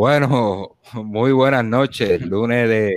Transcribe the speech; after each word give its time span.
Bueno, 0.00 0.78
muy 0.94 1.30
buenas 1.32 1.62
noches. 1.62 2.22
Lunes 2.22 2.66
de, 2.70 2.94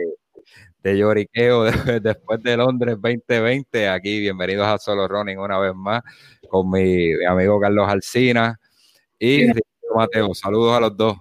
de 0.82 0.98
lloriqueo 0.98 1.64
después 2.02 2.42
de 2.42 2.56
Londres 2.56 2.96
2020. 2.96 3.90
Aquí, 3.90 4.22
bienvenidos 4.22 4.66
a 4.66 4.78
Solo 4.78 5.06
Running 5.10 5.38
una 5.38 5.60
vez 5.60 5.76
más 5.76 6.02
con 6.50 6.70
mi, 6.70 7.12
amigo 7.26 7.60
Carlos 7.60 7.90
Alcina 7.90 8.58
y 9.20 9.48
Mateo. 9.94 10.34
Saludos 10.34 10.78
a 10.78 10.80
los 10.80 10.96
dos. 10.96 11.18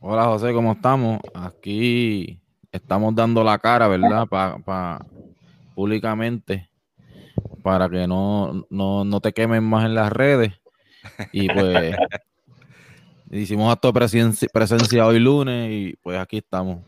Hola 0.00 0.26
José, 0.26 0.52
¿cómo 0.52 0.72
estamos? 0.72 1.20
Aquí 1.32 2.38
estamos 2.70 3.14
dando 3.14 3.42
la 3.42 3.56
cara, 3.56 3.88
¿verdad? 3.88 4.26
Para 4.28 4.98
públicamente 5.74 6.68
para 7.62 7.88
que 7.88 8.06
no, 8.06 8.66
no, 8.68 9.06
no 9.06 9.20
te 9.22 9.32
quemen 9.32 9.64
más 9.64 9.86
en 9.86 9.94
las 9.94 10.12
redes. 10.12 10.52
Y 11.32 11.48
pues 11.48 11.96
Hicimos 13.32 13.72
acto 13.72 13.90
de 13.90 14.48
presencia, 14.52 15.06
hoy 15.06 15.18
lunes 15.18 15.70
y 15.70 15.96
pues 16.02 16.20
aquí 16.20 16.36
estamos. 16.36 16.80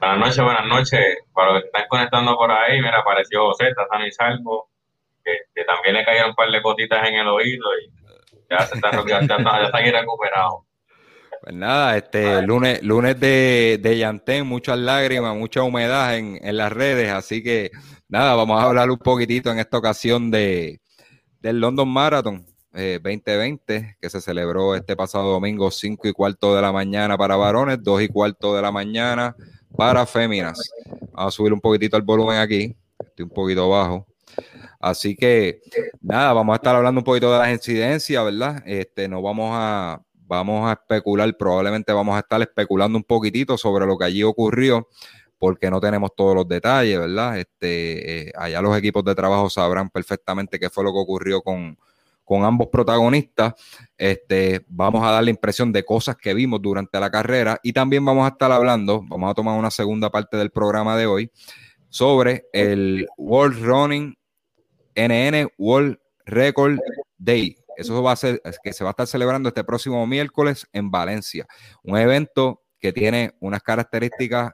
Buenas 0.00 0.18
noches, 0.18 0.44
buenas 0.44 0.66
noches. 0.66 1.00
Para 1.32 1.52
los 1.52 1.62
que 1.62 1.66
están 1.68 1.84
conectando 1.88 2.36
por 2.36 2.50
ahí, 2.50 2.82
mira, 2.82 2.98
apareció 2.98 3.46
José, 3.46 3.68
está 3.68 3.86
sano 3.86 4.04
y 4.04 4.10
salvo, 4.10 4.68
que, 5.24 5.64
también 5.64 5.94
le 5.94 6.04
cayeron 6.04 6.30
un 6.30 6.34
par 6.34 6.50
de 6.50 6.60
gotitas 6.60 7.08
en 7.08 7.14
el 7.14 7.28
oído 7.28 7.64
y 7.80 7.92
ya 8.50 8.66
se 8.66 8.74
está, 8.74 8.90
ya 9.06 9.20
está, 9.20 9.38
ya 9.38 9.64
está 9.66 9.78
aquí 9.78 9.92
recuperado. 9.92 10.66
Pues 11.40 11.54
nada, 11.54 11.96
este 11.96 12.42
lunes, 12.42 12.82
lunes 12.82 13.20
de, 13.20 13.78
de 13.80 13.96
Yantén, 13.96 14.44
muchas 14.44 14.76
lágrimas, 14.76 15.36
mucha 15.36 15.62
humedad 15.62 16.16
en, 16.16 16.40
en, 16.42 16.56
las 16.56 16.72
redes, 16.72 17.12
así 17.12 17.44
que 17.44 17.70
nada, 18.08 18.34
vamos 18.34 18.60
a 18.60 18.66
hablar 18.66 18.90
un 18.90 18.98
poquitito 18.98 19.52
en 19.52 19.60
esta 19.60 19.78
ocasión 19.78 20.32
de 20.32 20.80
del 21.38 21.60
London 21.60 21.88
Marathon. 21.88 22.53
2020, 22.74 23.76
eh, 23.76 23.96
que 24.00 24.10
se 24.10 24.20
celebró 24.20 24.74
este 24.74 24.96
pasado 24.96 25.30
domingo, 25.30 25.70
5 25.70 26.08
y 26.08 26.12
cuarto 26.12 26.54
de 26.54 26.62
la 26.62 26.72
mañana 26.72 27.16
para 27.16 27.36
varones, 27.36 27.82
2 27.82 28.02
y 28.02 28.08
cuarto 28.08 28.54
de 28.54 28.62
la 28.62 28.72
mañana 28.72 29.36
para 29.76 30.04
féminas. 30.06 30.72
Vamos 31.12 31.12
a 31.14 31.30
subir 31.30 31.52
un 31.52 31.60
poquitito 31.60 31.96
el 31.96 32.02
volumen 32.02 32.38
aquí, 32.38 32.76
estoy 32.98 33.24
un 33.24 33.30
poquito 33.30 33.68
bajo. 33.68 34.06
Así 34.80 35.14
que 35.14 35.62
nada, 36.02 36.32
vamos 36.32 36.52
a 36.52 36.56
estar 36.56 36.74
hablando 36.74 37.00
un 37.00 37.04
poquito 37.04 37.32
de 37.32 37.38
las 37.38 37.50
incidencias, 37.50 38.24
¿verdad? 38.24 38.62
Este, 38.66 39.08
no 39.08 39.22
vamos 39.22 39.50
a, 39.54 40.02
vamos 40.26 40.68
a 40.68 40.72
especular, 40.72 41.32
probablemente 41.36 41.92
vamos 41.92 42.16
a 42.16 42.18
estar 42.18 42.42
especulando 42.42 42.98
un 42.98 43.04
poquitito 43.04 43.56
sobre 43.56 43.86
lo 43.86 43.96
que 43.96 44.06
allí 44.06 44.24
ocurrió, 44.24 44.88
porque 45.38 45.70
no 45.70 45.80
tenemos 45.80 46.10
todos 46.16 46.34
los 46.34 46.48
detalles, 46.48 46.98
¿verdad? 46.98 47.38
Este, 47.38 48.28
eh, 48.28 48.32
allá 48.36 48.60
los 48.60 48.76
equipos 48.76 49.04
de 49.04 49.14
trabajo 49.14 49.48
sabrán 49.48 49.90
perfectamente 49.90 50.58
qué 50.58 50.68
fue 50.68 50.82
lo 50.82 50.92
que 50.92 50.98
ocurrió 50.98 51.40
con, 51.40 51.78
con 52.24 52.44
ambos 52.44 52.68
protagonistas. 52.72 53.54
Este, 53.96 54.64
vamos 54.68 55.04
a 55.04 55.10
dar 55.10 55.22
la 55.22 55.30
impresión 55.30 55.72
de 55.72 55.84
cosas 55.84 56.16
que 56.16 56.34
vimos 56.34 56.60
durante 56.60 56.98
la 56.98 57.10
carrera 57.10 57.60
y 57.62 57.72
también 57.72 58.04
vamos 58.04 58.24
a 58.24 58.28
estar 58.28 58.50
hablando, 58.50 59.02
vamos 59.06 59.30
a 59.30 59.34
tomar 59.34 59.58
una 59.58 59.70
segunda 59.70 60.10
parte 60.10 60.36
del 60.36 60.50
programa 60.50 60.96
de 60.96 61.06
hoy 61.06 61.30
sobre 61.88 62.46
el 62.52 63.06
World 63.16 63.64
Running 63.64 64.14
NN 64.96 65.48
World 65.58 65.98
Record 66.26 66.78
Day. 67.18 67.56
Eso 67.76 68.02
va 68.02 68.12
a 68.12 68.16
ser 68.16 68.40
que 68.62 68.72
se 68.72 68.84
va 68.84 68.90
a 68.90 68.92
estar 68.92 69.06
celebrando 69.06 69.48
este 69.48 69.64
próximo 69.64 70.06
miércoles 70.06 70.66
en 70.72 70.90
Valencia, 70.90 71.46
un 71.82 71.98
evento 71.98 72.62
que 72.78 72.92
tiene 72.92 73.34
unas 73.40 73.62
características 73.62 74.52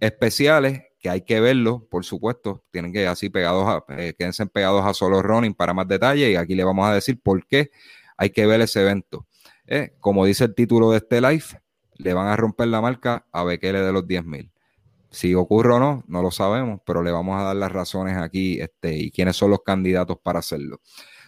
especiales 0.00 0.82
que 1.04 1.10
hay 1.10 1.20
que 1.20 1.38
verlo, 1.38 1.86
por 1.90 2.02
supuesto, 2.06 2.64
tienen 2.70 2.90
que 2.90 3.06
así 3.06 3.28
pegados 3.28 3.68
a, 3.68 3.84
eh, 3.94 4.14
quédense 4.18 4.46
pegados 4.46 4.86
a 4.86 4.94
solo 4.94 5.20
running 5.20 5.52
para 5.52 5.74
más 5.74 5.86
detalles 5.86 6.30
y 6.30 6.36
aquí 6.36 6.54
le 6.54 6.64
vamos 6.64 6.88
a 6.88 6.94
decir 6.94 7.20
por 7.20 7.46
qué 7.46 7.70
hay 8.16 8.30
que 8.30 8.46
ver 8.46 8.62
ese 8.62 8.80
evento. 8.80 9.26
Eh, 9.66 9.94
como 10.00 10.24
dice 10.24 10.44
el 10.44 10.54
título 10.54 10.90
de 10.92 10.96
este 10.96 11.20
live, 11.20 11.44
le 11.98 12.14
van 12.14 12.28
a 12.28 12.36
romper 12.36 12.68
la 12.68 12.80
marca 12.80 13.26
a 13.32 13.44
Bekele 13.44 13.82
de 13.82 13.92
los 13.92 14.06
10.000. 14.06 14.50
Si 15.10 15.34
ocurre 15.34 15.74
o 15.74 15.78
no, 15.78 16.04
no 16.08 16.22
lo 16.22 16.30
sabemos, 16.30 16.80
pero 16.86 17.02
le 17.02 17.10
vamos 17.10 17.38
a 17.38 17.44
dar 17.44 17.56
las 17.56 17.70
razones 17.70 18.16
aquí 18.16 18.58
este, 18.58 18.96
y 18.96 19.10
quiénes 19.10 19.36
son 19.36 19.50
los 19.50 19.60
candidatos 19.62 20.16
para 20.22 20.38
hacerlo. 20.38 20.80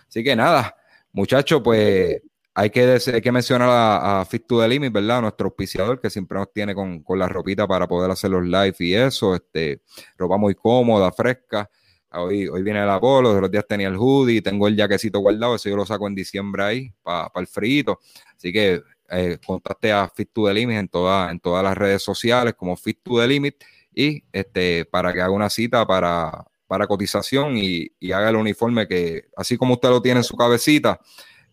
Así 0.08 0.24
que 0.24 0.34
nada, 0.34 0.74
muchachos, 1.12 1.60
pues 1.62 2.22
hay 2.58 2.70
que, 2.70 2.98
que 3.22 3.32
mencionar 3.32 3.68
a, 3.70 4.24
Fit 4.24 4.46
to 4.46 4.62
the 4.62 4.66
Limit, 4.66 4.90
¿verdad? 4.90 5.20
Nuestro 5.20 5.48
auspiciador 5.48 6.00
que 6.00 6.08
siempre 6.08 6.38
nos 6.38 6.50
tiene 6.54 6.74
con, 6.74 7.04
la 7.10 7.28
ropita 7.28 7.68
para 7.68 7.86
poder 7.86 8.10
hacer 8.10 8.30
los 8.30 8.42
live 8.46 8.74
y 8.78 8.94
eso. 8.94 9.34
Este, 9.34 9.82
ropa 10.16 10.38
muy 10.38 10.54
cómoda, 10.54 11.12
fresca. 11.12 11.68
Hoy, 12.12 12.48
hoy 12.48 12.62
viene 12.62 12.82
el 12.82 12.88
Apolo, 12.88 13.38
los 13.38 13.50
días 13.50 13.66
tenía 13.68 13.88
el 13.88 13.96
hoodie, 13.96 14.40
tengo 14.40 14.68
el 14.68 14.76
jaquecito 14.76 15.18
guardado, 15.18 15.56
eso 15.56 15.68
yo 15.68 15.76
lo 15.76 15.84
saco 15.84 16.06
en 16.06 16.14
diciembre 16.14 16.62
ahí 16.62 16.94
para 17.02 17.30
el 17.36 17.46
frío. 17.46 18.00
Así 18.34 18.50
que 18.54 18.82
eh, 19.10 19.36
contacte 19.44 19.92
a 19.92 20.08
Fit 20.08 20.30
to 20.32 20.46
the 20.46 20.54
Limit 20.54 20.78
en, 20.78 20.88
toda, 20.88 21.30
en 21.30 21.38
todas 21.38 21.62
las 21.62 21.76
redes 21.76 22.02
sociales 22.02 22.54
como 22.54 22.74
Fit 22.78 23.00
to 23.02 23.20
the 23.20 23.28
Limit 23.28 23.56
y 23.94 24.24
este, 24.32 24.86
para 24.86 25.12
que 25.12 25.20
haga 25.20 25.30
una 25.30 25.50
cita 25.50 25.86
para, 25.86 26.42
para 26.66 26.86
cotización 26.86 27.58
y, 27.58 27.92
y 28.00 28.12
haga 28.12 28.30
el 28.30 28.36
uniforme 28.36 28.88
que, 28.88 29.26
así 29.36 29.58
como 29.58 29.74
usted 29.74 29.90
lo 29.90 30.00
tiene 30.00 30.20
en 30.20 30.24
su 30.24 30.38
cabecita, 30.38 30.98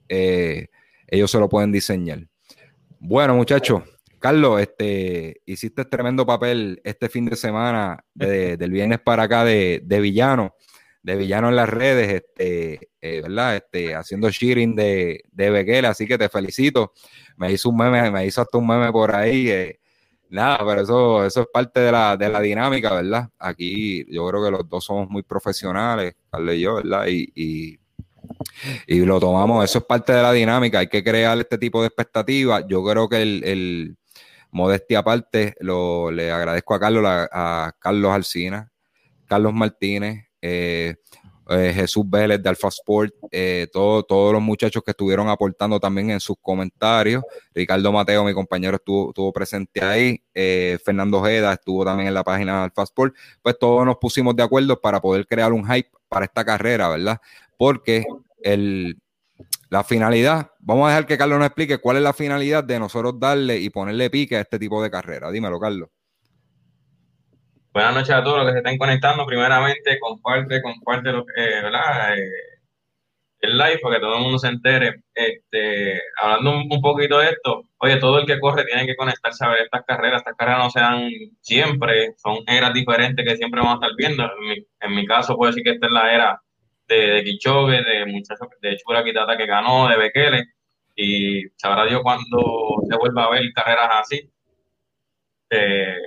eh, 0.07 0.67
ellos 1.13 1.29
se 1.29 1.39
lo 1.39 1.47
pueden 1.47 1.71
diseñar. 1.71 2.27
Bueno, 2.99 3.35
muchachos, 3.35 3.83
Carlos, 4.17 4.59
este, 4.59 5.41
hiciste 5.45 5.85
tremendo 5.85 6.25
papel 6.25 6.81
este 6.83 7.07
fin 7.07 7.25
de 7.25 7.35
semana, 7.35 8.03
del 8.15 8.71
viernes 8.71 8.99
para 8.99 9.23
acá, 9.23 9.45
de, 9.45 9.79
villano, 10.01 10.55
de 11.03 11.15
villano 11.15 11.49
en 11.49 11.55
las 11.55 11.69
redes, 11.69 12.13
este, 12.13 12.89
eh, 12.99 13.21
¿verdad? 13.21 13.57
Este, 13.57 13.93
haciendo 13.93 14.31
sharing 14.31 14.75
de, 14.75 15.23
de 15.31 15.85
así 15.85 16.07
que 16.07 16.17
te 16.17 16.29
felicito. 16.29 16.93
Me 17.37 17.51
hizo 17.51 17.69
un 17.69 17.77
meme, 17.77 18.09
me 18.09 18.25
hizo 18.25 18.41
hasta 18.41 18.57
un 18.57 18.65
meme 18.65 18.91
por 18.91 19.15
ahí. 19.15 19.51
Eh, 19.51 19.79
nada, 20.29 20.65
pero 20.65 20.81
eso, 20.81 21.25
eso 21.25 21.41
es 21.41 21.47
parte 21.53 21.79
de 21.79 21.91
la, 21.91 22.17
de 22.17 22.27
la 22.27 22.41
dinámica, 22.41 22.91
¿verdad? 22.91 23.29
Aquí 23.37 24.03
yo 24.11 24.27
creo 24.29 24.45
que 24.45 24.51
los 24.51 24.67
dos 24.67 24.83
somos 24.83 25.09
muy 25.09 25.21
profesionales, 25.21 26.15
Carlos 26.31 26.55
y 26.55 26.61
yo, 26.61 26.75
¿verdad? 26.75 27.05
y 27.07 27.31
y 27.35 27.82
lo 28.87 29.19
tomamos, 29.19 29.63
eso 29.63 29.79
es 29.79 29.85
parte 29.85 30.13
de 30.13 30.21
la 30.21 30.31
dinámica, 30.31 30.79
hay 30.79 30.87
que 30.87 31.03
crear 31.03 31.37
este 31.37 31.57
tipo 31.57 31.81
de 31.81 31.87
expectativas. 31.87 32.65
Yo 32.67 32.83
creo 32.83 33.09
que 33.09 33.21
el, 33.21 33.97
modestia 34.53 34.99
aparte, 34.99 35.55
lo, 35.59 36.11
le 36.11 36.31
agradezco 36.31 36.73
a 36.75 36.79
Carlos, 36.79 37.03
a, 37.05 37.73
Carlos 37.79 38.11
Alcina, 38.11 38.71
Carlos 39.25 39.53
Martínez, 39.53 40.25
eh, 40.41 40.95
eh, 41.49 41.71
Jesús 41.75 42.07
Vélez 42.07 42.41
de 42.41 42.49
Alfa 42.49 42.69
Sport, 42.69 43.13
eh, 43.31 43.67
todos 43.73 44.31
los 44.31 44.41
muchachos 44.41 44.81
que 44.83 44.91
estuvieron 44.91 45.27
aportando 45.27 45.79
también 45.79 46.11
en 46.11 46.19
sus 46.19 46.37
comentarios. 46.39 47.23
Ricardo 47.53 47.91
Mateo, 47.91 48.23
mi 48.23 48.33
compañero, 48.33 48.75
estuvo, 48.75 49.09
estuvo 49.09 49.33
presente 49.33 49.83
ahí. 49.83 50.23
Fernando 50.83 51.19
Ojeda 51.19 51.53
estuvo 51.53 51.83
también 51.83 52.07
en 52.07 52.13
la 52.13 52.23
página 52.23 52.59
de 52.59 52.63
Alfa 52.65 52.83
Sport. 52.83 53.15
Pues 53.41 53.57
todos 53.59 53.85
nos 53.85 53.97
pusimos 53.97 54.35
de 54.35 54.43
acuerdo 54.43 54.79
para 54.79 55.01
poder 55.01 55.25
crear 55.27 55.51
un 55.51 55.65
hype 55.65 55.89
para 56.07 56.25
esta 56.25 56.45
carrera, 56.45 56.89
¿verdad? 56.89 57.19
Porque 57.57 58.05
el, 58.43 58.97
la 59.69 59.83
finalidad, 59.83 60.51
vamos 60.59 60.85
a 60.85 60.89
dejar 60.89 61.07
que 61.07 61.17
Carlos 61.17 61.39
nos 61.39 61.47
explique 61.47 61.79
cuál 61.79 61.97
es 61.97 62.03
la 62.03 62.13
finalidad 62.13 62.63
de 62.63 62.79
nosotros 62.79 63.19
darle 63.19 63.57
y 63.57 63.69
ponerle 63.69 64.09
pique 64.09 64.37
a 64.37 64.41
este 64.41 64.59
tipo 64.59 64.83
de 64.83 64.91
carrera. 64.91 65.31
Dímelo, 65.31 65.59
Carlos. 65.59 65.89
Buenas 67.73 67.95
noches 67.95 68.11
a 68.11 68.23
todos 68.23 68.37
los 68.37 68.45
que 68.45 68.51
se 68.51 68.57
estén 68.59 68.77
conectando. 68.77 69.25
Primeramente, 69.25 69.97
comparte, 69.99 70.61
comparte 70.61 71.11
lo 71.11 71.25
que, 71.25 71.41
¿verdad? 71.41 72.15
Eh, 72.15 72.53
el 73.39 73.57
live 73.57 73.79
para 73.81 73.95
que 73.95 74.01
todo 74.01 74.17
el 74.17 74.21
mundo 74.21 74.37
se 74.37 74.47
entere. 74.47 75.01
Este, 75.11 75.99
hablando 76.21 76.51
un, 76.69 76.81
poquito 76.81 77.17
de 77.17 77.31
esto, 77.31 77.63
oye, 77.79 77.97
todo 77.97 78.19
el 78.19 78.27
que 78.27 78.39
corre 78.39 78.65
tiene 78.65 78.85
que 78.85 78.95
conectarse 78.95 79.43
a 79.43 79.49
ver 79.49 79.63
estas 79.63 79.83
carreras. 79.87 80.21
Estas 80.21 80.35
carreras 80.35 80.63
no 80.65 80.69
se 80.69 80.79
dan 80.81 81.09
siempre, 81.41 82.13
son 82.17 82.37
eras 82.45 82.75
diferentes 82.75 83.25
que 83.27 83.37
siempre 83.37 83.59
vamos 83.59 83.81
a 83.81 83.85
estar 83.87 83.97
viendo. 83.97 84.23
En 84.23 84.47
mi, 84.47 84.67
en 84.81 84.95
mi 84.95 85.07
caso, 85.07 85.35
puedo 85.35 85.51
decir 85.51 85.63
que 85.63 85.71
esta 85.71 85.87
es 85.87 85.91
la 85.91 86.13
era 86.13 86.41
de, 86.87 86.95
de 86.95 87.23
Kichogue, 87.23 87.81
de 87.83 88.05
muchachos 88.05 88.47
de 88.61 88.77
Chura 88.77 89.03
Kitata 89.03 89.37
que 89.37 89.45
ganó, 89.45 89.87
de 89.89 89.97
Bekele, 89.97 90.45
y 90.95 91.43
sabrá 91.57 91.85
Dios 91.85 92.01
cuando 92.03 92.81
se 92.89 92.97
vuelva 92.97 93.25
a 93.25 93.31
ver 93.31 93.51
carreras 93.53 93.89
así. 94.01 94.29
Eh, 95.49 95.97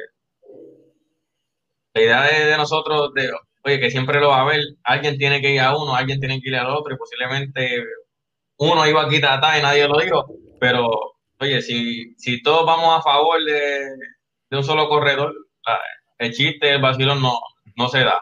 la 1.95 2.03
idea 2.03 2.23
de, 2.23 2.57
nosotros, 2.57 3.13
de, 3.15 3.31
oye, 3.65 3.81
que 3.81 3.91
siempre 3.91 4.21
lo 4.21 4.29
va 4.29 4.43
a 4.43 4.45
ver, 4.45 4.61
alguien 4.85 5.19
tiene 5.19 5.41
que 5.41 5.51
ir 5.53 5.61
a 5.61 5.77
uno, 5.77 5.95
alguien 5.95 6.21
tiene 6.21 6.41
que 6.41 6.49
ir 6.51 6.57
al 6.57 6.71
otro, 6.71 6.95
y 6.95 6.99
posiblemente 6.99 7.85
uno 8.59 8.87
iba 8.87 9.03
a 9.03 9.09
quitar 9.09 9.41
y 9.59 9.63
nadie 9.63 9.89
lo 9.89 9.99
dijo, 9.99 10.27
pero 10.61 11.17
oye, 11.41 11.63
si, 11.63 12.15
si 12.17 12.43
todos 12.43 12.67
vamos 12.67 12.99
a 12.99 13.03
favor 13.03 13.43
de, 13.45 13.89
un 14.51 14.65
solo 14.65 14.89
corredor, 14.89 15.35
el 16.19 16.33
chiste, 16.33 16.75
el 16.75 16.83
vacilón 16.83 17.21
no, 17.23 17.39
no 17.77 17.89
se 17.89 18.01
da. 18.01 18.21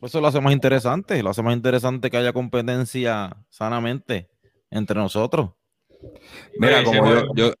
Pues 0.00 0.12
eso 0.12 0.20
lo 0.20 0.28
hace 0.28 0.40
más 0.40 0.52
interesante, 0.52 1.22
lo 1.22 1.30
hace 1.30 1.42
más 1.42 1.54
interesante 1.54 2.10
que 2.10 2.16
haya 2.16 2.32
competencia 2.32 3.36
sanamente 3.50 4.30
entre 4.70 4.96
nosotros. 4.96 5.50
Mira, 6.58 6.82
como 6.82 7.06
yo, 7.06 7.34
yo, 7.34 7.52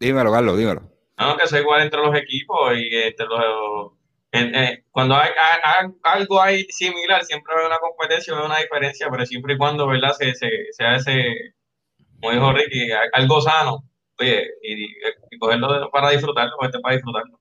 dímelo, 0.00 0.32
Carlos, 0.32 0.58
dímelo. 0.58 0.82
No, 1.16 1.36
que 1.36 1.46
sea 1.46 1.60
igual 1.60 1.82
entre 1.82 2.00
los 2.00 2.14
equipos 2.16 2.76
y 2.76 2.94
entre 2.94 3.26
los 3.26 3.92
eh, 4.30 4.84
cuando 4.90 5.16
hay, 5.16 5.30
algo 6.02 6.40
hay 6.42 6.64
similar, 6.64 7.24
siempre 7.24 7.54
hay 7.56 7.66
una 7.66 7.78
competencia, 7.78 8.36
hay 8.36 8.44
una 8.44 8.58
diferencia, 8.58 9.08
pero 9.10 9.24
siempre 9.24 9.54
y 9.54 9.56
cuando, 9.56 9.86
¿verdad? 9.86 10.12
Se, 10.12 10.34
se, 10.34 10.48
se 10.70 10.84
hace, 10.84 11.54
como 12.20 12.32
dijo 12.32 12.52
Ricky, 12.52 12.90
algo 13.14 13.40
sano, 13.40 13.84
oye, 14.18 14.46
y, 14.62 15.38
cogerlo 15.38 15.90
para 15.90 16.10
disfrutarlo, 16.10 16.56
este 16.62 16.78
para 16.80 16.96
disfrutarlo. 16.96 17.40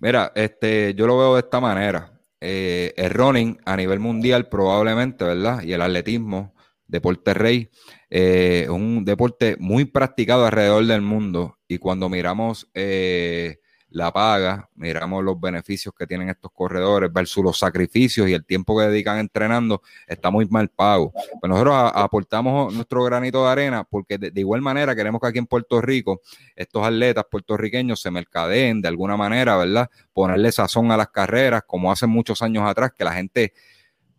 Mira, 0.00 0.30
este, 0.36 0.94
yo 0.94 1.06
lo 1.06 1.18
veo 1.18 1.34
de 1.34 1.40
esta 1.40 1.60
manera. 1.60 2.12
Eh, 2.40 2.94
el 2.96 3.10
running 3.10 3.58
a 3.64 3.76
nivel 3.76 3.98
mundial 4.00 4.48
probablemente, 4.48 5.24
¿verdad? 5.24 5.62
Y 5.62 5.72
el 5.72 5.82
atletismo, 5.82 6.54
deporte 6.86 7.34
rey, 7.34 7.70
eh, 8.10 8.66
un 8.70 9.04
deporte 9.04 9.56
muy 9.58 9.84
practicado 9.84 10.46
alrededor 10.46 10.86
del 10.86 11.02
mundo. 11.02 11.58
Y 11.66 11.78
cuando 11.78 12.08
miramos 12.08 12.68
eh, 12.74 13.58
la 13.90 14.12
paga, 14.12 14.68
miramos 14.74 15.24
los 15.24 15.40
beneficios 15.40 15.94
que 15.94 16.06
tienen 16.06 16.28
estos 16.28 16.50
corredores 16.52 17.12
versus 17.12 17.42
los 17.42 17.58
sacrificios 17.58 18.28
y 18.28 18.34
el 18.34 18.44
tiempo 18.44 18.78
que 18.78 18.86
dedican 18.86 19.18
entrenando, 19.18 19.82
está 20.06 20.30
muy 20.30 20.46
mal 20.46 20.68
pago. 20.68 21.12
Pues 21.40 21.48
nosotros 21.48 21.74
aportamos 21.94 22.74
nuestro 22.74 23.02
granito 23.04 23.44
de 23.44 23.50
arena 23.50 23.84
porque 23.84 24.18
de, 24.18 24.32
igual 24.34 24.60
manera 24.60 24.94
queremos 24.94 25.20
que 25.20 25.28
aquí 25.28 25.38
en 25.38 25.46
Puerto 25.46 25.80
Rico 25.80 26.20
estos 26.54 26.86
atletas 26.86 27.24
puertorriqueños 27.30 28.00
se 28.00 28.10
mercadeen 28.10 28.82
de 28.82 28.88
alguna 28.88 29.16
manera, 29.16 29.56
¿verdad? 29.56 29.88
Ponerle 30.12 30.52
sazón 30.52 30.92
a 30.92 30.96
las 30.96 31.08
carreras, 31.08 31.62
como 31.66 31.90
hace 31.90 32.06
muchos 32.06 32.42
años 32.42 32.68
atrás, 32.68 32.92
que 32.96 33.04
la 33.04 33.12
gente 33.12 33.52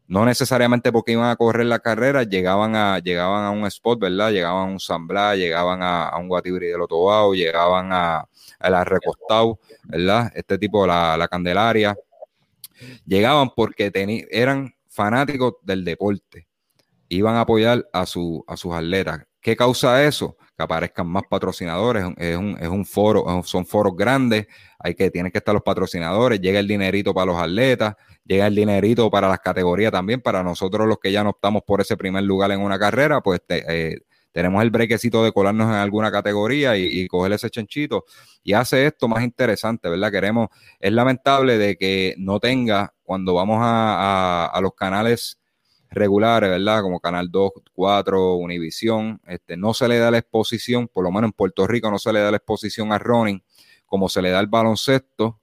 no 0.09 0.25
necesariamente 0.25 0.91
porque 0.91 1.11
iban 1.11 1.29
a 1.29 1.35
correr 1.35 1.67
la 1.67 1.79
carrera, 1.79 2.23
llegaban 2.23 2.75
a, 2.75 2.97
llegaban 2.97 3.45
a 3.45 3.51
un 3.51 3.67
spot, 3.67 3.99
¿verdad? 3.99 4.31
Llegaban 4.31 4.69
a 4.69 4.71
un 4.71 4.79
Samblá, 4.79 5.35
llegaban 5.35 5.83
a, 5.83 6.17
un 6.17 6.27
Guatibri 6.27 6.65
del 6.65 6.81
Otobao, 6.81 7.35
llegaban 7.35 7.93
a, 7.93 8.27
a 8.57 8.69
la 8.71 8.83
Recostado, 8.83 9.59
¿verdad? 9.83 10.31
Este 10.33 10.57
tipo, 10.57 10.87
la, 10.87 11.15
la 11.15 11.27
Candelaria. 11.27 11.95
Llegaban 13.05 13.51
porque 13.55 13.91
eran 14.31 14.73
fanáticos 14.87 15.53
del 15.61 15.85
deporte. 15.85 16.47
Iban 17.07 17.35
a 17.35 17.41
apoyar 17.41 17.87
a, 17.93 18.07
su, 18.07 18.43
a 18.47 18.57
sus 18.57 18.73
atletas. 18.73 19.27
¿Qué 19.39 19.55
causa 19.55 20.03
eso? 20.03 20.37
Que 20.59 20.63
aparezcan 20.63 21.07
más 21.07 21.23
patrocinadores. 21.29 22.03
Es 22.17 22.35
un, 22.35 22.57
es 22.59 22.67
un 22.67 22.85
foro, 22.85 23.41
son 23.45 23.65
foros 23.65 23.95
grandes. 23.95 24.45
Hay 24.77 24.93
que, 24.93 25.09
tienen 25.09 25.31
que 25.31 25.37
estar 25.37 25.53
los 25.53 25.63
patrocinadores. 25.63 26.41
Llega 26.41 26.59
el 26.59 26.67
dinerito 26.67 27.13
para 27.13 27.27
los 27.27 27.41
atletas 27.41 27.95
llega 28.25 28.45
el 28.45 28.53
dinerito 28.53 29.09
para 29.09 29.27
las 29.27 29.39
categorías 29.39 29.91
también, 29.91 30.21
para 30.21 30.43
nosotros 30.43 30.87
los 30.87 30.99
que 30.99 31.11
ya 31.11 31.23
no 31.23 31.31
optamos 31.31 31.63
por 31.65 31.81
ese 31.81 31.97
primer 31.97 32.23
lugar 32.23 32.51
en 32.51 32.61
una 32.61 32.77
carrera, 32.77 33.21
pues 33.21 33.41
eh, 33.49 34.01
tenemos 34.31 34.61
el 34.61 34.69
brequecito 34.69 35.23
de 35.23 35.31
colarnos 35.31 35.67
en 35.67 35.73
alguna 35.73 36.11
categoría 36.11 36.77
y, 36.77 37.07
coger 37.07 37.33
ese 37.33 37.49
chanchito 37.49 38.05
y 38.43 38.53
hace 38.53 38.85
esto 38.85 39.07
más 39.07 39.23
interesante, 39.23 39.89
¿verdad? 39.89 40.11
Queremos, 40.11 40.49
es 40.79 40.91
lamentable 40.91 41.57
de 41.57 41.75
que 41.75 42.13
no 42.19 42.39
tenga, 42.39 42.93
cuando 43.01 43.33
vamos 43.33 43.57
a, 43.61 44.59
los 44.61 44.75
canales 44.75 45.38
regulares, 45.89 46.49
¿verdad? 46.49 46.81
Como 46.81 46.99
Canal 46.99 47.29
2, 47.31 47.51
4, 47.73 48.35
Univisión, 48.35 49.21
este, 49.27 49.57
no 49.57 49.73
se 49.73 49.87
le 49.87 49.97
da 49.97 50.11
la 50.11 50.19
exposición, 50.19 50.87
por 50.87 51.03
lo 51.03 51.11
menos 51.11 51.29
en 51.29 51.33
Puerto 51.33 51.65
Rico 51.67 51.89
no 51.89 51.99
se 51.99 52.13
le 52.13 52.19
da 52.19 52.31
la 52.31 52.37
exposición 52.37 52.91
a 52.93 52.99
running, 52.99 53.43
como 53.85 54.09
se 54.09 54.21
le 54.21 54.29
da 54.29 54.39
el 54.39 54.47
baloncesto 54.47 55.41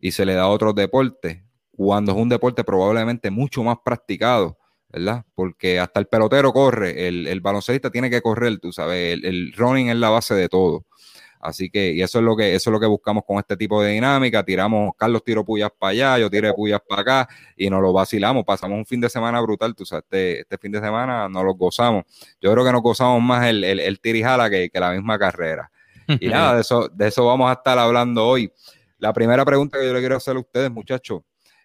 y 0.00 0.12
se 0.12 0.26
le 0.26 0.34
da 0.34 0.42
a 0.42 0.48
otros 0.48 0.74
deportes 0.74 1.46
cuando 1.76 2.12
es 2.12 2.18
un 2.18 2.28
deporte 2.28 2.64
probablemente 2.64 3.30
mucho 3.30 3.62
más 3.62 3.76
practicado, 3.84 4.58
¿verdad? 4.88 5.24
Porque 5.34 5.78
hasta 5.78 6.00
el 6.00 6.06
pelotero 6.06 6.52
corre, 6.52 7.06
el, 7.06 7.26
el 7.26 7.42
tiene 7.92 8.10
que 8.10 8.22
correr, 8.22 8.58
tú 8.58 8.72
sabes, 8.72 9.18
el, 9.22 9.52
running 9.52 9.90
es 9.90 9.96
la 9.96 10.08
base 10.08 10.34
de 10.34 10.48
todo. 10.48 10.86
Así 11.40 11.70
que, 11.70 11.92
y 11.92 12.02
eso 12.02 12.18
es 12.18 12.24
lo 12.24 12.36
que, 12.36 12.54
eso 12.54 12.70
es 12.70 12.72
lo 12.72 12.80
que 12.80 12.86
buscamos 12.86 13.24
con 13.26 13.38
este 13.38 13.56
tipo 13.56 13.82
de 13.82 13.92
dinámica. 13.92 14.44
Tiramos, 14.44 14.92
Carlos 14.96 15.22
tiro 15.24 15.44
puyas 15.44 15.70
para 15.78 15.90
allá, 15.90 16.18
yo 16.18 16.30
tiro 16.30 16.54
puyas 16.54 16.80
para 16.86 17.02
acá 17.02 17.28
y 17.56 17.70
nos 17.70 17.80
lo 17.82 17.92
vacilamos. 17.92 18.44
Pasamos 18.44 18.78
un 18.78 18.86
fin 18.86 19.00
de 19.00 19.08
semana 19.08 19.40
brutal, 19.40 19.74
tú 19.74 19.84
sabes, 19.84 20.04
este, 20.04 20.40
este 20.40 20.58
fin 20.58 20.72
de 20.72 20.80
semana 20.80 21.28
nos 21.28 21.44
lo 21.44 21.54
gozamos. 21.54 22.04
Yo 22.40 22.52
creo 22.52 22.64
que 22.64 22.72
nos 22.72 22.82
gozamos 22.82 23.22
más 23.22 23.46
el, 23.46 23.64
el, 23.64 23.80
el 23.80 24.00
tirijala 24.00 24.50
que, 24.50 24.70
que 24.70 24.80
la 24.80 24.92
misma 24.92 25.18
carrera. 25.18 25.70
Y 26.20 26.28
nada, 26.28 26.54
de 26.54 26.60
eso, 26.60 26.88
de 26.88 27.08
eso 27.08 27.26
vamos 27.26 27.50
a 27.50 27.54
estar 27.54 27.76
hablando 27.78 28.24
hoy. 28.24 28.52
La 28.98 29.12
primera 29.12 29.44
pregunta 29.44 29.78
que 29.78 29.86
yo 29.86 29.92
le 29.92 29.98
quiero 29.98 30.16
hacer 30.16 30.36
a 30.36 30.38
ustedes, 30.38 30.70
muchachos, 30.70 31.22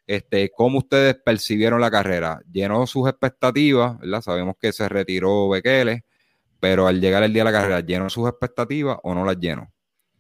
este, 0.08 0.52
¿Cómo 0.52 0.80
ustedes 0.80 1.16
percibieron 1.16 1.80
la 1.80 1.90
carrera? 1.90 2.42
¿Llenó 2.52 2.86
sus 2.86 3.08
expectativas? 3.08 3.98
¿verdad? 4.00 4.22
Sabemos 4.22 4.56
que 4.60 4.74
se 4.74 4.90
retiró 4.90 5.48
Bekele, 5.48 6.04
pero 6.62 6.88
al 6.88 7.02
llegar 7.02 7.24
el 7.24 7.34
día 7.34 7.44
de 7.44 7.52
la 7.52 7.60
carrera, 7.60 7.80
¿llenó 7.82 8.10
sus 8.10 8.30
expectativas 8.30 9.00
o 9.04 9.16
no 9.16 9.26
las 9.26 9.38
llenó? 9.38 9.74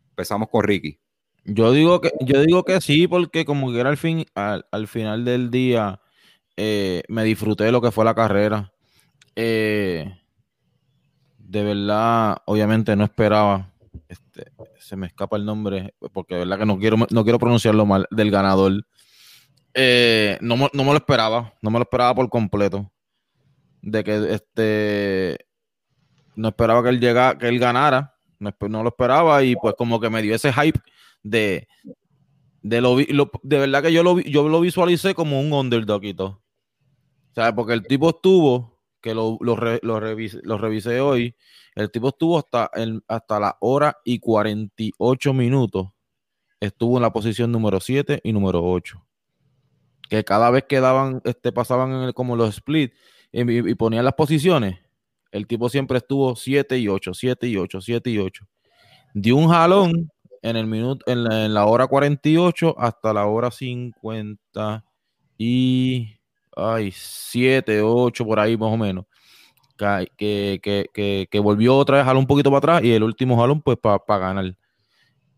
Empezamos 0.09 0.49
con 0.49 0.63
Ricky. 0.63 0.99
Yo 1.45 1.71
digo 1.71 2.01
que, 2.01 2.11
yo 2.19 2.41
digo 2.41 2.63
que 2.65 2.81
sí, 2.81 3.07
porque 3.07 3.45
como 3.45 3.71
que 3.71 3.79
era 3.79 3.89
al, 3.89 3.97
fin, 3.97 4.25
al, 4.35 4.87
final 4.87 5.23
del 5.23 5.51
día, 5.51 6.01
eh, 6.57 7.03
me 7.07 7.23
disfruté 7.23 7.65
de 7.65 7.71
lo 7.71 7.79
que 7.79 7.91
fue 7.91 8.03
la 8.03 8.15
carrera. 8.15 8.73
Eh, 9.35 10.11
de 11.37 11.63
verdad, 11.63 12.37
obviamente 12.45 12.95
no 12.95 13.03
esperaba. 13.03 13.71
Este, 14.09 14.51
se 14.79 14.95
me 14.95 15.07
escapa 15.07 15.37
el 15.37 15.45
nombre, 15.45 15.93
porque 16.11 16.35
de 16.35 16.39
verdad 16.41 16.57
que 16.57 16.65
no 16.65 16.79
quiero, 16.79 16.97
no 16.97 17.23
quiero 17.23 17.37
pronunciarlo 17.37 17.85
mal, 17.85 18.07
del 18.09 18.31
ganador. 18.31 18.83
Eh, 19.75 20.39
no, 20.41 20.57
me 20.57 20.69
lo 20.73 20.95
esperaba, 20.95 21.53
no 21.61 21.69
me 21.69 21.77
lo 21.77 21.83
esperaba 21.83 22.15
por 22.15 22.29
completo. 22.29 22.91
De 23.83 24.03
que 24.03 24.33
este 24.33 25.50
no 26.35 26.49
esperaba 26.49 26.83
que 26.83 26.89
él 26.89 26.99
llegara, 26.99 27.37
que 27.37 27.47
él 27.47 27.59
ganara, 27.59 28.15
no, 28.39 28.83
lo 28.83 28.89
esperaba 28.89 29.43
y 29.43 29.55
pues 29.55 29.75
como 29.77 29.99
que 29.99 30.09
me 30.09 30.21
dio 30.21 30.33
ese 30.35 30.51
hype 30.51 30.79
de 31.23 31.67
de 32.63 32.79
lo, 32.79 32.95
de 32.95 33.57
verdad 33.57 33.81
que 33.81 33.91
yo 33.91 34.03
lo 34.03 34.19
yo 34.19 34.47
lo 34.47 34.61
visualicé 34.61 35.15
como 35.15 35.39
un 35.39 35.51
underdog 35.53 36.03
y 36.03 36.13
todo. 36.13 36.41
O 37.31 37.33
sea, 37.33 37.55
porque 37.55 37.73
el 37.73 37.87
tipo 37.87 38.09
estuvo, 38.09 38.81
que 39.01 39.15
lo, 39.15 39.37
lo, 39.41 39.55
revisé, 39.55 40.99
hoy, 40.99 41.33
el 41.75 41.89
tipo 41.89 42.09
estuvo 42.09 42.37
hasta, 42.37 42.69
hasta 43.07 43.39
la 43.39 43.57
hora 43.61 43.97
y 44.03 44.19
48 44.19 45.33
minutos. 45.33 45.87
Estuvo 46.59 46.97
en 46.97 47.03
la 47.03 47.13
posición 47.13 47.51
número 47.51 47.79
7 47.79 48.19
y 48.23 48.33
número 48.33 48.63
8 48.63 49.01
que 50.11 50.25
cada 50.25 50.51
vez 50.51 50.65
que 50.65 50.81
daban, 50.81 51.21
este, 51.23 51.53
pasaban 51.53 51.93
en 52.03 52.11
como 52.11 52.35
los 52.35 52.55
splits 52.55 52.93
y, 53.31 53.75
ponían 53.75 54.03
las 54.03 54.15
posiciones, 54.15 54.80
el 55.31 55.47
tipo 55.47 55.69
siempre 55.69 55.97
estuvo 55.97 56.35
7 56.35 56.77
y 56.77 56.87
8, 56.87 57.13
7 57.13 57.47
y 57.47 57.57
8, 57.57 57.81
7 57.81 58.09
y 58.09 58.17
8. 58.17 58.45
Dio 59.13 59.35
un 59.35 59.49
jalón 59.49 60.11
en 60.41 60.57
el 60.57 60.67
minuto, 60.67 61.05
en 61.09 61.53
la, 61.53 61.65
hora 61.65 61.87
48 61.87 62.75
hasta 62.77 63.13
la 63.13 63.25
hora 63.25 63.51
50 63.51 64.83
y 65.37 66.15
ay, 66.55 66.91
7, 66.93 67.81
8 67.81 68.25
por 68.25 68.39
ahí 68.39 68.57
más 68.57 68.73
o 68.73 68.77
menos. 68.77 69.05
Que, 70.15 70.59
que, 70.61 71.27
que, 71.29 71.39
volvió 71.39 71.75
otra 71.75 71.97
vez, 71.97 72.05
jaló 72.05 72.19
un 72.19 72.27
poquito 72.27 72.51
para 72.51 72.57
atrás 72.59 72.83
y 72.83 72.91
el 72.91 73.01
último 73.01 73.35
jalón 73.39 73.61
pues 73.61 73.77
para 73.77 74.19
ganar. 74.19 74.55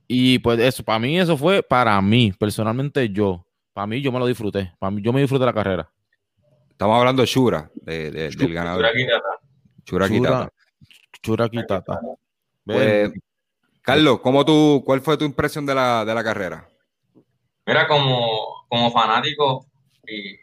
Y 0.06 0.40
pues 0.40 0.60
eso, 0.60 0.84
para 0.84 1.00
mí 1.00 1.18
eso 1.18 1.38
fue, 1.38 1.64
para 1.64 2.02
mí, 2.02 2.34
personalmente 2.38 3.10
yo, 3.10 3.46
para 3.72 3.88
mí, 3.88 4.02
yo 4.02 4.12
me 4.12 4.20
lo 4.20 4.26
disfruté. 4.26 4.74
Para 4.80 4.92
mí, 4.92 5.02
yo 5.02 5.14
me 5.14 5.22
disfruté 5.22 5.46
la 5.46 5.54
carrera. 5.54 5.90
Estamos 6.70 6.98
hablando 6.98 7.22
de 7.22 7.28
Shura, 7.28 7.72
de, 7.76 8.12
del 8.12 8.54
ganador. 8.54 8.84
Shura 8.94 9.22
Shura 9.86 11.50
Kitata. 11.50 12.00
Pues, 12.66 13.12
Carlos, 13.82 14.20
¿cómo 14.22 14.46
tú, 14.46 14.82
¿cuál 14.86 15.02
fue 15.02 15.18
tu 15.18 15.26
impresión 15.26 15.66
de 15.66 15.76
la, 15.76 16.06
de 16.06 16.14
la 16.14 16.24
carrera? 16.24 16.68
Mira, 17.66 17.88
como, 17.88 18.66
como 18.68 18.92
fanático, 18.92 19.66
y, 20.08 20.36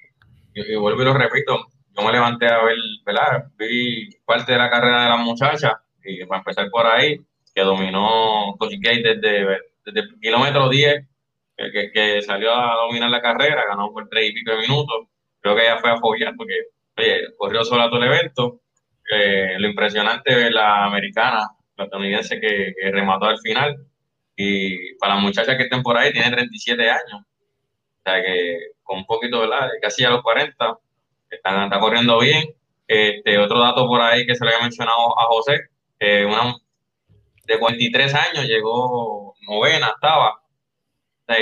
y, 0.55 0.77
vuelvo 0.77 1.03
y 1.03 1.05
lo 1.05 1.15
repito, 1.15 1.67
yo 1.97 2.03
me 2.05 2.13
levanté 2.13 2.47
a 2.47 2.63
ver, 2.63 2.77
¿verdad? 3.05 3.45
Vi 3.59 4.11
parte 4.25 4.53
de 4.53 4.59
la 4.59 4.71
carrera 4.71 5.05
de 5.05 5.09
la 5.11 5.17
muchacha, 5.17 5.83
y 6.05 6.25
para 6.27 6.41
empezar 6.41 6.69
por 6.71 6.87
ahí, 6.87 7.21
que 7.55 7.63
dominó 7.63 8.57
Cochiquay 8.59 9.03
desde, 9.03 9.59
desde 9.85 10.01
el 10.01 10.21
kilómetro 10.21 10.69
10 10.69 11.11
que, 11.93 12.23
salió 12.23 12.55
a 12.55 12.75
dominar 12.87 13.11
la 13.11 13.21
carrera, 13.21 13.67
ganó 13.69 13.93
por 13.93 14.09
tres 14.09 14.31
y 14.31 14.33
pico 14.33 14.53
de 14.53 14.59
minutos. 14.59 15.09
Creo 15.41 15.55
que 15.55 15.63
ella 15.63 15.79
fue 15.79 15.91
a 15.91 15.99
follar 15.99 16.35
porque, 16.37 16.55
oye, 16.97 17.35
corrió 17.37 17.65
sola 17.65 17.91
todo 17.91 18.03
el 18.03 18.13
evento. 18.13 18.61
Eh, 19.11 19.57
lo 19.59 19.69
impresionante 19.69 20.47
es 20.47 20.53
la 20.53 20.85
americana, 20.85 21.49
la 21.77 21.85
estadounidense 21.85 22.41
que, 22.41 22.73
remató 22.93 23.27
al 23.27 23.39
final. 23.39 23.77
Y 24.37 24.95
para 24.97 25.15
las 25.15 25.23
muchachas 25.23 25.57
que 25.57 25.65
estén 25.65 25.83
por 25.83 25.97
ahí, 25.97 26.13
tiene 26.13 26.31
37 26.31 26.91
años. 26.91 27.21
O 27.23 28.03
sea 28.05 28.23
que 28.23 28.59
con 28.83 28.99
un 28.99 29.07
poquito, 29.07 29.41
¿verdad? 29.41 29.69
Casi 29.83 30.05
a 30.05 30.11
los 30.11 30.23
40, 30.23 30.79
están, 31.31 31.65
está 31.65 31.81
corriendo 31.81 32.19
bien. 32.21 32.45
Este, 32.87 33.39
otro 33.39 33.61
dato 33.61 33.87
por 33.87 34.01
ahí 34.01 34.27
que 34.27 34.35
se 34.35 34.45
le 34.45 34.51
había 34.51 34.65
mencionado 34.65 35.19
a 35.19 35.25
José, 35.27 35.61
eh, 36.01 36.25
una 36.25 36.57
de 37.47 37.59
43 37.59 38.15
años 38.15 38.47
llegó 38.47 39.35
novena, 39.43 39.93
estaba, 39.95 40.41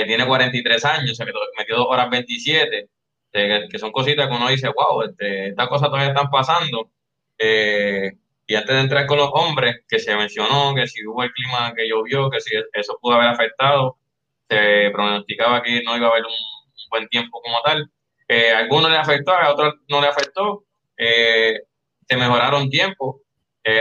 tiene 0.05 0.27
43 0.27 0.85
años, 0.85 1.11
o 1.11 1.15
sea, 1.15 1.25
que 1.25 1.31
metió 1.57 1.77
2 1.77 1.87
horas 1.89 2.09
27, 2.09 2.89
que, 3.31 3.79
son 3.79 3.91
cositas 3.91 4.27
que 4.27 4.35
uno 4.35 4.49
dice, 4.49 4.67
wow, 4.69 5.03
este, 5.03 5.49
estas 5.49 5.67
cosas 5.67 5.89
todavía 5.89 6.09
están 6.09 6.29
pasando. 6.29 6.91
Eh, 7.39 8.11
y 8.45 8.55
antes 8.55 8.75
de 8.75 8.81
entrar 8.81 9.05
con 9.05 9.17
los 9.17 9.29
hombres, 9.33 9.83
que 9.87 9.99
se 9.99 10.15
mencionó 10.15 10.75
que 10.75 10.87
si 10.87 11.05
hubo 11.05 11.23
el 11.23 11.31
clima 11.31 11.73
que 11.75 11.87
llovió, 11.87 12.29
que 12.29 12.39
si 12.41 12.55
eso 12.73 12.97
pudo 13.01 13.15
haber 13.15 13.29
afectado, 13.29 13.97
se 14.49 14.89
pronosticaba 14.91 15.63
que 15.63 15.81
no 15.83 15.95
iba 15.97 16.07
a 16.07 16.11
haber 16.11 16.25
un, 16.25 16.33
buen 16.89 17.07
tiempo 17.07 17.39
como 17.41 17.61
tal. 17.61 17.89
Eh, 18.27 18.51
algunos 18.51 18.91
le 18.91 18.97
afectó, 18.97 19.31
a 19.31 19.51
otros 19.51 19.75
no 19.87 20.01
le 20.01 20.07
afectó. 20.07 20.63
Eh, 20.97 21.59
se 22.07 22.17
mejoraron 22.17 22.69
tiempos, 22.69 23.17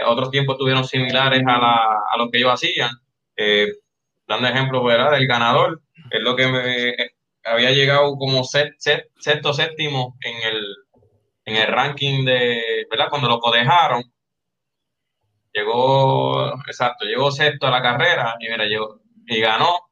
otros 0.07 0.31
tiempos 0.31 0.59
tuvieron 0.59 0.85
similares 0.85 1.43
a, 1.47 1.59
la, 1.59 2.03
a 2.13 2.19
lo 2.19 2.31
que 2.31 2.39
ellos 2.39 2.53
hacían. 2.53 2.91
Dando 4.27 4.49
ejemplo, 4.49 4.85
¿verdad? 4.85 5.13
Del 5.13 5.27
ganador, 5.27 5.81
es 6.11 6.21
lo 6.21 6.37
que 6.37 6.47
me, 6.47 6.95
había 7.45 7.71
llegado 7.73 8.17
como 8.17 8.45
sexto, 8.45 9.53
séptimo 9.53 10.17
en 10.21 10.55
el, 10.55 10.77
en 11.49 11.57
el 11.57 11.67
ranking 11.69 12.25
de, 12.25 12.87
¿verdad? 12.91 13.09
Cuando 13.11 13.29
lo 13.29 13.41
codejaron, 13.41 14.03
llegó, 15.53 16.53
exacto, 16.67 17.05
llegó 17.05 17.31
sexto 17.31 17.67
a 17.67 17.71
la 17.71 17.83
carrera 17.83 18.37
y 18.41 18.49
mira, 18.49 18.65
llegó, 18.67 19.01
y 19.27 19.41
ganó. 19.41 19.91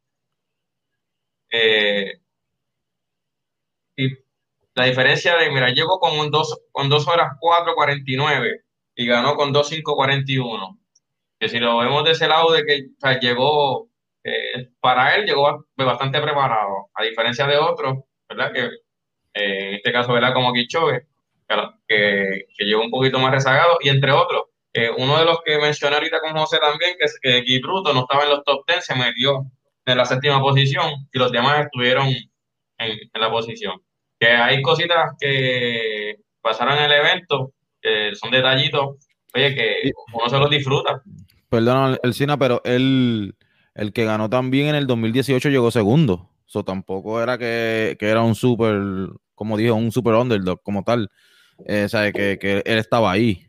Eh, 1.50 2.20
y 3.96 4.08
la 4.74 4.84
diferencia 4.84 5.36
de, 5.36 5.50
mira, 5.50 5.70
llegó 5.70 5.98
con 5.98 6.30
dos, 6.30 6.60
con 6.72 6.88
dos 6.88 7.08
horas 7.08 7.32
4.49 7.40 8.62
y 8.96 9.06
ganó 9.06 9.36
con 9.36 9.52
2.5.41. 9.54 10.78
Que 11.38 11.48
si 11.48 11.58
lo 11.58 11.78
vemos 11.78 12.04
de 12.04 12.12
ese 12.12 12.28
lado 12.28 12.52
de 12.52 12.64
que 12.64 12.88
llegó, 13.20 13.90
eh, 14.24 14.70
para 14.80 15.16
él 15.16 15.26
llegó 15.26 15.66
bastante 15.76 16.20
preparado, 16.20 16.90
a 16.94 17.02
diferencia 17.04 17.46
de 17.46 17.58
otros, 17.58 18.04
¿verdad? 18.28 18.52
Que 18.52 18.64
eh, 19.34 19.68
en 19.68 19.74
este 19.76 19.92
caso, 19.92 20.12
¿verdad? 20.12 20.32
Como 20.34 20.52
Kichogue, 20.52 21.06
que, 21.86 22.46
que 22.56 22.64
llegó 22.64 22.82
un 22.82 22.90
poquito 22.90 23.18
más 23.18 23.32
rezagado, 23.32 23.78
y 23.80 23.88
entre 23.88 24.12
otros, 24.12 24.44
eh, 24.72 24.90
uno 24.96 25.18
de 25.18 25.24
los 25.24 25.38
que 25.44 25.58
mencioné 25.58 25.96
ahorita 25.96 26.20
con 26.20 26.36
José 26.36 26.58
también, 26.58 26.96
que 26.98 27.04
es 27.04 27.18
que 27.20 27.44
Kipruto 27.44 27.92
no 27.92 28.00
estaba 28.00 28.24
en 28.24 28.30
los 28.30 28.44
top 28.44 28.64
10, 28.66 28.84
se 28.84 28.94
metió 28.94 29.46
en 29.86 29.96
la 29.96 30.04
séptima 30.04 30.40
posición 30.40 31.08
y 31.12 31.18
los 31.18 31.32
demás 31.32 31.64
estuvieron 31.64 32.08
en, 32.08 32.28
en 32.78 33.20
la 33.20 33.30
posición. 33.30 33.80
Que 34.18 34.28
hay 34.28 34.60
cositas 34.62 35.12
que 35.18 36.16
pasaron 36.42 36.76
en 36.78 36.84
el 36.84 36.92
evento 36.92 37.52
son 38.14 38.30
detallitos, 38.30 38.96
oye, 39.34 39.54
que 39.54 39.92
uno 40.12 40.28
se 40.28 40.38
los 40.38 40.50
disfruta. 40.50 41.02
Perdón, 41.48 41.98
el 42.02 42.14
Cina, 42.14 42.36
pero 42.36 42.60
él, 42.64 43.36
el 43.74 43.92
que 43.92 44.04
ganó 44.04 44.28
también 44.28 44.68
en 44.68 44.74
el 44.74 44.86
2018 44.86 45.48
llegó 45.48 45.70
segundo. 45.70 46.30
Eso 46.46 46.64
tampoco 46.64 47.20
era 47.20 47.38
que, 47.38 47.96
era 48.00 48.22
un 48.22 48.34
super, 48.34 48.80
como 49.34 49.56
dijo, 49.56 49.74
un 49.74 49.92
super 49.92 50.14
underdog 50.14 50.62
como 50.62 50.82
tal. 50.84 51.10
Eh, 51.64 51.84
o 51.84 51.88
sea, 51.88 52.12
que, 52.12 52.38
que, 52.38 52.62
él 52.64 52.78
estaba 52.78 53.10
ahí. 53.10 53.46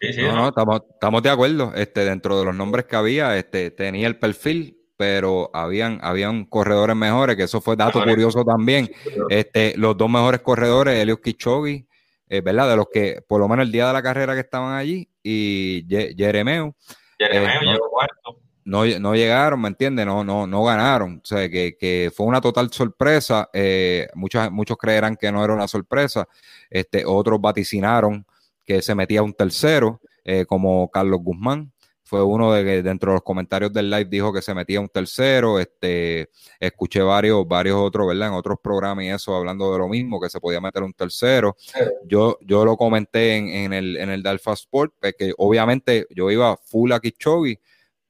Sí, 0.00 0.12
sí, 0.14 0.22
no, 0.22 0.34
no, 0.34 0.48
estamos, 0.48 0.82
estamos, 0.90 1.22
de 1.22 1.30
acuerdo. 1.30 1.72
Este, 1.74 2.04
dentro 2.04 2.38
de 2.38 2.46
los 2.46 2.54
nombres 2.54 2.86
que 2.86 2.96
había, 2.96 3.36
este, 3.36 3.70
tenía 3.70 4.06
el 4.06 4.18
perfil, 4.18 4.78
pero 4.96 5.50
habían, 5.52 5.98
habían 6.02 6.46
corredores 6.46 6.96
mejores, 6.96 7.36
que 7.36 7.42
eso 7.42 7.60
fue 7.60 7.76
dato 7.76 8.02
curioso 8.02 8.44
también. 8.44 8.90
Este, 9.28 9.74
los 9.76 9.96
dos 9.96 10.08
mejores 10.08 10.40
corredores, 10.40 10.98
Elios 10.98 11.20
Kichogi 11.20 11.86
eh, 12.30 12.40
¿verdad? 12.42 12.70
De 12.70 12.76
los 12.76 12.86
que, 12.88 13.22
por 13.26 13.40
lo 13.40 13.48
menos 13.48 13.66
el 13.66 13.72
día 13.72 13.88
de 13.88 13.92
la 13.92 14.02
carrera 14.02 14.34
que 14.34 14.40
estaban 14.40 14.72
allí, 14.72 15.10
y 15.20 15.84
Jeremeu. 15.88 16.72
Jeremeu 17.18 17.48
eh, 17.48 17.72
llegó 17.72 17.90
cuarto. 17.90 18.38
No, 18.64 18.84
no, 18.84 19.14
llegaron, 19.14 19.60
¿me 19.60 19.68
entiendes? 19.68 20.06
No, 20.06 20.22
no, 20.22 20.46
no 20.46 20.64
ganaron. 20.64 21.20
O 21.22 21.26
sea, 21.26 21.48
que, 21.48 21.76
que 21.78 22.12
fue 22.14 22.26
una 22.26 22.40
total 22.40 22.70
sorpresa. 22.72 23.48
Eh, 23.52 24.08
muchos, 24.14 24.50
muchos 24.50 24.76
creerán 24.76 25.16
que 25.16 25.32
no 25.32 25.44
era 25.44 25.54
una 25.54 25.68
sorpresa. 25.68 26.28
Este, 26.68 27.04
otros 27.04 27.40
vaticinaron 27.40 28.26
que 28.64 28.82
se 28.82 28.94
metía 28.94 29.22
un 29.22 29.34
tercero, 29.34 30.00
como 30.46 30.88
Carlos 30.90 31.20
Guzmán 31.24 31.72
fue 32.10 32.24
uno 32.24 32.52
de 32.52 32.64
que 32.64 32.82
dentro 32.82 33.12
de 33.12 33.18
los 33.18 33.22
comentarios 33.22 33.72
del 33.72 33.88
live 33.88 34.06
dijo 34.06 34.32
que 34.32 34.42
se 34.42 34.52
metía 34.52 34.80
un 34.80 34.88
tercero, 34.88 35.60
este, 35.60 36.28
escuché 36.58 37.02
varios, 37.02 37.46
varios 37.46 37.76
otros, 37.76 38.08
¿verdad? 38.08 38.30
En 38.30 38.34
otros 38.34 38.58
programas 38.60 39.04
y 39.04 39.10
eso, 39.10 39.32
hablando 39.36 39.72
de 39.72 39.78
lo 39.78 39.86
mismo, 39.86 40.20
que 40.20 40.28
se 40.28 40.40
podía 40.40 40.60
meter 40.60 40.82
un 40.82 40.92
tercero. 40.92 41.56
Yo, 42.04 42.36
yo 42.40 42.64
lo 42.64 42.76
comenté 42.76 43.36
en, 43.36 43.72
el, 43.72 43.96
en 43.96 44.10
el 44.10 44.24
de 44.24 44.28
Alpha 44.28 44.54
Sport, 44.54 44.92
pues, 44.98 45.14
que 45.16 45.32
obviamente 45.38 46.08
yo 46.10 46.32
iba 46.32 46.56
full 46.56 46.90
a 46.90 46.98
Kichogi, 46.98 47.60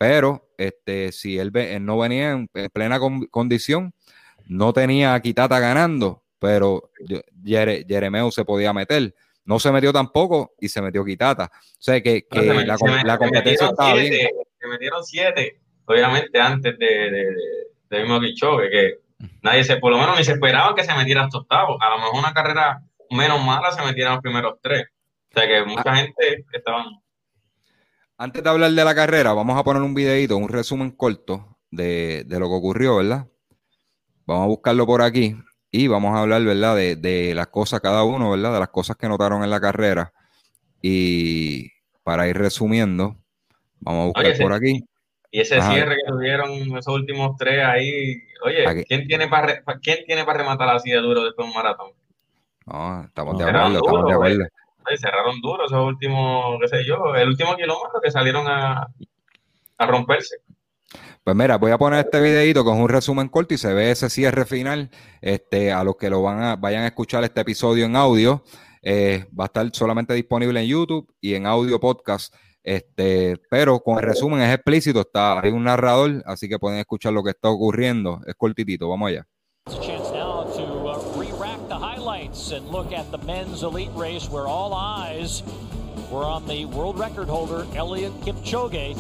pero 0.00 0.49
este, 0.57 1.12
si 1.12 1.38
él, 1.38 1.52
no 1.83 1.99
venía 1.99 2.30
en, 2.30 2.49
plena 2.73 2.99
condición, 3.30 3.92
no 4.47 4.73
tenía 4.73 5.12
a 5.12 5.21
Kitata 5.21 5.59
ganando, 5.59 6.25
pero 6.38 6.90
Jeremeu 7.45 8.33
se 8.33 8.47
podía 8.47 8.73
meter 8.73 9.14
no 9.45 9.59
se 9.59 9.73
metió 9.73 9.92
tampoco 9.92 10.54
y 10.61 10.69
se 10.69 10.80
metió 10.80 11.04
Quitata. 11.04 11.50
O 11.52 11.83
sea 11.83 12.00
que, 12.00 12.25
la, 13.04 13.19
competencia 13.19 13.66
estaba 13.66 13.95
bien. 13.95 14.30
Se 14.59 14.69
metieron 14.69 15.04
siete, 15.04 15.61
obviamente 15.87 16.40
antes 16.40 16.78
de, 16.78 16.87
de, 16.87 17.37
de, 17.90 18.00
mismo 18.00 18.21
que 18.71 19.00
nadie 19.42 19.64
se, 19.64 19.76
por 19.78 19.90
lo 19.90 19.99
menos 19.99 20.16
ni 20.16 20.25
se 20.25 20.33
esperaba 20.33 20.75
que 20.75 20.85
se 20.85 20.95
metiera 20.95 21.25
hasta 21.25 21.38
octavo. 21.38 21.83
A 21.83 21.90
lo 21.90 21.99
mejor 21.99 22.21
una 22.21 22.33
carrera 22.33 22.80
menos 23.11 23.45
mala 23.45 23.73
se 23.73 23.85
metieran 23.85 24.14
los 24.14 24.23
primeros 24.23 24.54
tres. 24.62 24.87
O 25.35 25.38
sea 25.38 25.49
que 25.49 25.64
mucha 25.64 25.83
ah. 25.87 25.97
gente 25.97 26.45
estaban. 26.52 26.87
Antes 28.20 28.44
de 28.44 28.50
hablar 28.50 28.70
de 28.72 28.84
la 28.84 28.94
carrera, 28.94 29.32
vamos 29.32 29.58
a 29.58 29.64
poner 29.64 29.80
un 29.80 29.94
videito, 29.94 30.36
un 30.36 30.50
resumen 30.50 30.90
corto 30.90 31.56
de, 31.70 32.24
de 32.26 32.38
lo 32.38 32.48
que 32.48 32.54
ocurrió, 32.54 32.96
¿verdad? 32.96 33.26
Vamos 34.26 34.44
a 34.44 34.46
buscarlo 34.48 34.84
por 34.84 35.00
aquí 35.00 35.34
y 35.70 35.86
vamos 35.86 36.14
a 36.14 36.20
hablar, 36.20 36.44
¿verdad? 36.44 36.76
De, 36.76 36.96
de, 36.96 37.34
las 37.34 37.46
cosas, 37.46 37.80
cada 37.80 38.04
uno, 38.04 38.30
¿verdad? 38.30 38.52
De 38.52 38.58
las 38.58 38.68
cosas 38.68 38.98
que 38.98 39.08
notaron 39.08 39.42
en 39.42 39.48
la 39.48 39.58
carrera. 39.58 40.12
Y 40.82 41.70
para 42.04 42.28
ir 42.28 42.36
resumiendo, 42.36 43.16
vamos 43.78 44.02
a 44.02 44.06
buscar 44.08 44.38
por 44.38 44.52
aquí. 44.52 44.84
Y 45.30 45.40
ese 45.40 45.62
cierre 45.62 45.96
que 45.96 46.12
tuvieron 46.12 46.50
esos 46.76 46.92
últimos 46.92 47.38
tres 47.38 47.64
ahí, 47.64 48.22
oye, 48.44 48.84
¿quién 48.86 49.06
tiene 49.06 49.28
para 49.28 49.62
¿quién 49.80 50.04
tiene 50.04 50.26
para 50.26 50.40
rematar 50.40 50.68
así 50.68 50.90
de 50.90 50.98
duro 50.98 51.24
después 51.24 51.46
de 51.46 51.52
un 51.52 51.56
maratón? 51.56 51.92
No, 52.66 53.02
estamos 53.02 53.38
de 53.38 53.44
acuerdo, 53.44 53.78
estamos 53.78 54.06
de 54.06 54.12
acuerdo. 54.12 54.44
Cerraron 54.99 55.40
duro 55.40 55.66
esos 55.66 55.85
últimos, 55.85 56.59
qué 56.61 56.68
sé 56.68 56.85
yo, 56.85 57.14
el 57.14 57.28
último 57.28 57.56
kilómetro 57.56 58.00
que 58.02 58.11
salieron 58.11 58.47
a, 58.47 58.87
a 59.78 59.87
romperse. 59.87 60.37
Pues 61.23 61.37
mira, 61.37 61.59
voy 61.59 61.70
a 61.70 61.78
poner 61.78 62.00
este 62.00 62.20
videito 62.20 62.64
con 62.64 62.80
un 62.80 62.88
resumen 62.88 63.28
corto 63.28 63.54
y 63.54 63.59
se 63.59 63.75
ve 63.75 63.90
ese 63.90 64.09
cierre 64.09 64.47
final. 64.47 64.90
Este, 65.20 65.70
a 65.70 65.85
los 65.85 65.97
que 65.97 66.09
lo 66.09 66.23
van 66.23 66.42
a, 66.42 66.56
vayan 66.56 66.82
a 66.85 66.88
escuchar 66.88 67.23
este 67.25 67.42
episodio 67.42 67.85
en 67.85 67.94
audio, 67.94 68.42
eh, 68.82 69.26
va 69.38 69.44
a 69.44 69.47
estar 69.47 69.70
solamente 69.73 70.14
disponible 70.14 70.61
en 70.61 70.66
YouTube 70.66 71.12
y 71.20 71.35
en 71.35 71.47
audio 71.47 71.78
podcast. 71.78 72.35
Este, 72.62 73.37
pero 73.50 73.80
con 73.80 73.99
el 73.99 74.04
resumen 74.04 74.40
es 74.40 74.54
explícito, 74.54 75.00
está 75.00 75.40
hay 75.40 75.50
un 75.50 75.64
narrador, 75.64 76.23
así 76.26 76.49
que 76.49 76.59
pueden 76.59 76.78
escuchar 76.78 77.12
lo 77.12 77.23
que 77.23 77.30
está 77.30 77.49
ocurriendo. 77.49 78.20
Es 78.26 78.35
cortitito, 78.35 78.88
vamos 78.88 79.11
allá. 79.11 79.26
And 81.70 82.68
look 82.68 82.92
at 82.92 83.10
the 83.12 83.18
men's 83.18 83.62
elite 83.62 83.90
race 83.94 84.28
where 84.28 84.46
all 84.46 84.74
eyes 84.74 85.42
were 86.10 86.24
on 86.24 86.46
the 86.48 86.64
world 86.64 86.98
record 86.98 87.28
holder 87.28 87.64
Elliot 87.76 88.12
Kipchoge 88.22 88.98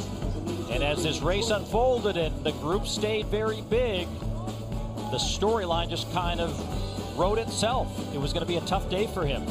And 0.70 0.84
as 0.84 1.02
this 1.02 1.20
race 1.20 1.50
unfolded 1.50 2.16
and 2.16 2.44
the 2.44 2.52
group 2.52 2.86
stayed 2.86 3.26
very 3.26 3.62
big, 3.62 4.06
the 5.10 5.18
storyline 5.18 5.90
just 5.90 6.12
kind 6.12 6.40
of 6.40 7.18
wrote 7.18 7.38
itself. 7.38 7.88
It 8.14 8.18
was 8.18 8.32
going 8.32 8.46
to 8.46 8.48
be 8.48 8.56
a 8.56 8.60
tough 8.62 8.88
day 8.88 9.08
for 9.08 9.26
him. 9.26 9.44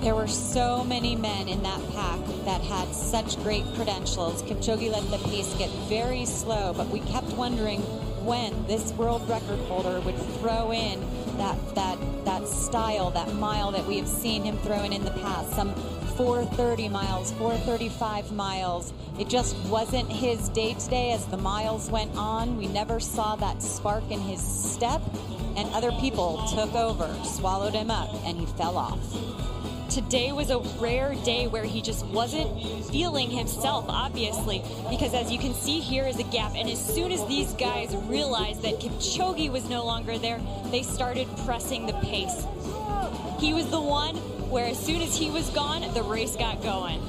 There 0.00 0.14
were 0.14 0.28
so 0.28 0.84
many 0.84 1.16
men 1.16 1.48
in 1.48 1.62
that 1.64 1.80
pack 1.92 2.20
that 2.44 2.60
had 2.60 2.94
such 2.94 3.36
great 3.42 3.64
credentials. 3.74 4.42
Kipchoge 4.42 4.90
let 4.90 5.10
the 5.10 5.18
pace 5.28 5.52
get 5.54 5.70
very 5.88 6.24
slow, 6.26 6.72
but 6.74 6.88
we 6.88 7.00
kept 7.00 7.28
wondering 7.32 7.80
when 8.24 8.66
this 8.66 8.92
world 8.92 9.28
record 9.28 9.58
holder 9.60 10.00
would 10.00 10.16
throw 10.38 10.72
in 10.72 11.00
that 11.40 11.74
that 11.74 11.98
that 12.26 12.46
style, 12.46 13.10
that 13.10 13.32
mile 13.34 13.72
that 13.72 13.86
we 13.86 13.96
have 13.96 14.06
seen 14.06 14.44
him 14.44 14.58
throwing 14.58 14.92
in 14.92 15.04
the 15.04 15.10
past. 15.22 15.52
Some 15.54 15.74
430 16.16 16.88
miles, 16.90 17.32
435 17.32 18.30
miles. 18.32 18.92
It 19.18 19.28
just 19.28 19.56
wasn't 19.68 20.10
his 20.12 20.50
day 20.50 20.74
today 20.74 21.12
as 21.12 21.24
the 21.26 21.38
miles 21.38 21.90
went 21.90 22.14
on. 22.14 22.58
We 22.58 22.66
never 22.66 23.00
saw 23.00 23.36
that 23.36 23.62
spark 23.62 24.04
in 24.10 24.20
his 24.20 24.42
step, 24.42 25.00
and 25.56 25.66
other 25.70 25.92
people 25.92 26.46
took 26.54 26.74
over, 26.74 27.08
swallowed 27.24 27.74
him 27.74 27.90
up, 27.90 28.10
and 28.26 28.36
he 28.36 28.44
fell 28.44 28.76
off. 28.76 29.49
Today 29.90 30.30
was 30.30 30.50
a 30.50 30.60
rare 30.78 31.16
day 31.24 31.48
where 31.48 31.64
he 31.64 31.82
just 31.82 32.06
wasn't 32.06 32.48
feeling 32.92 33.28
himself, 33.28 33.86
obviously, 33.88 34.62
because 34.88 35.14
as 35.14 35.32
you 35.32 35.38
can 35.38 35.52
see 35.52 35.80
here 35.80 36.06
is 36.06 36.16
a 36.20 36.22
gap. 36.22 36.52
And 36.54 36.70
as 36.70 36.78
soon 36.78 37.10
as 37.10 37.26
these 37.26 37.52
guys 37.54 37.96
realized 38.06 38.62
that 38.62 38.78
Kipchoge 38.78 39.50
was 39.50 39.68
no 39.68 39.84
longer 39.84 40.16
there, 40.16 40.40
they 40.70 40.84
started 40.84 41.26
pressing 41.44 41.86
the 41.86 41.92
pace. 41.94 42.46
He 43.40 43.52
was 43.52 43.68
the 43.68 43.80
one 43.80 44.14
where 44.48 44.66
as 44.66 44.78
soon 44.78 45.02
as 45.02 45.16
he 45.16 45.28
was 45.28 45.50
gone, 45.50 45.82
the 45.92 46.04
race 46.04 46.36
got 46.36 46.62
going. 46.62 47.02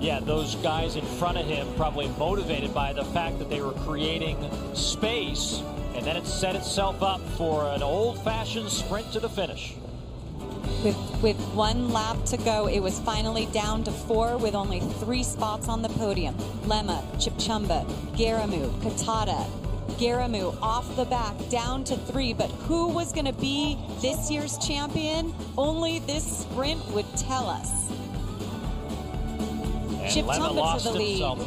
Yeah, 0.00 0.20
those 0.20 0.54
guys 0.56 0.96
in 0.96 1.04
front 1.04 1.36
of 1.36 1.44
him 1.44 1.68
probably 1.76 2.08
motivated 2.18 2.72
by 2.72 2.94
the 2.94 3.04
fact 3.04 3.38
that 3.38 3.50
they 3.50 3.60
were 3.60 3.72
creating 3.72 4.38
space, 4.74 5.62
and 5.94 6.06
then 6.06 6.16
it 6.16 6.26
set 6.26 6.56
itself 6.56 7.02
up 7.02 7.20
for 7.36 7.66
an 7.66 7.82
old 7.82 8.18
fashioned 8.24 8.70
sprint 8.70 9.12
to 9.12 9.20
the 9.20 9.28
finish. 9.28 9.74
With, 10.84 10.96
with 11.22 11.36
one 11.54 11.92
lap 11.92 12.16
to 12.26 12.36
go, 12.36 12.68
it 12.68 12.78
was 12.80 13.00
finally 13.00 13.46
down 13.46 13.82
to 13.84 13.90
four 13.90 14.38
with 14.38 14.54
only 14.54 14.78
three 14.78 15.24
spots 15.24 15.68
on 15.68 15.82
the 15.82 15.88
podium. 15.88 16.34
Lemma, 16.66 17.02
Chipchumba, 17.16 17.84
Garamu, 18.16 18.70
Katada. 18.80 19.44
Garamu 19.98 20.56
off 20.62 20.94
the 20.94 21.04
back 21.06 21.34
down 21.48 21.82
to 21.82 21.96
three, 21.96 22.32
but 22.32 22.50
who 22.68 22.86
was 22.88 23.12
going 23.12 23.24
to 23.24 23.32
be 23.32 23.76
this 24.00 24.30
year's 24.30 24.56
champion? 24.58 25.34
Only 25.56 25.98
this 25.98 26.42
sprint 26.42 26.86
would 26.92 27.06
tell 27.16 27.48
us. 27.48 27.90
And 30.00 30.12
Chip 30.12 30.26
Lemma 30.26 30.36
Tumba 30.36 30.48
to 30.48 30.52
lost 30.52 30.84
the 30.84 30.92
lead. 30.92 31.10
himself. 31.10 31.38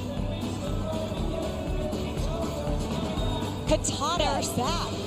Katada, 3.67 4.17
there's 4.17 4.49
that. 4.57 5.00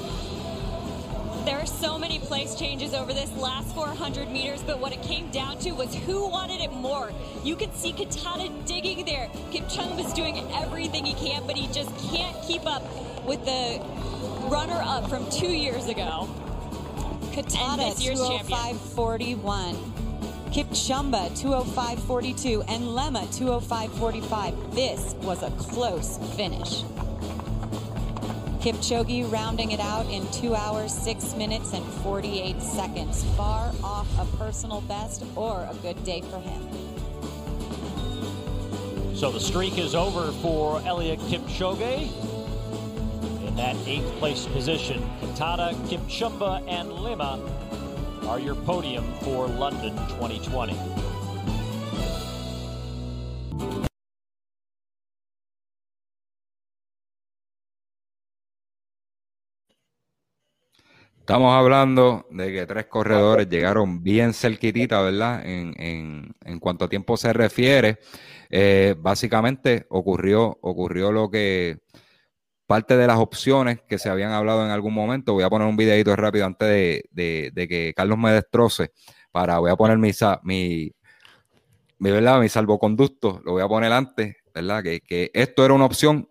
There 1.45 1.59
are 1.59 1.67
so 1.67 1.99
many 1.99 2.19
place 2.19 2.55
changes 2.55 2.95
over 2.95 3.13
this 3.13 3.31
last 3.37 3.75
400 3.75 4.31
meters, 4.31 4.63
but 4.63 4.79
what 4.79 4.95
it 4.95 5.03
came 5.03 5.31
down 5.31 5.59
to 5.59 5.73
was 5.73 5.95
who 5.95 6.27
wanted 6.27 6.63
it 6.63 6.73
more. 6.73 7.13
You 7.43 7.55
can 7.55 7.71
see 7.75 7.93
Katana 7.93 8.49
digging 8.65 9.05
there. 9.05 9.29
Kipchumba's 9.51 10.15
doing 10.15 10.39
everything 10.55 11.05
he 11.05 11.13
can, 11.13 11.47
but 11.47 11.55
he 11.55 11.67
just 11.67 11.95
can't 12.11 12.35
keep 12.47 12.65
up 12.67 12.83
with 13.27 13.45
the 13.45 13.79
runner-up 14.49 15.11
from 15.11 15.29
two 15.31 15.53
years 15.53 15.87
ago. 15.89 16.31
And 16.97 17.47
Katada 17.47 17.91
this 17.91 18.03
year's 18.03 18.21
champion. 18.27 18.79
205.41. 18.79 19.77
Kipchumba 20.51 21.31
205.42 21.39 22.65
and 22.69 22.85
Lemma 22.85 23.27
205.45. 23.37 24.75
This 24.75 25.15
was 25.17 25.43
a 25.43 25.51
close 25.53 26.17
finish. 26.37 26.85
Kipchoge 28.65 29.31
rounding 29.31 29.73
it 29.73 29.81
out 29.81 30.07
in 30.07 30.27
2 30.33 30.55
hours, 30.55 30.91
6 30.91 31.35
minutes, 31.35 31.75
and 31.75 31.85
48 32.03 32.63
seconds. 32.63 33.23
Far 33.37 33.71
off 33.83 34.09
a 34.19 34.25
personal 34.39 34.81
best 34.81 35.23
or 35.37 35.69
a 35.71 35.75
good 35.83 36.03
day 36.03 36.23
for 36.23 36.39
him. 36.39 36.63
So 39.15 39.31
the 39.31 39.39
streak 39.39 39.77
is 39.77 39.95
over 39.95 40.33
for 40.41 40.81
Elliot 40.87 41.19
Kipchoge. 41.29 42.09
In 43.47 43.55
that 43.57 43.77
eighth 43.87 44.11
place 44.19 44.47
position, 44.47 45.03
Katada, 45.21 45.75
Kipchumba, 45.87 46.67
and 46.67 46.91
Lima 46.91 47.39
are 48.27 48.41
your 48.41 48.55
podium 48.55 49.05
for 49.21 49.47
London 49.47 49.95
2020. 50.17 50.75
Estamos 61.25 61.55
hablando 61.55 62.27
de 62.31 62.53
que 62.53 62.67
tres 62.67 62.87
corredores 62.87 63.49
llegaron 63.49 64.03
bien 64.03 64.35
cerquitita, 64.35 65.01
¿verdad? 65.01 65.45
En, 65.47 65.73
en, 65.81 66.35
en 66.45 66.59
cuanto 66.61 66.85
a 66.85 66.89
tiempo 66.89 67.17
se 67.17 67.33
refiere, 67.33 67.99
eh, 68.51 68.95
básicamente 68.99 69.87
ocurrió, 69.89 70.59
ocurrió 70.61 71.13
lo 71.13 71.31
que 71.31 71.79
parte 72.67 72.97
de 72.97 73.07
las 73.09 73.19
opciones 73.19 73.81
que 73.89 73.99
se 73.99 74.11
habían 74.11 74.33
hablado 74.33 74.65
en 74.65 74.71
algún 74.73 74.95
momento. 74.95 75.35
Voy 75.35 75.45
a 75.45 75.51
poner 75.51 75.69
un 75.69 75.77
videito 75.77 76.17
rápido 76.17 76.47
antes 76.47 76.69
de, 76.69 77.51
de- 77.55 77.69
que 77.69 77.95
Carlos 77.97 78.19
me 78.19 78.33
destroce. 78.33 78.93
Para, 79.33 79.59
voy 79.61 79.71
a 79.71 79.77
poner 79.77 79.99
mi, 79.99 80.13
mi, 80.45 80.93
mi, 81.99 82.11
¿verdad? 82.11 82.41
mi 82.41 82.49
salvoconducto, 82.49 83.41
lo 83.45 83.53
voy 83.53 83.63
a 83.63 83.69
poner 83.69 83.93
antes, 83.93 84.37
¿verdad? 84.55 84.83
Que, 84.83 85.01
que 85.01 85.31
esto 85.35 85.65
era 85.65 85.75
una 85.75 85.85
opción, 85.87 86.29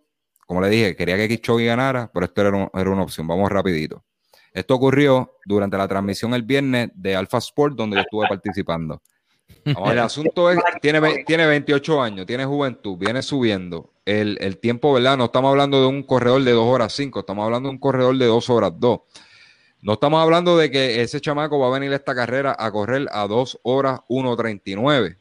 como 0.47 0.61
le 0.61 0.69
dije, 0.69 0.95
quería 0.95 1.17
que 1.17 1.27
Kichogi 1.27 1.65
ganara, 1.65 2.11
pero 2.13 2.25
esto 2.25 2.41
era, 2.41 2.69
era 2.73 2.89
una 2.91 3.03
opción. 3.03 3.27
Vamos 3.27 3.49
rapidito. 3.51 4.03
Esto 4.53 4.75
ocurrió 4.75 5.37
durante 5.45 5.77
la 5.77 5.87
transmisión 5.87 6.33
el 6.33 6.43
viernes 6.43 6.91
de 6.93 7.15
Alpha 7.15 7.39
Sport, 7.39 7.75
donde 7.75 7.95
yo 7.95 8.01
estuve 8.01 8.27
participando. 8.27 9.01
El 9.65 9.99
asunto 9.99 10.51
es, 10.51 10.59
tiene, 10.81 11.23
tiene 11.25 11.45
28 11.45 12.01
años, 12.01 12.25
tiene 12.25 12.45
juventud, 12.45 12.97
viene 12.97 13.21
subiendo. 13.21 13.91
El, 14.05 14.37
el 14.41 14.57
tiempo, 14.57 14.93
¿verdad? 14.93 15.17
No 15.17 15.25
estamos 15.25 15.49
hablando 15.49 15.81
de 15.81 15.87
un 15.87 16.03
corredor 16.03 16.43
de 16.43 16.51
2 16.51 16.65
horas 16.65 16.93
5, 16.93 17.21
estamos 17.21 17.45
hablando 17.45 17.69
de 17.69 17.73
un 17.73 17.79
corredor 17.79 18.17
de 18.17 18.25
2 18.25 18.49
horas 18.49 18.73
2. 18.77 18.99
No 19.81 19.93
estamos 19.93 20.21
hablando 20.21 20.57
de 20.57 20.69
que 20.71 21.01
ese 21.01 21.19
chamaco 21.19 21.59
va 21.59 21.67
a 21.67 21.79
venir 21.79 21.91
a 21.91 21.95
esta 21.95 22.13
carrera 22.13 22.55
a 22.57 22.71
correr 22.71 23.07
a 23.11 23.27
2 23.27 23.59
horas 23.63 23.99
1.39. 24.07 25.17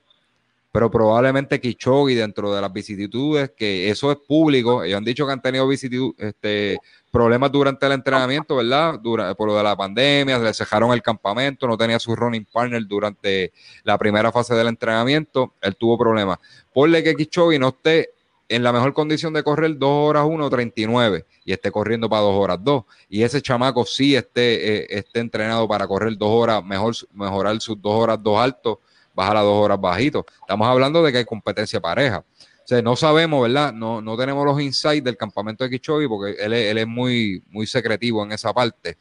Pero 0.72 0.90
probablemente 0.90 1.60
Kichogi 1.60 2.14
dentro 2.14 2.54
de 2.54 2.60
las 2.60 2.72
vicisitudes, 2.72 3.52
que 3.56 3.90
eso 3.90 4.10
es 4.10 4.18
público, 4.18 4.82
ellos 4.84 4.98
han 4.98 5.04
dicho 5.04 5.26
que 5.26 5.32
han 5.32 5.42
tenido 5.42 5.70
este, 5.70 6.78
problemas 7.12 7.52
durante 7.52 7.86
el 7.86 7.92
entrenamiento, 7.92 8.56
¿verdad? 8.56 8.98
Dura- 8.98 9.34
por 9.34 9.46
lo 9.46 9.56
de 9.56 9.62
la 9.62 9.76
pandemia, 9.76 10.38
le 10.38 10.52
cejaron 10.54 10.92
el 10.92 11.02
campamento, 11.02 11.68
no 11.68 11.76
tenía 11.76 12.00
su 12.00 12.16
running 12.16 12.46
partner 12.50 12.84
durante 12.86 13.52
la 13.84 13.96
primera 13.98 14.32
fase 14.32 14.54
del 14.54 14.68
entrenamiento, 14.68 15.52
él 15.60 15.76
tuvo 15.76 15.96
problemas. 15.98 16.38
Ponle 16.72 17.04
que 17.04 17.14
Kichogi 17.14 17.58
no 17.58 17.68
esté 17.68 18.10
en 18.48 18.62
la 18.62 18.72
mejor 18.72 18.92
condición 18.92 19.32
de 19.32 19.42
correr 19.42 19.78
2 19.78 19.88
horas 20.08 20.24
1.39 20.24 21.24
y 21.44 21.52
esté 21.52 21.70
corriendo 21.70 22.08
para 22.08 22.22
2 22.22 22.34
horas 22.34 22.58
2. 22.62 22.84
Y 23.08 23.22
ese 23.22 23.40
chamaco 23.40 23.84
sí 23.84 24.16
esté, 24.16 24.82
eh, 24.82 24.86
esté 24.90 25.20
entrenado 25.20 25.68
para 25.68 25.86
correr 25.86 26.16
2 26.16 26.28
horas, 26.30 26.64
mejor, 26.64 26.94
mejorar 27.12 27.60
sus 27.60 27.80
2 27.80 27.92
horas 27.94 28.18
2 28.22 28.38
altos, 28.38 28.78
bajar 29.14 29.36
a 29.36 29.40
2 29.40 29.64
horas 29.64 29.80
bajito. 29.80 30.24
Estamos 30.40 30.66
hablando 30.66 31.02
de 31.02 31.12
que 31.12 31.18
hay 31.18 31.24
competencia 31.24 31.80
pareja. 31.80 32.24
O 32.64 32.68
sea, 32.68 32.80
no 32.82 32.94
sabemos, 32.96 33.42
¿verdad? 33.42 33.72
No, 33.72 34.00
no 34.00 34.16
tenemos 34.16 34.44
los 34.46 34.60
insights 34.60 35.04
del 35.04 35.16
campamento 35.16 35.64
de 35.64 35.70
Kichogi 35.70 36.06
porque 36.06 36.36
él, 36.42 36.52
es- 36.52 36.70
él 36.70 36.78
es 36.78 36.86
muy, 36.86 37.42
muy 37.50 37.66
secretivo 37.66 38.24
en 38.24 38.32
esa 38.32 38.52
parte. 38.52 38.96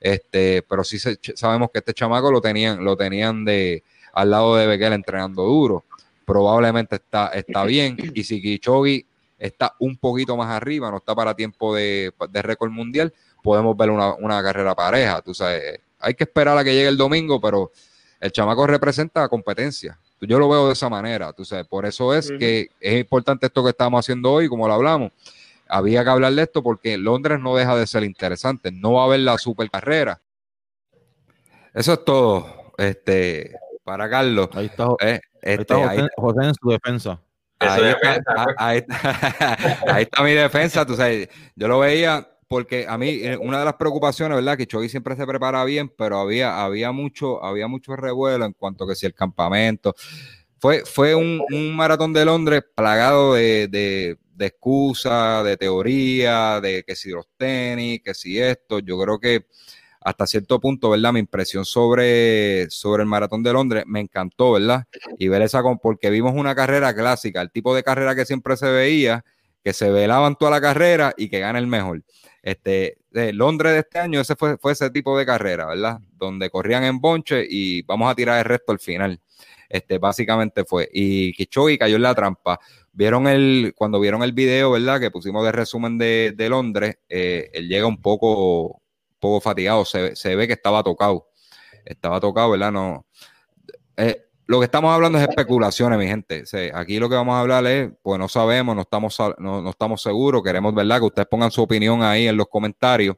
Este, 0.00 0.62
pero 0.68 0.84
sí 0.84 0.98
se- 0.98 1.18
sabemos 1.34 1.70
que 1.72 1.78
este 1.78 1.94
chamaco 1.94 2.30
lo 2.30 2.40
tenían, 2.40 2.84
lo 2.84 2.96
tenían 2.96 3.44
de 3.44 3.82
al 4.12 4.30
lado 4.30 4.56
de 4.56 4.66
Bequel 4.66 4.92
entrenando 4.92 5.42
duro. 5.44 5.84
Probablemente 6.24 6.96
está, 6.96 7.28
está 7.28 7.64
bien. 7.64 7.96
Y 8.14 8.24
si 8.24 8.40
Kichogi 8.42 9.06
está 9.38 9.74
un 9.78 9.96
poquito 9.96 10.36
más 10.36 10.50
arriba, 10.50 10.90
no 10.90 10.98
está 10.98 11.14
para 11.14 11.34
tiempo 11.34 11.74
de, 11.74 12.12
de 12.30 12.42
récord 12.42 12.70
mundial, 12.70 13.12
podemos 13.42 13.76
ver 13.76 13.90
una, 13.90 14.14
una 14.14 14.42
carrera 14.42 14.74
pareja. 14.74 15.22
Tú 15.22 15.32
sabes, 15.34 15.80
hay 16.00 16.14
que 16.14 16.24
esperar 16.24 16.56
a 16.58 16.64
que 16.64 16.74
llegue 16.74 16.88
el 16.88 16.96
domingo, 16.96 17.40
pero 17.40 17.70
el 18.20 18.30
chamaco 18.32 18.66
representa 18.66 19.28
competencia. 19.28 19.98
Yo 20.20 20.38
lo 20.38 20.48
veo 20.48 20.66
de 20.66 20.72
esa 20.72 20.88
manera, 20.88 21.32
tú 21.32 21.44
sabes, 21.44 21.66
por 21.66 21.84
eso 21.86 22.14
es 22.14 22.32
que 22.38 22.68
es 22.80 23.00
importante 23.00 23.46
esto 23.46 23.62
que 23.62 23.70
estamos 23.70 24.00
haciendo 24.04 24.32
hoy, 24.32 24.48
como 24.48 24.66
lo 24.66 24.74
hablamos. 24.74 25.12
Había 25.68 26.04
que 26.04 26.10
hablar 26.10 26.32
de 26.32 26.42
esto 26.42 26.62
porque 26.62 26.96
Londres 26.96 27.38
no 27.40 27.54
deja 27.56 27.76
de 27.76 27.86
ser 27.86 28.02
interesante, 28.04 28.70
no 28.72 28.92
va 28.94 29.02
a 29.02 29.04
haber 29.06 29.20
la 29.20 29.36
super 29.38 29.68
carrera. 29.70 30.20
Eso 31.74 31.92
es 31.92 32.04
todo, 32.04 32.72
este, 32.78 33.52
para 33.84 34.08
Carlos. 34.08 34.48
Ahí 34.54 34.66
está, 34.66 34.86
Eh, 35.00 35.20
ahí 35.20 35.20
este, 35.42 35.74
ahí- 35.74 35.98
José, 35.98 36.08
José 36.16 36.48
en 36.48 36.54
su 36.54 36.70
defensa. 36.70 37.20
Eso 37.60 37.70
Ahí 37.72 37.82
de 37.84 37.90
está, 37.90 38.08
defensa, 38.08 38.32
ah, 38.36 38.44
pues. 38.44 38.56
ahí, 38.58 38.78
está, 38.78 38.98
ahí 39.94 40.02
está 40.02 40.22
mi 40.22 40.32
defensa, 40.32 40.86
tú 40.86 40.94
sabes, 40.94 41.28
yo 41.54 41.68
lo 41.68 41.78
veía 41.78 42.26
porque 42.48 42.86
a 42.88 42.96
mí 42.98 43.08
eh, 43.22 43.36
una 43.36 43.58
de 43.58 43.64
las 43.64 43.74
preocupaciones, 43.74 44.36
¿verdad? 44.36 44.56
Que 44.56 44.66
Chogui 44.66 44.88
siempre 44.88 45.16
se 45.16 45.26
prepara 45.26 45.64
bien, 45.64 45.88
pero 45.96 46.18
había, 46.18 46.64
había 46.64 46.92
mucho, 46.92 47.42
había 47.44 47.68
mucho 47.68 47.96
revuelo 47.96 48.44
en 48.44 48.52
cuanto 48.52 48.84
a 48.84 48.88
que 48.88 48.94
si 48.94 49.06
el 49.06 49.14
campamento 49.14 49.94
fue, 50.58 50.84
fue 50.84 51.14
un, 51.14 51.42
un 51.52 51.76
maratón 51.76 52.12
de 52.12 52.24
Londres 52.24 52.62
plagado 52.74 53.34
de, 53.34 53.68
de, 53.68 54.18
de 54.34 54.46
excusas, 54.46 55.44
de 55.44 55.56
teoría, 55.56 56.60
de 56.60 56.82
que 56.84 56.96
si 56.96 57.10
los 57.10 57.26
tenis, 57.36 58.00
que 58.04 58.14
si 58.14 58.38
esto, 58.40 58.78
yo 58.80 58.98
creo 59.00 59.18
que 59.18 59.46
hasta 60.00 60.26
cierto 60.26 60.60
punto, 60.60 60.90
¿verdad? 60.90 61.12
Mi 61.12 61.20
impresión 61.20 61.64
sobre, 61.64 62.68
sobre 62.70 63.02
el 63.02 63.08
maratón 63.08 63.42
de 63.42 63.52
Londres 63.52 63.84
me 63.86 64.00
encantó, 64.00 64.52
¿verdad? 64.52 64.84
y 65.18 65.28
ver 65.28 65.42
esa, 65.42 65.62
con- 65.62 65.78
porque 65.78 66.10
vimos 66.10 66.32
una 66.34 66.54
carrera 66.54 66.94
clásica, 66.94 67.40
el 67.42 67.50
tipo 67.50 67.74
de 67.74 67.82
carrera 67.82 68.14
que 68.14 68.24
siempre 68.24 68.56
se 68.56 68.70
veía, 68.70 69.24
que 69.64 69.72
se 69.72 69.90
velaban 69.90 70.36
toda 70.36 70.52
la 70.52 70.60
carrera 70.60 71.12
y 71.16 71.28
que 71.28 71.40
gana 71.40 71.58
el 71.58 71.66
mejor. 71.66 72.02
Este, 72.46 72.98
Londres 73.10 73.72
de 73.72 73.80
este 73.80 73.98
año, 73.98 74.20
ese 74.20 74.36
fue, 74.36 74.56
fue 74.56 74.70
ese 74.70 74.88
tipo 74.90 75.18
de 75.18 75.26
carrera, 75.26 75.66
¿verdad? 75.66 75.98
Donde 76.12 76.48
corrían 76.48 76.84
en 76.84 77.00
bonche 77.00 77.44
y 77.44 77.82
vamos 77.82 78.08
a 78.08 78.14
tirar 78.14 78.38
el 78.38 78.44
resto 78.44 78.70
al 78.70 78.78
final. 78.78 79.20
Este, 79.68 79.98
básicamente 79.98 80.64
fue. 80.64 80.88
Y 80.92 81.32
Kichogi 81.32 81.76
cayó 81.76 81.96
en 81.96 82.02
la 82.02 82.14
trampa. 82.14 82.60
Vieron 82.92 83.26
el, 83.26 83.72
cuando 83.74 83.98
vieron 83.98 84.22
el 84.22 84.30
video, 84.30 84.70
¿verdad? 84.70 85.00
Que 85.00 85.10
pusimos 85.10 85.44
de 85.44 85.50
resumen 85.50 85.98
de, 85.98 86.34
de 86.36 86.48
Londres, 86.48 86.98
eh, 87.08 87.50
él 87.52 87.66
llega 87.68 87.88
un 87.88 88.00
poco, 88.00 88.80
poco 89.18 89.40
fatigado, 89.40 89.84
se, 89.84 90.14
se 90.14 90.36
ve 90.36 90.46
que 90.46 90.52
estaba 90.52 90.84
tocado. 90.84 91.26
Estaba 91.84 92.20
tocado, 92.20 92.50
¿verdad? 92.50 92.70
No, 92.70 93.06
eh, 93.96 94.25
lo 94.46 94.60
que 94.60 94.66
estamos 94.66 94.92
hablando 94.92 95.18
es 95.18 95.28
especulaciones, 95.28 95.98
mi 95.98 96.06
gente. 96.06 96.44
O 96.44 96.76
aquí 96.76 96.98
lo 96.98 97.08
que 97.08 97.16
vamos 97.16 97.34
a 97.34 97.40
hablar 97.40 97.66
es, 97.66 97.90
pues 98.02 98.18
no 98.18 98.28
sabemos, 98.28 98.76
no 98.76 98.82
estamos, 98.82 99.18
no, 99.38 99.60
no 99.60 99.70
estamos 99.70 100.02
seguros. 100.02 100.42
Queremos, 100.42 100.74
¿verdad? 100.74 101.00
Que 101.00 101.06
ustedes 101.06 101.28
pongan 101.28 101.50
su 101.50 101.62
opinión 101.62 102.02
ahí 102.02 102.28
en 102.28 102.36
los 102.36 102.46
comentarios. 102.46 103.16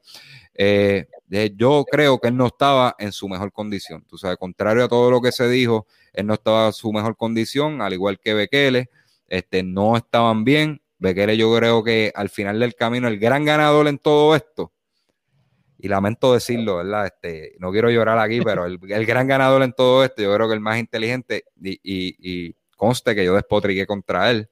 Eh, 0.55 1.07
yo 1.55 1.85
creo 1.89 2.19
que 2.19 2.29
él 2.29 2.37
no 2.37 2.47
estaba 2.47 2.97
en 2.99 3.13
su 3.13 3.29
mejor 3.29 3.53
condición. 3.53 4.05
Tú 4.09 4.17
sabes, 4.19 4.39
contrario 4.39 4.85
a 4.85 4.89
todo 4.89 5.11
lo 5.11 5.21
que 5.21 5.31
se 5.31 5.49
dijo, 5.49 5.87
él 6.13 6.27
no 6.27 6.35
estaba 6.35 6.67
en 6.67 6.73
su 6.73 6.93
mejor 6.93 7.17
condición, 7.17 7.83
al 7.83 7.93
igual 7.93 8.19
que 8.19 8.35
Bekele, 8.35 8.91
este, 9.29 9.63
no 9.63 9.97
estaban 9.97 10.45
bien. 10.45 10.81
Bekele 10.99 11.37
yo 11.37 11.55
creo 11.55 11.85
que 11.85 12.11
al 12.15 12.29
final 12.29 12.59
del 12.59 12.75
camino 12.75 13.07
el 13.07 13.19
gran 13.19 13.45
ganador 13.45 13.87
en 13.87 13.99
todo 13.99 14.35
esto, 14.35 14.73
y 15.79 15.89
lamento 15.89 16.35
decirlo, 16.35 16.77
¿verdad? 16.77 17.07
Este, 17.07 17.57
no 17.59 17.71
quiero 17.71 17.91
llorar 17.91 18.19
aquí, 18.19 18.41
pero 18.43 18.67
el, 18.67 18.79
gran 19.07 19.27
ganador 19.29 19.63
en 19.63 19.73
todo 19.73 20.05
esto, 20.05 20.23
yo 20.23 20.35
creo 20.35 20.49
que 20.49 20.55
el 20.55 20.61
más 20.61 20.79
inteligente, 20.79 21.45
y, 21.63 21.79
y, 21.83 22.55
conste 22.77 23.15
que 23.15 23.25
yo 23.25 23.35
despotriqué 23.35 23.87
contra 23.87 24.31
él, 24.31 24.49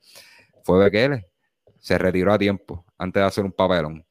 fue 0.65 0.79
Bekele. 0.83 1.27
Se 1.79 1.99
retiró 1.99 2.33
a 2.33 2.39
tiempo 2.39 2.85
antes 2.99 3.21
de 3.21 3.27
hacer 3.27 3.45
un 3.45 3.53
papelón 3.53 4.05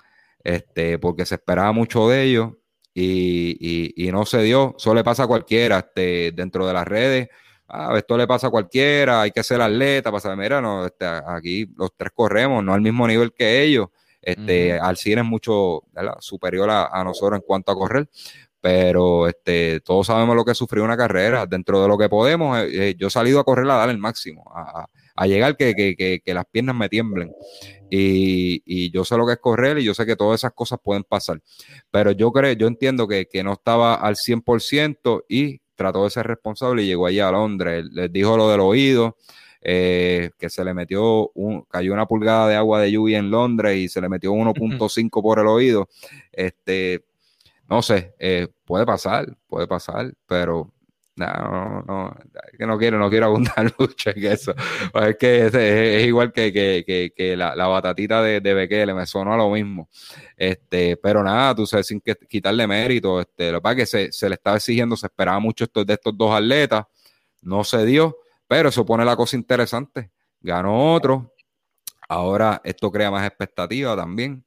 este, 0.46 1.00
porque 1.00 1.26
se 1.26 1.36
esperaba 1.36 1.72
mucho 1.74 2.08
de 2.08 2.24
ellos 2.24 2.52
y, 2.94 4.10
no 4.14 4.26
se 4.26 4.42
dio. 4.44 4.76
Eso 4.78 4.94
le 4.94 5.04
pasa 5.04 5.24
a 5.24 5.28
cualquiera 5.28 5.80
este, 5.80 6.32
dentro 6.34 6.66
de 6.66 6.74
las 6.74 6.88
redes. 6.88 7.28
Ah, 7.68 7.94
esto 7.98 8.16
le 8.16 8.28
pasa 8.28 8.48
a 8.48 8.52
cualquiera, 8.52 9.24
hay 9.24 9.32
que 9.32 9.44
ser 9.44 9.60
atleta, 9.60 10.12
para 10.12 10.36
mira, 10.36 10.62
no, 10.62 10.86
este, 10.86 11.06
aquí 11.06 11.68
los 11.76 11.90
tres 11.98 12.12
corremos, 12.14 12.64
no 12.64 12.74
al 12.74 12.82
mismo 12.82 13.08
nivel 13.08 13.34
que 13.34 13.64
ellos. 13.64 13.88
Este, 14.26 14.74
Al 14.74 14.98
cine 14.98 15.22
es 15.22 15.28
mucho 15.28 15.84
superior 16.20 16.68
a, 16.72 17.04
nosotros 17.04 17.38
en 17.40 17.46
cuanto 17.46 17.72
a 17.72 17.76
correr, 17.76 18.10
pero 18.60 19.28
este, 19.28 19.80
todos 19.82 20.08
sabemos 20.08 20.36
lo 20.36 20.44
que 20.44 20.56
sufrió 20.56 20.84
una 20.84 20.98
carrera. 20.98 21.46
Dentro 21.46 21.80
de 21.84 21.88
lo 21.88 21.96
que 21.96 22.10
podemos, 22.10 22.58
eh, 22.58 22.90
eh, 22.90 22.96
yo 22.98 23.08
he 23.08 23.12
salido 23.12 23.40
a 23.40 23.44
correr 23.44 23.70
a 23.70 23.76
dar 23.76 23.92
el 23.92 24.00
máximo, 24.00 24.44
a, 24.52 24.88
a 25.16 25.28
llegar 25.28 25.56
que, 25.56 25.76
que, 25.76 26.22
que, 26.26 26.34
las 26.34 26.46
piernas 26.48 26.76
me 26.76 26.90
tiemblen. 26.90 27.32
Y, 27.92 28.64
y, 28.66 28.90
yo 28.90 29.06
sé 29.06 29.16
lo 29.16 29.28
que 29.28 29.34
es 29.34 29.40
correr 29.40 29.78
y 29.78 29.84
yo 29.84 29.94
sé 29.94 30.08
que 30.08 30.16
todas 30.16 30.42
esas 30.42 30.54
cosas 30.54 30.80
pueden 30.84 31.04
pasar. 31.04 31.40
Pero 31.92 32.10
yo 32.12 32.32
creo, 32.32 32.54
yo 32.54 32.66
entiendo 32.66 33.08
que, 33.08 33.28
no 33.44 33.54
estaba 33.54 33.94
al 33.94 34.16
100% 34.16 35.26
y 35.30 35.60
trató 35.76 36.04
de 36.04 36.10
ser 36.10 36.26
responsable 36.26 36.82
y 36.82 36.88
llegó 36.88 37.06
allá 37.06 37.30
a 37.30 37.34
Londres. 37.34 37.86
Les 37.92 38.12
dijo 38.12 38.36
lo 38.36 38.50
del 38.50 38.62
oído, 38.62 39.18
eh, 39.68 40.30
que 40.38 40.48
se 40.48 40.64
le 40.64 40.76
metió, 40.76 41.32
un, 41.34 41.64
cayó 41.64 41.92
una 41.92 42.06
pulgada 42.06 42.48
de 42.48 42.56
agua 42.56 42.82
de 42.82 42.92
lluvia 42.92 43.18
en 43.18 43.32
Londres 43.32 43.76
y 43.78 43.90
se 43.90 44.00
le 44.00 44.08
metió 44.08 44.32
1.5 44.32 45.22
por 45.24 45.40
el 45.40 45.48
oído. 45.48 45.90
Este, 46.32 47.04
no 47.68 47.82
sé, 47.82 48.14
eh, 48.20 48.48
puede 48.64 48.86
pasar, 48.86 49.36
puede 49.48 49.66
pasar, 49.66 50.14
pero 50.28 50.72
no, 51.16 51.82
no, 51.88 52.16
que 52.56 52.68
no 52.68 52.78
quiero, 52.78 53.00
no 53.00 53.10
quiero 53.10 53.26
abundar 53.26 53.74
mucho 53.80 54.12
en 54.12 54.26
eso. 54.26 54.54
Es 54.94 55.18
que 55.18 55.48
es, 55.48 56.06
igual 56.06 56.32
que, 56.32 56.54
que, 56.54 57.12
que, 57.16 57.36
la, 57.36 57.56
la, 57.56 57.66
batatita 57.66 58.22
de, 58.22 58.42
de 58.42 58.54
Bekele, 58.54 58.94
me 58.94 59.08
sonó 59.08 59.34
a 59.34 59.38
lo 59.38 59.50
mismo. 59.50 59.90
Este, 60.38 60.96
pero 60.98 61.24
nada, 61.24 61.56
tú 61.56 61.66
sabes, 61.66 61.88
sin 61.88 62.02
que, 62.02 62.16
quitarle 62.30 62.68
mérito, 62.68 63.20
este, 63.20 63.52
lo 63.52 63.58
que 63.58 63.64
pasa 63.64 63.74
es 63.74 63.78
que 63.78 63.86
se, 63.86 64.12
se 64.12 64.30
le 64.30 64.36
estaba 64.36 64.58
exigiendo, 64.58 64.96
se 64.96 65.08
esperaba 65.08 65.40
mucho 65.40 65.64
esto, 65.64 65.84
de 65.84 65.94
estos 65.94 66.16
dos 66.16 66.32
atletas, 66.36 66.86
no 67.42 67.64
se 67.64 67.84
dio, 67.84 68.16
pero 68.48 68.70
eso 68.70 68.86
pone 68.86 69.06
la 69.06 69.16
cosa 69.16 69.36
interesante. 69.36 70.12
Ganó 70.40 70.94
otro, 70.94 71.34
ahora 72.08 72.62
esto 72.64 72.92
crea 72.92 73.12
más 73.12 73.26
expectativa 73.28 73.96
también. 73.96 74.46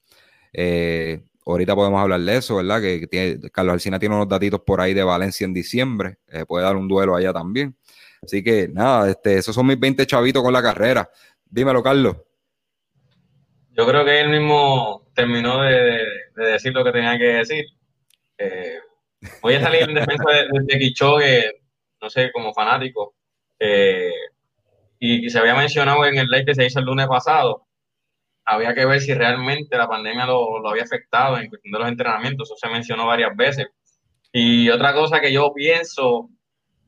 Eh, 0.52 1.22
Ahorita 1.48 1.74
podemos 1.74 2.02
hablar 2.02 2.20
de 2.20 2.36
eso, 2.36 2.56
¿verdad? 2.56 2.82
Que, 2.82 3.40
Carlos 3.50 3.72
Alcina 3.72 3.98
tiene 3.98 4.14
unos 4.14 4.28
datitos 4.28 4.60
por 4.60 4.82
ahí 4.82 4.92
de 4.92 5.02
Valencia 5.02 5.46
en 5.46 5.54
diciembre. 5.54 6.18
Eh, 6.28 6.44
puede 6.44 6.64
dar 6.64 6.76
un 6.76 6.86
duelo 6.86 7.16
allá 7.16 7.32
también. 7.32 7.74
Así 8.22 8.44
que 8.44 8.68
nada, 8.68 9.08
este, 9.08 9.38
esos 9.38 9.54
son 9.54 9.66
mis 9.66 9.80
20 9.80 10.06
chavitos 10.06 10.42
con 10.42 10.52
la 10.52 10.62
carrera. 10.62 11.08
Dímelo, 11.46 11.82
Carlos. 11.82 12.18
Yo 13.70 13.86
creo 13.86 14.04
que 14.04 14.20
él 14.20 14.28
mismo 14.28 15.08
terminó 15.14 15.62
de, 15.62 16.04
decir 16.36 16.74
lo 16.74 16.84
que 16.84 16.92
tenía 16.92 17.16
que 17.16 17.24
decir. 17.24 17.64
Eh, 18.36 18.80
voy 19.40 19.54
a 19.54 19.62
salir 19.62 19.84
en 19.84 19.94
defensa 19.94 20.24
de, 20.30 20.48
de, 20.64 21.54
no 22.02 22.10
sé, 22.10 22.30
como 22.30 22.52
fanático. 22.52 23.14
Eh, 23.58 24.12
y, 24.98 25.28
se 25.30 25.38
había 25.38 25.54
mencionado 25.54 26.04
en 26.06 26.18
el 26.18 26.26
live 26.28 26.46
que 26.46 26.54
se 26.54 26.66
hizo 26.66 26.80
el 26.80 26.86
lunes 26.86 27.06
pasado 27.06 27.68
había 28.48 28.74
que 28.74 28.86
ver 28.86 29.00
si 29.00 29.12
realmente 29.12 29.76
la 29.76 29.86
pandemia 29.86 30.24
lo, 30.26 30.66
había 30.66 30.82
afectado 30.82 31.38
en 31.38 31.48
cuestión 31.48 31.72
de 31.72 31.78
los 31.80 31.88
entrenamientos, 31.88 32.48
eso 32.48 32.56
se 32.56 32.72
mencionó 32.72 33.06
varias 33.06 33.36
veces. 33.36 33.66
Y 34.32 34.70
otra 34.70 34.94
cosa 34.94 35.20
que 35.20 35.32
yo 35.32 35.52
pienso 35.52 36.30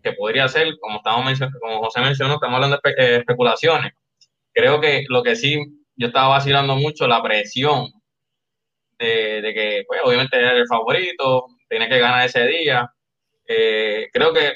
que 0.03 0.13
podría 0.13 0.49
ser, 0.49 0.79
como, 0.81 0.97
estamos 0.99 1.39
como 1.61 1.81
José 1.81 2.01
mencionó, 2.01 2.35
estamos 2.35 2.55
hablando 2.57 2.81
de 2.83 2.91
eh, 2.93 3.17
especulaciones. 3.19 3.93
Creo 4.55 4.81
que 4.81 5.05
lo 5.09 5.23
que 5.23 5.37
sí, 5.37 5.59
yo 5.97 6.07
estaba 6.07 6.29
vacilando 6.29 6.77
mucho 6.77 7.07
la 7.07 7.23
presión 7.23 7.91
de, 8.99 9.53
que, 9.55 9.85
pues, 9.87 10.01
obviamente 10.03 10.39
era 10.39 10.53
el 10.53 10.67
favorito, 10.67 11.47
tiene 11.69 11.91
que 11.91 11.99
ganar 11.99 12.25
ese 12.25 12.47
día. 12.47 12.91
Eh, 13.47 14.09
creo 14.13 14.33
que 14.33 14.55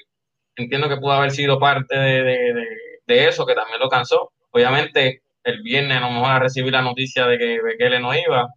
entiendo 0.57 0.89
que 0.89 0.97
pudo 0.97 1.13
haber 1.13 1.31
sido 1.31 1.59
parte 1.59 1.97
de, 1.97 2.67
de 3.07 3.29
eso, 3.29 3.47
que 3.47 3.55
también 3.55 3.81
lo 3.81 3.89
cansó. 3.89 4.33
Obviamente, 4.51 5.23
el 5.45 5.63
viernes 5.63 5.99
a 5.99 6.01
lo 6.01 6.11
mejor 6.11 6.31
a 6.31 6.39
recibir 6.39 6.73
la 6.73 6.83
noticia 6.83 7.27
de 7.27 7.39
que 7.39 7.63
Bekele 7.63 8.01
no 8.01 8.15
iba, 8.15 8.49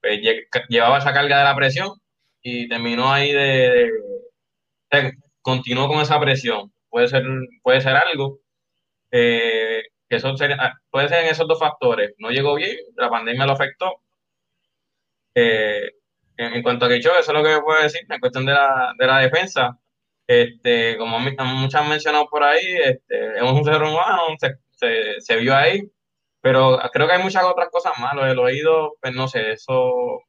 pues 0.00 0.20
llevaba 0.68 0.98
esa 0.98 1.12
carga 1.12 1.38
de 1.38 1.44
la 1.44 1.56
presión 1.56 1.90
y 2.42 2.68
terminó 2.68 3.12
ahí 3.12 3.32
de, 3.32 3.90
continuó 5.42 5.88
con 5.88 6.00
esa 6.00 6.20
presión. 6.20 6.72
Puede 6.88 7.08
ser, 7.08 7.24
puede 7.62 7.80
ser 7.80 7.96
algo. 7.96 8.38
Eh, 9.10 9.82
que 10.08 10.16
eso 10.16 10.34
ah, 10.58 10.72
puede 10.90 11.08
ser 11.08 11.24
en 11.24 11.30
esos 11.30 11.48
dos 11.48 11.58
factores. 11.58 12.14
No 12.18 12.30
llegó 12.30 12.54
bien, 12.54 12.76
la 12.96 13.10
pandemia 13.10 13.46
lo 13.46 13.52
afectó. 13.52 14.00
Eh, 15.34 15.90
en, 16.36 16.62
cuanto 16.62 16.86
a 16.86 16.88
que 16.88 16.96
eso 16.96 17.18
es 17.18 17.28
lo 17.28 17.42
que 17.42 17.60
puedo 17.60 17.82
decir 17.82 18.02
en 18.08 18.20
cuestión 18.20 18.46
de 18.46 18.52
la, 18.52 18.92
de 18.98 19.06
la 19.06 19.18
defensa. 19.18 19.78
Este, 20.26 20.96
como 20.98 21.18
muchos 21.20 21.74
han 21.74 21.88
mencionado 21.88 22.26
por 22.28 22.42
ahí, 22.42 22.64
este, 22.82 23.36
es 23.36 23.42
un 23.42 23.64
ser 23.64 23.82
humano, 23.82 24.22
se, 24.38 25.20
se 25.20 25.36
vio 25.36 25.54
ahí, 25.54 25.82
pero 26.46 26.78
creo 26.92 27.08
que 27.08 27.14
hay 27.14 27.22
muchas 27.22 27.42
otras 27.42 27.70
cosas 27.70 27.92
más. 27.98 28.14
Lo 28.14 28.24
del 28.24 28.38
oído, 28.38 28.96
pues 29.00 29.12
no 29.12 29.26
sé, 29.26 29.50
eso. 29.50 30.22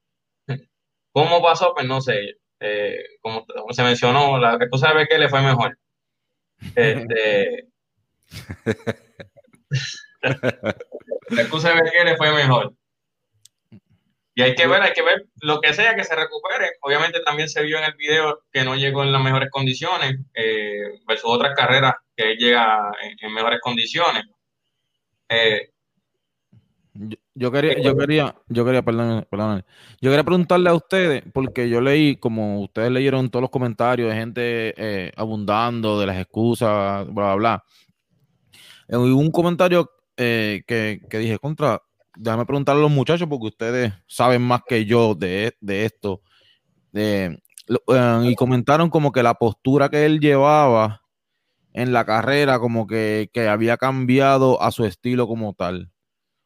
¿Cómo 1.12 1.44
pasó? 1.44 1.74
Pues 1.76 1.86
no 1.86 2.02
sé. 2.02 2.38
Eh, 2.60 2.98
como, 3.22 3.46
se 3.70 3.84
mencionó, 3.84 4.40
la 4.40 4.56
excusa 4.56 4.94
de 4.96 5.08
que 5.08 5.20
le 5.20 5.30
fue 5.30 5.42
mejor. 5.42 5.78
Este, 6.76 7.68
la 10.22 11.42
excusa 11.42 11.74
de 11.76 11.92
que 11.92 12.04
le 12.04 12.18
fue 12.18 12.34
mejor. 12.34 12.74
Y 14.38 14.44
hay 14.44 14.54
que 14.54 14.68
ver, 14.68 14.84
hay 14.84 14.94
que 14.94 15.02
ver 15.02 15.26
lo 15.42 15.60
que 15.60 15.74
sea 15.74 15.96
que 15.96 16.04
se 16.04 16.16
recupere. 16.16 16.74
Obviamente 16.82 17.22
también 17.22 17.50
se 17.50 17.64
vio 17.64 17.80
en 17.80 17.86
el 17.86 17.96
video 17.96 18.44
que 18.52 18.64
no 18.64 18.76
llegó 18.76 19.02
en 19.02 19.12
las 19.12 19.24
mejores 19.24 19.50
condiciones, 19.50 20.16
eh, 20.36 21.00
versus 21.08 21.32
otras 21.32 21.56
carreras 21.56 21.96
que 22.16 22.36
llega 22.36 22.92
en, 23.20 23.34
mejores 23.34 23.60
condiciones. 23.60 24.26
Eh, 25.28 25.72
yo, 27.34 27.52
quería, 27.52 27.82
yo 27.82 27.98
quería, 27.98 28.36
yo 28.48 28.64
quería, 28.64 28.84
perdón, 28.84 29.26
yo 30.02 30.12
quería 30.12 30.24
preguntarle 30.24 30.70
a 30.70 30.76
ustedes, 30.76 31.24
porque 31.34 31.68
yo 31.68 31.82
leí, 31.82 32.18
como 32.18 32.62
ustedes 32.62 32.92
leyeron 32.92 33.32
todos 33.32 33.42
los 33.42 33.50
comentarios 33.50 34.08
de 34.08 34.16
gente 34.16 34.74
eh, 34.78 35.12
abundando 35.16 36.00
de 36.00 36.06
las 36.06 36.18
excusas, 36.18 37.08
bla, 37.08 37.34
bla, 37.34 37.36
bla. 37.36 37.64
Eh, 38.88 38.98
un 38.98 39.32
comentario 39.32 39.90
eh, 40.16 40.62
que, 40.68 41.00
dije, 41.18 41.40
contra, 41.40 41.82
déjame 42.18 42.46
preguntarle 42.46 42.82
a 42.82 42.84
los 42.84 42.92
muchachos, 42.92 43.28
porque 43.30 43.48
ustedes 43.48 43.94
saben 44.08 44.42
más 44.42 44.62
que 44.68 44.86
yo 44.86 45.16
de, 45.16 45.56
esto. 45.62 46.22
y 46.94 48.36
comentaron 48.36 48.90
como 48.90 49.12
que 49.12 49.24
la 49.24 49.36
postura 49.36 49.90
que 49.90 50.06
él 50.06 50.20
llevaba 50.20 51.02
en 51.74 51.94
la 51.94 52.06
carrera, 52.06 52.60
como 52.60 52.88
que, 52.88 53.30
que 53.34 53.48
había 53.48 53.78
cambiado 53.78 54.62
a 54.62 54.72
su 54.72 54.86
estilo 54.86 55.28
como 55.28 55.54
tal. 55.54 55.92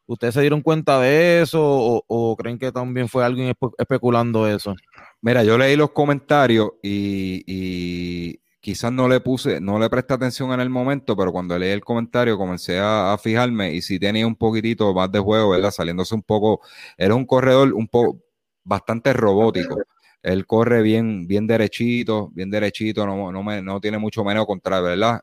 ¿Ustedes 0.06 0.34
se 0.34 0.40
dieron 0.40 0.60
cuenta 0.60 1.00
de 1.00 1.40
eso 1.40 1.60
o, 2.06 2.36
creen 2.36 2.58
que 2.58 2.72
también 2.72 3.08
fue 3.08 3.24
alguien 3.24 3.54
especulando 3.78 4.46
eso? 4.46 4.74
Mira, 5.20 5.44
yo 5.44 5.56
leí 5.56 5.76
los 5.76 5.92
comentarios 5.92 6.70
y, 6.82 8.38
quizás 8.62 8.92
no 8.92 9.08
le 9.08 9.20
puse, 9.20 9.60
no 9.60 9.78
le 9.80 9.90
presté 9.90 10.14
atención 10.14 10.52
en 10.52 10.60
el 10.60 10.70
momento, 10.70 11.16
pero 11.16 11.32
cuando 11.32 11.58
leí 11.58 11.72
el 11.72 11.84
comentario 11.84 12.38
comencé 12.38 12.78
a, 12.78 13.18
fijarme 13.20 13.74
y 13.74 13.82
sí 13.82 13.98
tenía 13.98 14.24
un 14.24 14.36
poquitito 14.36 14.94
más 14.94 15.10
de 15.10 15.18
juego, 15.18 15.50
¿verdad? 15.50 15.72
Saliéndose 15.72 16.14
un 16.14 16.22
poco, 16.22 16.60
era 16.96 17.14
un 17.16 17.26
corredor 17.26 17.74
un 17.74 17.88
poco 17.88 18.22
bastante 18.62 19.12
robótico. 19.12 19.78
Él 20.22 20.46
corre 20.46 20.80
bien, 20.82 21.26
bien 21.26 21.48
derechito, 21.48 22.30
bien 22.32 22.50
derechito, 22.50 23.04
no, 23.04 23.32
no, 23.32 23.80
tiene 23.80 23.98
mucho 23.98 24.22
menos 24.22 24.46
contra, 24.46 24.80
¿verdad? 24.80 25.22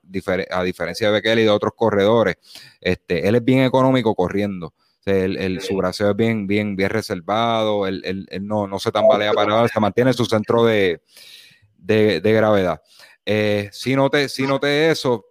a 0.52 0.63
diferencia 0.63 1.08
de 1.08 1.13
Bekele 1.13 1.41
y 1.43 1.45
de 1.45 1.49
otros 1.49 1.71
corredores, 1.73 2.36
este, 2.82 3.25
él 3.25 3.36
es 3.36 3.43
bien 3.45 3.62
económico 3.62 4.13
corriendo. 4.15 4.73
su 5.06 5.78
brazo 5.78 6.10
es 6.10 6.15
bien, 6.17 6.45
bien, 6.45 6.75
bien 6.75 6.89
reservado, 6.89 7.88
él, 7.88 8.02
él, 8.04 8.45
no, 8.45 8.67
no 8.67 8.80
se 8.80 8.91
tambalea 8.91 9.32
para 9.32 9.47
nada, 9.47 9.67
se 9.69 9.80
mantiene 9.80 10.12
su 10.12 10.25
centro 10.25 10.65
de, 10.65 11.02
de, 11.80 12.34
gravedad. 12.34 12.82
Eh, 13.32 13.70
si 13.72 13.96
noté, 13.96 14.28
si 14.28 14.48
noté 14.48 14.89
eso, 14.89 15.24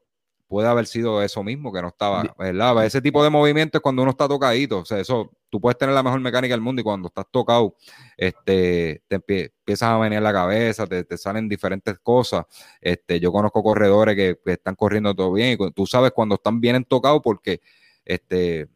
puede 0.47 0.69
haber 0.69 0.87
sido 0.87 1.21
eso 1.21 1.43
mismo, 1.43 1.73
que 1.73 1.83
no 1.83 1.89
estaba, 1.89 2.33
¿verdad? 2.39 2.87
Ese 2.87 3.03
tipo 3.03 3.25
de 3.25 3.29
movimientos 3.29 3.81
cuando 3.81 4.03
uno 4.03 4.13
está 4.13 4.29
tocadito, 4.29 4.79
o 4.79 4.85
sea, 4.85 5.01
eso, 5.01 5.33
tú 5.51 5.61
puedes 5.61 5.77
tener 5.79 5.97
la 5.97 6.05
mejor 6.05 6.21
mecánica 6.21 6.55
del 6.55 6.61
mundo 6.61 6.81
y 6.81 6.85
cuando 6.85 7.09
estás 7.09 7.27
tocado, 7.29 7.75
este, 8.17 9.03
te 9.09 9.17
empiezas 9.17 9.89
a 9.89 9.99
venir 9.99 10.23
la 10.23 10.33
cabeza, 10.33 10.87
te, 10.87 11.19
salen 11.19 11.49
diferentes 11.49 11.99
cosas. 11.99 12.45
Este, 12.81 13.19
yo 13.19 13.33
conozco 13.33 13.65
corredores 13.65 14.15
que, 14.15 14.39
que, 14.45 14.53
están 14.53 14.77
corriendo 14.77 15.13
todo 15.13 15.33
bien 15.33 15.59
y 15.61 15.73
tú 15.73 15.85
sabes 15.85 16.13
cuando 16.13 16.37
están 16.37 16.61
bien 16.61 16.85
tocados 16.85 17.21
porque, 17.21 17.61
este, 18.05 18.69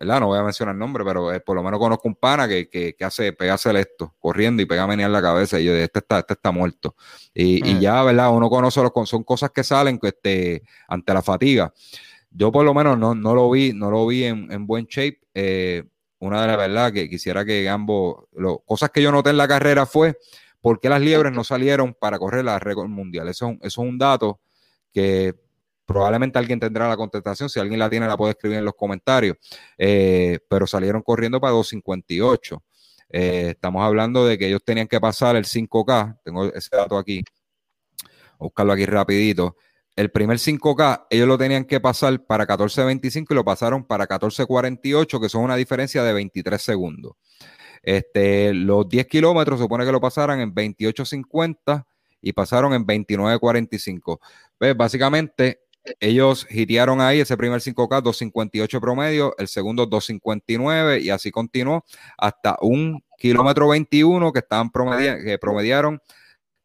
no 0.00 0.26
voy 0.26 0.38
a 0.38 0.42
mencionar 0.42 0.74
el 0.74 0.78
nombre, 0.78 1.04
pero 1.04 1.32
eh, 1.32 1.40
por 1.40 1.56
lo 1.56 1.62
menos 1.62 1.78
conozco 1.78 2.08
un 2.08 2.14
pana 2.14 2.48
que, 2.48 2.68
que, 2.68 2.94
que 2.94 3.04
hace, 3.04 3.32
pegársele 3.32 3.80
esto, 3.80 4.14
corriendo 4.18 4.62
y 4.62 4.66
pega 4.66 4.92
en 4.92 5.12
la 5.12 5.22
cabeza, 5.22 5.58
y 5.60 5.64
yo, 5.64 5.74
este 5.74 6.00
está, 6.00 6.20
este 6.20 6.34
está 6.34 6.50
muerto. 6.50 6.94
Y, 7.32 7.68
y, 7.68 7.74
mm. 7.74 7.80
ya, 7.80 8.02
¿verdad? 8.02 8.34
Uno 8.34 8.50
conoce 8.50 8.82
los, 8.82 8.92
son 9.08 9.24
cosas 9.24 9.50
que 9.50 9.64
salen 9.64 9.98
este, 10.02 10.62
ante 10.88 11.14
la 11.14 11.22
fatiga. 11.22 11.72
Yo 12.30 12.50
por 12.50 12.64
lo 12.64 12.74
menos 12.74 12.98
no, 12.98 13.14
no 13.14 13.34
lo 13.34 13.50
vi, 13.50 13.72
no 13.72 13.90
lo 13.90 14.06
vi 14.06 14.24
en, 14.24 14.50
en 14.50 14.66
buen 14.66 14.86
shape. 14.86 15.20
Eh, 15.34 15.84
una 16.18 16.40
de 16.42 16.48
las 16.48 16.56
verdad 16.56 16.92
que 16.92 17.08
quisiera 17.08 17.44
que 17.44 17.68
ambos, 17.68 18.24
lo, 18.32 18.58
cosas 18.60 18.90
que 18.90 19.02
yo 19.02 19.12
noté 19.12 19.30
en 19.30 19.36
la 19.36 19.46
carrera 19.46 19.86
fue 19.86 20.18
por 20.60 20.80
qué 20.80 20.88
las 20.88 21.00
liebres 21.00 21.32
no 21.32 21.44
salieron 21.44 21.94
para 21.94 22.18
correr 22.18 22.44
la 22.44 22.58
récord 22.58 22.88
mundial. 22.88 23.28
Eso, 23.28 23.50
eso 23.60 23.60
es 23.62 23.76
un 23.78 23.98
dato 23.98 24.40
que 24.92 25.34
Probablemente 25.86 26.38
alguien 26.38 26.58
tendrá 26.58 26.88
la 26.88 26.96
contestación, 26.96 27.48
si 27.48 27.60
alguien 27.60 27.78
la 27.78 27.90
tiene 27.90 28.06
la 28.06 28.16
puede 28.16 28.32
escribir 28.32 28.58
en 28.58 28.64
los 28.64 28.74
comentarios, 28.74 29.36
eh, 29.76 30.38
pero 30.48 30.66
salieron 30.66 31.02
corriendo 31.02 31.40
para 31.40 31.52
258. 31.52 32.62
Eh, 33.10 33.50
estamos 33.50 33.84
hablando 33.84 34.26
de 34.26 34.38
que 34.38 34.48
ellos 34.48 34.62
tenían 34.64 34.88
que 34.88 35.00
pasar 35.00 35.36
el 35.36 35.44
5K, 35.44 36.20
tengo 36.24 36.46
ese 36.52 36.74
dato 36.74 36.96
aquí, 36.96 37.22
Voy 38.38 38.46
a 38.46 38.48
buscarlo 38.48 38.72
aquí 38.72 38.86
rapidito. 38.86 39.56
El 39.96 40.10
primer 40.10 40.38
5K 40.38 41.06
ellos 41.10 41.28
lo 41.28 41.38
tenían 41.38 41.64
que 41.64 41.80
pasar 41.80 42.24
para 42.26 42.46
14.25 42.46 43.26
y 43.30 43.34
lo 43.34 43.44
pasaron 43.44 43.84
para 43.84 44.08
14.48, 44.08 45.20
que 45.20 45.28
son 45.28 45.44
una 45.44 45.54
diferencia 45.54 46.02
de 46.02 46.12
23 46.12 46.60
segundos. 46.60 47.12
Este, 47.82 48.52
los 48.54 48.88
10 48.88 49.06
kilómetros 49.06 49.60
supone 49.60 49.84
que 49.84 49.92
lo 49.92 50.00
pasaran 50.00 50.40
en 50.40 50.54
28.50 50.54 51.84
y 52.20 52.32
pasaron 52.32 52.72
en 52.72 52.86
29.45. 52.86 54.18
Pues 54.58 54.76
básicamente 54.76 55.63
ellos 56.00 56.46
hitearon 56.50 57.00
ahí 57.00 57.20
ese 57.20 57.36
primer 57.36 57.60
5K 57.60 58.02
258 58.02 58.80
promedio, 58.80 59.34
el 59.38 59.48
segundo 59.48 59.86
259 59.86 61.00
y 61.00 61.10
así 61.10 61.30
continuó 61.30 61.84
hasta 62.16 62.56
un 62.60 63.04
kilómetro 63.18 63.68
21 63.68 64.32
que 64.32 64.38
estaban 64.38 64.70
que 64.70 65.38
promediaron 65.38 66.00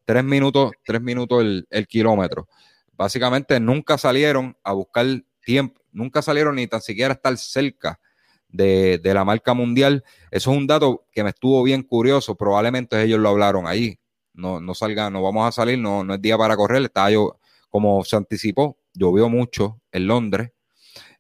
3 0.06 0.24
minutos, 0.24 0.72
3 0.86 1.02
minutos 1.02 1.44
el, 1.70 1.88
kilómetro. 1.88 2.48
Básicamente 2.94 3.60
nunca 3.60 3.98
salieron 3.98 4.58
a 4.64 4.74
buscar 4.74 5.06
tiempo, 5.44 5.82
nunca 5.92 6.22
salieron 6.22 6.56
ni 6.56 6.68
tan 6.68 6.82
siquiera 6.82 7.14
a 7.14 7.16
estar 7.16 7.38
cerca 7.38 8.00
de, 8.48 9.00
la 9.04 9.24
marca 9.24 9.54
mundial. 9.54 10.04
Eso 10.32 10.52
es 10.52 10.58
un 10.58 10.66
dato 10.66 11.06
que 11.12 11.24
me 11.24 11.30
estuvo 11.30 11.62
bien 11.62 11.84
curioso. 11.84 12.36
Probablemente 12.36 13.02
ellos 13.02 13.20
lo 13.20 13.30
hablaron 13.30 13.68
ahí. 13.68 14.00
No, 14.34 14.60
no 14.60 14.74
salgan, 14.74 15.14
no 15.14 15.22
vamos 15.22 15.48
a 15.48 15.52
salir, 15.52 15.78
no, 15.78 16.04
no 16.04 16.16
es 16.16 16.22
día 16.22 16.38
para 16.38 16.56
correr. 16.56 16.82
Estaba 16.82 17.12
yo, 17.12 17.38
como 17.70 18.04
se 18.04 18.16
anticipó, 18.16 18.79
llovió 18.94 19.30
mucho 19.30 19.82
en 19.92 20.08
Londres. 20.08 20.52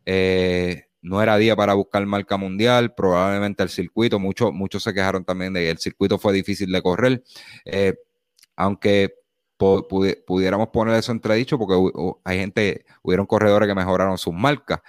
Eh, 0.05 0.85
no 1.01 1.21
era 1.21 1.37
día 1.37 1.55
para 1.55 1.73
buscar 1.73 2.05
marca 2.05 2.37
mundial, 2.37 2.93
probablemente 2.93 3.63
el 3.63 3.69
circuito, 3.69 4.19
muchos 4.19 4.51
muchos 4.53 4.83
se 4.83 4.93
quejaron 4.93 5.23
también 5.23 5.53
de 5.53 5.61
que 5.61 5.69
el 5.69 5.77
circuito 5.77 6.17
fue 6.19 6.33
difícil 6.33 6.71
de 6.71 6.81
correr, 6.81 7.23
eh, 7.65 7.95
aunque 8.55 9.13
pudiéramos 9.57 10.69
poner 10.69 10.95
eso 10.95 11.11
entredicho 11.11 11.57
porque 11.57 11.75
hay 12.23 12.39
gente, 12.39 12.85
hubieron 13.01 13.25
corredores 13.25 13.67
que 13.67 13.75
mejoraron 13.75 14.17
sus 14.17 14.33
marcas, 14.33 14.79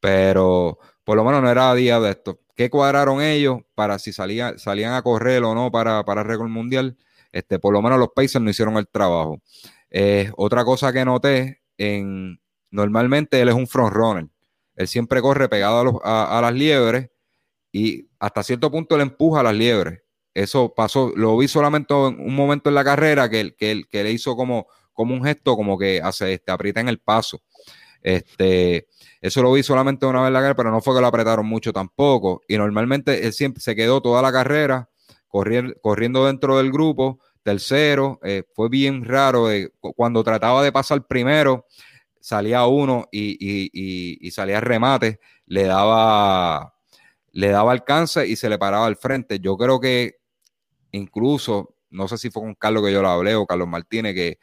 pero 0.00 0.78
por 1.04 1.16
lo 1.16 1.24
menos 1.24 1.42
no 1.42 1.50
era 1.50 1.74
día 1.74 2.00
de 2.00 2.10
esto. 2.10 2.40
¿Qué 2.54 2.70
cuadraron 2.70 3.20
ellos 3.22 3.60
para 3.74 3.98
si 3.98 4.12
salían, 4.12 4.58
salían 4.58 4.94
a 4.94 5.02
correr 5.02 5.42
o 5.42 5.54
no 5.54 5.70
para, 5.72 6.04
para 6.04 6.22
récord 6.22 6.48
mundial? 6.48 6.96
Este, 7.32 7.58
por 7.58 7.72
lo 7.72 7.82
menos 7.82 7.98
los 7.98 8.10
Pacers 8.14 8.42
no 8.44 8.50
hicieron 8.50 8.76
el 8.76 8.86
trabajo. 8.86 9.40
Eh, 9.90 10.30
otra 10.36 10.64
cosa 10.64 10.92
que 10.92 11.04
noté 11.04 11.61
en, 11.78 12.40
normalmente 12.70 13.40
él 13.40 13.48
es 13.48 13.54
un 13.54 13.66
frontrunner. 13.66 14.28
Él 14.74 14.88
siempre 14.88 15.20
corre 15.20 15.48
pegado 15.48 16.00
a, 16.04 16.40
las 16.40 16.54
liebres 16.54 17.10
y 17.70 18.08
hasta 18.18 18.42
cierto 18.42 18.70
punto 18.70 18.96
le 18.96 19.02
empuja 19.02 19.40
a 19.40 19.42
las 19.42 19.54
liebres. 19.54 20.00
Eso 20.34 20.72
pasó, 20.74 21.12
lo 21.14 21.36
vi 21.36 21.46
solamente 21.46 21.92
en 21.92 22.18
un 22.18 22.34
momento 22.34 22.70
en 22.70 22.74
la 22.74 22.84
carrera 22.84 23.28
que, 23.28 23.54
que, 23.54 23.84
le 23.92 24.10
hizo 24.10 24.34
como, 24.34 24.66
como 24.92 25.14
un 25.14 25.22
gesto, 25.22 25.56
como 25.56 25.78
que 25.78 26.00
hace, 26.02 26.34
este, 26.34 26.50
aprieta 26.50 26.80
en 26.80 26.88
el 26.88 26.98
paso. 26.98 27.42
Este, 28.00 28.88
eso 29.20 29.42
lo 29.42 29.52
vi 29.52 29.62
solamente 29.62 30.06
una 30.06 30.20
vez 30.20 30.28
en 30.28 30.32
la 30.32 30.40
carrera, 30.40 30.56
pero 30.56 30.70
no 30.70 30.80
fue 30.80 30.94
que 30.94 31.02
lo 31.02 31.06
apretaron 31.06 31.46
mucho 31.46 31.72
tampoco. 31.72 32.40
Y 32.48 32.56
normalmente 32.56 33.26
él 33.26 33.32
siempre 33.34 33.62
se 33.62 33.76
quedó 33.76 34.00
toda 34.00 34.22
la 34.22 34.32
carrera 34.32 34.88
corriendo 35.28 36.26
dentro 36.26 36.58
del 36.58 36.70
grupo, 36.70 37.18
tercero, 37.42 38.20
eh, 38.22 38.44
fue 38.54 38.68
bien 38.68 39.04
raro. 39.04 39.48
cuando 39.96 40.24
trataba 40.24 40.62
de 40.62 40.72
pasar 40.72 41.06
primero, 41.06 41.66
salía 42.20 42.66
uno 42.66 43.08
y, 43.12 44.30
salía 44.32 44.60
remate, 44.60 45.20
le 45.46 45.64
daba, 45.64 46.74
le 47.32 47.48
daba 47.48 47.72
alcance 47.72 48.26
y 48.26 48.36
se 48.36 48.48
le 48.48 48.58
paraba 48.58 48.86
al 48.86 48.96
frente. 48.96 49.40
Yo 49.40 49.56
creo 49.56 49.80
que 49.80 50.16
incluso, 50.92 51.76
no 51.90 52.08
sé 52.08 52.18
si 52.18 52.30
fue 52.30 52.42
con 52.42 52.54
Carlos 52.54 52.84
que 52.84 52.92
yo 52.92 53.02
lo 53.02 53.10
hablé 53.10 53.34
o 53.34 53.46
Carlos 53.46 53.68
Martínez, 53.68 54.14
que 54.14 54.38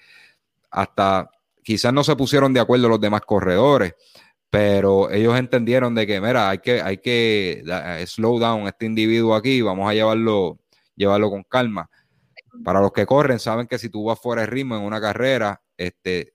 hasta 0.72 1.30
quizás 1.64 1.94
no 1.94 2.04
se 2.04 2.16
pusieron 2.16 2.54
de 2.54 2.60
acuerdo 2.60 2.90
los 2.90 3.02
demás 3.02 3.22
corredores, 3.22 3.96
pero 4.50 5.12
ellos 5.12 5.38
entendieron 5.38 5.96
de 5.96 6.08
que, 6.08 6.20
mira, 6.22 6.50
hay 6.50 6.60
que, 6.60 6.82
hay 6.82 6.98
que 6.98 7.64
slow 8.08 8.40
down 8.40 8.68
este 8.68 8.86
individuo 8.86 9.36
aquí, 9.36 9.62
vamos 9.62 9.90
a 9.90 9.94
llevarlo, 9.94 10.60
llevarlo 10.96 11.30
con 11.30 11.44
calma 11.44 11.90
para 12.64 12.82
los 12.82 12.92
que 12.92 13.06
corren, 13.06 13.40
saben 13.40 13.68
que 13.68 13.78
si 13.78 13.90
tú 13.90 14.06
vas 14.06 14.20
fuera 14.20 14.42
de 14.42 14.48
ritmo 14.48 14.76
en 14.76 14.84
una 14.84 15.00
carrera, 15.00 15.62
este, 15.78 16.34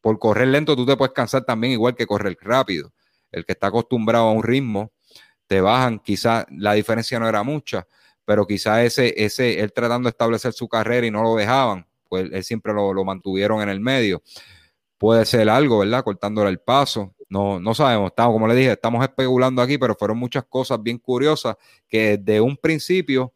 por 0.00 0.18
correr 0.18 0.48
lento 0.48 0.76
tú 0.76 0.84
te 0.84 0.96
puedes 0.96 1.14
cansar 1.14 1.44
también 1.44 1.72
igual 1.72 1.94
que 1.94 2.06
correr 2.06 2.36
rápido. 2.40 2.92
El 3.32 3.44
que 3.44 3.52
está 3.52 3.68
acostumbrado 3.68 4.26
a 4.26 4.32
un 4.32 4.42
ritmo, 4.42 4.92
te 5.46 5.60
bajan, 5.60 5.98
quizás 5.98 6.46
la 6.50 6.74
diferencia 6.74 7.18
no 7.18 7.28
era 7.28 7.42
mucha, 7.42 7.86
pero 8.24 8.46
quizás 8.46 8.80
ese, 8.84 9.14
ese, 9.16 9.60
él 9.60 9.72
tratando 9.72 10.06
de 10.06 10.10
establecer 10.10 10.52
su 10.52 10.68
carrera 10.68 11.06
y 11.06 11.10
no 11.10 11.22
lo 11.22 11.34
dejaban, 11.36 11.86
pues 12.08 12.30
él 12.32 12.44
siempre 12.44 12.72
lo, 12.72 12.92
lo 12.94 13.04
mantuvieron 13.04 13.60
en 13.62 13.68
el 13.68 13.80
medio. 13.80 14.22
Puede 14.98 15.24
ser 15.26 15.48
algo, 15.50 15.80
¿verdad? 15.80 16.04
Cortándole 16.04 16.50
el 16.50 16.60
paso. 16.60 17.14
No, 17.28 17.58
no 17.58 17.74
sabemos, 17.74 18.10
estamos, 18.10 18.34
como 18.34 18.46
le 18.46 18.54
dije, 18.54 18.72
estamos 18.72 19.02
especulando 19.02 19.60
aquí, 19.60 19.76
pero 19.76 19.94
fueron 19.94 20.18
muchas 20.18 20.44
cosas 20.44 20.82
bien 20.82 20.98
curiosas 20.98 21.56
que 21.88 22.16
desde 22.16 22.40
un 22.40 22.56
principio 22.56 23.32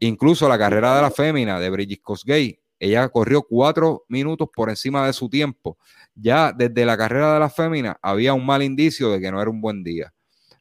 Incluso 0.00 0.48
la 0.48 0.58
carrera 0.58 0.94
de 0.96 1.02
la 1.02 1.10
fémina 1.10 1.58
de 1.58 1.70
Bridget 1.70 2.02
Cosgay, 2.02 2.60
ella 2.78 3.08
corrió 3.08 3.42
cuatro 3.42 4.04
minutos 4.08 4.48
por 4.54 4.68
encima 4.68 5.06
de 5.06 5.12
su 5.12 5.28
tiempo. 5.28 5.78
Ya 6.14 6.52
desde 6.52 6.84
la 6.84 6.96
carrera 6.96 7.34
de 7.34 7.40
la 7.40 7.50
fémina 7.50 7.98
había 8.02 8.34
un 8.34 8.44
mal 8.44 8.62
indicio 8.62 9.10
de 9.10 9.20
que 9.20 9.30
no 9.30 9.40
era 9.40 9.50
un 9.50 9.60
buen 9.60 9.82
día, 9.82 10.12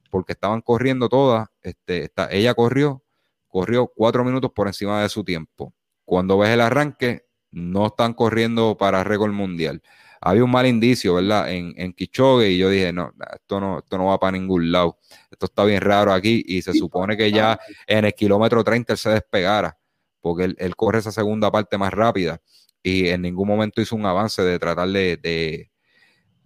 porque 0.10 0.34
estaban 0.34 0.62
corriendo 0.62 1.10
todas. 1.10 1.48
Este, 1.62 2.10
ella 2.32 2.54
corrió, 2.54 3.04
corrió 3.48 3.92
cuatro 3.94 4.24
minutos 4.24 4.52
por 4.56 4.68
encima 4.68 5.02
de 5.02 5.10
su 5.10 5.24
tiempo. 5.24 5.74
Cuando 6.06 6.38
ves 6.38 6.52
el 6.52 6.62
arranque, 6.62 7.26
no 7.52 7.88
están 7.88 8.14
corriendo 8.14 8.78
para 8.78 9.04
récord 9.04 9.32
mundial. 9.32 9.82
Había 10.28 10.44
un 10.44 10.52
mal 10.52 10.66
indicio, 10.66 11.14
¿verdad? 11.14 11.52
En, 11.52 11.74
en 11.78 11.94
Kichogue 11.94 12.50
y 12.50 12.58
yo 12.58 12.70
dije, 12.70 12.92
no, 12.92 13.14
esto 13.34 13.60
no, 13.60 13.80
esto 13.80 13.98
no 13.98 14.06
va 14.08 14.20
para 14.20 14.32
ningún 14.32 14.72
lado 14.72 14.98
esto 15.36 15.48
está 15.48 15.66
bien 15.66 15.82
raro 15.82 16.14
aquí 16.14 16.44
y 16.48 16.62
se 16.62 16.74
supone 16.74 17.18
que 17.18 17.32
ya 17.32 17.60
en 17.88 18.06
el 18.06 18.14
kilómetro 18.14 18.64
30 18.64 18.94
él 18.94 18.98
se 18.98 19.10
despegara, 19.10 19.78
porque 20.22 20.56
él, 20.58 20.76
corre 20.76 21.00
esa 21.00 21.12
segunda 21.12 21.52
parte 21.52 21.78
más 21.78 21.94
rápida 21.94 22.42
y 22.82 23.10
en 23.10 23.22
ningún 23.22 23.48
momento 23.48 23.82
hizo 23.82 23.96
un 23.96 24.06
avance 24.06 24.42
de 24.42 24.58
tratar 24.58 24.88
de, 24.88 25.70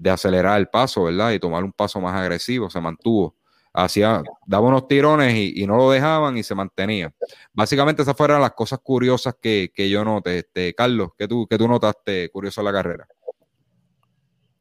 acelerar 0.05 0.59
el 0.59 0.67
paso, 0.69 1.03
¿verdad? 1.03 1.31
Y 1.31 1.39
tomar 1.39 1.63
un 1.63 1.71
paso 1.71 2.01
más 2.01 2.15
agresivo, 2.15 2.69
se 2.69 2.81
mantuvo. 2.81 3.35
Hacía, 3.71 4.23
daba 4.47 4.67
unos 4.67 4.87
tirones 4.87 5.35
y, 5.35 5.67
no 5.67 5.77
lo 5.77 5.91
dejaban 5.91 6.35
y 6.35 6.41
se 6.41 6.55
mantenía. 6.55 7.13
Básicamente 7.53 8.01
esas 8.01 8.17
fueron 8.17 8.41
las 8.41 8.53
cosas 8.53 8.79
curiosas 8.81 9.35
que, 9.39 9.71
yo 9.89 10.03
noté. 10.03 10.39
Este, 10.39 10.73
Carlos, 10.73 11.09
¿qué 11.15 11.27
tú, 11.27 11.45
qué 11.47 11.57
tú 11.59 11.67
notaste 11.67 12.29
curioso 12.31 12.61
en 12.61 12.65
la 12.65 12.73
carrera? 12.73 13.07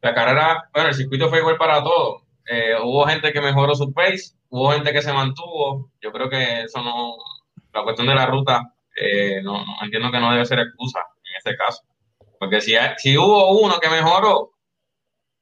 La 0.00 0.14
carrera, 0.14 0.68
bueno, 0.72 0.88
el 0.88 0.94
circuito 0.94 1.28
fue 1.28 1.38
igual 1.38 1.56
para 1.56 1.82
todos. 1.82 2.22
Eh, 2.46 2.76
hubo 2.82 3.06
gente 3.06 3.32
que 3.32 3.40
mejoró 3.40 3.74
su 3.74 3.92
pace, 3.92 4.34
hubo 4.48 4.72
gente 4.72 4.92
que 4.92 5.02
se 5.02 5.12
mantuvo. 5.12 5.90
Yo 6.00 6.12
creo 6.12 6.30
que 6.30 6.62
eso 6.62 6.82
no, 6.82 7.16
la 7.72 7.82
cuestión 7.82 8.06
de 8.06 8.14
la 8.14 8.26
ruta, 8.26 8.72
eh, 8.96 9.40
no, 9.42 9.64
entiendo 9.82 10.10
que 10.10 10.20
no 10.20 10.32
debe 10.32 10.46
ser 10.46 10.60
excusa 10.60 11.00
en 11.24 11.36
este 11.36 11.56
caso. 11.56 11.82
Porque 12.38 12.60
si, 12.60 12.74
si 12.96 13.18
hubo 13.18 13.58
uno 13.60 13.78
que 13.80 13.88
mejoró, 13.88 14.52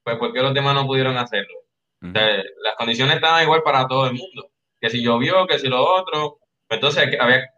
pues 0.03 0.17
¿por 0.17 0.33
qué 0.33 0.41
los 0.41 0.55
demás 0.55 0.75
no 0.75 0.87
pudieron 0.87 1.17
hacerlo? 1.17 1.55
las 2.01 2.77
condiciones 2.77 3.17
estaban 3.17 3.43
igual 3.43 3.63
para 3.63 3.89
todo 3.89 4.07
el 4.07 4.13
mundo. 4.13 4.51
Que 4.81 4.91
si 4.91 5.03
llovió, 5.03 5.47
que 5.47 5.59
si 5.59 5.67
lo 5.67 5.83
otro. 5.83 6.39
Pues 6.69 6.79
entonces, 6.79 7.09
había, 7.19 7.51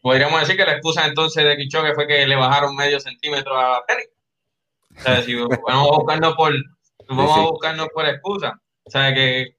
podríamos 0.00 0.40
decir 0.40 0.56
que 0.56 0.64
la 0.64 0.72
excusa 0.72 1.06
entonces 1.06 1.44
de 1.44 1.56
Kichoque 1.56 1.94
fue 1.94 2.06
que 2.06 2.26
le 2.26 2.36
bajaron 2.36 2.76
medio 2.76 3.00
centímetro 3.00 3.58
a 3.58 3.84
Terry. 3.86 4.04
O 4.96 5.00
sea, 5.00 5.22
si 5.22 5.34
vamos 5.34 5.58
a 5.66 5.96
buscarnos 5.96 6.34
por, 6.34 6.52
vamos 7.08 7.38
a 7.38 7.50
buscarnos 7.50 7.88
por 7.88 8.06
excusa. 8.06 8.60
O 8.84 8.90
sea, 8.90 9.14
que 9.14 9.56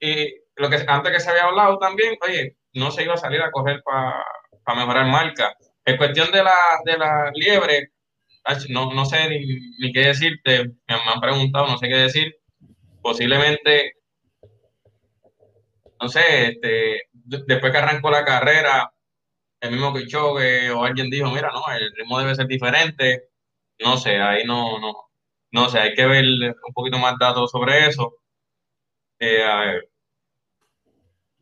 y 0.00 0.34
lo 0.56 0.70
que 0.70 0.84
antes 0.86 1.12
que 1.12 1.20
se 1.20 1.30
había 1.30 1.44
hablado 1.44 1.78
también, 1.78 2.16
oye, 2.26 2.56
no 2.74 2.90
se 2.90 3.02
iba 3.04 3.14
a 3.14 3.18
salir 3.18 3.42
a 3.42 3.50
correr 3.50 3.82
para 3.84 4.24
mejorar 4.76 5.06
marca. 5.06 5.54
En 5.84 5.96
cuestión 5.96 6.30
de 6.30 6.42
la, 6.44 6.54
de 6.84 6.98
la 6.98 7.30
liebre, 7.34 7.92
no, 8.68 8.92
no 8.92 9.04
sé 9.04 9.28
ni, 9.28 9.40
ni 9.78 9.92
qué 9.92 10.06
decirte, 10.06 10.70
me 10.88 10.94
han 10.94 11.20
preguntado, 11.20 11.66
no 11.66 11.78
sé 11.78 11.88
qué 11.88 11.96
decir. 11.96 12.34
Posiblemente 13.02 13.94
no 16.00 16.08
sé, 16.08 16.48
este, 16.48 17.02
después 17.12 17.72
que 17.72 17.78
arrancó 17.78 18.10
la 18.10 18.24
carrera, 18.24 18.90
el 19.60 19.72
mismo 19.72 19.92
Kichogue 19.92 20.70
o 20.70 20.82
alguien 20.84 21.10
dijo, 21.10 21.30
mira, 21.30 21.50
no, 21.52 21.62
el 21.72 21.92
ritmo 21.94 22.18
debe 22.18 22.34
ser 22.34 22.46
diferente. 22.46 23.29
No 23.80 23.96
sé, 23.96 24.16
ahí 24.20 24.44
no, 24.44 24.78
no, 24.78 24.92
no 25.52 25.68
sé, 25.68 25.80
hay 25.80 25.94
que 25.94 26.06
ver 26.06 26.24
un 26.24 26.72
poquito 26.74 26.98
más 26.98 27.16
datos 27.18 27.50
sobre 27.50 27.86
eso. 27.88 28.14
Eh. 29.18 29.80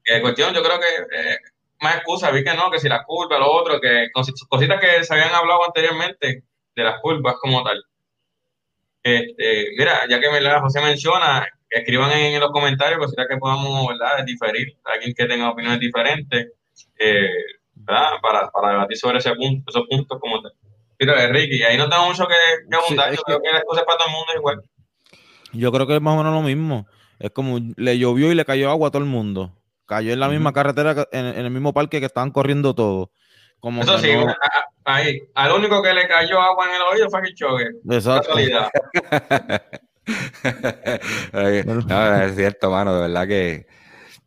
Que 0.05 0.20
cuestión, 0.22 0.55
yo 0.55 0.62
creo 0.62 0.79
que 0.81 0.87
eh, 0.87 1.38
más 1.81 1.96
excusa, 1.96 2.31
vi 2.31 2.42
que 2.42 2.55
no, 2.55 2.70
que 2.70 2.79
si 2.79 2.88
las 2.88 3.05
curvas, 3.07 3.38
lo 3.38 3.51
otro, 3.53 3.81
que 3.81 4.09
cositas 4.12 4.81
que 4.81 5.05
se 5.05 5.14
habían 5.14 5.35
hablado 5.35 5.64
anteriormente 5.66 6.44
de 6.74 6.83
las 6.83 7.01
curvas 7.01 7.37
como 7.40 7.62
tal. 7.62 7.85
Este, 9.03 9.68
mira, 9.77 10.07
ya 10.09 10.20
que 10.20 10.31
me 10.31 10.61
José 10.61 10.81
menciona, 10.81 11.46
escriban 11.70 12.12
en, 12.12 12.40
los 12.40 12.51
comentarios 12.51 12.98
cositas 12.98 13.27
que 13.29 13.37
podamos 13.37 13.87
¿verdad? 13.88 14.24
diferir, 14.24 14.77
alguien 14.85 15.14
que 15.14 15.27
tenga 15.27 15.51
opiniones 15.51 15.81
diferentes, 15.81 16.53
eh, 16.98 17.29
¿verdad? 17.74 18.12
Para, 18.22 18.51
para 18.51 18.70
debatir 18.72 18.96
sobre 18.96 19.18
ese 19.18 19.35
punto, 19.35 19.70
esos 19.70 19.87
puntos 19.88 20.18
como 20.20 20.40
tal. 20.42 20.53
Mira, 21.01 21.29
Ricky, 21.29 21.63
ahí 21.63 21.77
no 21.77 21.89
tengo 21.89 22.07
mucho 22.07 22.27
que, 22.27 22.35
que 22.69 22.77
abundar, 22.77 23.15
yo 23.15 23.23
creo 23.23 23.41
que 23.41 23.53
las 23.53 23.63
cosas 23.65 23.85
para 23.85 23.99
todo 23.99 24.09
el 24.09 24.15
mundo 24.15 24.27
es 24.31 24.37
igual. 24.37 24.63
Yo 25.53 25.73
creo 25.73 25.87
que 25.87 25.95
es 25.97 26.03
más 26.03 26.15
o 26.15 26.19
menos 26.19 26.35
lo 26.35 26.43
mismo. 26.43 26.87
Es 27.19 27.31
como 27.31 27.59
le 27.77 27.99
llovió 27.99 28.31
y 28.31 28.35
le 28.35 28.45
cayó 28.45 28.71
agua 28.71 28.89
a 28.89 28.91
todo 28.91 29.03
el 29.03 29.09
mundo. 29.09 29.53
Cayó 29.87 30.13
en 30.13 30.21
la 30.21 30.29
misma 30.29 30.53
carretera, 30.53 31.09
en, 31.13 31.27
el 31.27 31.51
mismo 31.51 31.73
parque 31.73 32.01
que 32.01 32.07
estaban 32.07 32.31
corriendo 32.31 32.75
todos. 32.75 33.09
Como 33.59 33.83
Eso 33.83 33.99
sí, 33.99 34.11
ahí, 34.85 35.21
al 35.35 35.53
único 35.53 35.83
que 35.83 35.93
le 35.93 36.07
cayó 36.07 36.41
agua 36.41 36.67
en 36.69 36.75
el 36.75 36.83
oído 36.83 37.11
fue 37.11 37.23
Kichogue. 37.23 37.71
Exacto. 37.91 38.35
no, 41.65 42.23
es 42.23 42.37
cierto, 42.37 42.71
mano, 42.71 42.95
de 42.95 43.01
verdad 43.01 43.27
que, 43.27 43.67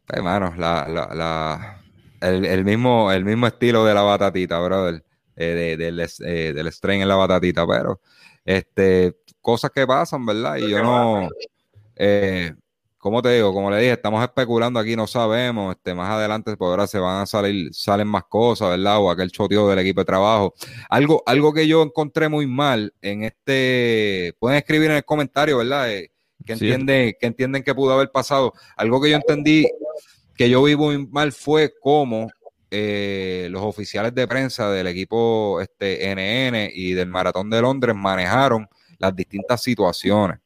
hermano, 0.10 0.54
la, 0.58 0.86
la, 0.90 1.16
la, 1.16 1.82
el, 2.22 2.46
el, 2.46 2.66
mismo, 2.66 3.12
el 3.12 3.24
mismo 3.24 3.48
estilo 3.48 3.86
de 3.86 3.94
la 3.94 4.02
batatita, 4.02 4.60
brother, 4.60 5.04
eh, 5.42 5.78
del, 5.78 6.00
eh, 6.00 6.54
del 6.54 6.68
strain 6.68 7.02
en 7.02 7.08
la 7.08 7.16
batatita, 7.16 7.66
pero 7.68 8.00
este, 8.46 9.18
cosas 9.40 9.72
que 9.72 9.86
pasan, 9.86 10.26
¿verdad? 10.26 10.58
Y 10.58 10.70
yo 10.70 10.82
no, 10.82 11.30
eh, 11.96 12.54
como 12.98 13.22
te 13.22 13.34
digo, 13.34 13.54
como 13.54 13.72
le 13.72 13.78
dije, 13.78 13.94
estamos 13.94 14.24
especulando 14.24 14.80
aquí, 14.80 14.96
no 14.96 15.08
sabemos, 15.08 15.76
este, 15.76 15.96
más 15.96 16.12
adelante 16.12 16.56
por 16.56 16.70
ahora 16.70 16.86
se 16.86 17.00
van 17.00 17.24
a 17.24 17.26
salir, 17.26 17.74
salen 17.74 18.08
más 18.08 18.26
cosas, 18.26 18.70
¿verdad? 18.70 19.00
O 19.00 19.10
aquel 19.10 19.32
choteo 19.32 19.68
del 19.68 19.80
equipo 19.80 20.02
de 20.02 20.06
trabajo. 20.06 20.54
Algo, 20.90 21.24
algo 21.26 21.54
que 21.54 21.68
yo 21.68 21.82
encontré 21.82 22.30
muy 22.30 22.46
mal 22.46 22.94
en 23.02 23.24
este, 23.24 24.36
pueden 24.40 24.58
escribir 24.58 24.92
en 24.92 24.98
el 24.98 25.06
comentario, 25.06 25.58
¿verdad? 25.58 25.92
Eh, 25.92 26.12
que 26.46 26.54
entienden, 26.54 27.16
que 27.20 27.28
entienden 27.28 27.64
que 27.64 27.74
pudo 27.74 27.94
haber 27.94 28.12
pasado. 28.12 28.54
Algo 28.76 29.02
que 29.02 29.10
yo 29.10 29.16
entendí 29.16 29.68
que 30.36 30.50
yo 30.50 30.64
vi 30.64 30.76
muy 30.76 31.08
mal 31.08 31.32
fue 31.32 31.74
cómo 31.80 32.28
eh, 32.72 33.50
los 33.52 33.62
oficiales 33.64 34.16
de 34.16 34.28
prensa 34.28 34.72
del 34.72 34.88
equipo 34.88 35.60
este, 35.60 36.16
NN 36.16 36.72
y 36.74 36.94
del 36.94 37.10
Maratón 37.10 37.50
de 37.50 37.62
Londres 37.62 37.94
manejaron 37.96 38.66
las 38.98 39.14
distintas 39.14 39.62
situaciones. 39.62 40.40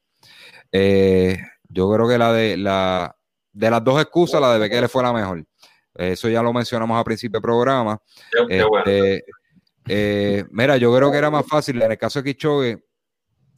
Eh, 0.72 1.38
yo 1.70 1.92
creo 1.92 2.08
que 2.08 2.18
la 2.18 2.34
de 2.34 2.58
la 2.58 3.16
de 3.54 3.70
las 3.70 3.84
dos 3.84 4.02
excusas, 4.02 4.42
la 4.42 4.54
de 4.54 4.60
Bekele 4.60 4.88
fue 4.88 5.04
la 5.04 5.14
mejor. 5.14 5.46
Eso 5.94 6.28
ya 6.28 6.42
lo 6.42 6.52
mencionamos 6.52 7.00
a 7.00 7.04
principio 7.04 7.38
del 7.38 7.44
programa. 7.44 8.02
Este, 8.50 9.24
eh, 9.88 10.44
mira, 10.50 10.78
yo 10.78 10.96
creo 10.96 11.12
que 11.12 11.18
era 11.18 11.30
más 11.30 11.46
fácil 11.48 11.82
en 11.82 11.92
el 11.92 11.98
caso 11.98 12.22
de 12.22 12.34
Kichogue, 12.34 12.84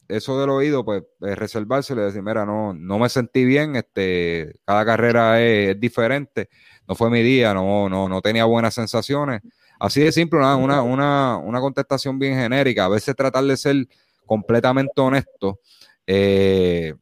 eso 0.08 0.38
del 0.38 0.50
oído, 0.50 0.84
pues 0.84 1.02
reservarse 1.20 1.94
y 1.94 1.96
decir, 1.96 2.22
mira, 2.22 2.46
no, 2.46 2.72
no 2.74 2.98
me 2.98 3.08
sentí 3.08 3.44
bien, 3.44 3.76
este, 3.76 4.54
cada 4.64 4.84
carrera 4.84 5.42
es, 5.42 5.78
diferente, 5.80 6.48
no 6.88 6.94
fue 6.94 7.10
mi 7.10 7.22
día, 7.22 7.52
no, 7.52 7.88
no, 7.88 8.08
no 8.08 8.22
tenía 8.22 8.46
buenas 8.46 8.74
sensaciones. 8.74 9.42
Así 9.78 10.00
de 10.00 10.10
simple, 10.10 10.38
una, 10.38 10.82
una, 10.82 11.36
una, 11.36 11.60
contestación 11.60 12.18
bien 12.18 12.34
genérica. 12.34 12.86
A 12.86 12.88
veces 12.88 13.14
tratar 13.14 13.44
de 13.44 13.56
ser 13.56 13.86
completamente 14.24 14.98
honesto. 15.00 15.60
Eh, 16.06 16.94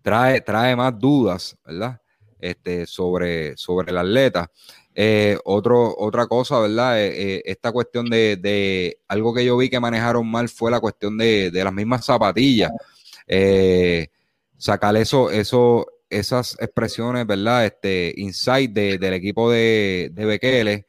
trae, 0.00 0.40
trae 0.40 0.74
más 0.74 0.98
dudas, 0.98 1.56
¿verdad? 1.64 2.00
Este, 2.40 2.86
sobre, 2.86 3.56
sobre 3.58 3.92
el 3.92 3.98
atleta. 3.98 4.50
Eh, 4.94 5.38
otro, 5.44 5.94
otra 5.96 6.26
cosa, 6.26 6.58
¿verdad? 6.58 6.98
Eh, 6.98 7.42
esta 7.44 7.70
cuestión 7.70 8.08
de, 8.08 8.36
de, 8.36 8.98
algo 9.06 9.34
que 9.34 9.44
yo 9.44 9.56
vi 9.56 9.68
que 9.68 9.78
manejaron 9.78 10.28
mal 10.28 10.48
fue 10.48 10.70
la 10.70 10.80
cuestión 10.80 11.18
de, 11.18 11.50
de 11.50 11.62
las 11.62 11.72
mismas 11.72 12.06
zapatillas. 12.06 12.72
sacar 14.56 14.96
eso, 14.96 15.30
eso, 15.30 15.86
esas 16.18 16.56
expresiones, 16.60 17.26
¿verdad? 17.26 17.66
Este 17.66 18.14
insight 18.16 18.72
del 18.72 19.14
equipo 19.14 19.50
de, 19.50 20.10
de 20.12 20.24
Bekele, 20.24 20.86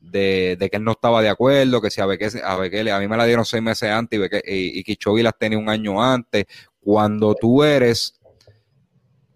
de, 0.00 0.56
de, 0.58 0.70
que 0.70 0.76
él 0.76 0.84
no 0.84 0.92
estaba 0.92 1.22
de 1.22 1.28
acuerdo, 1.28 1.80
que 1.80 1.90
si 1.90 2.00
a 2.00 2.06
Bekele, 2.06 2.42
a, 2.44 2.56
Bekele, 2.56 2.92
a 2.92 2.98
mí 3.00 3.08
me 3.08 3.16
la 3.16 3.24
dieron 3.26 3.44
seis 3.44 3.62
meses 3.62 3.90
antes 3.90 4.20
y, 4.46 4.82
y, 4.82 4.98
y 4.98 5.22
las 5.22 5.38
tenía 5.38 5.58
un 5.58 5.68
año 5.68 6.02
antes. 6.02 6.46
Cuando 6.80 7.34
tú 7.34 7.64
eres 7.64 8.16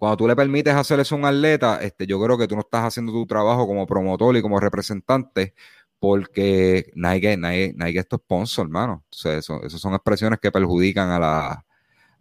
cuando 0.00 0.16
tú 0.16 0.26
le 0.26 0.34
permites 0.34 0.74
hacer 0.74 0.98
eso 0.98 1.14
a 1.14 1.18
un 1.18 1.26
atleta, 1.26 1.78
este, 1.82 2.06
yo 2.06 2.18
creo 2.22 2.38
que 2.38 2.48
tú 2.48 2.54
no 2.54 2.62
estás 2.62 2.84
haciendo 2.84 3.12
tu 3.12 3.26
trabajo 3.26 3.66
como 3.66 3.86
promotor 3.86 4.34
y 4.34 4.40
como 4.40 4.58
representante, 4.58 5.52
porque 5.98 6.90
Nike, 6.94 7.36
Nike, 7.36 7.74
Nike 7.76 7.98
es 7.98 8.08
tu 8.08 8.16
sponsor, 8.16 8.64
hermano. 8.64 9.04
O 9.10 9.14
sea, 9.14 9.36
eso, 9.36 9.62
esas 9.62 9.78
son 9.78 9.92
expresiones 9.92 10.38
que 10.40 10.50
perjudican 10.50 11.10
a 11.10 11.18
la, 11.18 11.66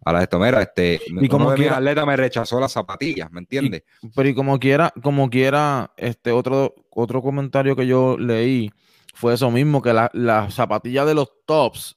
a 0.04 0.12
la 0.12 0.22
esto. 0.22 0.38
Mira, 0.38 0.62
este, 0.62 1.00
y 1.20 1.28
como 1.28 1.54
quiera, 1.54 1.76
atleta 1.76 2.06
me 2.06 2.16
rechazó 2.16 2.60
las 2.60 2.72
zapatillas, 2.72 3.30
¿me 3.30 3.40
entiendes? 3.40 3.82
pero 4.14 4.28
y 4.28 4.34
como 4.34 4.58
quiera, 4.58 4.92
como 5.02 5.28
quiera, 5.30 5.92
este 5.96 6.32
otro, 6.32 6.74
otro 6.90 7.22
comentario 7.22 7.76
que 7.76 7.86
yo 7.86 8.16
leí 8.18 8.70
fue 9.14 9.34
eso 9.34 9.50
mismo, 9.50 9.82
que 9.82 9.92
las 9.92 10.54
zapatillas 10.54 11.06
de 11.06 11.14
los 11.14 11.30
tops 11.46 11.96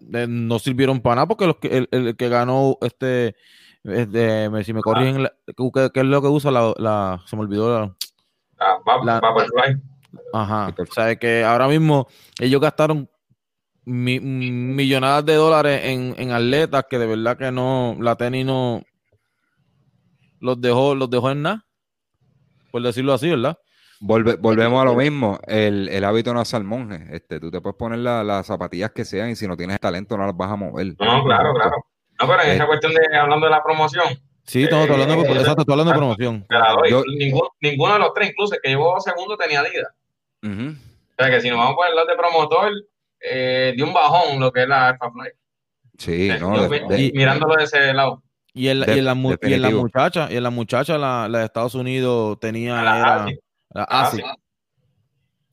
no 0.00 0.58
sirvieron 0.58 1.00
para 1.00 1.16
nada, 1.16 1.28
porque 1.28 1.46
los 1.46 1.56
que, 1.56 1.86
el 1.90 2.16
que 2.16 2.28
ganó 2.28 2.78
este 2.82 3.36
este, 3.84 4.64
si 4.64 4.72
me 4.72 4.80
corrigen, 4.80 5.28
¿qué, 5.46 5.90
es 5.94 6.04
lo 6.06 6.22
que 6.22 6.28
usa 6.28 6.50
la, 6.50 7.22
se 7.26 7.36
me 7.36 7.42
olvidó 7.42 7.80
la, 7.80 7.94
Ajá, 10.32 10.74
o 10.78 10.86
sea, 10.86 11.16
que 11.16 11.44
ahora 11.44 11.68
mismo 11.68 12.06
ellos 12.40 12.60
gastaron 12.60 13.10
millonadas 13.86 15.24
de 15.26 15.34
dólares 15.34 15.80
en, 15.84 16.14
en, 16.18 16.32
atletas 16.32 16.86
que 16.88 16.98
de 16.98 17.06
verdad 17.06 17.36
que 17.36 17.52
no, 17.52 17.96
la 18.00 18.16
tenis 18.16 18.46
no 18.46 18.82
los 20.40 20.60
dejó, 20.60 20.94
los 20.94 21.10
dejó 21.10 21.30
en 21.30 21.42
nada, 21.42 21.66
por 22.70 22.82
decirlo 22.82 23.12
así, 23.12 23.30
¿verdad? 23.30 23.58
volvemos 24.00 24.82
a 24.82 24.84
lo 24.84 24.94
mismo, 24.94 25.38
el, 25.46 25.88
el, 25.88 26.04
hábito 26.04 26.34
no 26.34 26.40
hace 26.40 26.56
al 26.56 26.64
monje, 26.64 27.06
este, 27.10 27.40
tú 27.40 27.50
te 27.50 27.60
puedes 27.60 27.76
poner 27.76 28.00
las 28.00 28.46
zapatillas 28.46 28.90
que 28.90 29.04
sean 29.04 29.30
y 29.30 29.36
si 29.36 29.48
no 29.48 29.56
tienes 29.56 29.80
talento 29.80 30.16
no 30.16 30.26
las 30.26 30.36
vas 30.36 30.50
a 30.50 30.56
mover. 30.56 30.88
No, 30.98 31.24
claro, 31.24 31.54
claro. 31.54 31.86
No, 32.20 32.28
pero 32.28 32.42
en 32.42 32.50
esa 32.50 32.64
eh, 32.64 32.66
cuestión 32.66 32.92
de 32.92 33.16
hablando 33.16 33.46
de 33.46 33.50
la 33.50 33.62
promoción. 33.62 34.06
Sí, 34.44 34.64
estamos 34.64 34.90
hablando, 34.90 35.22
de, 35.22 35.32
exacto, 35.32 35.62
estoy 35.62 35.72
hablando 35.72 35.92
de 35.92 35.98
promoción. 35.98 36.46
ninguno, 37.60 37.94
de 37.94 37.98
los 37.98 38.12
tres, 38.12 38.30
incluso 38.30 38.54
el 38.54 38.60
que 38.60 38.68
llevó 38.68 39.00
segundo, 39.00 39.36
tenía 39.36 39.60
Adidas. 39.60 39.92
O 40.42 41.16
sea 41.16 41.30
que 41.30 41.40
si 41.40 41.48
nos 41.48 41.58
vamos 41.58 41.72
a 41.72 41.76
poner 41.76 42.06
de 42.06 42.16
promotor, 42.16 42.72
eh, 43.30 43.74
de 43.76 43.82
un 43.82 43.92
bajón 43.92 44.40
lo 44.40 44.52
que 44.52 44.62
es 44.62 44.68
la 44.68 44.88
Alpha 44.88 45.10
Flight. 45.10 45.34
Sí, 45.98 46.30
no, 46.40 46.68
mirándolo 46.88 47.56
de 47.56 47.64
ese 47.64 47.92
lado. 47.92 48.22
Y 48.52 48.68
en, 48.68 48.80
la, 48.80 48.92
y, 48.94 49.00
la, 49.00 49.14
muchacha, 49.14 50.28
y 50.30 50.36
en 50.36 50.42
la 50.42 50.50
muchacha, 50.50 50.96
la, 50.96 51.28
la 51.28 51.40
de 51.40 51.44
Estados 51.46 51.74
Unidos 51.74 52.38
tenía 52.38 52.82
la, 52.82 53.26
era, 53.74 53.84
ASIC. 53.84 54.24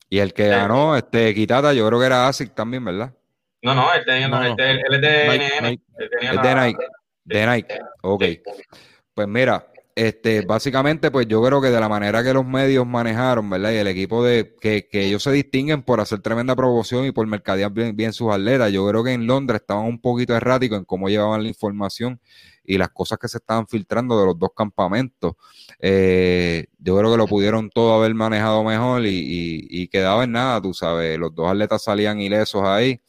Y 0.08 0.18
el 0.20 0.32
que 0.32 0.48
ganó, 0.48 0.96
este, 0.96 1.34
Quitata, 1.34 1.72
yo 1.72 1.86
creo 1.88 1.98
que 1.98 2.06
era 2.06 2.28
ASIC 2.28 2.54
también, 2.54 2.84
¿verdad? 2.84 3.12
No, 3.62 3.74
no, 3.74 3.92
él, 3.92 4.04
tenía, 4.04 4.28
no, 4.28 4.44
Este, 4.44 4.72
él, 4.72 4.80
es 4.90 5.00
de 5.00 5.60
Nike, 5.62 5.82
es 5.98 6.42
de 6.42 6.54
Nike. 6.54 6.86
De 7.24 7.46
Nike. 7.46 7.78
Ok. 8.02 8.24
Pues 9.14 9.28
mira, 9.28 9.66
este, 9.94 10.42
básicamente, 10.42 11.10
pues 11.10 11.26
yo 11.26 11.42
creo 11.42 11.60
que 11.60 11.70
de 11.70 11.80
la 11.80 11.88
manera 11.88 12.22
que 12.24 12.32
los 12.32 12.46
medios 12.46 12.86
manejaron, 12.86 13.48
¿verdad? 13.50 13.72
Y 13.72 13.76
el 13.76 13.86
equipo 13.88 14.24
de 14.24 14.56
que, 14.60 14.88
que 14.88 15.06
ellos 15.06 15.22
se 15.22 15.32
distinguen 15.32 15.82
por 15.82 16.00
hacer 16.00 16.20
tremenda 16.20 16.56
promoción 16.56 17.04
y 17.04 17.12
por 17.12 17.26
mercadear 17.26 17.70
bien, 17.72 17.94
bien, 17.94 18.12
sus 18.12 18.32
atletas. 18.32 18.72
Yo 18.72 18.86
creo 18.88 19.04
que 19.04 19.12
en 19.12 19.26
Londres 19.26 19.60
estaban 19.60 19.84
un 19.86 20.00
poquito 20.00 20.34
erráticos 20.34 20.78
en 20.78 20.84
cómo 20.84 21.08
llevaban 21.08 21.42
la 21.42 21.48
información 21.48 22.20
y 22.64 22.78
las 22.78 22.90
cosas 22.90 23.18
que 23.18 23.28
se 23.28 23.38
estaban 23.38 23.66
filtrando 23.66 24.18
de 24.18 24.26
los 24.26 24.38
dos 24.38 24.50
campamentos. 24.56 25.34
Eh, 25.78 26.66
yo 26.78 26.96
creo 26.96 27.10
que 27.10 27.18
lo 27.18 27.26
pudieron 27.26 27.68
todo 27.70 27.94
haber 27.94 28.14
manejado 28.14 28.64
mejor 28.64 29.04
y, 29.04 29.10
y, 29.10 29.66
y 29.68 29.88
quedaba 29.88 30.24
en 30.24 30.32
nada, 30.32 30.60
tú 30.62 30.72
sabes. 30.72 31.18
Los 31.18 31.34
dos 31.34 31.50
atletas 31.50 31.82
salían 31.84 32.20
ilesos 32.20 32.62
ahí 32.64 33.00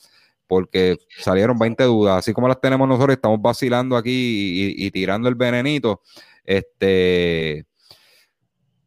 porque 0.53 0.97
salieron 1.17 1.57
20 1.57 1.83
dudas, 1.85 2.19
así 2.19 2.31
como 2.31 2.47
las 2.47 2.61
tenemos 2.61 2.87
nosotros, 2.87 3.15
estamos 3.15 3.41
vacilando 3.41 3.97
aquí 3.97 4.75
y, 4.77 4.91
tirando 4.91 5.27
el 5.27 5.33
venenito, 5.33 6.01
este, 6.43 7.65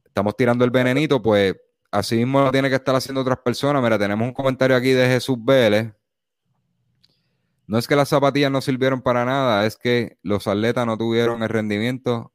estamos 0.04 0.36
tirando 0.36 0.64
el 0.64 0.70
venenito, 0.70 1.20
pues 1.20 1.54
así 1.90 2.16
mismo 2.16 2.40
lo 2.40 2.50
tiene 2.50 2.68
que 2.68 2.76
estar 2.76 2.94
haciendo 2.94 3.20
otras 3.20 3.38
personas. 3.38 3.82
Mira, 3.82 3.98
tenemos 3.98 4.26
un 4.26 4.34
comentario 4.34 4.76
aquí 4.76 4.90
de 4.90 5.07
Jesús 5.09 5.36
Vélez. 5.40 5.92
No 7.66 7.78
es 7.78 7.88
que 7.88 7.96
las 7.96 8.09
zapatillas 8.09 8.50
no 8.50 8.61
sirvieron 8.61 9.02
para 9.02 9.24
nada, 9.24 9.66
es 9.66 9.76
que 9.76 10.18
los 10.22 10.46
atletas 10.46 10.86
no 10.86 10.96
tuvieron 10.96 11.42
el 11.42 11.48
rendimiento 11.48 12.32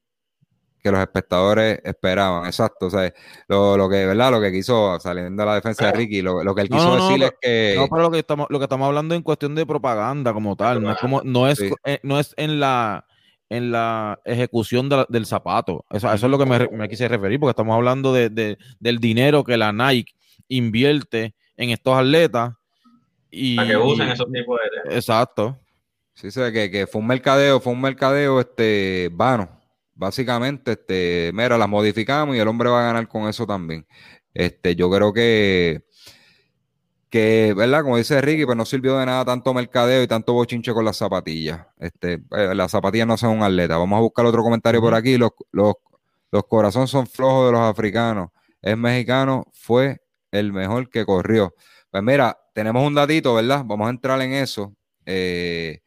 que 0.81 0.91
los 0.91 0.99
espectadores 0.99 1.79
esperaban. 1.83 2.45
Exacto. 2.45 2.87
O 2.87 2.89
sea, 2.89 3.13
lo, 3.47 3.89
que, 3.89 4.05
¿verdad? 4.05 4.31
Lo 4.31 4.41
que 4.41 4.51
quiso, 4.51 4.99
saliendo 4.99 5.41
de 5.41 5.47
la 5.47 5.55
defensa 5.55 5.85
de 5.85 5.91
Ricky, 5.93 6.21
lo, 6.21 6.55
que 6.55 6.61
él 6.61 6.69
quiso 6.69 6.95
decir 6.95 7.23
es 7.23 7.33
que. 7.39 7.75
No, 7.77 7.87
pero 7.87 8.01
lo 8.03 8.11
que 8.11 8.19
estamos, 8.19 8.47
lo 8.49 8.59
que 8.59 8.65
estamos 8.65 8.87
hablando 8.87 9.15
en 9.15 9.21
cuestión 9.21 9.55
de 9.55 9.65
propaganda 9.65 10.33
como 10.33 10.55
tal, 10.55 10.81
no 10.81 10.91
es 10.91 10.97
como, 10.97 11.21
no 11.23 11.47
es, 11.47 11.61
eh, 11.85 11.99
no 12.03 12.19
es 12.19 12.33
en 12.37 12.59
la 12.59 13.05
en 13.51 13.69
la 13.69 14.17
ejecución 14.23 14.89
del 15.09 15.25
zapato. 15.25 15.85
Eso, 15.89 16.11
eso, 16.11 16.25
es 16.25 16.31
lo 16.31 16.39
que 16.39 16.45
me, 16.45 16.89
quise 16.89 17.07
referir, 17.09 17.37
porque 17.37 17.51
estamos 17.51 17.75
hablando 17.75 18.13
de, 18.13 18.57
del 18.79 18.99
dinero 18.99 19.43
que 19.43 19.57
la 19.57 19.73
Nike 19.73 20.13
invierte 20.47 21.35
en 21.57 21.71
estos 21.71 21.97
atletas. 21.97 22.53
Y, 23.29 23.57
Para 23.57 23.67
que 23.67 23.77
usen 23.77 24.09
esos 24.09 24.31
tipos 24.31 24.57
de... 24.85 24.95
Exacto. 24.95 25.59
Sí, 26.13 26.29
que, 26.31 26.71
que 26.71 26.87
fue 26.87 27.01
un 27.01 27.07
mercadeo, 27.07 27.59
fue 27.59 27.73
un 27.73 27.81
mercadeo 27.81 28.39
este, 28.39 29.09
vano 29.11 29.61
Básicamente, 29.93 30.71
este, 30.71 31.31
mira, 31.33 31.57
las 31.57 31.67
modificamos 31.69 32.35
y 32.35 32.39
el 32.39 32.47
hombre 32.47 32.69
va 32.69 32.81
a 32.81 32.87
ganar 32.87 33.07
con 33.07 33.27
eso 33.27 33.45
también. 33.45 33.85
Este, 34.33 34.75
yo 34.75 34.89
creo 34.89 35.11
que, 35.11 35.83
que, 37.11 37.53
¿verdad? 37.55 37.83
Como 37.83 37.97
dice 37.97 38.21
Ricky, 38.21 38.45
pues 38.45 38.57
no 38.57 38.65
sirvió 38.65 38.97
de 38.97 39.05
nada 39.05 39.25
tanto 39.25 39.53
mercadeo 39.53 40.01
y 40.01 40.07
tanto 40.07 40.33
bochinche 40.33 40.73
con 40.73 40.85
las 40.85 40.97
zapatillas. 40.97 41.67
Este, 41.77 42.23
eh, 42.31 42.55
las 42.55 42.71
zapatillas 42.71 43.05
no 43.05 43.17
son 43.17 43.37
un 43.37 43.43
atleta. 43.43 43.77
Vamos 43.77 43.97
a 43.97 44.01
buscar 44.01 44.25
otro 44.25 44.41
comentario 44.43 44.81
por 44.81 44.95
aquí. 44.95 45.17
Los, 45.17 45.31
los, 45.51 45.75
los 46.31 46.45
corazones 46.45 46.89
son 46.89 47.05
flojos 47.05 47.47
de 47.47 47.51
los 47.51 47.61
africanos. 47.61 48.29
Es 48.61 48.77
mexicano, 48.77 49.45
fue 49.53 50.01
el 50.31 50.53
mejor 50.53 50.89
que 50.89 51.05
corrió. 51.05 51.53
Pues 51.91 52.01
mira, 52.01 52.37
tenemos 52.53 52.87
un 52.87 52.95
datito, 52.95 53.35
¿verdad? 53.35 53.63
Vamos 53.65 53.87
a 53.87 53.91
entrar 53.91 54.21
en 54.21 54.31
eso. 54.31 54.73
Eh, 55.05 55.81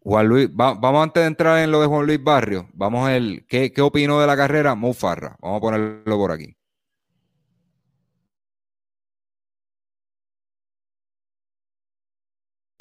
Juan 0.00 0.28
Luis, 0.28 0.48
vamos 0.52 1.02
antes 1.02 1.22
de 1.22 1.26
entrar 1.26 1.58
en 1.58 1.72
lo 1.72 1.80
de 1.80 1.86
Juan 1.88 2.06
Luis 2.06 2.22
Barrio, 2.22 2.68
vamos 2.74 3.08
a 3.08 3.12
ver 3.12 3.44
qué, 3.48 3.72
qué 3.72 3.82
opinó 3.82 4.20
de 4.20 4.26
la 4.28 4.36
carrera 4.36 4.74
Mufarra. 4.76 5.36
Vamos 5.40 5.58
a 5.58 5.60
ponerlo 5.60 6.16
por 6.16 6.30
aquí. 6.30 6.55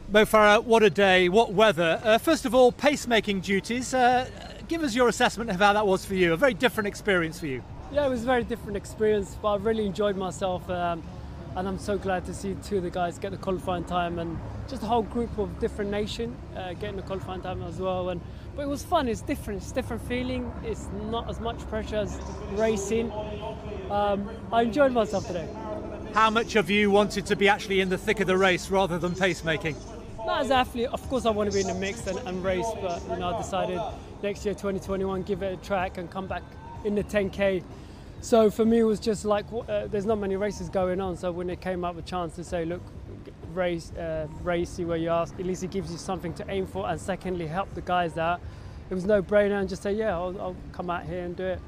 Mo 0.07 0.23
Farah, 0.23 0.63
what 0.63 0.83
a 0.83 0.89
day, 0.91 1.29
what 1.29 1.53
weather. 1.53 1.99
Uh, 2.03 2.19
first 2.19 2.45
of 2.45 2.53
all, 2.53 2.71
pacemaking 2.71 3.41
duties. 3.41 3.91
Uh, 3.91 4.29
give 4.67 4.83
us 4.83 4.93
your 4.93 5.07
assessment 5.07 5.49
of 5.49 5.55
how 5.55 5.73
that 5.73 5.87
was 5.87 6.05
for 6.05 6.13
you. 6.13 6.31
A 6.31 6.37
very 6.37 6.53
different 6.53 6.87
experience 6.87 7.39
for 7.39 7.47
you. 7.47 7.63
Yeah, 7.91 8.05
it 8.05 8.09
was 8.09 8.21
a 8.21 8.25
very 8.25 8.43
different 8.43 8.77
experience, 8.77 9.35
but 9.41 9.53
I 9.53 9.55
really 9.57 9.83
enjoyed 9.83 10.15
myself. 10.15 10.69
Um, 10.69 11.01
and 11.55 11.67
I'm 11.67 11.79
so 11.79 11.97
glad 11.97 12.23
to 12.25 12.35
see 12.35 12.55
two 12.63 12.77
of 12.77 12.83
the 12.83 12.91
guys 12.91 13.17
get 13.17 13.31
the 13.31 13.37
qualifying 13.37 13.83
time 13.83 14.19
and 14.19 14.37
just 14.67 14.83
a 14.83 14.85
whole 14.85 15.01
group 15.01 15.35
of 15.39 15.59
different 15.59 15.89
nation 15.89 16.35
uh, 16.55 16.73
getting 16.73 16.97
the 16.97 17.01
qualifying 17.01 17.41
time 17.41 17.63
as 17.63 17.79
well. 17.79 18.09
And 18.09 18.21
but 18.55 18.61
it 18.61 18.69
was 18.69 18.83
fun. 18.83 19.07
It's 19.07 19.21
different. 19.21 19.63
It's 19.63 19.71
different 19.71 20.07
feeling. 20.07 20.51
It's 20.63 20.87
not 21.09 21.27
as 21.29 21.39
much 21.39 21.57
pressure 21.67 21.95
as 21.95 22.19
racing. 22.51 23.11
Um, 23.89 24.29
I 24.53 24.61
enjoyed 24.61 24.91
myself 24.91 25.25
today. 25.25 25.49
How 26.13 26.29
much 26.29 26.55
of 26.55 26.69
you 26.69 26.91
wanted 26.91 27.25
to 27.25 27.35
be 27.35 27.49
actually 27.49 27.81
in 27.81 27.89
the 27.89 27.97
thick 27.97 28.19
of 28.19 28.27
the 28.27 28.37
race 28.37 28.69
rather 28.69 28.99
than 28.99 29.13
pacemaking? 29.13 29.75
Not 30.25 30.41
as 30.41 30.51
athlete, 30.51 30.87
of 30.87 31.07
course, 31.09 31.25
I 31.25 31.29
want 31.29 31.51
to 31.51 31.53
be 31.53 31.61
in 31.61 31.67
the 31.67 31.75
mix 31.75 32.07
and, 32.07 32.17
and 32.19 32.43
race, 32.43 32.67
but 32.81 33.01
you 33.09 33.17
know, 33.17 33.35
I 33.35 33.37
decided 33.37 33.79
next 34.23 34.45
year, 34.45 34.53
2021, 34.53 35.23
give 35.23 35.43
it 35.43 35.53
a 35.53 35.57
track 35.65 35.97
and 35.97 36.09
come 36.09 36.27
back 36.27 36.43
in 36.83 36.95
the 36.95 37.03
10k 37.03 37.63
so 38.25 38.49
for 38.49 38.65
me, 38.65 38.79
it 38.79 38.83
was 38.83 38.99
just 38.99 39.23
like 39.23 39.45
uh, 39.53 39.85
there's 39.85 40.07
not 40.07 40.17
many 40.17 40.35
races 40.35 40.67
going 40.67 40.99
on. 40.99 41.15
So 41.15 41.31
when 41.31 41.47
it 41.47 41.61
came 41.61 41.85
up 41.85 41.95
a 41.95 42.01
chance 42.01 42.35
to 42.37 42.43
say, 42.43 42.65
look, 42.65 42.81
race, 43.53 43.91
uh, 43.91 44.27
race, 44.41 44.71
see 44.71 44.83
where 44.83 44.97
you 44.97 45.11
are, 45.11 45.23
at 45.23 45.45
least 45.45 45.63
it 45.63 45.69
gives 45.69 45.91
you 45.91 45.99
something 45.99 46.33
to 46.33 46.45
aim 46.49 46.65
for, 46.65 46.89
and 46.89 46.99
secondly, 46.99 47.45
help 47.45 47.71
the 47.75 47.81
guys 47.81 48.17
out. 48.17 48.41
It 48.89 48.95
was 48.95 49.05
no 49.05 49.21
brainer, 49.21 49.59
and 49.59 49.69
just 49.69 49.83
say, 49.83 49.93
yeah, 49.93 50.15
I'll, 50.15 50.41
I'll 50.41 50.55
come 50.71 50.89
out 50.89 51.05
here 51.05 51.23
and 51.23 51.35
do 51.35 51.43
it. 51.43 51.59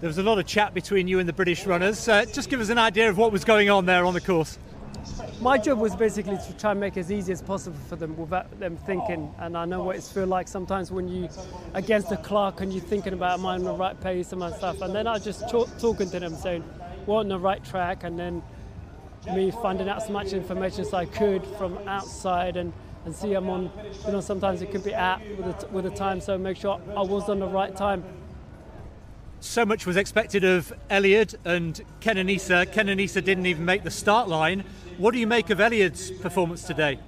There 0.00 0.08
was 0.08 0.18
a 0.18 0.22
lot 0.22 0.38
of 0.38 0.44
chat 0.44 0.74
between 0.74 1.08
you 1.08 1.18
and 1.18 1.26
the 1.26 1.32
British 1.32 1.64
runners. 1.64 2.06
Uh, 2.06 2.26
just 2.26 2.50
give 2.50 2.60
us 2.60 2.68
an 2.68 2.76
idea 2.76 3.08
of 3.08 3.16
what 3.16 3.32
was 3.32 3.44
going 3.44 3.70
on 3.70 3.86
there 3.86 4.04
on 4.04 4.12
the 4.12 4.20
course 4.20 4.58
my 5.40 5.56
job 5.56 5.78
was 5.78 5.94
basically 5.94 6.36
to 6.36 6.56
try 6.56 6.72
and 6.72 6.80
make 6.80 6.96
it 6.96 7.00
as 7.00 7.12
easy 7.12 7.32
as 7.32 7.42
possible 7.42 7.78
for 7.88 7.96
them 7.96 8.16
without 8.16 8.58
them 8.58 8.76
thinking. 8.76 9.32
And 9.38 9.56
I 9.56 9.64
know 9.64 9.82
what 9.84 9.96
it's 9.96 10.10
feels 10.10 10.28
like 10.28 10.48
sometimes 10.48 10.90
when 10.90 11.08
you 11.08 11.28
against 11.74 12.08
the 12.08 12.16
clock 12.16 12.60
and 12.60 12.72
you're 12.72 12.82
thinking 12.82 13.12
about 13.12 13.38
am 13.38 13.46
I 13.46 13.54
on 13.54 13.64
the 13.64 13.72
right 13.72 13.98
pace 14.00 14.32
and 14.32 14.40
my 14.40 14.50
stuff. 14.52 14.80
And 14.80 14.94
then 14.94 15.06
I 15.06 15.18
just 15.18 15.48
talk, 15.48 15.68
talking 15.78 16.10
to 16.10 16.20
them 16.20 16.34
saying 16.34 16.64
we're 17.06 17.18
on 17.18 17.28
the 17.28 17.38
right 17.38 17.64
track, 17.64 18.04
and 18.04 18.18
then 18.18 18.42
me 19.34 19.50
finding 19.50 19.88
out 19.88 20.02
as 20.02 20.10
much 20.10 20.32
information 20.32 20.80
as 20.80 20.92
I 20.92 21.04
could 21.06 21.46
from 21.56 21.78
outside 21.88 22.56
and. 22.56 22.72
And 23.04 23.14
see, 23.14 23.32
I'm 23.32 23.48
on. 23.48 23.70
You 24.04 24.12
know, 24.12 24.20
sometimes 24.20 24.60
it 24.60 24.70
could 24.70 24.84
be 24.84 24.94
out 24.94 25.20
with 25.38 25.60
the, 25.60 25.66
with 25.68 25.84
the 25.84 25.90
time, 25.90 26.20
so 26.20 26.36
make 26.36 26.58
sure 26.58 26.78
I 26.94 27.00
was 27.00 27.28
on 27.30 27.38
the 27.38 27.46
right 27.46 27.74
time 27.74 28.04
so 29.40 29.64
much 29.64 29.86
was 29.86 29.96
expected 29.96 30.44
of 30.44 30.72
Elliot 30.90 31.34
and 31.44 31.80
Kenanisa. 32.00 32.66
Kenanisa 32.66 33.22
didn't 33.24 33.46
even 33.46 33.64
make 33.64 33.84
the 33.84 33.90
start 33.90 34.28
line. 34.28 34.64
What 34.98 35.14
do 35.14 35.20
you 35.20 35.28
make 35.28 35.48
of 35.50 35.60
Elliot's 35.60 36.10
performance 36.10 36.64
today? 36.64 36.98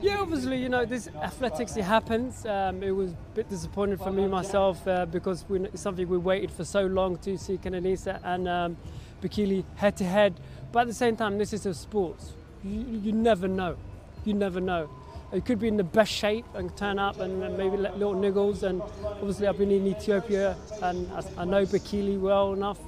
Yeah, 0.00 0.20
obviously, 0.20 0.62
you 0.62 0.68
know, 0.68 0.84
this 0.84 1.08
athletics, 1.08 1.76
it 1.76 1.82
happens. 1.82 2.46
Um, 2.46 2.84
it 2.84 2.92
was 2.92 3.10
a 3.10 3.16
bit 3.34 3.50
disappointing 3.50 3.96
for 3.98 4.12
me 4.12 4.28
myself 4.28 4.86
uh, 4.86 5.06
because 5.06 5.44
we, 5.48 5.58
it's 5.64 5.82
something 5.82 6.08
we 6.08 6.18
waited 6.18 6.52
for 6.52 6.64
so 6.64 6.86
long 6.86 7.18
to 7.18 7.36
see 7.36 7.58
Kenanisa 7.58 8.20
and 8.22 8.46
um, 8.46 8.76
Bikili 9.20 9.64
head 9.74 9.96
to 9.96 10.04
head. 10.04 10.34
But 10.70 10.82
at 10.82 10.86
the 10.86 10.94
same 10.94 11.16
time, 11.16 11.36
this 11.36 11.52
is 11.52 11.66
a 11.66 11.74
sport. 11.74 12.22
You, 12.62 13.00
you 13.02 13.10
never 13.10 13.48
know. 13.48 13.76
You 14.24 14.34
never 14.34 14.60
know. 14.60 14.88
It 15.32 15.46
could 15.46 15.58
be 15.58 15.68
in 15.68 15.78
the 15.78 15.84
best 15.84 16.12
shape 16.12 16.44
and 16.54 16.76
turn 16.76 16.98
up 16.98 17.18
and 17.18 17.40
maybe 17.56 17.78
let 17.78 17.98
little 17.98 18.14
niggles. 18.14 18.62
And 18.62 18.82
obviously, 19.04 19.46
I've 19.46 19.56
been 19.56 19.70
in 19.70 19.86
Ethiopia 19.86 20.56
and 20.82 21.10
I 21.38 21.44
know 21.46 21.64
Bakili 21.64 22.20
well 22.20 22.52
enough. 22.52 22.78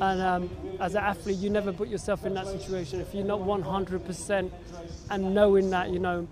And 0.00 0.20
um, 0.20 0.50
as 0.78 0.94
an 0.94 1.02
athlete, 1.02 1.38
you 1.38 1.50
never 1.50 1.72
put 1.72 1.88
yourself 1.88 2.24
in 2.24 2.34
that 2.34 2.46
situation. 2.46 3.00
If 3.00 3.14
you're 3.14 3.24
not 3.24 3.40
100% 3.40 4.50
and 5.10 5.34
knowing 5.34 5.70
that, 5.70 5.90
you 5.90 5.98
know, 5.98 6.28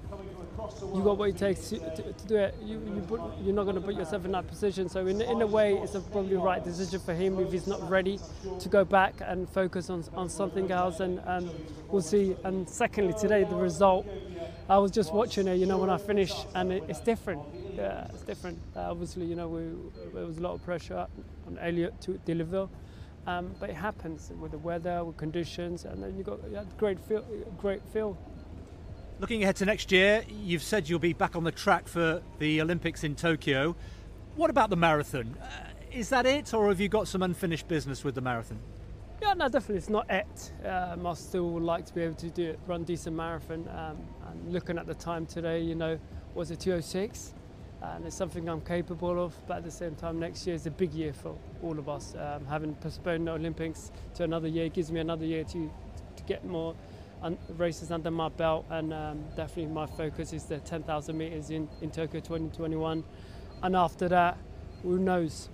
you 0.94 1.02
got 1.02 1.18
what 1.18 1.28
it 1.30 1.36
takes 1.36 1.68
to, 1.70 1.78
to, 1.78 2.12
to 2.12 2.26
do 2.26 2.36
it. 2.36 2.54
You, 2.62 2.74
you 2.74 3.32
you're 3.42 3.54
not 3.54 3.64
going 3.64 3.76
to 3.76 3.80
put 3.80 3.94
yourself 3.94 4.24
in 4.24 4.32
that 4.32 4.46
position. 4.46 4.88
So 4.88 5.06
in, 5.06 5.20
in 5.20 5.42
a 5.42 5.46
way, 5.46 5.74
it's 5.74 5.94
a 5.94 6.00
probably 6.00 6.36
right 6.36 6.62
decision 6.62 7.00
for 7.00 7.14
him 7.14 7.38
if 7.38 7.52
he's 7.52 7.66
not 7.66 7.88
ready 7.88 8.18
to 8.58 8.68
go 8.68 8.84
back 8.84 9.14
and 9.20 9.48
focus 9.48 9.90
on, 9.90 10.04
on 10.14 10.28
something 10.28 10.70
else. 10.70 11.00
And, 11.00 11.20
and 11.26 11.50
we'll 11.88 12.02
see. 12.02 12.36
And 12.44 12.68
secondly, 12.68 13.14
today 13.18 13.44
the 13.44 13.56
result. 13.56 14.06
I 14.68 14.78
was 14.78 14.90
just 14.90 15.12
watching 15.12 15.46
it, 15.46 15.56
you 15.56 15.66
know, 15.66 15.78
when 15.78 15.90
I 15.90 15.98
finished, 15.98 16.46
and 16.54 16.72
it, 16.72 16.82
it's 16.88 17.00
different. 17.00 17.42
Yeah, 17.74 18.08
it's 18.12 18.22
different. 18.22 18.58
Uh, 18.74 18.90
obviously, 18.90 19.26
you 19.26 19.36
know, 19.36 19.48
we, 19.48 19.60
there 20.12 20.26
was 20.26 20.38
a 20.38 20.40
lot 20.40 20.54
of 20.54 20.64
pressure 20.64 21.06
on 21.46 21.58
Elliot 21.58 22.00
to 22.02 22.18
deliver. 22.24 22.68
Um, 23.26 23.54
but 23.58 23.70
it 23.70 23.76
happens 23.76 24.30
with 24.40 24.52
the 24.52 24.58
weather, 24.58 25.04
with 25.04 25.16
conditions, 25.16 25.84
and 25.84 26.02
then 26.02 26.16
you 26.16 26.22
got 26.22 26.38
you 26.50 26.60
great 26.78 27.00
feel, 27.00 27.24
great 27.58 27.82
feel 27.92 28.16
Looking 29.18 29.42
ahead 29.42 29.56
to 29.56 29.64
next 29.64 29.92
year, 29.92 30.24
you've 30.28 30.62
said 30.62 30.90
you'll 30.90 30.98
be 30.98 31.14
back 31.14 31.36
on 31.36 31.44
the 31.44 31.50
track 31.50 31.88
for 31.88 32.20
the 32.38 32.60
Olympics 32.60 33.02
in 33.02 33.14
Tokyo. 33.14 33.74
What 34.34 34.50
about 34.50 34.68
the 34.68 34.76
marathon? 34.76 35.38
Uh, 35.40 35.46
is 35.90 36.10
that 36.10 36.26
it, 36.26 36.52
or 36.52 36.68
have 36.68 36.80
you 36.80 36.90
got 36.90 37.08
some 37.08 37.22
unfinished 37.22 37.66
business 37.66 38.04
with 38.04 38.14
the 38.14 38.20
marathon? 38.20 38.58
Yeah, 39.22 39.32
no, 39.32 39.48
definitely 39.48 39.76
it's 39.76 39.88
not 39.88 40.10
it. 40.10 40.52
Um, 40.64 41.06
I 41.06 41.14
still 41.14 41.50
would 41.50 41.62
like 41.62 41.86
to 41.86 41.94
be 41.94 42.02
able 42.02 42.16
to 42.16 42.28
do 42.30 42.50
it, 42.50 42.58
run 42.66 42.84
decent 42.84 43.16
marathon. 43.16 43.66
Um, 43.68 43.96
and 44.28 44.52
looking 44.52 44.78
at 44.78 44.86
the 44.86 44.94
time 44.94 45.26
today, 45.26 45.60
you 45.60 45.74
know, 45.74 45.98
was 46.34 46.50
it 46.50 46.60
206? 46.60 47.32
And 47.82 48.04
it's 48.06 48.16
something 48.16 48.48
I'm 48.48 48.60
capable 48.60 49.22
of, 49.22 49.34
but 49.46 49.58
at 49.58 49.64
the 49.64 49.70
same 49.70 49.94
time, 49.94 50.18
next 50.18 50.46
year 50.46 50.54
is 50.54 50.66
a 50.66 50.70
big 50.70 50.92
year 50.92 51.12
for 51.12 51.36
all 51.62 51.78
of 51.78 51.88
us. 51.88 52.14
Um, 52.14 52.44
having 52.46 52.74
postponed 52.74 53.26
the 53.26 53.32
Olympics 53.32 53.90
to 54.14 54.24
another 54.24 54.48
year 54.48 54.68
gives 54.68 54.90
me 54.92 55.00
another 55.00 55.24
year 55.24 55.44
to, 55.44 55.70
to 56.16 56.22
get 56.24 56.44
more 56.44 56.74
races 57.56 57.90
under 57.90 58.10
my 58.10 58.28
belt, 58.28 58.66
and 58.70 58.92
um, 58.92 59.24
definitely 59.36 59.72
my 59.72 59.86
focus 59.86 60.32
is 60.32 60.44
the 60.44 60.58
10,000 60.58 61.16
meters 61.16 61.50
in, 61.50 61.68
in 61.80 61.90
Tokyo 61.90 62.20
2021. 62.20 63.02
And 63.62 63.76
after 63.76 64.08
that, 64.08 64.36
who 64.82 64.98
knows? 64.98 65.48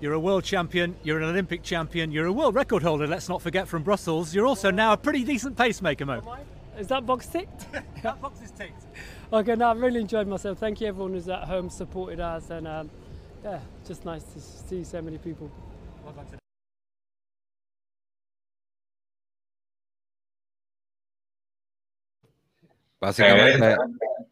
You're 0.00 0.12
a 0.12 0.20
world 0.20 0.44
champion, 0.44 0.94
you're 1.02 1.18
an 1.18 1.24
Olympic 1.24 1.64
champion, 1.64 2.12
you're 2.12 2.26
a 2.26 2.32
world 2.32 2.54
record 2.54 2.84
holder, 2.84 3.08
let's 3.08 3.28
not 3.28 3.42
forget, 3.42 3.66
from 3.66 3.82
Brussels. 3.82 4.32
You're 4.32 4.46
also 4.46 4.70
now 4.70 4.92
a 4.92 4.96
pretty 4.96 5.24
decent 5.24 5.56
pacemaker, 5.56 6.06
Mo. 6.06 6.22
Is 6.78 6.86
that 6.86 7.04
box 7.04 7.26
ticked? 7.26 7.66
that 8.02 8.20
box 8.20 8.40
is 8.40 8.52
ticked. 8.52 8.84
Okay, 9.32 9.56
now 9.56 9.72
I've 9.72 9.80
really 9.80 10.00
enjoyed 10.00 10.28
myself. 10.28 10.58
Thank 10.58 10.80
you, 10.80 10.86
everyone 10.86 11.14
who's 11.14 11.28
at 11.28 11.42
home 11.44 11.68
supported 11.68 12.20
us, 12.20 12.50
and 12.50 12.68
um, 12.68 12.90
yeah, 13.42 13.58
just 13.84 14.04
nice 14.04 14.22
to 14.22 14.40
see 14.40 14.84
so 14.84 15.02
many 15.02 15.18
people. 15.18 15.50
Well 16.04 16.14
Básicamente, 23.00 23.76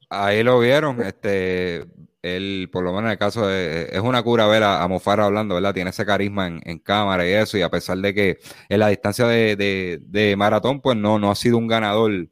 ahí 0.08 0.42
lo 0.42 0.58
vieron, 0.60 1.00
este, 1.02 1.86
él, 2.22 2.68
por 2.72 2.84
lo 2.84 2.90
menos 2.90 3.04
en 3.04 3.12
el 3.12 3.18
caso 3.18 3.46
de, 3.46 3.88
es 3.92 4.00
una 4.00 4.22
cura 4.22 4.46
ver 4.46 4.62
a, 4.62 4.86
Mofara 4.88 5.26
hablando, 5.26 5.54
¿verdad? 5.54 5.74
Tiene 5.74 5.90
ese 5.90 6.06
carisma 6.06 6.46
en, 6.48 6.78
cámara 6.78 7.26
y 7.28 7.32
eso, 7.32 7.56
y 7.58 7.62
a 7.62 7.70
pesar 7.70 7.98
de 7.98 8.14
que 8.14 8.38
en 8.68 8.80
la 8.80 8.88
distancia 8.88 9.26
de, 9.26 10.34
maratón, 10.36 10.80
pues 10.80 10.96
no, 10.96 11.18
no 11.18 11.30
ha 11.30 11.34
sido 11.34 11.58
un 11.58 11.68
ganador 11.68 12.28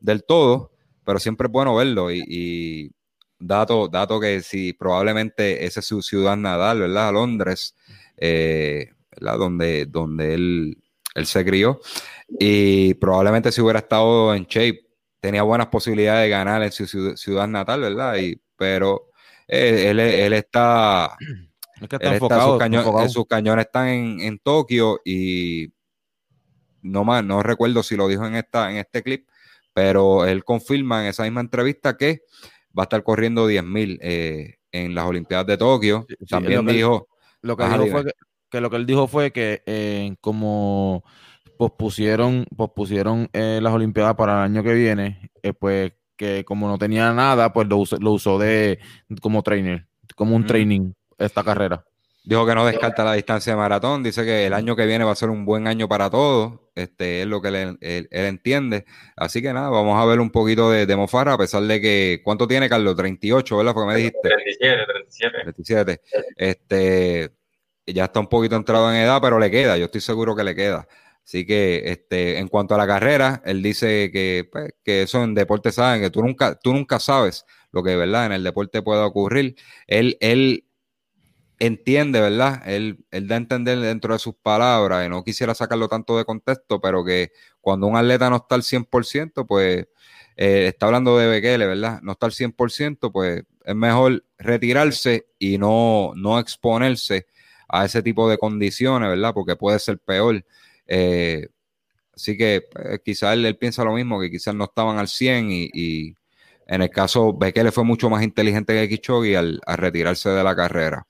del 0.00 0.24
todo, 0.24 0.72
pero 1.04 1.18
siempre 1.18 1.46
es 1.46 1.52
bueno 1.52 1.74
verlo 1.76 2.10
y, 2.10 2.92
dato, 3.38 3.88
dato 3.88 4.18
que 4.18 4.40
si 4.42 4.72
probablemente 4.72 5.66
ese 5.66 5.80
es 5.80 5.86
su 5.86 6.02
ciudad 6.02 6.36
natal, 6.36 6.80
¿verdad? 6.80 7.12
Londres, 7.12 7.74
eh, 8.16 8.92
¿verdad? 9.10 9.38
Donde, 9.38 9.86
donde 9.86 10.34
él, 10.34 10.82
él 11.14 11.26
se 11.26 11.44
crió 11.44 11.80
y 12.28 12.94
probablemente 12.94 13.52
si 13.52 13.60
hubiera 13.60 13.80
estado 13.80 14.34
en 14.34 14.44
shape 14.44 14.85
tenía 15.20 15.42
buenas 15.42 15.68
posibilidades 15.68 16.24
de 16.24 16.30
ganar 16.30 16.62
en 16.62 16.72
su 16.72 16.86
ciudad, 17.16 17.48
natal, 17.48 17.80
¿verdad? 17.80 18.16
Y, 18.16 18.40
pero 18.56 19.10
eh, 19.48 19.90
él, 19.90 20.00
él, 20.00 20.32
está, 20.32 21.16
está, 21.80 22.14
enfocado, 22.14 22.52
sus, 23.08 23.26
cañones 23.26 23.66
están 23.66 23.88
en, 23.88 24.38
Tokio 24.38 25.00
y 25.04 25.72
no 26.82 27.04
más, 27.04 27.24
no 27.24 27.42
recuerdo 27.42 27.82
si 27.82 27.96
lo 27.96 28.08
dijo 28.08 28.26
en 28.26 28.36
esta, 28.36 28.70
en 28.70 28.78
este 28.78 29.02
clip, 29.02 29.28
pero 29.72 30.24
él 30.24 30.44
confirma 30.44 31.02
en 31.02 31.08
esa 31.08 31.24
misma 31.24 31.40
entrevista 31.40 31.96
que 31.96 32.22
va 32.76 32.82
a 32.82 32.84
estar 32.84 33.02
corriendo 33.02 33.48
10.000 33.48 33.98
eh, 34.00 34.58
en 34.72 34.94
las 34.94 35.06
Olimpiadas 35.06 35.46
de 35.46 35.56
Tokio. 35.56 36.06
También 36.28 36.64
dijo... 36.66 37.08
lo 37.42 37.56
que, 37.56 37.64
dijo 37.64 37.86
fue 37.88 38.04
que, 38.50 38.60
lo 38.60 38.70
que 38.70 38.76
él 38.76 38.86
dijo 38.86 39.08
fue 39.08 39.32
que 39.32 39.62
eh, 39.66 40.14
como 40.20 41.04
pospusieron, 41.56 42.46
pospusieron 42.56 43.28
eh, 43.32 43.60
las 43.62 43.72
Olimpiadas 43.72 44.14
para 44.14 44.34
el 44.34 44.52
año 44.52 44.62
que 44.62 44.74
viene, 44.74 45.30
eh, 45.42 45.52
pues 45.52 45.92
que 46.16 46.44
como 46.44 46.68
no 46.68 46.78
tenía 46.78 47.12
nada, 47.12 47.52
pues 47.52 47.68
lo, 47.68 47.76
usó, 47.78 47.96
lo 47.98 48.12
usó 48.12 48.38
de 48.38 48.78
como 49.20 49.42
trainer, 49.42 49.86
como 50.14 50.34
un 50.34 50.46
training 50.46 50.92
esta 51.18 51.44
carrera. 51.44 51.84
Dijo 52.24 52.44
que 52.44 52.54
no 52.56 52.66
descarta 52.66 53.04
la 53.04 53.12
distancia 53.12 53.52
de 53.52 53.56
maratón, 53.56 54.02
dice 54.02 54.24
que 54.24 54.46
el 54.46 54.52
año 54.52 54.74
que 54.74 54.84
viene 54.84 55.04
va 55.04 55.12
a 55.12 55.16
ser 55.16 55.30
un 55.30 55.44
buen 55.44 55.68
año 55.68 55.88
para 55.88 56.10
todos, 56.10 56.58
este 56.74 57.22
es 57.22 57.26
lo 57.28 57.40
que 57.40 57.48
él, 57.48 58.08
entiende. 58.10 58.84
Así 59.14 59.40
que 59.40 59.52
nada, 59.52 59.70
vamos 59.70 59.96
a 60.00 60.04
ver 60.06 60.18
un 60.18 60.30
poquito 60.30 60.68
de, 60.70 60.86
de, 60.86 60.96
Mofara, 60.96 61.34
a 61.34 61.38
pesar 61.38 61.62
de 61.62 61.80
que, 61.80 62.22
¿cuánto 62.24 62.48
tiene 62.48 62.68
Carlos? 62.68 62.96
38, 62.96 63.56
¿verdad? 63.56 63.74
Porque 63.74 63.86
me 63.86 63.96
dijiste. 63.96 64.18
37, 64.22 64.84
37. 64.86 65.38
37. 65.42 66.00
Este, 66.36 67.30
ya 67.86 68.06
está 68.06 68.18
un 68.18 68.26
poquito 68.26 68.56
entrado 68.56 68.90
en 68.90 68.96
edad, 68.96 69.20
pero 69.22 69.38
le 69.38 69.50
queda, 69.50 69.78
yo 69.78 69.84
estoy 69.84 70.00
seguro 70.00 70.34
que 70.34 70.42
le 70.42 70.54
queda. 70.56 70.88
Así 71.26 71.44
que 71.44 71.82
este, 71.86 72.38
en 72.38 72.46
cuanto 72.46 72.76
a 72.76 72.78
la 72.78 72.86
carrera, 72.86 73.42
él 73.44 73.60
dice 73.60 74.10
que, 74.12 74.48
pues, 74.50 74.72
que 74.84 75.02
eso 75.02 75.24
en 75.24 75.34
deporte 75.34 75.72
saben, 75.72 76.00
que 76.00 76.10
tú 76.10 76.22
nunca, 76.22 76.54
tú 76.54 76.72
nunca 76.72 77.00
sabes 77.00 77.44
lo 77.72 77.82
que 77.82 77.96
verdad 77.96 78.26
en 78.26 78.32
el 78.32 78.44
deporte 78.44 78.80
puede 78.80 79.02
ocurrir. 79.02 79.56
Él, 79.88 80.16
él 80.20 80.66
entiende, 81.58 82.20
¿verdad? 82.20 82.62
Él, 82.64 83.04
él 83.10 83.26
da 83.26 83.34
a 83.34 83.38
entender 83.38 83.80
dentro 83.80 84.12
de 84.12 84.20
sus 84.20 84.36
palabras, 84.36 85.04
y 85.04 85.08
no 85.08 85.24
quisiera 85.24 85.52
sacarlo 85.54 85.88
tanto 85.88 86.16
de 86.16 86.24
contexto, 86.24 86.80
pero 86.80 87.04
que 87.04 87.32
cuando 87.60 87.88
un 87.88 87.96
atleta 87.96 88.30
no 88.30 88.36
está 88.36 88.54
al 88.54 88.62
100%, 88.62 89.46
pues 89.48 89.88
eh, 90.36 90.66
está 90.68 90.86
hablando 90.86 91.18
de 91.18 91.26
Bekele, 91.26 91.66
¿verdad? 91.66 92.00
No 92.02 92.12
está 92.12 92.26
al 92.26 92.32
100%, 92.32 93.10
pues 93.10 93.42
es 93.64 93.74
mejor 93.74 94.24
retirarse 94.38 95.26
y 95.40 95.58
no, 95.58 96.12
no 96.14 96.38
exponerse 96.38 97.26
a 97.68 97.84
ese 97.84 98.00
tipo 98.02 98.30
de 98.30 98.38
condiciones, 98.38 99.08
¿verdad? 99.08 99.34
Porque 99.34 99.56
puede 99.56 99.80
ser 99.80 99.98
peor. 99.98 100.44
Eh, 100.86 101.48
así 102.14 102.36
que 102.36 102.62
pues, 102.72 103.00
quizás 103.04 103.34
él, 103.34 103.56
piensa 103.56 103.84
lo 103.84 103.92
mismo, 103.92 104.20
que 104.20 104.30
quizás 104.30 104.54
no 104.54 104.64
estaban 104.64 104.98
al 104.98 105.08
100 105.08 105.48
y, 105.50 106.14
en 106.68 106.82
el 106.82 106.90
caso 106.90 107.32
Bekele 107.32 107.70
fue 107.70 107.84
mucho 107.84 108.10
más 108.10 108.24
inteligente 108.24 108.74
que 108.74 108.88
Kichogi 108.88 109.36
al, 109.36 109.60
retirarse 109.66 110.30
de 110.30 110.42
la 110.42 110.56
carrera. 110.56 111.06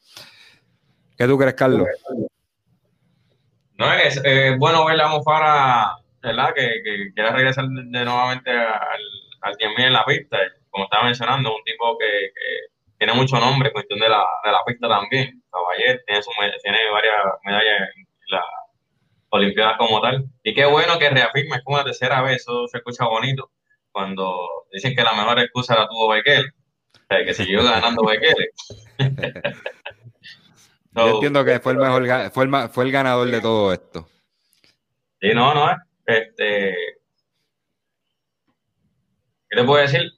¿Qué 1.17 1.27
tú 1.27 1.39
crees, 1.39 1.55
Carlos? 1.55 1.89
No, 3.79 3.93
es 3.93 4.21
bueno 4.59 4.85
ver 4.85 5.01
a 5.01 5.09
Mofara, 5.09 5.97
¿verdad? 6.23 6.53
Que, 6.55 6.83
que 6.85 7.13
quiera 7.15 7.31
regresar 7.31 7.67
de, 7.67 8.05
nuevamente 8.05 8.51
al, 8.51 9.01
al 9.41 9.55
10.000 9.55 9.87
en 9.87 9.93
la 9.93 10.05
pista. 10.05 10.39
Como 10.71 10.85
estaba 10.85 11.05
mencionando, 11.05 11.55
un 11.55 11.65
tipo 11.65 11.97
que, 11.99 12.33
tiene 12.99 13.13
mucho 13.13 13.39
nombre 13.39 13.69
en 13.69 13.73
cuestión 13.73 14.01
de 14.01 14.09
la, 14.09 14.25
de 14.45 14.53
la 14.53 14.65
pista 14.65 14.89
también. 14.89 15.43
Caballero 15.51 16.01
tiene, 16.07 16.23
tiene 16.63 16.91
varias 16.91 17.15
medallas 17.45 17.91
en 17.95 18.07
la, 18.29 18.43
Olimpiadas 19.31 19.77
como 19.79 20.01
tal. 20.01 20.25
Y 20.43 20.55
qué 20.55 20.65
bueno 20.67 20.99
que 20.99 21.11
reafirme, 21.11 21.57
es 21.57 21.65
como 21.65 21.79
la 21.79 21.85
tercera 21.85 22.23
vez, 22.23 22.43
eso 22.43 22.67
se 22.69 22.79
escucha 22.79 23.07
bonito, 23.07 23.51
cuando 23.91 24.67
dicen 24.73 24.95
que 24.95 25.03
la 25.03 25.15
mejor 25.15 25.41
excusa 25.41 25.75
la 25.75 25.89
tuvo 25.89 26.09
Bekele, 26.09 26.53
que 27.09 27.35
siguió 27.35 27.65
ganando 27.65 28.05
Bekele. 28.05 28.51
Yo 30.95 31.15
entiendo 31.15 31.45
que 31.45 31.61
fue 31.61 31.73
el 31.73 31.79
mejor, 31.79 32.31
fue 32.31 32.45
el, 32.45 32.69
fue 32.71 32.85
el 32.85 32.93
ganador 32.93 33.31
de 33.31 33.41
todo 33.41 33.73
esto. 33.73 34.09
Sí, 35.21 35.35
no, 35.35 35.53
no, 35.55 35.71
este, 36.07 36.75
¿qué 39.49 39.57
te 39.57 39.65
puedo 39.65 39.83
decir? 39.83 40.11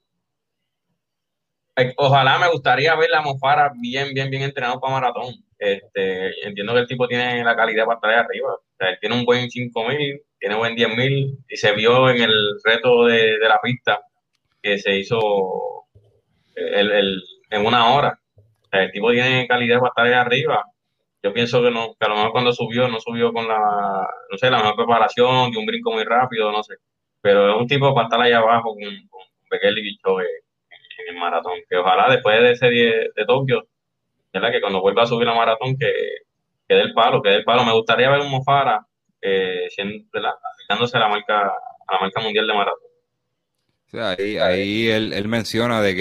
Ojalá 1.97 2.39
me 2.39 2.51
gustaría 2.51 2.95
ver 2.97 3.11
la 3.11 3.23
Mofara 3.23 3.73
bien, 3.81 4.13
bien, 4.13 4.31
bien 4.31 4.43
entrenado 4.43 4.81
para 4.81 4.95
maratón. 4.95 5.35
Este, 5.59 6.47
entiendo 6.47 6.75
que 6.75 6.81
el 6.81 6.89
tipo 6.89 7.07
tiene 7.09 7.43
la 7.45 7.57
calidad 7.57 7.85
para 7.87 7.97
estar 7.97 8.11
ahí 8.11 8.17
arriba 8.17 8.57
él 8.81 8.99
tiene 9.01 9.17
un 9.17 9.25
buen 9.25 9.51
5000, 9.51 10.23
tiene 10.39 10.55
buen 10.55 10.75
10000 10.77 11.39
y 11.49 11.57
se 11.57 11.73
vio 11.73 12.11
en 12.11 12.23
el 12.23 12.61
reto 12.65 13.05
de, 13.07 13.39
la 13.41 13.61
pista 13.61 14.01
que 14.63 14.79
se 14.79 14.97
hizo 14.97 15.87
en 16.55 17.67
una 17.67 17.95
hora. 17.95 18.19
el 18.73 18.91
tipo 18.93 19.11
tiene 19.11 19.47
calidad 19.47 19.79
para 19.79 19.89
estar 19.91 20.07
ahí 20.07 20.13
arriba. 20.13 20.65
Yo 21.23 21.33
pienso 21.33 21.63
que, 21.63 21.71
no, 21.71 21.97
que 21.99 22.07
a 22.07 22.09
lo 22.09 22.17
mejor 22.17 22.33
cuando 22.33 22.53
subió, 22.53 22.87
no 22.89 23.01
subió 23.01 23.33
con 23.33 23.49
la, 23.49 24.09
no 24.31 24.39
sé, 24.39 24.51
la 24.51 24.59
mejor 24.59 24.77
preparación, 24.77 25.51
de 25.51 25.59
un 25.59 25.67
brinco 25.67 25.93
muy 25.93 26.05
rápido, 26.05 26.53
no 26.53 26.63
sé. 26.63 26.75
Pero 27.21 27.51
es 27.55 27.61
un 27.61 27.67
tipo 27.67 27.93
para 27.93 28.07
estar 28.07 28.21
ahí 28.21 28.33
abajo 28.33 28.75
con, 28.75 28.83
con 29.09 29.21
Bekele 29.51 29.81
y 29.81 29.89
en, 29.89 31.09
en, 31.09 31.15
el 31.15 31.21
maratón. 31.21 31.59
Que 31.69 31.77
ojalá 31.77 32.09
después 32.11 32.41
de 32.41 32.53
ese 32.53 32.67
de, 32.71 33.11
de 33.17 33.25
Tokio, 33.27 33.67
¿verdad? 34.33 34.53
que 34.53 34.61
cuando 34.61 34.81
vuelva 34.81 35.03
a 35.03 35.07
subir 35.07 35.27
la 35.27 35.35
maratón, 35.35 35.77
que, 35.77 35.93
que 36.69 36.75
dé 36.75 36.83
el 36.83 36.93
palo, 36.93 37.23
que 37.23 37.31
dé 37.31 37.37
el 37.37 37.45
palo. 37.45 37.65
Me 37.65 37.73
gustaría 37.73 38.11
ver 38.11 38.21
un 38.21 38.31
Mofara 38.31 38.87
eh, 39.21 39.69
a 39.75 40.99
la 40.99 41.09
marca, 41.09 41.41
a 41.41 41.95
la 41.95 42.01
marca 42.01 42.21
mundial 42.21 42.47
de 42.47 42.55
maratón. 42.55 42.89
ahí, 43.95 44.37
ahí 44.37 44.89
él, 44.89 45.29
menciona 45.29 45.81
de 45.81 45.95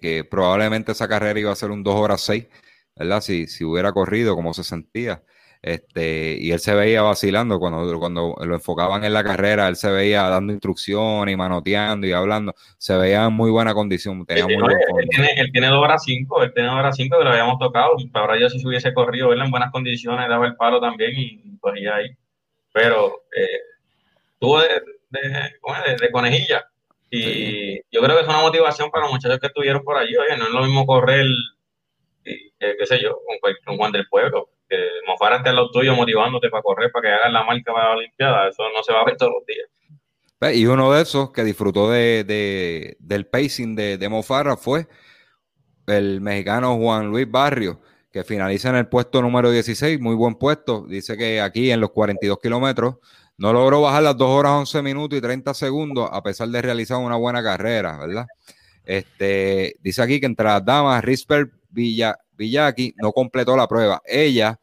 que, 0.00 0.24
probablemente 0.24 0.92
esa 0.92 1.08
carrera 1.08 1.38
iba 1.38 1.52
a 1.52 1.56
ser 1.56 1.70
un 1.70 1.82
2 1.82 1.94
horas 1.94 2.22
6, 2.22 2.48
¿verdad? 2.96 3.20
Si, 3.20 3.46
si 3.46 3.64
hubiera 3.64 3.92
corrido 3.92 4.34
como 4.34 4.54
se 4.54 4.64
sentía. 4.64 5.22
Este, 5.66 6.36
y 6.38 6.52
él 6.52 6.60
se 6.60 6.74
veía 6.74 7.00
vacilando 7.00 7.58
cuando, 7.58 7.98
cuando 7.98 8.36
lo 8.38 8.54
enfocaban 8.54 9.02
en 9.02 9.14
la 9.14 9.24
carrera, 9.24 9.66
él 9.66 9.76
se 9.76 9.90
veía 9.90 10.24
dando 10.24 10.52
instrucciones 10.52 11.32
y 11.32 11.36
manoteando 11.38 12.06
y 12.06 12.12
hablando, 12.12 12.54
se 12.76 12.94
veía 12.98 13.24
en 13.24 13.32
muy 13.32 13.50
buena 13.50 13.72
condición. 13.72 14.26
Tenía 14.26 14.44
él, 14.44 15.08
tiene, 15.08 15.30
él, 15.38 15.50
tiene, 15.52 15.68
dos 15.68 15.82
horas 15.82 16.02
cinco, 16.04 16.42
él 16.42 16.52
tiene 16.52 16.68
dos 16.68 16.78
horas 16.78 16.94
cinco 16.94 17.16
que 17.16 17.24
lo 17.24 17.30
habíamos 17.30 17.58
tocado, 17.58 17.96
ahora 18.12 18.38
ya 18.38 18.50
si 18.50 18.60
se 18.60 18.68
hubiese 18.68 18.92
corrido 18.92 19.32
él 19.32 19.40
en 19.40 19.50
buenas 19.50 19.72
condiciones, 19.72 20.28
daba 20.28 20.44
el 20.46 20.54
palo 20.56 20.82
también 20.82 21.12
y 21.16 21.56
corría 21.60 21.94
ahí. 21.94 22.10
Pero 22.70 23.22
eh, 23.34 23.60
tuvo 24.38 24.60
de, 24.60 24.68
de, 25.08 26.10
conejilla. 26.12 26.62
Y 27.10 27.76
yo 27.90 28.02
creo 28.02 28.16
que 28.16 28.22
es 28.22 28.28
una 28.28 28.42
motivación 28.42 28.90
para 28.90 29.04
los 29.04 29.14
muchachos 29.14 29.38
que 29.38 29.46
estuvieron 29.46 29.82
por 29.82 29.96
allí. 29.96 30.14
Oye, 30.14 30.36
no 30.36 30.44
es 30.44 30.50
lo 30.50 30.62
mismo 30.62 30.84
correr, 30.84 31.24
eh, 32.26 32.52
qué 32.60 32.84
sé 32.84 33.00
yo, 33.00 33.18
con, 33.40 33.54
con 33.64 33.76
Juan 33.78 33.92
del 33.92 34.06
Pueblo 34.08 34.50
que 34.74 35.06
Mofara 35.06 35.36
esté 35.36 35.50
al 35.50 35.56
lado 35.56 35.70
tuyo 35.70 35.94
motivándote 35.94 36.48
para 36.50 36.62
correr, 36.62 36.90
para 36.92 37.02
que 37.02 37.14
hagas 37.14 37.32
la 37.32 37.44
marca 37.44 37.72
para 37.72 37.88
la 37.90 37.96
Olimpiada, 37.96 38.48
eso 38.48 38.62
no 38.74 38.82
se 38.82 38.92
va 38.92 39.00
a 39.00 39.04
ver 39.04 39.16
todos 39.16 39.32
los 39.32 39.46
días. 39.46 39.68
Y 40.54 40.66
uno 40.66 40.92
de 40.92 41.02
esos 41.02 41.30
que 41.30 41.42
disfrutó 41.42 41.90
de, 41.90 42.96
del 42.98 43.26
pacing 43.26 43.74
de, 43.74 43.96
de 43.96 44.08
Mofara 44.08 44.56
fue 44.56 44.86
el 45.86 46.20
mexicano 46.20 46.76
Juan 46.76 47.08
Luis 47.08 47.30
Barrio, 47.30 47.80
que 48.12 48.24
finaliza 48.24 48.68
en 48.68 48.76
el 48.76 48.88
puesto 48.88 49.22
número 49.22 49.50
16, 49.50 50.00
muy 50.00 50.14
buen 50.14 50.34
puesto. 50.34 50.84
Dice 50.86 51.16
que 51.16 51.40
aquí 51.40 51.70
en 51.70 51.80
los 51.80 51.90
42 51.90 52.38
kilómetros 52.40 52.96
no 53.36 53.52
logró 53.52 53.80
bajar 53.80 54.02
las 54.02 54.16
2 54.16 54.28
horas 54.28 54.52
11 54.52 54.82
minutos 54.82 55.18
y 55.18 55.22
30 55.22 55.54
segundos, 55.54 56.08
a 56.12 56.22
pesar 56.22 56.48
de 56.48 56.62
realizar 56.62 56.98
una 56.98 57.16
buena 57.16 57.42
carrera, 57.42 57.98
¿verdad? 57.98 58.26
Este, 58.84 59.76
dice 59.80 60.02
aquí 60.02 60.20
que 60.20 60.26
entre 60.26 60.44
las 60.44 60.64
damas, 60.64 61.02
Risper 61.02 61.50
Villa, 61.70 62.16
Villaki 62.36 62.94
no 62.96 63.12
completó 63.12 63.56
la 63.56 63.66
prueba. 63.66 64.02
Ella 64.04 64.58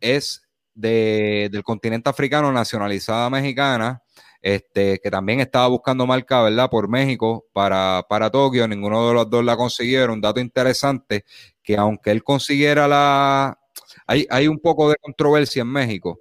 es 0.00 0.42
del 0.74 1.62
continente 1.62 2.08
africano, 2.08 2.52
nacionalizada 2.52 3.28
mexicana, 3.30 4.02
este, 4.40 4.98
que 5.00 5.10
también 5.10 5.40
estaba 5.40 5.68
buscando 5.68 6.06
marca, 6.06 6.42
¿verdad? 6.42 6.68
Por 6.70 6.88
México 6.88 7.46
para, 7.52 8.04
para 8.08 8.30
Tokio. 8.30 8.66
Ninguno 8.66 9.08
de 9.08 9.14
los 9.14 9.30
dos 9.30 9.44
la 9.44 9.56
consiguieron. 9.56 10.14
Un 10.14 10.20
dato 10.20 10.40
interesante, 10.40 11.24
que 11.62 11.76
aunque 11.76 12.10
él 12.10 12.24
consiguiera 12.24 12.88
la... 12.88 13.58
Hay, 14.06 14.26
hay 14.30 14.48
un 14.48 14.58
poco 14.58 14.90
de 14.90 14.96
controversia 15.00 15.62
en 15.62 15.68
México. 15.68 16.20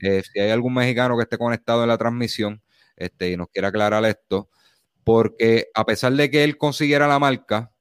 Eh, 0.00 0.22
si 0.30 0.40
hay 0.40 0.50
algún 0.50 0.74
mexicano 0.74 1.16
que 1.16 1.22
esté 1.22 1.38
conectado 1.38 1.82
en 1.82 1.88
la 1.88 1.96
transmisión 1.96 2.60
este, 2.96 3.30
y 3.30 3.36
nos 3.36 3.48
quiera 3.48 3.68
aclarar 3.68 4.04
esto, 4.04 4.48
porque 5.04 5.68
a 5.74 5.84
pesar 5.86 6.12
de 6.12 6.30
que 6.30 6.44
él 6.44 6.58
consiguiera 6.58 7.06
la 7.06 7.18
marca, 7.18 7.72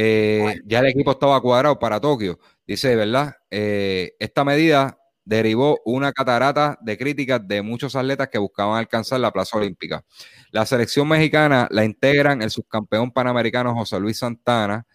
eh, 0.00 0.60
ya 0.64 0.78
el 0.78 0.86
equipo 0.86 1.10
estaba 1.10 1.40
cuadrado 1.40 1.76
para 1.76 1.98
Tokio. 1.98 2.38
Dice, 2.64 2.94
¿verdad? 2.94 3.34
Eh, 3.50 4.12
esta 4.20 4.44
medida 4.44 4.96
derivó 5.24 5.80
una 5.84 6.12
catarata 6.12 6.78
de 6.80 6.96
críticas 6.96 7.40
de 7.48 7.62
muchos 7.62 7.96
atletas 7.96 8.28
que 8.28 8.38
buscaban 8.38 8.78
alcanzar 8.78 9.18
la 9.18 9.32
plaza 9.32 9.58
olímpica. 9.58 10.04
La 10.52 10.64
selección 10.66 11.08
mexicana 11.08 11.66
la 11.72 11.84
integran 11.84 12.42
el 12.42 12.50
subcampeón 12.50 13.10
panamericano 13.10 13.74
José 13.74 13.98
Luis 13.98 14.18
Santana, 14.18 14.86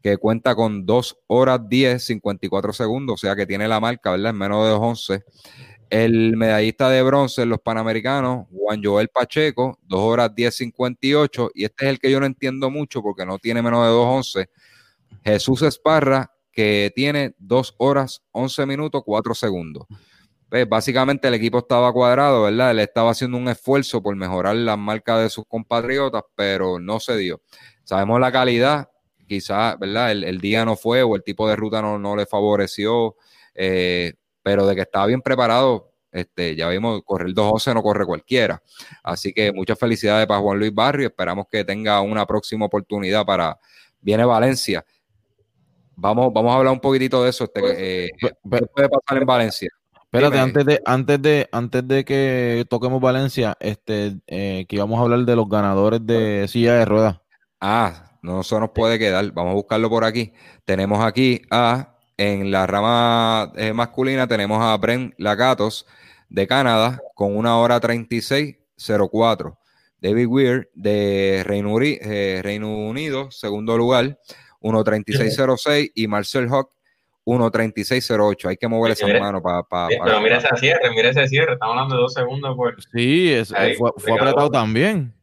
que 0.00 0.16
cuenta 0.16 0.54
con 0.54 0.86
2 0.86 1.18
horas 1.26 1.68
10, 1.68 2.04
54 2.04 2.72
segundos, 2.72 3.14
o 3.14 3.18
sea 3.18 3.34
que 3.34 3.46
tiene 3.46 3.66
la 3.66 3.80
marca, 3.80 4.12
¿verdad? 4.12 4.30
En 4.30 4.38
menos 4.38 4.64
de 4.64 4.74
11. 4.74 5.24
El 5.92 6.38
medallista 6.38 6.88
de 6.88 7.02
bronce 7.02 7.42
en 7.42 7.50
los 7.50 7.60
Panamericanos, 7.60 8.46
Juan 8.50 8.80
Joel 8.82 9.10
Pacheco, 9.10 9.78
2 9.82 10.00
horas 10.00 10.34
10, 10.34 10.56
58. 10.56 11.50
Y 11.54 11.66
este 11.66 11.84
es 11.84 11.90
el 11.90 11.98
que 11.98 12.10
yo 12.10 12.18
no 12.18 12.24
entiendo 12.24 12.70
mucho 12.70 13.02
porque 13.02 13.26
no 13.26 13.38
tiene 13.38 13.60
menos 13.60 13.84
de 13.84 13.92
2.11. 13.92 14.48
Jesús 15.22 15.60
Esparra, 15.60 16.32
que 16.50 16.90
tiene 16.96 17.34
2 17.36 17.74
horas 17.76 18.22
11 18.30 18.64
minutos 18.64 19.02
4 19.04 19.34
segundos. 19.34 19.84
Pues 20.48 20.66
básicamente 20.66 21.28
el 21.28 21.34
equipo 21.34 21.58
estaba 21.58 21.92
cuadrado, 21.92 22.44
¿verdad? 22.44 22.70
Él 22.70 22.78
estaba 22.78 23.10
haciendo 23.10 23.36
un 23.36 23.48
esfuerzo 23.48 24.02
por 24.02 24.16
mejorar 24.16 24.56
las 24.56 24.78
marcas 24.78 25.22
de 25.22 25.28
sus 25.28 25.44
compatriotas, 25.44 26.22
pero 26.34 26.78
no 26.78 27.00
se 27.00 27.18
dio. 27.18 27.42
Sabemos 27.84 28.18
la 28.18 28.32
calidad, 28.32 28.88
quizás, 29.28 29.78
¿verdad? 29.78 30.12
El, 30.12 30.40
día 30.40 30.64
no 30.64 30.74
fue 30.74 31.02
o 31.02 31.16
el 31.16 31.22
tipo 31.22 31.46
de 31.50 31.54
ruta 31.54 31.82
no, 31.82 31.98
no 31.98 32.16
le 32.16 32.24
favoreció. 32.24 33.14
Eh, 33.54 34.14
pero 34.42 34.66
de 34.66 34.74
que 34.74 34.82
estaba 34.82 35.06
bien 35.06 35.22
preparado, 35.22 35.92
este, 36.10 36.54
ya 36.54 36.68
vimos, 36.68 37.00
correr 37.04 37.28
el 37.28 37.34
2-11 37.34 37.74
no 37.74 37.82
corre 37.82 38.04
cualquiera. 38.04 38.62
Así 39.02 39.32
que 39.32 39.52
muchas 39.52 39.78
felicidades 39.78 40.26
para 40.26 40.40
Juan 40.40 40.58
Luis 40.58 40.74
Barrio, 40.74 41.08
esperamos 41.08 41.46
que 41.50 41.64
tenga 41.64 42.00
una 42.02 42.26
próxima 42.26 42.66
oportunidad 42.66 43.24
para, 43.24 43.58
viene 44.00 44.24
Valencia. 44.24 44.84
Vamos, 45.96 46.32
vamos 46.32 46.52
a 46.52 46.56
hablar 46.56 46.72
un 46.72 46.80
poquitito 46.80 47.22
de 47.22 47.30
eso, 47.30 47.44
este, 47.44 48.04
eh, 48.04 48.10
¿qué 48.18 48.30
puede 48.42 48.88
pasar 48.88 49.18
en 49.18 49.26
Valencia? 49.26 49.70
Espérate, 50.12 50.38
antes 50.38 50.66
de, 50.66 50.82
antes 50.84 51.22
de, 51.22 51.48
antes 51.52 51.88
de 51.88 52.04
que 52.04 52.66
toquemos 52.68 53.00
Valencia, 53.00 53.56
este, 53.60 54.18
eh, 54.26 54.66
que 54.68 54.76
íbamos 54.76 54.98
a 54.98 55.02
hablar 55.04 55.20
de 55.20 55.36
los 55.36 55.48
ganadores 55.48 56.04
de 56.04 56.46
silla 56.48 56.74
de 56.74 56.84
ruedas. 56.84 57.20
Ah, 57.58 58.18
no 58.20 58.42
se 58.42 58.60
nos 58.60 58.70
puede 58.70 58.98
quedar. 58.98 59.32
Vamos 59.32 59.52
a 59.52 59.54
buscarlo 59.54 59.88
por 59.88 60.04
aquí. 60.04 60.34
Tenemos 60.66 61.02
aquí 61.02 61.40
a 61.50 61.91
en 62.30 62.50
la 62.50 62.66
rama 62.66 63.52
eh, 63.56 63.72
masculina 63.72 64.26
tenemos 64.26 64.62
a 64.62 64.76
Brent 64.76 65.14
Lagatos 65.18 65.86
de 66.28 66.46
Canadá 66.46 67.00
con 67.14 67.36
una 67.36 67.58
hora 67.58 67.80
36.04. 67.80 69.56
David 70.00 70.26
Weir 70.26 70.70
de 70.74 71.42
Reino, 71.44 71.76
eh, 71.80 72.40
Reino 72.42 72.74
Unido, 72.74 73.30
segundo 73.30 73.76
lugar, 73.76 74.18
1.36.06 74.60 75.92
y 75.94 76.08
Marcel 76.08 76.48
Hawk 76.48 76.70
1.36.08. 77.24 78.48
Hay 78.48 78.56
que 78.56 78.68
mover 78.68 78.92
esa 78.92 79.06
mano 79.06 79.40
para... 79.42 79.88
pero 79.88 80.20
mira 80.20 80.38
ese 80.38 80.48
cierre, 80.56 80.90
mira 80.90 81.10
ese 81.10 81.28
cierre. 81.28 81.52
Estamos 81.52 81.74
hablando 81.74 81.94
de 81.96 82.00
dos 82.00 82.14
segundos. 82.14 82.56
Por... 82.56 82.82
Sí, 82.92 83.32
fue, 83.78 84.12
apretado 84.12 84.50
también. 84.50 85.14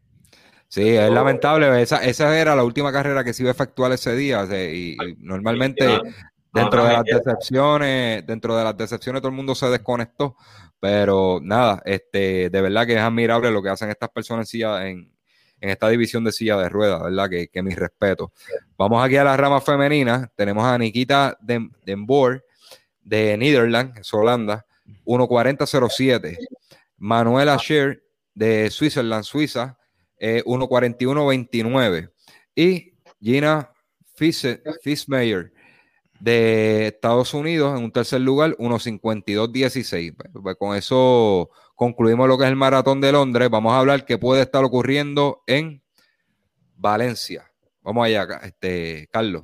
Sí, 0.70 0.90
es 0.90 1.10
lamentable. 1.12 1.82
Esa, 1.82 2.04
esa 2.06 2.40
era 2.40 2.56
la 2.56 2.64
última 2.64 2.92
carrera 2.94 3.24
que 3.24 3.34
se 3.34 3.44
iba 3.44 3.50
a 3.50 3.54
efectuar 3.54 3.92
ese 3.92 4.16
día. 4.16 4.46
y, 4.46 4.96
normalmente 5.18 6.00
Dentro 6.52 6.84
de 6.84 6.94
las 6.94 7.04
decepciones, 7.04 8.26
dentro 8.26 8.58
de 8.58 8.64
las 8.64 8.76
decepciones 8.76 9.22
todo 9.22 9.30
el 9.30 9.36
mundo 9.36 9.54
se 9.54 9.68
desconectó, 9.68 10.36
pero 10.80 11.40
nada, 11.42 11.82
este, 11.86 12.50
de 12.50 12.62
verdad 12.62 12.88
que 12.88 12.96
es 12.96 13.00
admirable 13.00 13.52
lo 13.52 13.62
que 13.62 13.70
hacen 13.70 13.90
estas 13.90 14.10
personas 14.10 14.52
en, 14.54 15.14
esta 15.60 15.90
división 15.90 16.24
de 16.24 16.32
silla 16.32 16.58
de 16.58 16.70
ruedas, 16.70 17.04
¿verdad? 17.04 17.30
Que, 17.30 17.50
que 17.50 17.62
mi 17.62 17.76
respeto. 17.76 18.32
Vamos 18.78 19.04
aquí 19.04 19.18
a 19.18 19.24
la 19.24 19.38
rama 19.38 19.62
femenina, 19.62 20.32
tenemos 20.36 20.64
a 20.64 20.78
Nikita 20.78 21.38
Den, 21.42 21.72
Denboer 21.86 22.44
de 23.02 23.38
Netherlands, 23.38 24.14
Holanda, 24.14 24.66
1.40.07. 25.06 26.38
Manuela 26.98 27.58
Scher 27.58 28.04
de 28.34 28.70
Switzerland, 28.70 29.24
Suiza, 29.24 29.78
eh, 30.18 30.44
1.41.29. 30.46 32.12
Y 32.56 32.94
Gina 33.22 33.72
Fismeyer 34.16 35.54
de 36.20 36.88
Estados 36.88 37.34
Unidos 37.34 37.78
en 37.78 37.86
un 37.86 37.92
tercer 37.92 38.22
lugar, 38.22 38.52
1.52.16. 38.58 40.16
Pues, 40.16 40.30
pues, 40.44 40.56
con 40.58 40.76
eso 40.76 41.50
concluimos 41.76 42.28
lo 42.28 42.38
que 42.38 42.44
es 42.44 42.50
el 42.50 42.56
maratón 42.56 43.02
de 43.02 43.12
Londres. 43.12 43.50
Vamos 43.50 43.74
a 43.74 43.80
hablar 43.80 44.06
qué 44.06 44.18
puede 44.18 44.42
estar 44.42 44.64
ocurriendo 44.64 45.42
en 45.48 45.82
Valencia. 46.76 47.50
Vamos 47.82 48.06
allá, 48.06 48.28
este, 48.44 49.08
Carlos. 49.12 49.44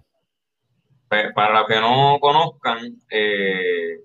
Pues, 1.07 1.33
para 1.33 1.59
los 1.59 1.67
que 1.67 1.79
no 1.79 2.17
conozcan, 2.19 2.97
eh, 3.09 4.01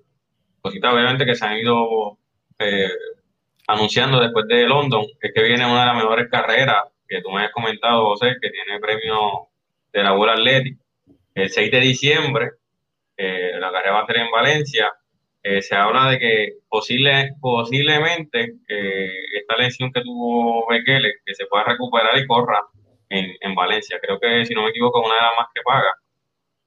cositas 0.61 0.93
obviamente 0.93 1.25
que 1.25 1.35
se 1.35 1.45
han 1.45 1.57
ido 1.57 2.17
eh, 2.57 2.89
anunciando 3.67 4.19
después 4.19 4.47
de 4.47 4.65
London, 4.65 5.05
es 5.19 5.31
que 5.33 5.43
viene 5.43 5.65
una 5.65 5.81
de 5.81 5.85
las 5.87 5.95
mejores 5.95 6.29
carreras 6.29 6.85
que 7.07 7.21
tú 7.21 7.31
me 7.31 7.43
has 7.43 7.51
comentado, 7.51 8.05
José, 8.05 8.37
que 8.41 8.49
tiene 8.49 8.79
premio 8.79 9.47
de 9.91 10.03
la 10.03 10.13
World 10.13 10.39
Athletic 10.39 10.77
el 11.33 11.49
6 11.49 11.71
de 11.71 11.79
diciembre 11.79 12.51
la 13.59 13.71
carrera 13.71 13.93
va 13.93 14.01
a 14.01 14.05
ser 14.05 14.17
en 14.17 14.31
Valencia. 14.31 14.91
Eh, 15.43 15.61
se 15.61 15.75
habla 15.75 16.11
de 16.11 16.19
que 16.19 16.49
posible, 16.69 17.31
posiblemente 17.41 18.57
eh, 18.67 19.11
esta 19.39 19.57
lesión 19.57 19.91
que 19.91 20.01
tuvo 20.01 20.67
Bekele, 20.69 21.13
que 21.25 21.33
se 21.33 21.47
pueda 21.47 21.63
recuperar 21.63 22.15
y 22.17 22.27
corra 22.27 22.61
en, 23.09 23.31
en, 23.41 23.55
Valencia. 23.55 23.99
Creo 23.99 24.19
que, 24.19 24.45
si 24.45 24.53
no 24.53 24.63
me 24.63 24.69
equivoco, 24.69 24.99
una 24.99 25.15
de 25.15 25.21
las 25.21 25.31
más 25.37 25.47
que 25.53 25.61
paga. 25.63 25.93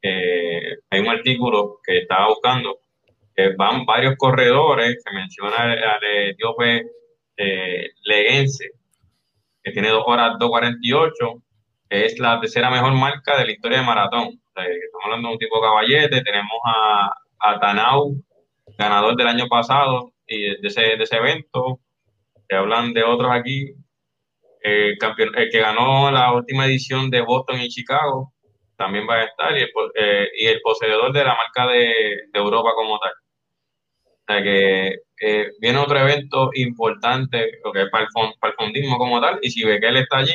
Eh, 0.03 0.77
hay 0.91 1.01
un 1.01 1.09
artículo 1.09 1.79
que 1.85 1.99
estaba 1.99 2.29
buscando 2.29 2.81
que 3.37 3.55
van 3.57 3.87
varios 3.87 4.17
corredores, 4.17 5.03
se 5.03 5.13
menciona 5.13 5.57
al 5.57 6.05
etíope 6.05 6.85
Leguense, 8.05 8.71
que 9.63 9.73
tiene 9.73 9.89
2 9.89 10.05
horas 10.07 10.33
2.48, 10.39 11.43
es 11.89 12.19
la 12.21 12.41
tercera 12.41 12.71
mejor 12.71 12.93
marca 12.93 13.37
de 13.39 13.47
la 13.47 13.53
historia 13.53 13.79
de 13.79 13.87
maratón 13.87 14.41
estamos 14.63 15.05
hablando 15.05 15.29
de 15.29 15.35
un 15.35 15.39
tipo 15.39 15.61
caballete, 15.61 16.23
tenemos 16.23 16.59
a, 16.65 17.13
a 17.41 17.61
Tanau, 17.61 18.15
ganador 18.79 19.17
del 19.17 19.29
año 19.29 19.47
pasado 19.49 20.13
y 20.27 20.61
de 20.61 20.69
ese, 20.69 20.97
de 20.97 21.03
ese 21.03 21.17
evento, 21.17 21.81
que 22.49 22.57
hablan 22.57 22.93
de 22.93 23.03
otros 23.03 23.31
aquí, 23.33 23.75
el, 24.61 24.97
campeón, 24.99 25.33
el 25.37 25.51
que 25.51 25.61
ganó 25.61 26.11
la 26.11 26.33
última 26.33 26.67
edición 26.67 27.11
de 27.11 27.21
Boston 27.21 27.61
y 27.61 27.69
Chicago, 27.69 28.33
también 28.77 29.07
va 29.09 29.17
a 29.17 29.25
estar, 29.25 29.57
y 29.57 29.63
el, 29.63 29.71
eh, 29.95 30.29
y 30.37 30.47
el 30.47 30.61
poseedor 30.61 31.13
de 31.13 31.25
la 31.25 31.37
marca 31.37 31.71
de, 31.71 31.79
de, 32.33 32.41
Europa 32.41 32.71
como 32.75 32.99
tal. 32.99 33.13
O 34.07 34.33
sea 34.33 34.43
que 34.43 34.95
eh, 35.21 35.49
viene 35.61 35.79
otro 35.79 35.99
evento 35.99 36.51
importante, 36.55 37.53
lo 37.65 37.73
que 37.73 37.83
es 37.83 37.91
para 37.91 38.05
el, 38.05 38.33
el 38.43 38.53
fondismo 38.55 38.99
como 38.99 39.21
tal, 39.21 39.39
y 39.43 39.51
si 39.51 39.65
ve 39.65 39.79
que 39.81 39.89
él 39.89 39.99
está 39.99 40.19
allí, 40.19 40.35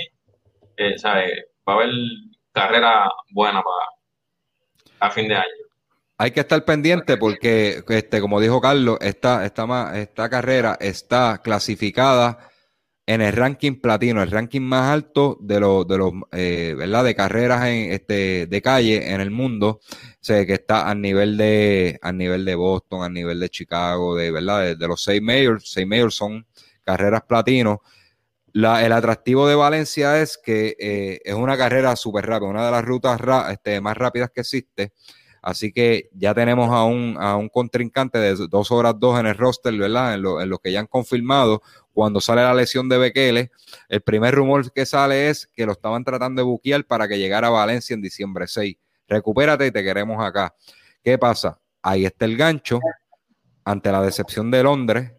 eh, 0.78 0.97
sabe, 0.97 1.47
va 1.67 1.74
a 1.74 1.76
haber 1.78 1.91
carrera 2.53 3.11
buena 3.32 3.61
para, 3.61 3.86
a 4.99 5.11
fin 5.11 5.27
de 5.27 5.35
año. 5.35 5.45
Hay 6.17 6.31
que 6.31 6.41
estar 6.41 6.63
pendiente 6.65 7.15
porque, 7.15 7.81
este, 7.87 8.19
como 8.19 8.41
dijo 8.41 8.59
Carlos, 8.59 8.97
esta, 8.99 9.45
esta, 9.45 9.97
esta 9.97 10.29
carrera 10.29 10.77
está 10.79 11.39
clasificada 11.41 12.49
en 13.09 13.21
el 13.21 13.33
ranking 13.33 13.81
platino, 13.81 14.21
el 14.21 14.29
ranking 14.29 14.61
más 14.61 14.91
alto 14.91 15.35
de 15.41 15.59
los, 15.59 15.87
de 15.87 15.97
los, 15.97 16.13
eh, 16.31 16.75
¿verdad? 16.77 17.03
De 17.05 17.15
carreras 17.15 17.65
en, 17.65 17.91
este, 17.91 18.45
de 18.45 18.61
calle 18.61 19.13
en 19.13 19.19
el 19.19 19.31
mundo, 19.31 19.79
sé 20.19 20.45
que 20.45 20.53
está 20.53 20.87
a 20.87 20.93
nivel 20.93 21.35
de, 21.35 21.97
a 22.03 22.11
nivel 22.11 22.45
de 22.45 22.53
Boston, 22.53 23.03
a 23.03 23.09
nivel 23.09 23.39
de 23.39 23.49
Chicago, 23.49 24.15
de, 24.15 24.29
¿verdad? 24.29 24.75
De, 24.75 24.87
los 24.87 25.01
seis 25.01 25.23
mayors, 25.23 25.71
seis 25.71 25.87
mayors 25.87 26.13
son 26.13 26.45
carreras 26.83 27.23
platino. 27.23 27.81
El 28.53 28.91
atractivo 28.91 29.47
de 29.47 29.55
Valencia 29.55 30.21
es 30.21 30.37
que 30.37 30.75
eh, 30.79 31.19
es 31.23 31.33
una 31.33 31.57
carrera 31.57 31.95
súper 31.95 32.25
rápida, 32.25 32.49
una 32.49 32.65
de 32.65 32.71
las 32.71 32.83
rutas 32.83 33.19
este, 33.51 33.81
más 33.81 33.97
rápidas 33.97 34.31
que 34.33 34.41
existe. 34.41 34.93
Así 35.41 35.71
que 35.71 36.09
ya 36.13 36.33
tenemos 36.33 36.69
a 36.69 36.83
un, 36.83 37.49
contrincante 37.49 38.17
de 38.17 38.35
dos 38.49 38.71
horas 38.71 38.95
dos 38.99 39.19
en 39.19 39.27
el 39.27 39.35
roster, 39.35 39.75
¿verdad? 39.77 40.15
En 40.15 40.21
lo, 40.21 40.41
en 40.41 40.49
lo 40.49 40.59
que 40.59 40.71
ya 40.71 40.79
han 40.79 40.87
confirmado. 40.87 41.61
Cuando 41.93 42.21
sale 42.21 42.41
la 42.41 42.53
lesión 42.53 42.89
de 42.89 42.97
Bekele, 42.97 43.51
el 43.87 44.01
primer 44.01 44.35
rumor 44.35 44.71
que 44.71 44.85
sale 44.85 45.29
es 45.29 45.47
que 45.47 45.65
lo 45.65 45.71
estaban 45.71 46.03
tratando 46.03 46.41
de 46.41 46.45
buquear 46.45 46.85
para 46.85 47.07
que 47.07 47.17
llegara 47.17 47.47
a 47.47 47.51
Valencia 47.51 47.93
en 47.93 48.01
diciembre 48.01 48.47
6. 48.47 48.75
Recupérate 49.07 49.67
y 49.67 49.71
te 49.71 49.83
queremos 49.83 50.23
acá. 50.23 50.53
¿Qué 51.03 51.17
pasa? 51.17 51.59
Ahí 51.81 52.05
está 52.05 52.25
el 52.25 52.35
gancho 52.35 52.79
ante 53.63 53.91
la 53.91 54.01
decepción 54.01 54.51
de 54.51 54.63
Londres, 54.63 55.11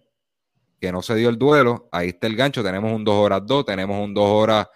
que 0.81 0.91
no 0.91 1.03
se 1.03 1.15
dio 1.15 1.29
el 1.29 1.39
duelo, 1.39 1.89
ahí 1.93 2.09
está 2.09 2.27
el 2.27 2.37
gancho, 2.37 2.63
tenemos 2.63 2.93
un 2.93 3.05
2 3.05 3.15
horas 3.15 3.43
2, 3.45 3.67
tenemos 3.67 4.03
un 4.03 4.15
2 4.15 4.25
horas 4.27 4.69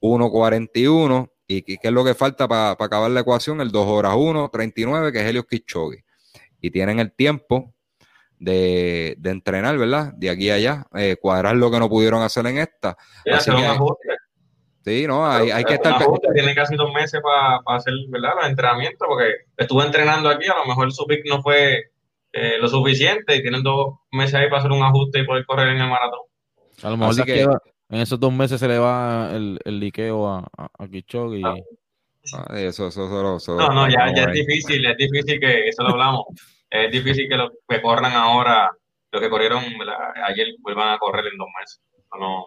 1.41, 0.00 1.30
y 1.46 1.62
¿qué 1.62 1.78
es 1.82 1.92
lo 1.92 2.04
que 2.04 2.14
falta 2.14 2.48
para 2.48 2.70
acabar 2.70 3.10
la 3.10 3.20
ecuación? 3.20 3.60
El 3.60 3.70
2 3.70 3.86
horas 3.86 4.14
1.39, 4.14 5.12
que 5.12 5.20
es 5.20 5.26
Helios 5.26 5.46
Kichogi. 5.46 5.98
Y 6.60 6.70
tienen 6.70 6.98
el 7.00 7.12
tiempo 7.12 7.74
de, 8.38 9.18
entrenar, 9.22 9.76
¿verdad? 9.76 10.12
De 10.14 10.30
aquí 10.30 10.50
a 10.50 10.54
allá, 10.54 10.86
eh, 10.94 11.16
cuadrar 11.20 11.56
lo 11.56 11.70
que 11.70 11.78
no 11.78 11.88
pudieron 11.88 12.22
hacer 12.22 12.46
en 12.46 12.58
esta. 12.58 12.96
Sí, 14.82 15.06
no, 15.06 15.30
hay, 15.30 15.50
hay 15.50 15.64
que 15.64 15.74
estar. 15.74 16.02
tiene 16.32 16.54
casi 16.54 16.74
dos 16.74 16.90
meses 16.94 17.20
para 17.22 17.60
hacer 17.76 17.92
¿verdad? 18.08 18.32
los 18.36 18.48
entrenamientos, 18.48 19.06
porque 19.06 19.30
estuve 19.58 19.84
entrenando 19.84 20.30
aquí, 20.30 20.46
a 20.46 20.56
lo 20.56 20.64
mejor 20.64 20.90
su 20.90 21.06
pick 21.06 21.26
no 21.28 21.42
fue 21.42 21.89
eh, 22.32 22.58
lo 22.58 22.68
suficiente 22.68 23.36
y 23.36 23.42
tienen 23.42 23.62
dos 23.62 23.96
meses 24.12 24.34
ahí 24.34 24.48
para 24.48 24.58
hacer 24.58 24.72
un 24.72 24.82
ajuste 24.82 25.20
y 25.20 25.26
poder 25.26 25.44
correr 25.46 25.68
en 25.68 25.80
el 25.80 25.88
maratón. 25.88 26.20
A 26.82 26.90
lo 26.90 26.96
mejor 26.96 27.24
que, 27.24 27.42
en 27.42 28.00
esos 28.00 28.18
dos 28.18 28.32
meses 28.32 28.60
se 28.60 28.68
le 28.68 28.78
va 28.78 29.30
el, 29.32 29.58
el 29.64 29.80
liqueo 29.80 30.28
a, 30.28 30.38
a, 30.56 30.70
a 30.78 30.86
Y... 30.86 31.42
Ah, 31.44 31.56
eso, 32.54 32.88
eso, 32.88 33.36
eso, 33.36 33.56
no, 33.56 33.72
no, 33.72 33.88
ya, 33.88 34.14
ya 34.14 34.24
es 34.24 34.32
difícil, 34.32 34.84
es 34.84 34.96
difícil 34.96 35.40
que, 35.40 35.68
eso 35.68 35.82
lo 35.82 35.90
hablamos, 35.90 36.26
es 36.68 36.92
difícil 36.92 37.26
que 37.28 37.36
los 37.36 37.50
que 37.66 37.80
corran 37.80 38.12
ahora, 38.12 38.70
los 39.10 39.22
que 39.22 39.30
corrieron 39.30 39.64
ayer, 40.26 40.48
vuelvan 40.60 40.90
a 40.90 40.98
correr 40.98 41.24
en 41.32 41.38
dos 41.38 41.48
meses. 41.58 41.80
No, 42.18 42.46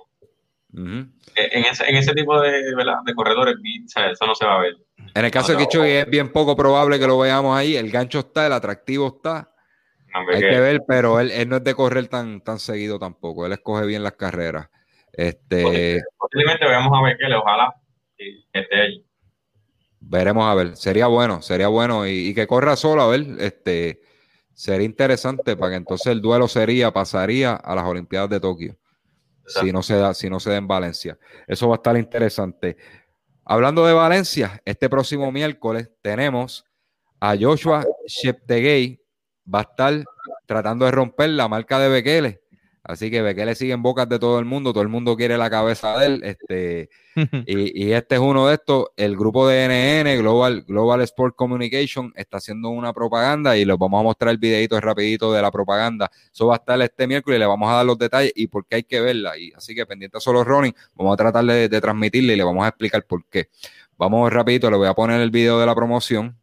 eh, 0.75 1.09
en, 1.35 1.65
ese, 1.65 1.89
en 1.89 1.95
ese 1.95 2.13
tipo 2.13 2.39
de, 2.39 2.51
de 2.51 3.13
corredores, 3.15 3.55
eso 3.95 4.25
no 4.27 4.35
se 4.35 4.45
va 4.45 4.55
a 4.55 4.61
ver. 4.61 4.77
En 5.15 5.25
el 5.25 5.31
caso 5.31 5.53
de 5.53 5.57
Kichogi 5.57 5.89
es 5.89 6.09
bien 6.09 6.31
poco 6.31 6.55
probable 6.55 6.99
que 6.99 7.07
lo 7.07 7.19
veamos 7.19 7.57
ahí. 7.57 7.75
El 7.75 7.91
gancho 7.91 8.19
está, 8.19 8.47
el 8.47 8.53
atractivo 8.53 9.07
está. 9.07 9.52
Hay 10.13 10.39
que 10.39 10.59
ver, 10.59 10.81
pero 10.87 11.19
él, 11.19 11.31
él, 11.31 11.49
no 11.49 11.57
es 11.57 11.63
de 11.63 11.73
correr 11.73 12.07
tan, 12.07 12.41
tan 12.41 12.59
seguido 12.59 12.99
tampoco. 12.99 13.45
Él 13.45 13.53
escoge 13.53 13.85
bien 13.85 14.03
las 14.03 14.13
carreras. 14.13 14.69
Este, 15.11 16.01
Posiblemente 16.17 16.65
veamos 16.67 16.91
a 16.97 17.03
Bekele, 17.03 17.35
ojalá 17.35 17.73
esté 18.17 18.81
ahí. 18.81 19.05
Veremos 19.99 20.45
a 20.45 20.55
ver. 20.55 20.75
Sería 20.75 21.07
bueno, 21.07 21.41
sería 21.41 21.67
bueno. 21.67 22.07
Y, 22.07 22.33
que 22.33 22.47
corra 22.47 22.75
solo, 22.75 23.01
a 23.01 23.07
ver. 23.07 23.25
Este, 23.39 24.01
sería 24.53 24.85
interesante 24.85 25.55
para 25.55 25.71
que 25.71 25.77
entonces 25.77 26.07
el 26.07 26.21
duelo 26.21 26.47
sería, 26.47 26.91
pasaría 26.91 27.55
a 27.55 27.75
las 27.75 27.85
Olimpiadas 27.85 28.29
de 28.29 28.39
Tokio 28.39 28.77
si 29.45 29.71
no 29.71 29.83
se 29.83 29.95
da, 29.95 30.13
si 30.13 30.29
no 30.29 30.39
se 30.39 30.51
da 30.51 30.57
en 30.57 30.67
Valencia. 30.67 31.17
Eso 31.47 31.67
va 31.67 31.75
a 31.75 31.77
estar 31.77 31.97
interesante. 31.97 32.77
Hablando 33.45 33.85
de 33.85 33.93
Valencia, 33.93 34.61
este 34.65 34.89
próximo 34.89 35.31
miércoles 35.31 35.91
tenemos 36.01 36.65
a 37.19 37.35
Joshua 37.39 37.85
Sheptegei, 38.07 39.01
va 39.51 39.59
a 39.59 39.63
estar 39.63 40.03
tratando 40.45 40.85
de 40.85 40.91
romper 40.91 41.29
la 41.29 41.47
marca 41.47 41.79
de 41.79 41.89
Bekele. 41.89 42.43
Así 42.85 43.09
que 43.09 43.21
Bekele 43.21 43.55
sigue 43.55 43.71
en 43.71 43.81
bocas 43.81 44.09
de 44.09 44.19
todo 44.19 44.39
el 44.39 44.45
mundo, 44.45 44.73
todo 44.73 44.83
el 44.83 44.89
mundo 44.89 45.15
quiere 45.15 45.37
la 45.37 45.49
cabeza 45.49 45.97
de 45.97 46.05
él. 46.05 46.21
Este, 46.25 46.89
y, 47.47 47.91
este 47.93 48.15
es 48.15 48.21
uno 48.21 48.47
de 48.47 48.55
estos. 48.55 48.87
El 48.97 49.15
grupo 49.15 49.47
de 49.47 50.03
NN, 50.03 50.19
Global, 50.19 50.63
Global 50.63 50.99
Sport 51.01 51.33
Communication, 51.37 52.11
está 52.17 52.37
haciendo 52.37 52.69
una 52.69 52.91
propaganda 52.91 53.55
y 53.55 53.63
les 53.63 53.77
vamos 53.77 54.01
a 54.01 54.03
mostrar 54.03 54.31
el 54.31 54.37
videito 54.37 54.79
rapidito 54.81 55.31
de 55.31 55.41
la 55.41 55.49
propaganda. 55.49 56.11
Eso 56.33 56.47
va 56.47 56.55
a 56.55 56.57
estar 56.57 56.81
este 56.81 57.07
miércoles 57.07 57.37
y 57.37 57.39
le 57.39 57.45
vamos 57.45 57.71
a 57.71 57.75
dar 57.75 57.85
los 57.85 57.97
detalles 57.97 58.33
y 58.35 58.47
por 58.47 58.65
qué 58.65 58.75
hay 58.75 58.83
que 58.83 58.99
verla. 58.99 59.37
Y 59.37 59.53
así 59.55 59.73
que 59.73 59.85
pendiente 59.85 60.19
solo 60.19 60.43
Ronnie, 60.43 60.75
vamos 60.95 61.13
a 61.13 61.17
tratar 61.17 61.45
de, 61.45 61.69
de 61.69 61.81
transmitirle 61.81 62.33
y 62.33 62.35
le 62.35 62.43
vamos 62.43 62.65
a 62.65 62.67
explicar 62.67 63.05
por 63.05 63.25
qué. 63.29 63.47
Vamos 63.97 64.33
rapidito, 64.33 64.69
le 64.69 64.75
voy 64.75 64.87
a 64.87 64.93
poner 64.93 65.21
el 65.21 65.31
video 65.31 65.57
de 65.57 65.65
la 65.65 65.73
promoción. 65.73 66.42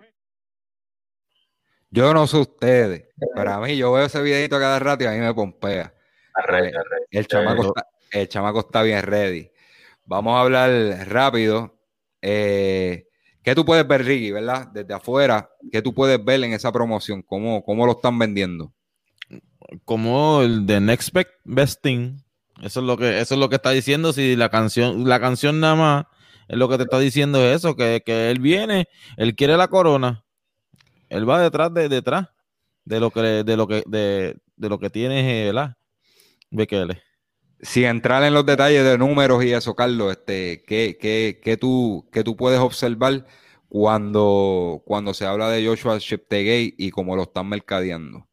Yo 1.91 2.13
no 2.13 2.25
sé 2.25 2.37
ustedes, 2.37 3.09
pero 3.35 3.51
a 3.51 3.59
mí 3.59 3.75
yo 3.75 3.91
veo 3.91 4.05
ese 4.05 4.21
videito 4.21 4.57
cada 4.57 4.79
rato 4.79 5.03
y 5.03 5.07
a 5.07 5.11
mí 5.11 5.19
me 5.19 5.33
pompea. 5.33 5.93
El, 7.11 7.27
chamaco 7.27 7.67
está, 7.67 7.87
el 8.11 8.29
chamaco 8.29 8.59
está 8.61 8.81
bien 8.81 9.03
ready. 9.03 9.51
Vamos 10.05 10.37
a 10.37 10.41
hablar 10.41 10.71
rápido. 11.09 11.77
Eh, 12.21 13.07
¿Qué 13.43 13.55
tú 13.55 13.65
puedes 13.65 13.85
ver, 13.85 14.05
Ricky, 14.05 14.31
verdad? 14.31 14.67
Desde 14.67 14.93
afuera, 14.93 15.49
¿qué 15.69 15.81
tú 15.81 15.93
puedes 15.93 16.23
ver 16.23 16.41
en 16.43 16.53
esa 16.53 16.71
promoción? 16.71 17.23
¿Cómo, 17.23 17.61
cómo 17.63 17.85
lo 17.85 17.93
están 17.93 18.17
vendiendo? 18.17 18.71
Como 19.83 20.43
el 20.43 20.65
de 20.65 20.79
Next 20.79 21.13
Best 21.43 21.81
Thing. 21.81 22.19
Eso 22.61 22.79
es 22.79 22.85
lo 22.85 22.97
que, 22.97 23.19
eso 23.19 23.33
es 23.33 23.39
lo 23.39 23.49
que 23.49 23.55
está 23.55 23.71
diciendo. 23.71 24.13
Si 24.13 24.37
la 24.37 24.49
canción, 24.49 25.09
la 25.09 25.19
canción 25.19 25.59
nada 25.59 25.75
más 25.75 26.05
es 26.47 26.57
lo 26.57 26.69
que 26.69 26.77
te 26.77 26.83
está 26.83 26.99
diciendo 26.99 27.43
eso, 27.43 27.75
que, 27.75 28.01
que 28.05 28.29
él 28.31 28.39
viene, 28.39 28.87
él 29.17 29.35
quiere 29.35 29.57
la 29.57 29.67
corona. 29.67 30.23
Él 31.11 31.29
va 31.29 31.41
detrás 31.41 31.73
de 31.73 31.89
detrás 31.89 32.29
de 32.85 33.01
lo 33.01 33.11
que 33.11 33.19
de 33.19 33.57
lo 33.57 33.67
que 33.67 33.83
de, 33.85 34.37
de 34.55 34.69
lo 34.69 34.79
que 34.79 34.89
tiene, 34.89 35.45
¿verdad? 35.45 35.75
Bekele. 36.49 37.03
Sin 37.59 37.83
entrar 37.83 38.23
en 38.23 38.33
los 38.33 38.45
detalles 38.45 38.85
de 38.85 38.97
números 38.97 39.43
y 39.43 39.51
eso, 39.51 39.75
Carlos, 39.75 40.11
este, 40.11 40.63
¿qué, 40.65 40.97
qué, 40.99 41.41
qué 41.43 41.57
tú, 41.57 42.09
qué 42.13 42.23
tú 42.23 42.37
puedes 42.37 42.59
observar 42.59 43.25
cuando, 43.67 44.81
cuando 44.85 45.13
se 45.13 45.25
habla 45.25 45.49
de 45.49 45.67
Joshua 45.67 45.97
Sheptegei 45.99 46.75
y 46.77 46.91
cómo 46.91 47.17
lo 47.17 47.23
están 47.23 47.49
mercadeando? 47.49 48.25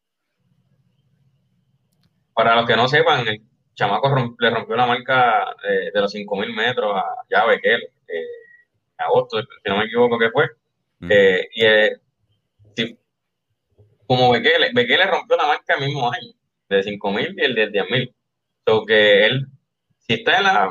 Para 2.33 2.55
los 2.55 2.65
que 2.65 2.77
no 2.77 2.87
sepan, 2.87 3.27
el 3.27 3.43
chamaco 3.75 4.09
le 4.39 4.51
rompió 4.51 4.77
la 4.77 4.87
marca 4.87 5.47
de, 5.93 6.01
los 6.01 6.15
5.000 6.15 6.55
metros 6.55 6.97
a 6.97 7.05
ya 7.29 7.45
Bekele, 7.45 7.93
eh, 8.07 8.23
en 8.99 9.05
agosto, 9.05 9.43
si 9.43 9.69
no 9.69 9.79
me 9.79 9.85
equivoco 9.85 10.17
que 10.17 10.31
fue. 10.31 10.49
Eh, 11.11 11.49
y 11.55 11.65
eh, 11.65 12.01
como 14.09 14.31
Bekele, 14.33 14.71
Bekele 14.73 15.05
rompió 15.05 15.37
la 15.37 15.47
marca 15.47 15.75
el 15.75 15.85
mismo 15.85 16.11
año 16.11 16.33
de 16.71 16.83
5.000 16.83 17.35
y 17.37 17.45
el 17.45 17.55
de 17.55 17.71
10.000. 17.71 18.15
So 18.67 18.87
que 18.87 19.27
él, 19.27 19.47
si 19.99 20.15
está 20.15 20.39
en 20.39 20.45
las 20.45 20.71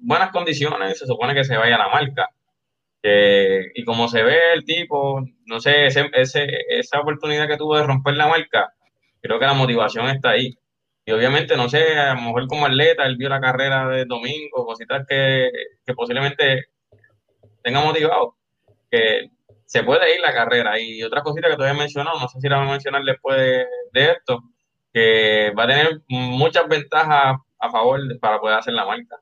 buenas 0.00 0.30
condiciones, 0.30 0.98
se 0.98 1.06
supone 1.06 1.34
que 1.34 1.44
se 1.44 1.56
vaya 1.58 1.76
a 1.76 1.78
la 1.78 1.88
marca. 1.90 2.30
y 3.74 3.84
como 3.84 4.08
se 4.08 4.22
ve 4.22 4.54
el 4.54 4.64
tipo, 4.64 5.22
no 5.46 5.60
sé, 5.60 5.86
ese, 5.86 6.08
esa 6.70 7.00
oportunidad 7.00 7.46
que 7.46 7.58
tuvo 7.58 7.76
de 7.76 7.84
romper 7.84 8.16
la 8.16 8.26
marca, 8.28 8.72
creo 9.20 9.38
que 9.38 9.46
la 9.46 9.54
motivación 9.54 10.08
está 10.08 10.30
ahí. 10.30 10.56
Y 11.04 11.12
obviamente, 11.12 11.56
no 11.56 11.68
sé, 11.68 11.98
a 11.98 12.14
lo 12.14 12.22
mejor 12.22 12.46
como 12.48 12.66
atleta, 12.66 13.04
él 13.06 13.16
vio 13.16 13.28
la 13.28 13.40
carrera 13.40 13.88
de 13.88 14.06
domingo, 14.06 14.64
cositas 14.66 15.06
que, 15.06 15.50
que 15.86 15.94
posiblemente 15.94 16.66
tenga 17.62 17.82
motivado, 17.82 18.36
que 18.90 19.30
se 19.68 19.82
puede 19.82 20.14
ir 20.14 20.20
la 20.20 20.32
carrera. 20.32 20.80
Y 20.80 21.02
otras 21.02 21.22
cositas 21.22 21.50
que 21.50 21.56
todavía 21.56 21.76
he 21.76 21.78
mencionado, 21.78 22.18
no 22.18 22.26
sé 22.28 22.40
si 22.40 22.48
la 22.48 22.56
voy 22.56 22.68
a 22.68 22.70
mencionar 22.70 23.02
después 23.04 23.36
de 23.92 24.10
esto, 24.10 24.42
que 24.92 25.52
va 25.56 25.64
a 25.64 25.68
tener 25.68 26.00
muchas 26.08 26.66
ventajas 26.66 27.36
a 27.58 27.70
favor 27.70 28.00
para 28.18 28.40
poder 28.40 28.58
hacer 28.58 28.72
la 28.72 28.86
marca. 28.86 29.16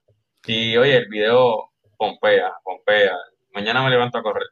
Y 0.47 0.76
oye, 0.76 0.97
el 0.97 1.09
video 1.09 1.72
pompea, 1.97 2.53
pompea. 2.62 3.16
Mañana 3.53 3.82
me 3.82 3.90
levanto 3.90 4.18
a 4.18 4.22
correr. 4.22 4.47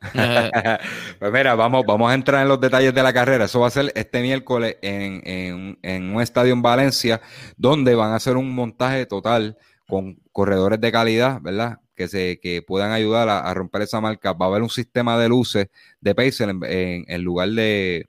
pues 1.18 1.32
mira, 1.32 1.54
vamos, 1.54 1.84
vamos 1.86 2.10
a 2.10 2.14
entrar 2.14 2.40
en 2.40 2.48
los 2.48 2.60
detalles 2.60 2.94
de 2.94 3.02
la 3.02 3.12
carrera. 3.12 3.44
Eso 3.44 3.60
va 3.60 3.66
a 3.66 3.70
ser 3.70 3.92
este 3.94 4.22
miércoles 4.22 4.78
en, 4.80 5.76
un 5.82 6.22
estadio 6.22 6.54
en 6.54 6.62
Valencia, 6.62 7.20
donde 7.58 7.94
van 7.94 8.12
a 8.12 8.16
hacer 8.16 8.38
un 8.38 8.54
montaje 8.54 9.04
total 9.04 9.58
con 9.86 10.16
corredores 10.32 10.80
de 10.80 10.90
calidad, 10.90 11.38
¿verdad? 11.42 11.80
Que, 11.94 12.08
se, 12.08 12.40
que 12.40 12.62
puedan 12.62 12.92
ayudar 12.92 13.28
a, 13.28 13.54
romper 13.54 13.82
esa 13.82 14.00
marca. 14.00 14.32
Va 14.32 14.46
a 14.46 14.48
haber 14.48 14.62
un 14.62 14.70
sistema 14.70 15.18
de 15.18 15.28
luces 15.28 15.68
de 16.00 16.14
Pacer 16.14 16.50
en 16.62 17.22
lugar 17.22 17.50
de, 17.50 18.08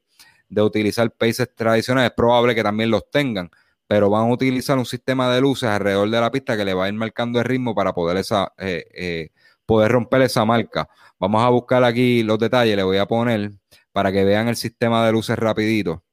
de 0.49 0.61
utilizar 0.61 1.11
paces 1.11 1.53
tradicionales, 1.55 2.11
es 2.11 2.15
probable 2.15 2.55
que 2.55 2.63
también 2.63 2.91
los 2.91 3.09
tengan, 3.09 3.49
pero 3.87 4.09
van 4.09 4.29
a 4.29 4.33
utilizar 4.33 4.77
un 4.77 4.85
sistema 4.85 5.33
de 5.33 5.41
luces 5.41 5.69
alrededor 5.69 6.09
de 6.09 6.21
la 6.21 6.31
pista 6.31 6.57
que 6.57 6.65
le 6.65 6.73
va 6.73 6.85
a 6.85 6.87
ir 6.87 6.93
marcando 6.93 7.39
el 7.39 7.45
ritmo 7.45 7.75
para 7.75 7.93
poder, 7.93 8.17
esa, 8.17 8.53
eh, 8.57 8.85
eh, 8.93 9.29
poder 9.65 9.91
romper 9.91 10.21
esa 10.23 10.45
marca. 10.45 10.87
Vamos 11.19 11.43
a 11.43 11.49
buscar 11.49 11.83
aquí 11.83 12.23
los 12.23 12.39
detalles, 12.39 12.75
le 12.75 12.83
voy 12.83 12.97
a 12.97 13.05
poner 13.05 13.51
para 13.91 14.11
que 14.11 14.23
vean 14.23 14.47
el 14.47 14.55
sistema 14.55 15.05
de 15.05 15.11
luces 15.11 15.37
rapidito. 15.37 16.03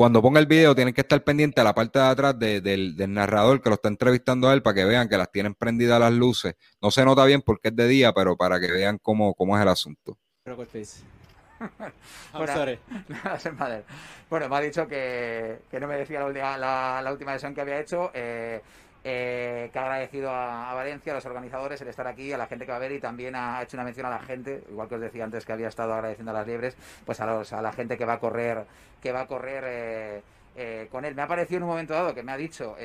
Cuando 0.00 0.22
ponga 0.22 0.40
el 0.40 0.46
video 0.46 0.74
tienen 0.74 0.94
que 0.94 1.02
estar 1.02 1.22
pendientes 1.22 1.60
a 1.60 1.62
la 1.62 1.74
parte 1.74 1.98
de 1.98 2.06
atrás 2.06 2.38
del, 2.38 2.94
narrador 3.12 3.60
que 3.60 3.68
lo 3.68 3.74
está 3.74 3.88
entrevistando 3.88 4.48
a 4.48 4.54
él 4.54 4.62
para 4.62 4.76
que 4.76 4.86
vean 4.86 5.10
que 5.10 5.18
las 5.18 5.30
tienen 5.30 5.54
prendidas 5.54 6.00
las 6.00 6.10
luces. 6.10 6.54
No 6.80 6.90
se 6.90 7.04
nota 7.04 7.22
bien 7.26 7.42
porque 7.42 7.68
es 7.68 7.76
de 7.76 7.86
día, 7.86 8.14
pero 8.14 8.34
para 8.34 8.58
que 8.58 8.72
vean 8.72 8.96
cómo, 8.96 9.34
cómo 9.34 9.58
es 9.58 9.62
el 9.62 9.68
asunto. 9.68 10.16
bueno, 14.30 14.48
me 14.48 14.56
ha 14.56 14.60
dicho 14.60 14.88
que, 14.88 15.58
no 15.78 15.86
me 15.86 15.96
decía 15.96 16.26
la, 16.56 17.02
la, 17.02 17.12
última 17.12 17.34
sesión 17.34 17.54
que 17.54 17.60
había 17.60 17.78
hecho. 17.78 18.10
Eh, 18.14 18.62
eh, 19.02 19.70
que 19.72 19.78
ha 19.78 19.82
agradecido 19.82 20.30
a, 20.30 20.74
Valencia, 20.74 21.12
a 21.12 21.14
los 21.14 21.24
organizadores, 21.24 21.80
el 21.80 21.88
estar 21.88 22.06
aquí, 22.06 22.32
a 22.32 22.38
la 22.38 22.46
gente 22.46 22.66
que 22.66 22.70
va 22.70 22.76
a 22.76 22.80
ver 22.80 22.92
y 22.92 23.00
también 23.00 23.34
ha 23.34 23.62
hecho 23.62 23.76
una 23.78 23.84
mención 23.84 24.04
a 24.06 24.10
la 24.10 24.18
gente, 24.18 24.62
igual 24.70 24.88
que 24.88 24.96
os 24.96 25.00
decía 25.00 25.24
antes 25.24 25.46
que 25.46 25.52
había 25.52 25.68
estado 25.68 25.94
agradeciendo 25.94 26.32
a 26.32 26.34
las 26.34 26.46
liebres, 26.46 26.76
pues 27.06 27.18
a, 27.20 27.26
los, 27.26 27.52
a 27.54 27.62
la 27.62 27.72
gente 27.72 27.96
que 27.96 28.04
va 28.04 28.14
a 28.14 28.18
correr, 28.20 28.66
que 29.00 29.12
va 29.12 29.22
a 29.22 29.26
correr 29.26 29.64
eh, 29.66 30.22
eh, 30.54 30.88
con 30.90 31.06
él. 31.06 31.14
Me 31.14 31.22
ha 31.22 31.26
parecido 31.26 31.58
en 31.58 31.62
un 31.62 31.70
momento 31.70 31.94
dado 31.94 32.14
que 32.14 32.22
me 32.22 32.32
ha 32.32 32.36
dicho 32.36 32.76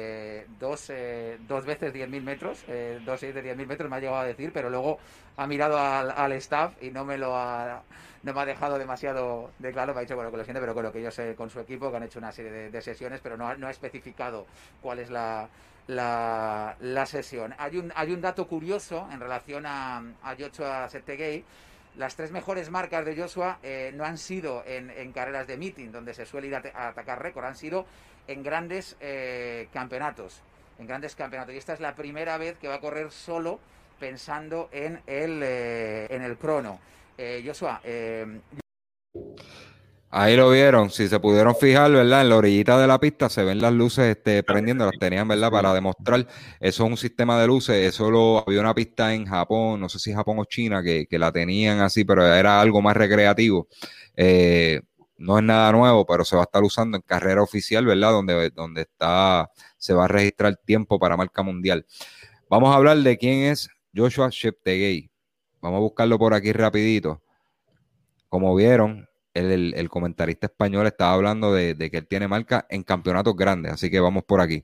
dos, 0.57 0.89
dos 1.47 1.65
veces 1.65 1.93
10.000 1.93 2.21
metros, 2.21 2.65
dos 3.03 3.19
seis 3.19 3.35
de 3.35 3.43
10.000 3.43 3.67
metros 3.67 3.89
me 3.89 3.97
ha 3.97 3.99
llegado 3.99 4.19
a 4.19 4.25
decir, 4.25 4.51
pero 4.53 4.69
luego 4.69 4.99
ha 5.35 5.47
mirado 5.47 5.77
al, 5.77 6.31
staff 6.33 6.81
y 6.81 6.91
no 6.91 7.03
me 7.03 7.17
lo 7.17 7.35
ha 7.35 7.81
no 8.23 8.33
me 8.33 8.41
ha 8.41 8.45
dejado 8.45 8.79
demasiado 8.79 9.51
de 9.59 9.71
claro, 9.71 9.93
me 9.93 9.99
ha 9.99 10.01
dicho 10.01 10.15
bueno 10.15 10.31
que 10.31 10.37
lo 10.37 10.43
siento, 10.43 10.61
pero 10.61 10.73
con 10.73 10.83
lo 10.83 10.91
que 10.91 11.01
yo 11.01 11.11
sé 11.11 11.35
con 11.35 11.49
su 11.49 11.59
equipo, 11.59 11.91
que 11.91 11.97
han 11.97 12.03
hecho 12.03 12.19
una 12.19 12.31
serie 12.31 12.71
de, 12.71 12.81
sesiones, 12.81 13.19
pero 13.21 13.37
no, 13.37 13.53
no 13.55 13.67
ha 13.67 13.71
especificado 13.71 14.47
cuál 14.81 14.97
es 14.97 15.11
la, 15.11 15.47
la, 15.87 16.75
la, 16.79 17.05
sesión. 17.05 17.53
Hay 17.57 17.77
un, 17.77 17.91
hay 17.95 18.11
un 18.11 18.21
dato 18.21 18.47
curioso 18.47 19.07
en 19.11 19.19
relación 19.19 19.65
a, 19.65 19.97
a 20.23 20.35
Joshua 20.37 20.89
Septegei. 20.89 21.43
Las 21.97 22.15
tres 22.15 22.31
mejores 22.31 22.69
marcas 22.69 23.05
de 23.05 23.15
Joshua 23.15 23.59
eh, 23.63 23.91
no 23.95 24.03
han 24.03 24.17
sido 24.17 24.63
en, 24.65 25.11
carreras 25.13 25.47
de 25.47 25.57
meeting, 25.57 25.91
donde 25.91 26.13
se 26.13 26.25
suele 26.25 26.47
ir 26.47 26.55
a, 26.55 26.87
atacar 26.89 27.21
récord, 27.21 27.45
han 27.45 27.55
sido 27.55 27.85
en 28.27 28.43
grandes 28.43 28.97
eh, 28.99 29.69
campeonatos. 29.71 30.41
En 30.77 30.87
grandes 30.87 31.15
campeonatos. 31.15 31.55
Y 31.55 31.57
esta 31.57 31.73
es 31.73 31.79
la 31.79 31.95
primera 31.95 32.37
vez 32.37 32.57
que 32.57 32.67
va 32.67 32.75
a 32.75 32.79
correr 32.81 33.11
solo 33.11 33.59
pensando 33.97 34.67
en 34.73 35.01
el, 35.07 35.41
eh, 35.41 36.07
en 36.09 36.21
el 36.21 36.37
crono. 36.37 36.79
Joshua, 37.17 37.79
Ahí 40.17 40.37
lo 40.37 40.49
vieron, 40.49 40.91
si 40.91 41.09
se 41.09 41.19
pudieron 41.19 41.57
fijar, 41.57 41.91
¿verdad? 41.91 42.21
En 42.21 42.29
la 42.29 42.37
orillita 42.37 42.79
de 42.79 42.87
la 42.87 42.97
pista 43.01 43.27
se 43.27 43.43
ven 43.43 43.59
las 43.59 43.73
luces 43.73 44.15
este, 44.15 44.43
prendiendo, 44.43 44.85
las 44.85 44.97
tenían, 44.97 45.27
¿verdad? 45.27 45.51
Para 45.51 45.73
demostrar, 45.73 46.25
eso 46.61 46.85
es 46.85 46.89
un 46.89 46.95
sistema 46.95 47.37
de 47.37 47.47
luces, 47.47 47.75
eso 47.85 48.09
lo, 48.09 48.41
había 48.47 48.61
una 48.61 48.73
pista 48.73 49.13
en 49.13 49.25
Japón, 49.25 49.81
no 49.81 49.89
sé 49.89 49.99
si 49.99 50.13
Japón 50.13 50.39
o 50.39 50.45
China, 50.45 50.81
que, 50.81 51.05
la 51.19 51.33
tenían 51.33 51.81
así, 51.81 52.05
pero 52.05 52.25
era 52.25 52.61
algo 52.61 52.81
más 52.81 52.95
recreativo. 52.95 53.67
Eh, 54.15 54.79
no 55.17 55.37
es 55.37 55.43
nada 55.43 55.73
nuevo, 55.73 56.05
pero 56.05 56.23
se 56.23 56.37
va 56.37 56.43
a 56.43 56.45
estar 56.45 56.63
usando 56.63 56.95
en 56.95 57.03
carrera 57.03 57.41
oficial, 57.43 57.85
¿verdad? 57.85 58.11
Donde, 58.11 58.51
donde 58.51 58.83
está, 58.83 59.51
se 59.77 59.93
va 59.93 60.05
a 60.05 60.07
registrar 60.07 60.55
tiempo 60.55 60.97
para 60.97 61.17
marca 61.17 61.43
mundial. 61.43 61.85
Vamos 62.49 62.73
a 62.73 62.77
hablar 62.77 62.99
de 62.99 63.17
quién 63.17 63.51
es 63.51 63.67
Joshua 63.93 64.29
Sheptegei. 64.31 65.11
Vamos 65.59 65.75
a 65.75 65.81
buscarlo 65.81 66.17
por 66.17 66.33
aquí 66.33 66.53
rapidito. 66.53 67.21
Como 68.29 68.55
vieron, 68.55 69.09
el, 69.35 69.89
comentarista 69.89 70.47
español 70.47 70.87
estaba 70.87 71.13
hablando 71.13 71.53
de, 71.53 71.75
que 71.91 71.97
él 71.97 72.07
tiene 72.07 72.27
marca 72.27 72.65
en 72.69 72.83
campeonatos 72.83 73.35
grandes, 73.35 73.73
así 73.73 73.89
que 73.89 73.99
vamos 73.99 74.23
por 74.23 74.41
aquí. 74.41 74.63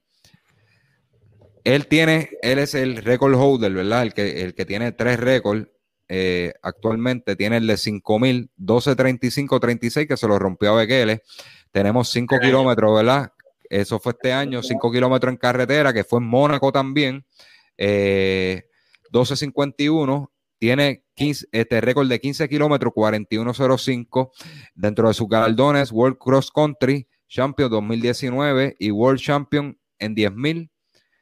Él 1.63 1.87
tiene, 1.87 2.31
él 2.41 2.57
es 2.57 2.73
el 2.73 2.97
record 2.97 3.35
holder, 3.35 3.71
¿verdad? 3.71 4.01
El 4.03 4.13
que, 4.13 4.41
el 4.41 4.55
que 4.55 4.65
tiene 4.65 4.91
tres 4.93 5.19
récords 5.19 5.67
eh, 6.07 6.53
actualmente, 6.63 7.35
tiene 7.35 7.57
el 7.57 7.67
de 7.67 7.77
5000, 7.77 8.49
12, 8.55 8.95
35, 8.95 9.59
36, 9.59 10.07
que 10.07 10.17
se 10.17 10.27
lo 10.27 10.39
rompió 10.39 10.71
a 10.71 10.75
Bekele. 10.75 11.21
Tenemos 11.71 12.09
5 12.09 12.39
kilómetros, 12.39 12.95
¿verdad? 12.95 13.31
Eso 13.69 13.99
fue 13.99 14.13
este 14.13 14.33
año, 14.33 14.63
5 14.63 14.91
kilómetros 14.91 15.31
en 15.31 15.37
carretera, 15.37 15.93
que 15.93 16.03
fue 16.03 16.19
en 16.19 16.25
Mónaco 16.25 16.71
también. 16.71 17.25
Eh, 17.77 18.63
12.51 19.11 20.30
tiene 20.61 21.03
15, 21.15 21.47
este 21.53 21.81
récord 21.81 22.07
de 22.07 22.21
15 22.21 22.47
kilómetros, 22.47 22.93
41.05 22.93 24.29
dentro 24.75 25.07
de 25.07 25.15
sus 25.15 25.27
galardones 25.27 25.91
World 25.91 26.19
Cross 26.19 26.51
Country 26.51 27.07
Champion 27.27 27.71
2019 27.71 28.75
y 28.77 28.91
World 28.91 29.19
Champion 29.19 29.75
en 29.97 30.15
10.000, 30.15 30.69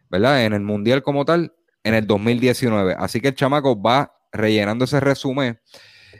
¿verdad? 0.09 0.43
En 0.43 0.51
el 0.51 0.59
Mundial 0.59 1.01
como 1.03 1.23
tal, 1.23 1.53
en 1.85 1.93
el 1.93 2.05
2019. 2.05 2.97
Así 2.99 3.21
que 3.21 3.29
el 3.29 3.35
chamaco 3.35 3.81
va 3.81 4.13
rellenando 4.33 4.83
ese 4.83 4.99
resumen. 4.99 5.57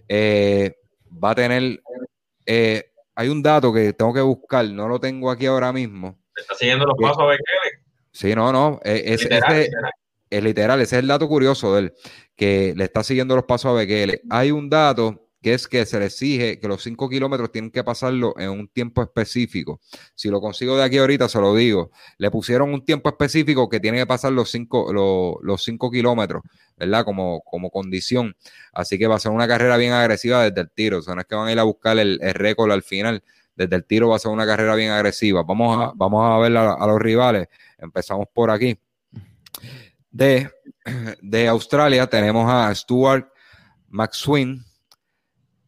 Eh, 0.07 0.77
va 1.21 1.31
a 1.31 1.35
tener... 1.35 1.83
Eh, 2.45 2.85
hay 3.15 3.27
un 3.27 3.43
dato 3.43 3.73
que 3.73 3.91
tengo 3.91 4.13
que 4.13 4.21
buscar, 4.21 4.63
no 4.69 4.87
lo 4.87 4.97
tengo 4.97 5.29
aquí 5.29 5.45
ahora 5.45 5.73
mismo. 5.73 6.17
¿Está 6.37 6.55
siguiendo 6.55 6.85
los 6.85 6.95
pasos 6.97 7.19
a 7.19 7.25
Bekele? 7.25 7.83
Sí, 8.13 8.33
no, 8.33 8.53
no. 8.53 8.79
Eh, 8.85 9.03
es, 9.07 9.27
es 10.29 10.43
literal, 10.43 10.81
ese 10.81 10.97
es 10.97 11.01
el 11.01 11.07
dato 11.07 11.27
curioso 11.27 11.73
de 11.73 11.79
él, 11.81 11.93
que 12.35 12.73
le 12.75 12.85
está 12.85 13.03
siguiendo 13.03 13.35
los 13.35 13.45
pasos 13.45 13.71
a 13.71 13.73
Bekele. 13.73 14.21
Hay 14.29 14.51
un 14.51 14.69
dato 14.69 15.29
que 15.41 15.53
es 15.53 15.67
que 15.67 15.85
se 15.85 15.99
le 15.99 16.07
exige 16.07 16.59
que 16.59 16.67
los 16.67 16.83
5 16.83 17.09
kilómetros 17.09 17.51
tienen 17.51 17.71
que 17.71 17.83
pasarlo 17.83 18.33
en 18.37 18.49
un 18.49 18.67
tiempo 18.67 19.01
específico. 19.01 19.79
Si 20.13 20.29
lo 20.29 20.41
consigo 20.41 20.75
de 20.77 20.83
aquí 20.83 20.97
ahorita, 20.97 21.29
se 21.29 21.39
lo 21.39 21.55
digo. 21.55 21.91
Le 22.17 22.29
pusieron 22.29 22.73
un 22.73 22.83
tiempo 22.83 23.09
específico 23.09 23.69
que 23.69 23.79
tiene 23.79 23.99
que 23.99 24.05
pasar 24.05 24.33
los 24.33 24.51
5 24.51 25.39
los, 25.41 25.63
cinco 25.63 25.89
kilómetros, 25.91 26.43
¿verdad? 26.77 27.05
Como, 27.05 27.41
como 27.41 27.69
condición. 27.69 28.35
Así 28.73 28.97
que 28.97 29.07
va 29.07 29.15
a 29.15 29.19
ser 29.19 29.31
una 29.31 29.47
carrera 29.47 29.77
bien 29.77 29.93
agresiva 29.93 30.43
desde 30.43 30.61
el 30.61 30.71
tiro. 30.71 30.99
O 30.99 31.01
sea, 31.01 31.15
no 31.15 31.21
es 31.21 31.27
que 31.27 31.35
van 31.35 31.47
a 31.47 31.51
ir 31.51 31.59
a 31.59 31.63
buscar 31.63 31.97
el, 31.97 32.19
récord 32.33 32.71
al 32.71 32.83
final. 32.83 33.23
Desde 33.55 33.75
el 33.75 33.85
tiro 33.85 34.09
va 34.09 34.17
a 34.17 34.19
ser 34.19 34.31
una 34.31 34.45
carrera 34.45 34.75
bien 34.75 34.91
agresiva. 34.91 35.43
Vamos 35.43 35.77
a, 35.79 35.93
vamos 35.95 36.23
a 36.23 36.37
ver 36.37 36.55
a 36.57 36.87
los 36.87 36.99
rivales. 36.99 37.47
Empezamos 37.77 38.27
por 38.33 38.51
aquí 38.51 38.77
de, 40.11 40.49
de 41.21 41.47
Australia 41.47 42.07
tenemos 42.07 42.49
a 42.49 42.73
Stuart 42.73 43.27
McSween, 43.89 44.63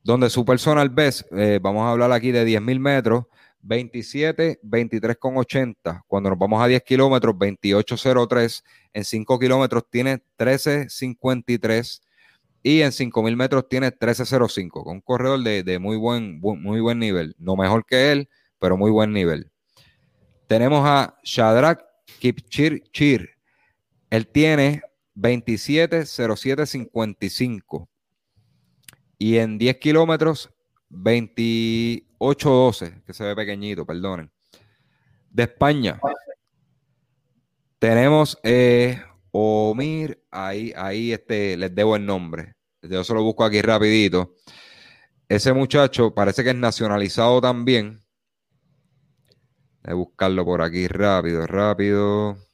donde 0.03 0.29
su 0.29 0.43
personal 0.45 0.89
best, 0.89 1.31
eh, 1.31 1.59
vamos 1.61 1.83
a 1.83 1.91
hablar 1.91 2.11
aquí 2.11 2.31
de 2.31 2.45
10.000 2.45 2.79
metros, 2.79 3.25
27, 3.61 4.59
23,80. 4.63 6.03
Cuando 6.07 6.29
nos 6.29 6.39
vamos 6.39 6.61
a 6.61 6.67
10 6.67 6.83
kilómetros, 6.83 7.35
28,03. 7.35 8.63
En 8.93 9.05
5 9.05 9.39
kilómetros 9.39 9.83
tiene 9.89 10.23
13,53. 10.37 12.01
Y 12.63 12.81
en 12.81 12.91
5.000 12.91 13.35
metros 13.35 13.67
tiene 13.69 13.91
13,05. 13.91 14.83
Con 14.83 14.95
un 14.95 15.01
corredor 15.01 15.39
de, 15.43 15.79
muy, 15.79 15.97
buen, 15.97 16.39
muy 16.39 16.79
buen 16.79 16.99
nivel. 16.99 17.35
No 17.39 17.55
mejor 17.55 17.85
que 17.85 18.11
él, 18.11 18.29
pero 18.59 18.77
muy 18.77 18.91
buen 18.91 19.13
nivel. 19.13 19.51
Tenemos 20.47 20.83
a 20.85 21.17
Shadrach 21.23 21.79
Kipchirchir, 22.19 23.30
él 24.11 24.27
tiene 24.27 24.83
27.07.55 25.15 27.87
y 29.17 29.37
en 29.37 29.57
10 29.57 29.77
kilómetros 29.77 30.51
28.12, 30.91 33.03
que 33.03 33.13
se 33.13 33.23
ve 33.23 33.35
pequeñito, 33.35 33.83
perdonen. 33.85 34.29
De 35.29 35.43
España 35.43 36.01
tenemos 37.79 38.37
eh, 38.43 39.01
Omir, 39.31 40.21
ahí, 40.29 40.73
ahí 40.75 41.13
este, 41.13 41.55
les 41.55 41.73
debo 41.73 41.95
el 41.95 42.05
nombre. 42.05 42.55
Yo 42.81 43.01
se 43.03 43.13
lo 43.13 43.23
busco 43.23 43.45
aquí 43.45 43.61
rapidito. 43.61 44.35
Ese 45.29 45.53
muchacho 45.53 46.13
parece 46.13 46.43
que 46.43 46.49
es 46.49 46.55
nacionalizado 46.55 47.39
también. 47.39 48.01
Voy 49.83 49.93
buscarlo 49.93 50.43
por 50.43 50.61
aquí 50.61 50.87
rápido, 50.87 51.47
rápido. 51.47 52.50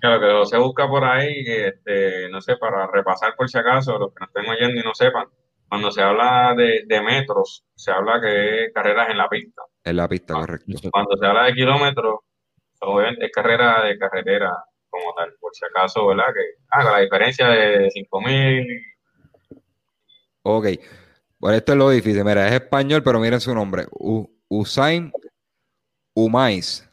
Claro, 0.00 0.42
que 0.42 0.46
se 0.46 0.58
busca 0.58 0.88
por 0.88 1.04
ahí, 1.04 1.44
este, 1.46 2.28
no 2.28 2.40
sé, 2.40 2.56
para 2.56 2.86
repasar 2.86 3.34
por 3.34 3.48
si 3.48 3.58
acaso, 3.58 3.98
los 3.98 4.14
que 4.14 4.20
nos 4.20 4.28
estén 4.28 4.48
oyendo 4.48 4.80
y 4.80 4.84
no 4.84 4.94
sepan, 4.94 5.26
cuando 5.68 5.90
se 5.90 6.02
habla 6.02 6.54
de, 6.56 7.02
metros, 7.02 7.64
se 7.74 7.90
habla 7.90 8.20
que 8.20 8.64
es 8.64 8.72
carreras 8.72 9.10
en 9.10 9.18
la 9.18 9.28
pista. 9.28 9.62
En 9.84 9.96
la 9.96 10.08
pista, 10.08 10.34
correcto. 10.34 10.72
Cuando 10.90 11.16
se 11.16 11.26
habla 11.26 11.44
de 11.44 11.54
kilómetros, 11.54 12.20
obviamente 12.80 13.26
es 13.26 13.32
carrera 13.32 13.84
de 13.84 13.98
carretera 13.98 14.52
como 14.88 15.12
tal, 15.14 15.34
por 15.40 15.54
si 15.54 15.64
acaso, 15.66 16.06
¿verdad? 16.06 16.26
Que 16.32 16.62
haga 16.70 16.92
la 16.92 16.98
diferencia 17.00 17.48
de 17.48 17.90
5000. 17.90 18.82
Ok, 20.42 20.66
bueno, 21.38 21.56
esto 21.56 21.72
es 21.72 21.78
lo 21.78 21.90
difícil, 21.90 22.24
mira, 22.24 22.46
es 22.48 22.54
español, 22.54 23.02
pero 23.02 23.20
miren 23.20 23.40
su 23.40 23.54
nombre, 23.54 23.86
Usain 24.48 25.12
Umais. 26.14 26.88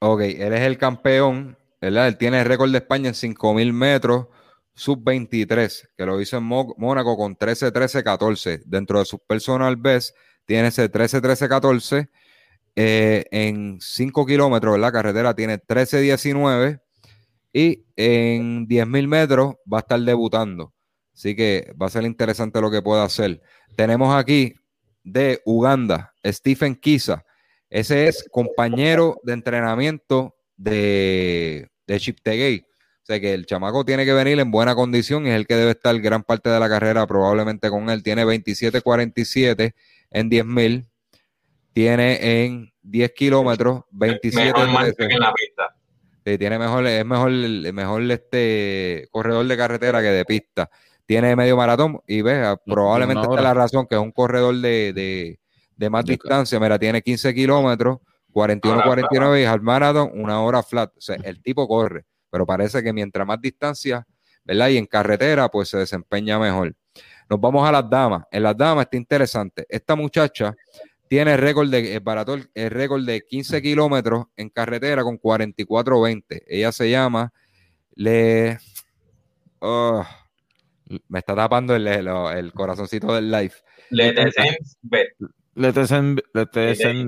Ok, 0.00 0.20
él 0.20 0.52
es 0.52 0.60
el 0.62 0.76
campeón 0.76 1.56
él 1.88 2.16
tiene 2.18 2.40
el 2.40 2.46
récord 2.46 2.70
de 2.70 2.78
España 2.78 3.08
en 3.08 3.14
5.000 3.14 3.72
metros, 3.72 4.26
sub-23, 4.74 5.88
que 5.96 6.06
lo 6.06 6.20
hizo 6.20 6.38
en 6.38 6.44
Mónaco 6.44 7.16
con 7.16 7.36
13-13-14. 7.36 8.62
Dentro 8.64 8.98
de 8.98 9.04
su 9.04 9.18
personal 9.18 9.76
best, 9.76 10.16
tiene 10.46 10.68
ese 10.68 10.90
13-13-14. 10.90 12.08
Eh, 12.76 13.24
en 13.30 13.78
5 13.80 14.26
kilómetros, 14.26 14.78
la 14.78 14.90
carretera 14.90 15.34
tiene 15.34 15.58
13-19. 15.58 16.80
Y 17.52 17.84
en 17.96 18.66
10.000 18.66 19.06
metros 19.06 19.54
va 19.72 19.78
a 19.78 19.80
estar 19.80 20.00
debutando. 20.00 20.72
Así 21.12 21.36
que 21.36 21.72
va 21.80 21.86
a 21.86 21.90
ser 21.90 22.02
interesante 22.02 22.60
lo 22.60 22.70
que 22.70 22.82
pueda 22.82 23.04
hacer. 23.04 23.40
Tenemos 23.76 24.14
aquí 24.14 24.54
de 25.04 25.40
Uganda, 25.44 26.12
Stephen 26.24 26.74
Kisa. 26.74 27.24
Ese 27.70 28.08
es 28.08 28.24
compañero 28.30 29.20
de 29.22 29.34
entrenamiento 29.34 30.34
de, 30.56 31.68
de 31.86 32.00
Chip 32.00 32.18
Tegay. 32.22 32.64
O 33.02 33.06
sea 33.06 33.20
que 33.20 33.34
el 33.34 33.44
chamaco 33.44 33.84
tiene 33.84 34.04
que 34.04 34.14
venir 34.14 34.38
en 34.40 34.50
buena 34.50 34.74
condición 34.74 35.26
y 35.26 35.30
es 35.30 35.36
el 35.36 35.46
que 35.46 35.56
debe 35.56 35.72
estar 35.72 35.98
gran 36.00 36.22
parte 36.22 36.48
de 36.48 36.58
la 36.58 36.68
carrera 36.68 37.06
probablemente 37.06 37.68
con 37.68 37.90
él. 37.90 38.02
Tiene 38.02 38.24
27.47 38.24 39.74
en 40.10 40.30
10.000. 40.30 40.86
Tiene 41.74 42.44
en 42.44 42.72
10 42.82 43.12
kilómetros 43.12 43.82
27 43.90 44.58
en 44.58 45.20
la 45.20 45.32
pista. 45.34 45.76
Sí, 46.24 46.38
tiene 46.38 46.58
mejor, 46.58 46.86
es 46.86 47.04
mejor, 47.04 47.30
mejor 47.30 48.02
este 48.10 49.08
corredor 49.10 49.46
de 49.46 49.56
carretera 49.56 50.00
que 50.00 50.08
de 50.08 50.24
pista. 50.24 50.70
Tiene 51.04 51.36
medio 51.36 51.58
maratón 51.58 52.00
y 52.06 52.22
ve, 52.22 52.56
probablemente 52.64 53.22
esta 53.22 53.34
es 53.34 53.42
la 53.42 53.52
razón 53.52 53.86
que 53.86 53.96
es 53.96 54.00
un 54.00 54.12
corredor 54.12 54.54
de, 54.54 55.38
de 55.76 55.90
más 55.90 56.04
distancia, 56.04 56.58
mira, 56.60 56.78
tiene 56.78 57.02
15 57.02 57.34
kilómetros, 57.34 57.98
41-49 58.34 59.42
y 59.42 59.44
al 59.44 59.62
marathon 59.62 60.10
una 60.14 60.42
hora 60.42 60.62
flat. 60.62 60.90
O 60.96 61.00
sea, 61.00 61.16
el 61.22 61.40
tipo 61.40 61.66
corre, 61.68 62.04
pero 62.30 62.44
parece 62.44 62.82
que 62.82 62.92
mientras 62.92 63.26
más 63.26 63.40
distancia, 63.40 64.06
¿verdad? 64.44 64.68
Y 64.68 64.76
en 64.76 64.86
carretera, 64.86 65.48
pues 65.48 65.68
se 65.68 65.78
desempeña 65.78 66.38
mejor. 66.38 66.74
Nos 67.30 67.40
vamos 67.40 67.66
a 67.66 67.72
las 67.72 67.88
damas. 67.88 68.24
En 68.30 68.42
las 68.42 68.56
damas 68.56 68.84
está 68.84 68.96
interesante. 68.96 69.64
Esta 69.68 69.94
muchacha 69.94 70.54
tiene 71.08 71.36
récord 71.36 71.70
de, 71.70 71.94
el 71.96 72.50
el 72.54 72.70
récord 72.70 73.04
de 73.04 73.20
15 73.22 73.62
kilómetros 73.62 74.26
en 74.36 74.50
carretera 74.50 75.02
con 75.02 75.18
44-20. 75.18 76.42
Ella 76.46 76.72
se 76.72 76.90
llama 76.90 77.32
Le. 77.94 78.58
Oh, 79.60 80.04
me 81.08 81.18
está 81.20 81.34
tapando 81.34 81.74
el, 81.74 81.86
el, 81.86 82.52
corazoncito 82.52 83.14
del 83.14 83.30
live. 83.30 83.54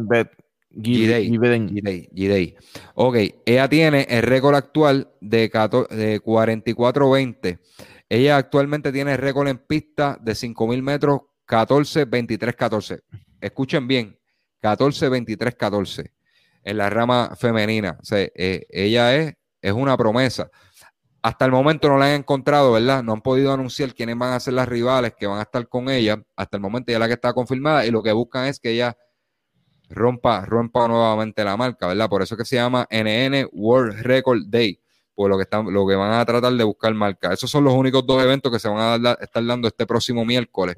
Bet. 0.06 0.30
Bet. 0.76 1.70
Gidey. 2.14 2.56
Ok, 2.94 3.16
ella 3.46 3.68
tiene 3.68 4.06
el 4.10 4.22
récord 4.22 4.54
actual 4.54 5.10
de, 5.20 5.38
de 5.38 6.20
44-20. 6.20 7.58
Ella 8.08 8.36
actualmente 8.36 8.92
tiene 8.92 9.16
récord 9.16 9.48
en 9.48 9.58
pista 9.58 10.18
de 10.20 10.32
5.000 10.32 10.82
metros 10.82 11.20
14-23-14. 11.48 13.00
Escuchen 13.40 13.88
bien, 13.88 14.18
14-23-14 14.62 16.12
en 16.62 16.76
la 16.76 16.90
rama 16.90 17.34
femenina. 17.38 17.96
O 18.00 18.04
sea, 18.04 18.18
eh, 18.34 18.66
ella 18.68 19.16
es, 19.16 19.34
es 19.62 19.72
una 19.72 19.96
promesa. 19.96 20.50
Hasta 21.22 21.44
el 21.44 21.50
momento 21.50 21.88
no 21.88 21.98
la 21.98 22.06
han 22.06 22.20
encontrado, 22.20 22.72
¿verdad? 22.72 23.02
No 23.02 23.12
han 23.12 23.20
podido 23.20 23.52
anunciar 23.52 23.94
quiénes 23.94 24.16
van 24.16 24.32
a 24.32 24.40
ser 24.40 24.54
las 24.54 24.68
rivales 24.68 25.14
que 25.18 25.26
van 25.26 25.38
a 25.38 25.42
estar 25.42 25.66
con 25.68 25.88
ella. 25.88 26.22
Hasta 26.36 26.56
el 26.56 26.60
momento 26.60 26.92
ya 26.92 26.98
la 26.98 27.08
que 27.08 27.14
está 27.14 27.32
confirmada 27.32 27.84
y 27.86 27.90
lo 27.90 28.02
que 28.02 28.12
buscan 28.12 28.46
es 28.46 28.60
que 28.60 28.70
ella 28.70 28.96
rompa, 29.88 30.44
rompa 30.44 30.88
nuevamente 30.88 31.44
la 31.44 31.56
marca, 31.56 31.86
¿verdad? 31.86 32.08
Por 32.08 32.22
eso 32.22 32.36
que 32.36 32.44
se 32.44 32.56
llama 32.56 32.86
NN 32.90 33.48
World 33.52 34.02
Record 34.02 34.46
Day, 34.46 34.80
por 35.14 35.30
lo 35.30 35.36
que, 35.36 35.44
están, 35.44 35.72
lo 35.72 35.86
que 35.86 35.94
van 35.94 36.12
a 36.12 36.24
tratar 36.24 36.52
de 36.52 36.64
buscar 36.64 36.92
marca. 36.94 37.32
Esos 37.32 37.50
son 37.50 37.64
los 37.64 37.74
únicos 37.74 38.06
dos 38.06 38.22
eventos 38.22 38.52
que 38.52 38.58
se 38.58 38.68
van 38.68 39.06
a 39.06 39.12
estar 39.20 39.44
dando 39.44 39.68
este 39.68 39.86
próximo 39.86 40.24
miércoles 40.24 40.76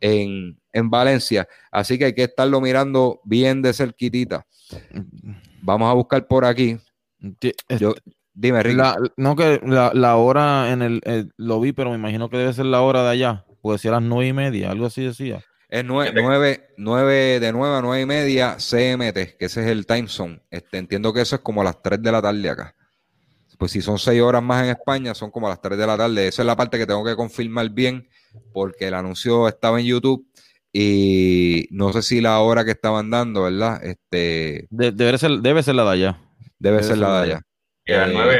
en, 0.00 0.90
Valencia. 0.90 1.48
Así 1.70 1.98
que 1.98 2.06
hay 2.06 2.14
que 2.14 2.24
estarlo 2.24 2.60
mirando 2.60 3.20
bien 3.24 3.62
de 3.62 3.72
cerquitita. 3.72 4.46
Vamos 5.62 5.90
a 5.90 5.94
buscar 5.94 6.26
por 6.26 6.44
aquí. 6.44 6.78
Yo, 7.78 7.94
dime, 8.32 8.62
Ricky. 8.62 8.80
no, 9.16 9.36
que 9.36 9.60
la, 9.62 10.16
hora 10.16 10.72
en 10.72 10.82
el, 10.82 11.00
eh, 11.04 11.26
lo 11.36 11.60
vi, 11.60 11.72
pero 11.72 11.90
me 11.90 11.96
imagino 11.96 12.28
que 12.28 12.36
debe 12.36 12.52
ser 12.52 12.66
la 12.66 12.82
hora 12.82 13.02
de 13.02 13.10
allá. 13.10 13.44
Puede 13.62 13.78
ser 13.78 13.92
a 13.92 14.00
las 14.00 14.02
nueve 14.02 14.28
y 14.28 14.32
media, 14.32 14.70
algo 14.70 14.86
así 14.86 15.02
decía. 15.02 15.42
Es 15.74 15.84
9, 15.84 16.12
nueve, 16.76 17.40
de 17.40 17.52
9 17.52 17.76
a 17.76 17.82
9 17.82 18.00
y 18.00 18.06
media 18.06 18.58
CMT, 18.58 19.36
que 19.36 19.46
ese 19.46 19.62
es 19.62 19.66
el 19.66 19.86
time 19.86 20.06
zone. 20.06 20.40
Este, 20.48 20.78
entiendo 20.78 21.12
que 21.12 21.20
eso 21.20 21.34
es 21.34 21.42
como 21.42 21.62
a 21.62 21.64
las 21.64 21.82
3 21.82 22.00
de 22.00 22.12
la 22.12 22.22
tarde 22.22 22.48
acá. 22.48 22.76
Pues 23.58 23.72
si 23.72 23.82
son 23.82 23.98
6 23.98 24.22
horas 24.22 24.40
más 24.40 24.62
en 24.62 24.70
España, 24.70 25.14
son 25.14 25.32
como 25.32 25.48
a 25.48 25.50
las 25.50 25.60
3 25.60 25.76
de 25.76 25.84
la 25.84 25.96
tarde. 25.96 26.28
Esa 26.28 26.42
es 26.42 26.46
la 26.46 26.54
parte 26.54 26.78
que 26.78 26.86
tengo 26.86 27.04
que 27.04 27.16
confirmar 27.16 27.70
bien, 27.70 28.08
porque 28.52 28.86
el 28.86 28.94
anuncio 28.94 29.48
estaba 29.48 29.80
en 29.80 29.86
YouTube 29.86 30.24
y 30.72 31.66
no 31.72 31.92
sé 31.92 32.02
si 32.02 32.20
la 32.20 32.38
hora 32.38 32.64
que 32.64 32.70
estaban 32.70 33.10
dando, 33.10 33.42
¿verdad? 33.42 33.84
Este, 33.84 34.68
debe, 34.70 35.18
ser, 35.18 35.40
debe 35.40 35.64
ser 35.64 35.74
la 35.74 35.84
de 35.86 35.90
allá. 35.90 36.20
Debe, 36.56 36.84
ser, 36.84 36.98
la 36.98 37.20
de 37.20 37.32
allá. 37.32 37.40
Y 37.84 37.92
a 37.94 38.06
las 38.06 38.12
9 38.12 38.38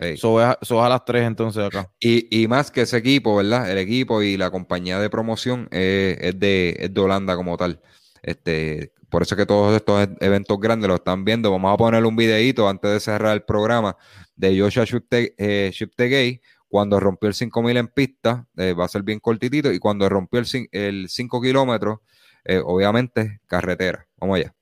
eso 0.00 0.40
es, 0.40 0.70
a 0.70 0.88
las 0.88 1.04
3 1.04 1.26
entonces 1.26 1.64
acá. 1.64 1.90
Y, 2.00 2.46
más 2.48 2.70
que 2.70 2.82
ese 2.82 2.96
equipo, 2.96 3.36
¿verdad? 3.36 3.70
El 3.70 3.78
equipo 3.78 4.22
y 4.22 4.36
la 4.36 4.50
compañía 4.50 4.98
de 4.98 5.10
promoción 5.10 5.68
es, 5.70 6.38
de, 6.38 6.92
Holanda 6.96 7.36
como 7.36 7.56
tal. 7.56 7.80
Este, 8.22 8.92
por 9.08 9.22
eso 9.22 9.36
que 9.36 9.46
todos 9.46 9.74
estos 9.74 10.02
e, 10.02 10.16
eventos 10.20 10.58
grandes 10.58 10.88
lo 10.88 10.94
están 10.94 11.24
viendo. 11.24 11.50
Vamos 11.50 11.74
a 11.74 11.76
poner 11.76 12.04
un 12.04 12.16
videito 12.16 12.68
antes 12.68 12.90
de 12.90 13.00
cerrar 13.00 13.34
el 13.34 13.42
programa 13.42 13.96
de 14.36 14.58
Joshua 14.58 14.84
Shiptegay 14.84 15.34
eh, 15.38 16.40
cuando 16.68 17.00
rompió 17.00 17.28
el 17.28 17.34
5000 17.34 17.76
en 17.76 17.88
pista. 17.88 18.46
Eh, 18.56 18.72
va 18.72 18.84
a 18.84 18.88
ser 18.88 19.02
bien 19.02 19.20
cortitito. 19.20 19.72
Y 19.72 19.78
cuando 19.78 20.08
rompió 20.08 20.40
el, 20.40 20.68
el 20.72 21.08
5 21.08 21.42
kilómetros, 21.42 21.98
eh, 22.44 22.60
obviamente, 22.64 23.40
carretera. 23.46 24.06
Vamos 24.16 24.36
allá. 24.36 24.54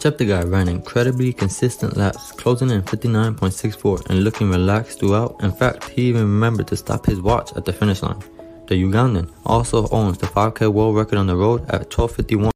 Cheptegei 0.00 0.50
ran 0.50 0.66
incredibly 0.66 1.30
consistent 1.30 1.94
laps, 1.94 2.32
closing 2.32 2.70
in 2.70 2.82
59.64 2.82 4.08
and 4.08 4.24
looking 4.24 4.50
relaxed 4.50 4.98
throughout. 4.98 5.36
In 5.42 5.52
fact, 5.52 5.90
he 5.90 6.08
even 6.08 6.22
remembered 6.22 6.66
to 6.68 6.76
stop 6.76 7.04
his 7.04 7.20
watch 7.20 7.52
at 7.54 7.66
the 7.66 7.72
finish 7.74 8.02
line. 8.02 8.18
The 8.68 8.82
Ugandan 8.82 9.30
also 9.44 9.86
owns 9.88 10.16
the 10.16 10.26
5K 10.26 10.72
world 10.72 10.96
record 10.96 11.18
on 11.18 11.26
the 11.26 11.36
road 11.36 11.68
at 11.68 11.90
12.51. 11.90 12.50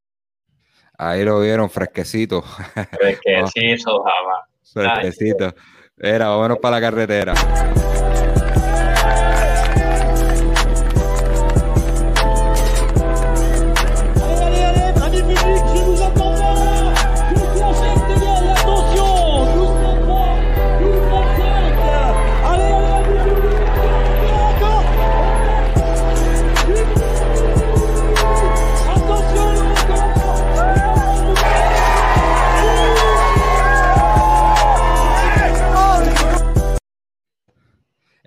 Ahí 0.97 1.23
lo 1.23 1.39
vieron 1.39 1.69
fresquecito. 1.69 2.41
Fresquecito, 2.41 4.03
jamás. 4.05 4.41
Fresquecito. 4.73 5.53
Era, 5.99 6.29
vámonos 6.29 6.57
para 6.57 6.79
la 6.79 6.81
carretera. 6.81 7.94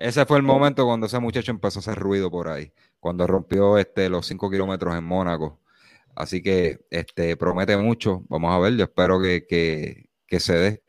Ese 0.09 0.25
fue 0.25 0.37
el 0.37 0.43
momento 0.43 0.85
cuando 0.85 1.05
ese 1.05 1.19
muchacho 1.19 1.51
empezó 1.51 1.77
a 1.77 1.81
hacer 1.81 1.99
ruido 1.99 2.31
por 2.31 2.47
ahí, 2.47 2.73
cuando 2.99 3.27
rompió 3.27 3.77
este, 3.77 4.09
los 4.09 4.25
5 4.25 4.49
kilómetros 4.49 4.97
en 4.97 5.03
Mónaco. 5.03 5.59
Así 6.15 6.41
que 6.41 6.79
este, 6.89 7.37
promete 7.37 7.77
mucho. 7.77 8.23
Vamos 8.27 8.51
a 8.51 8.57
ver, 8.57 8.75
yo 8.75 8.85
espero 8.85 9.21
que, 9.21 9.45
que, 10.25 10.39
se 10.39 10.53
dé, 10.53 10.83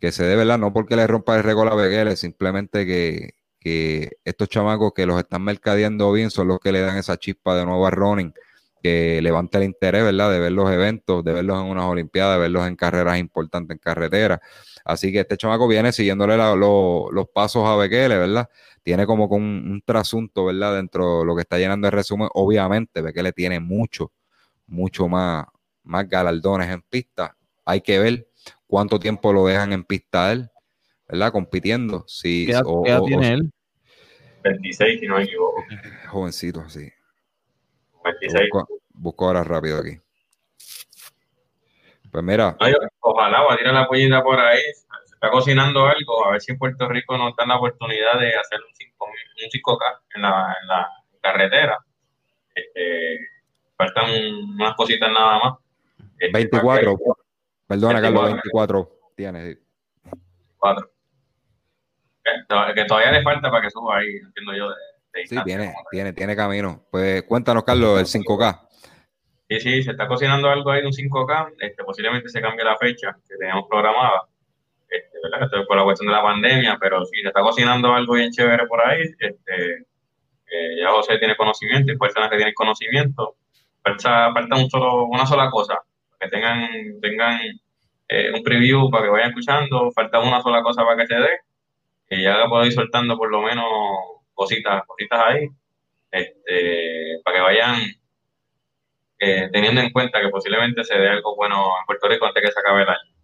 que 0.00 0.12
se 0.12 0.22
dé, 0.22 0.36
¿verdad? 0.36 0.56
No 0.56 0.72
porque 0.72 0.94
le 0.94 1.04
rompa 1.08 1.36
el 1.36 1.42
récord 1.42 1.72
a 1.72 1.74
Beguele, 1.74 2.14
simplemente 2.14 2.86
que, 2.86 3.34
que 3.58 4.18
estos 4.24 4.48
chamacos 4.48 4.92
que 4.94 5.04
los 5.04 5.18
están 5.18 5.42
mercadeando 5.42 6.12
bien 6.12 6.30
son 6.30 6.46
los 6.46 6.60
que 6.60 6.70
le 6.70 6.80
dan 6.80 6.96
esa 6.96 7.16
chispa 7.16 7.56
de 7.56 7.66
nuevo 7.66 7.88
a 7.88 7.90
Ronin, 7.90 8.32
que 8.84 9.20
levanta 9.20 9.58
el 9.58 9.64
interés, 9.64 10.04
¿verdad? 10.04 10.30
De 10.30 10.38
ver 10.38 10.52
los 10.52 10.70
eventos, 10.70 11.24
de 11.24 11.32
verlos 11.32 11.60
en 11.60 11.66
unas 11.72 11.86
Olimpiadas, 11.86 12.36
de 12.36 12.42
verlos 12.42 12.68
en 12.68 12.76
carreras 12.76 13.18
importantes 13.18 13.74
en 13.74 13.78
carretera. 13.78 14.40
Así 14.84 15.12
que 15.12 15.20
este 15.20 15.36
chamaco 15.36 15.68
viene 15.68 15.92
siguiéndole 15.92 16.36
los 16.36 17.28
pasos 17.32 17.66
a 17.66 17.76
Bekele, 17.76 18.16
¿verdad? 18.16 18.48
Tiene 18.82 19.06
como 19.06 19.28
con 19.28 19.42
un, 19.42 19.82
trasunto, 19.84 20.46
¿verdad? 20.46 20.76
Dentro 20.76 21.20
de 21.20 21.24
lo 21.26 21.34
que 21.34 21.42
está 21.42 21.58
llenando 21.58 21.86
el 21.86 21.92
resumen. 21.92 22.28
Obviamente, 22.34 23.02
Bekele 23.02 23.32
tiene 23.32 23.60
mucho, 23.60 24.12
mucho 24.66 25.08
más, 25.08 25.46
más 25.82 26.08
galardones 26.08 26.70
en 26.70 26.82
pista. 26.82 27.36
Hay 27.64 27.80
que 27.82 27.98
ver 27.98 28.28
cuánto 28.66 28.98
tiempo 28.98 29.32
lo 29.32 29.46
dejan 29.46 29.72
en 29.72 29.84
pista 29.84 30.32
él, 30.32 30.50
¿verdad? 31.08 31.32
Compitiendo. 31.32 32.04
Si, 32.06 32.46
¿Qué 32.46 32.52
edad, 32.52 32.64
tiene 33.06 33.32
él? 33.32 33.50
26, 34.42 35.00
si 35.00 35.06
no 35.06 35.16
me 35.16 35.24
equivoco. 35.24 35.64
Jovencito, 36.08 36.68
sí. 36.68 36.90
26. 38.04 38.48
Busco, 38.94 39.26
ahora 39.26 39.44
rápido 39.44 39.78
aquí. 39.78 39.98
Pues 42.10 42.24
mira. 42.24 42.56
ojalá 43.00 43.42
va 43.42 43.54
a 43.54 43.56
tirar 43.56 43.74
la 43.74 43.86
pollita 43.86 44.22
por 44.22 44.38
ahí. 44.38 44.60
Se 45.04 45.14
está 45.14 45.30
cocinando 45.30 45.86
algo. 45.86 46.26
A 46.26 46.32
ver 46.32 46.40
si 46.40 46.52
en 46.52 46.58
Puerto 46.58 46.88
Rico 46.88 47.16
nos 47.16 47.36
dan 47.36 47.48
la 47.48 47.56
oportunidad 47.56 48.18
de 48.18 48.34
hacer 48.34 48.60
un, 48.60 48.74
5, 48.74 49.06
un 49.06 49.50
5K 49.50 50.00
en 50.16 50.22
la, 50.22 50.56
en 50.60 50.68
la 50.68 50.88
carretera. 51.20 51.78
Este, 52.54 53.18
faltan 53.76 54.10
unas 54.10 54.74
cositas 54.74 55.10
nada 55.10 55.38
más. 55.38 55.58
24. 56.32 56.90
Este, 56.92 57.04
Perdona, 57.66 58.00
Carlos, 58.00 58.24
24 58.24 58.90
tiene. 59.16 59.42
24. 59.44 60.90
Que, 62.74 62.84
todavía 62.84 63.12
le 63.12 63.22
falta 63.22 63.50
para 63.50 63.62
que 63.62 63.70
suba 63.70 63.98
ahí, 63.98 64.16
entiendo 64.16 64.54
yo. 64.54 64.68
De, 64.68 65.26
sí, 65.26 65.36
tiene, 65.44 65.74
tiene, 65.90 66.12
tiene 66.12 66.36
camino. 66.36 66.84
Pues 66.90 67.22
cuéntanos, 67.22 67.64
Carlos, 67.64 68.00
el 68.00 68.06
5K. 68.06 68.68
Sí, 69.50 69.58
sí, 69.58 69.82
se 69.82 69.90
está 69.90 70.06
cocinando 70.06 70.48
algo 70.48 70.70
ahí 70.70 70.80
de 70.80 70.86
un 70.86 70.92
5K. 70.92 71.54
Este, 71.58 71.82
posiblemente 71.82 72.28
se 72.28 72.40
cambie 72.40 72.64
la 72.64 72.76
fecha 72.76 73.16
que 73.28 73.36
teníamos 73.36 73.66
programada. 73.68 74.28
este, 74.88 75.18
¿verdad? 75.24 75.42
Esto 75.44 75.60
es 75.62 75.66
por 75.66 75.76
la 75.76 75.84
cuestión 75.84 76.06
de 76.08 76.14
la 76.14 76.22
pandemia, 76.22 76.78
pero 76.80 77.04
si 77.04 77.20
se 77.20 77.28
está 77.28 77.42
cocinando 77.42 77.92
algo 77.92 78.14
bien 78.14 78.30
chévere 78.30 78.66
por 78.68 78.80
ahí, 78.80 79.02
este, 79.18 79.86
eh, 80.46 80.76
ya 80.80 80.90
José 80.90 81.18
tiene 81.18 81.36
conocimiento 81.36 81.92
y 81.92 81.98
personas 81.98 82.30
que 82.30 82.36
tienen 82.36 82.54
conocimiento, 82.54 83.36
falta, 83.82 84.32
falta 84.32 84.56
un 84.56 84.70
solo, 84.70 85.06
una 85.06 85.26
sola 85.26 85.50
cosa, 85.50 85.80
que 86.20 86.28
tengan, 86.28 86.68
tengan 87.00 87.40
eh, 88.08 88.32
un 88.32 88.42
preview 88.44 88.88
para 88.90 89.04
que 89.04 89.10
vayan 89.10 89.28
escuchando, 89.30 89.90
falta 89.92 90.20
una 90.20 90.40
sola 90.42 90.62
cosa 90.62 90.84
para 90.84 90.96
que 90.96 91.06
se 91.08 91.16
dé, 91.16 91.30
que 92.08 92.22
ya 92.22 92.46
puedo 92.48 92.64
ir 92.66 92.72
soltando 92.72 93.16
por 93.16 93.30
lo 93.30 93.42
menos 93.42 93.66
cositas, 94.34 94.84
cositas 94.86 95.20
ahí, 95.26 95.48
este, 96.12 97.20
para 97.24 97.36
que 97.36 97.42
vayan 97.42 97.99
eh, 99.20 99.50
teniendo 99.52 99.82
en 99.82 99.90
cuenta 99.90 100.20
que 100.20 100.30
posiblemente 100.30 100.82
se 100.82 100.98
dé 100.98 101.08
algo 101.08 101.36
bueno 101.36 101.74
en 101.78 101.86
Puerto 101.86 102.08
Rico 102.08 102.24
antes 102.26 102.42
que 102.42 102.50
se 102.50 102.58
acabe 102.58 102.82
el 102.82 102.88
año. 102.88 103.14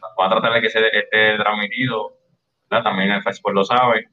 Vamos 0.00 0.26
a 0.26 0.28
tratar 0.28 0.52
de 0.52 0.60
que 0.60 0.68
se 0.68 0.86
esté 0.86 1.38
transmitido, 1.38 2.18
también 2.68 3.10
el 3.10 3.22
Facebook 3.22 3.54
lo 3.54 3.64
sabe, 3.64 4.06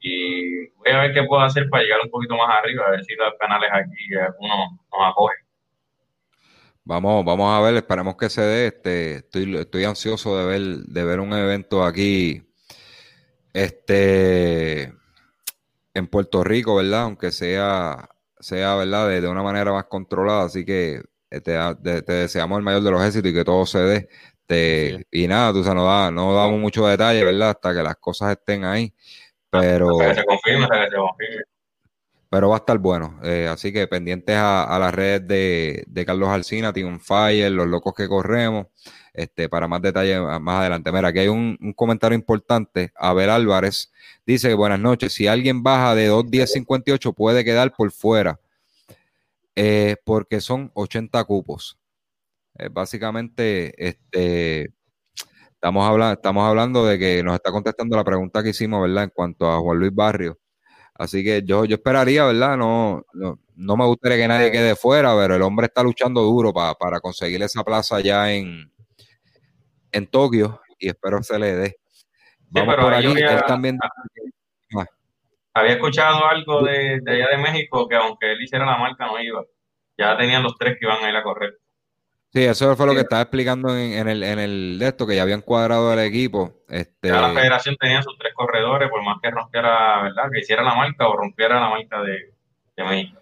y 0.00 0.68
voy 0.68 0.92
a 0.92 1.00
ver 1.00 1.14
qué 1.14 1.22
puedo 1.22 1.42
hacer 1.42 1.70
para 1.70 1.82
llegar 1.82 2.00
un 2.04 2.10
poquito 2.10 2.36
más 2.36 2.58
arriba, 2.58 2.84
a 2.86 2.90
ver 2.90 3.04
si 3.04 3.14
los 3.14 3.32
canales 3.40 3.70
aquí 3.72 4.14
algunos 4.14 4.72
nos 4.92 5.10
acogen. 5.10 5.38
Vamos, 6.84 7.24
vamos 7.24 7.58
a 7.58 7.62
ver, 7.62 7.76
esperemos 7.76 8.14
que 8.18 8.28
se 8.28 8.42
dé. 8.42 8.66
Este, 8.66 9.14
estoy, 9.16 9.56
estoy 9.56 9.84
ansioso 9.84 10.38
de 10.38 10.44
ver, 10.44 10.60
de 10.60 11.04
ver 11.04 11.20
un 11.20 11.32
evento 11.32 11.82
aquí, 11.82 12.42
este, 13.54 14.92
en 15.94 16.06
Puerto 16.08 16.44
Rico, 16.44 16.76
¿verdad? 16.76 17.04
Aunque 17.04 17.30
sea, 17.30 18.10
sea, 18.44 18.76
¿verdad? 18.76 19.08
De, 19.08 19.28
una 19.28 19.42
manera 19.42 19.72
más 19.72 19.84
controlada. 19.84 20.44
Así 20.44 20.64
que 20.64 21.02
eh, 21.30 21.40
te, 21.40 21.52
deseamos 22.12 22.58
el 22.58 22.64
mayor 22.64 22.82
de 22.82 22.90
los 22.90 23.02
éxitos 23.04 23.30
y 23.30 23.34
que 23.34 23.44
todo 23.44 23.66
se 23.66 23.78
dé. 23.80 24.08
Te, 24.46 25.06
Y 25.10 25.26
nada, 25.26 25.52
tú, 25.52 25.68
o 25.68 25.74
no, 25.74 25.84
da, 25.86 26.10
no 26.10 26.34
damos 26.34 26.60
mucho 26.60 26.86
detalle, 26.86 27.24
¿verdad? 27.24 27.50
Hasta 27.50 27.74
que 27.74 27.82
las 27.82 27.96
cosas 27.96 28.32
estén 28.32 28.64
ahí. 28.64 28.92
Pero. 29.50 30.00
Hasta 30.00 30.14
que 30.14 30.20
se 30.20 30.26
confirme, 30.26 30.64
hasta 30.64 30.84
que 30.84 30.90
se 30.90 30.96
confirme 30.96 31.42
pero 32.34 32.48
va 32.48 32.56
a 32.56 32.58
estar 32.58 32.78
bueno. 32.78 33.20
Eh, 33.22 33.46
así 33.48 33.72
que 33.72 33.86
pendientes 33.86 34.34
a, 34.36 34.76
las 34.80 34.92
redes 34.92 35.24
de, 35.28 36.04
Carlos 36.04 36.30
Alcina, 36.30 36.72
Team 36.72 36.98
Fire, 36.98 37.52
los 37.52 37.68
locos 37.68 37.94
que 37.94 38.08
corremos, 38.08 38.66
este, 39.14 39.48
para 39.48 39.68
más 39.68 39.80
detalles 39.80 40.20
más 40.40 40.60
adelante. 40.60 40.92
Mira, 40.92 41.08
aquí 41.08 41.20
hay 41.20 41.28
un, 41.28 41.56
comentario 41.76 42.16
importante. 42.16 42.92
Abel 42.96 43.30
Álvarez 43.30 43.92
dice 44.26 44.48
que 44.48 44.54
buenas 44.54 44.80
noches. 44.80 45.12
Si 45.12 45.28
alguien 45.28 45.62
baja 45.62 45.94
de 45.94 46.10
2.10.58 46.10 47.14
puede 47.14 47.44
quedar 47.44 47.72
por 47.72 47.90
fuera, 47.92 48.40
eh, 49.54 49.96
porque 50.04 50.40
son 50.40 50.70
80 50.74 51.24
cupos. 51.24 51.78
Eh, 52.58 52.68
básicamente, 52.70 53.88
este, 53.88 54.72
estamos, 55.54 55.88
hablando, 55.88 56.14
estamos 56.14 56.48
hablando 56.48 56.84
de 56.84 56.98
que 56.98 57.22
nos 57.22 57.34
está 57.36 57.52
contestando 57.52 57.96
la 57.96 58.04
pregunta 58.04 58.42
que 58.42 58.50
hicimos, 58.50 58.82
¿verdad? 58.82 59.04
En 59.04 59.10
cuanto 59.10 59.50
a 59.50 59.60
Juan 59.60 59.78
Luis 59.78 59.94
Barrio 59.94 60.38
Así 60.96 61.24
que 61.24 61.42
yo, 61.44 61.64
yo 61.64 61.74
esperaría, 61.76 62.24
¿verdad? 62.24 62.56
No, 62.56 63.04
no, 63.12 63.76
me 63.76 63.84
gustaría 63.86 64.16
que 64.16 64.28
nadie 64.28 64.52
quede 64.52 64.76
fuera, 64.76 65.16
pero 65.16 65.34
el 65.34 65.42
hombre 65.42 65.66
está 65.66 65.82
luchando 65.82 66.22
duro 66.22 66.52
para 66.52 67.00
conseguir 67.00 67.42
esa 67.42 67.64
plaza 67.64 68.00
ya 68.00 68.32
en, 68.32 68.72
en 69.94 70.06
Tokio 70.06 70.60
y 70.78 70.88
espero 70.88 71.22
se 71.22 71.38
le 71.38 71.54
dé. 71.54 71.76
Vamos 72.50 72.76
por 72.76 72.94
allí, 72.94 73.10
había, 73.10 73.34
él 73.34 73.42
también... 73.46 73.78
Ah. 73.82 74.84
Había 75.54 75.72
escuchado 75.72 76.26
algo 76.26 76.62
de, 76.62 77.00
de, 77.02 77.12
allá 77.12 77.28
de 77.30 77.38
México 77.38 77.88
que 77.88 77.96
aunque 77.96 78.32
él 78.32 78.42
hiciera 78.42 78.66
la 78.66 78.76
marca 78.76 79.06
no 79.06 79.20
iba. 79.20 79.42
Ya 79.96 80.16
tenían 80.16 80.42
los 80.42 80.56
tres 80.58 80.76
que 80.78 80.86
iban 80.86 81.02
a 81.02 81.08
ir 81.08 81.16
a 81.16 81.22
correr. 81.22 81.58
Sí, 82.34 82.42
eso 82.42 82.74
fue 82.74 82.86
lo 82.86 82.94
que 82.94 83.02
estaba 83.02 83.22
explicando 83.22 83.76
en, 83.76 84.08
el, 84.08 84.24
en 84.24 84.40
el 84.40 84.76
de 84.80 84.88
esto, 84.88 85.06
que 85.06 85.14
ya 85.14 85.22
habían 85.22 85.42
cuadrado 85.42 85.92
el 85.92 86.00
equipo. 86.00 86.64
Este... 86.68 87.06
Ya 87.06 87.20
la 87.20 87.32
federación 87.32 87.76
tenía 87.78 88.02
sus 88.02 88.18
tres 88.18 88.34
corredores, 88.34 88.90
por 88.90 89.04
más 89.04 89.18
que 89.22 89.30
rompiera, 89.30 90.02
¿verdad? 90.02 90.24
Que 90.32 90.40
hiciera 90.40 90.64
la 90.64 90.74
marca 90.74 91.06
o 91.06 91.16
rompiera 91.16 91.60
la 91.60 91.68
marca 91.68 92.02
de, 92.02 92.34
México. 92.84 93.20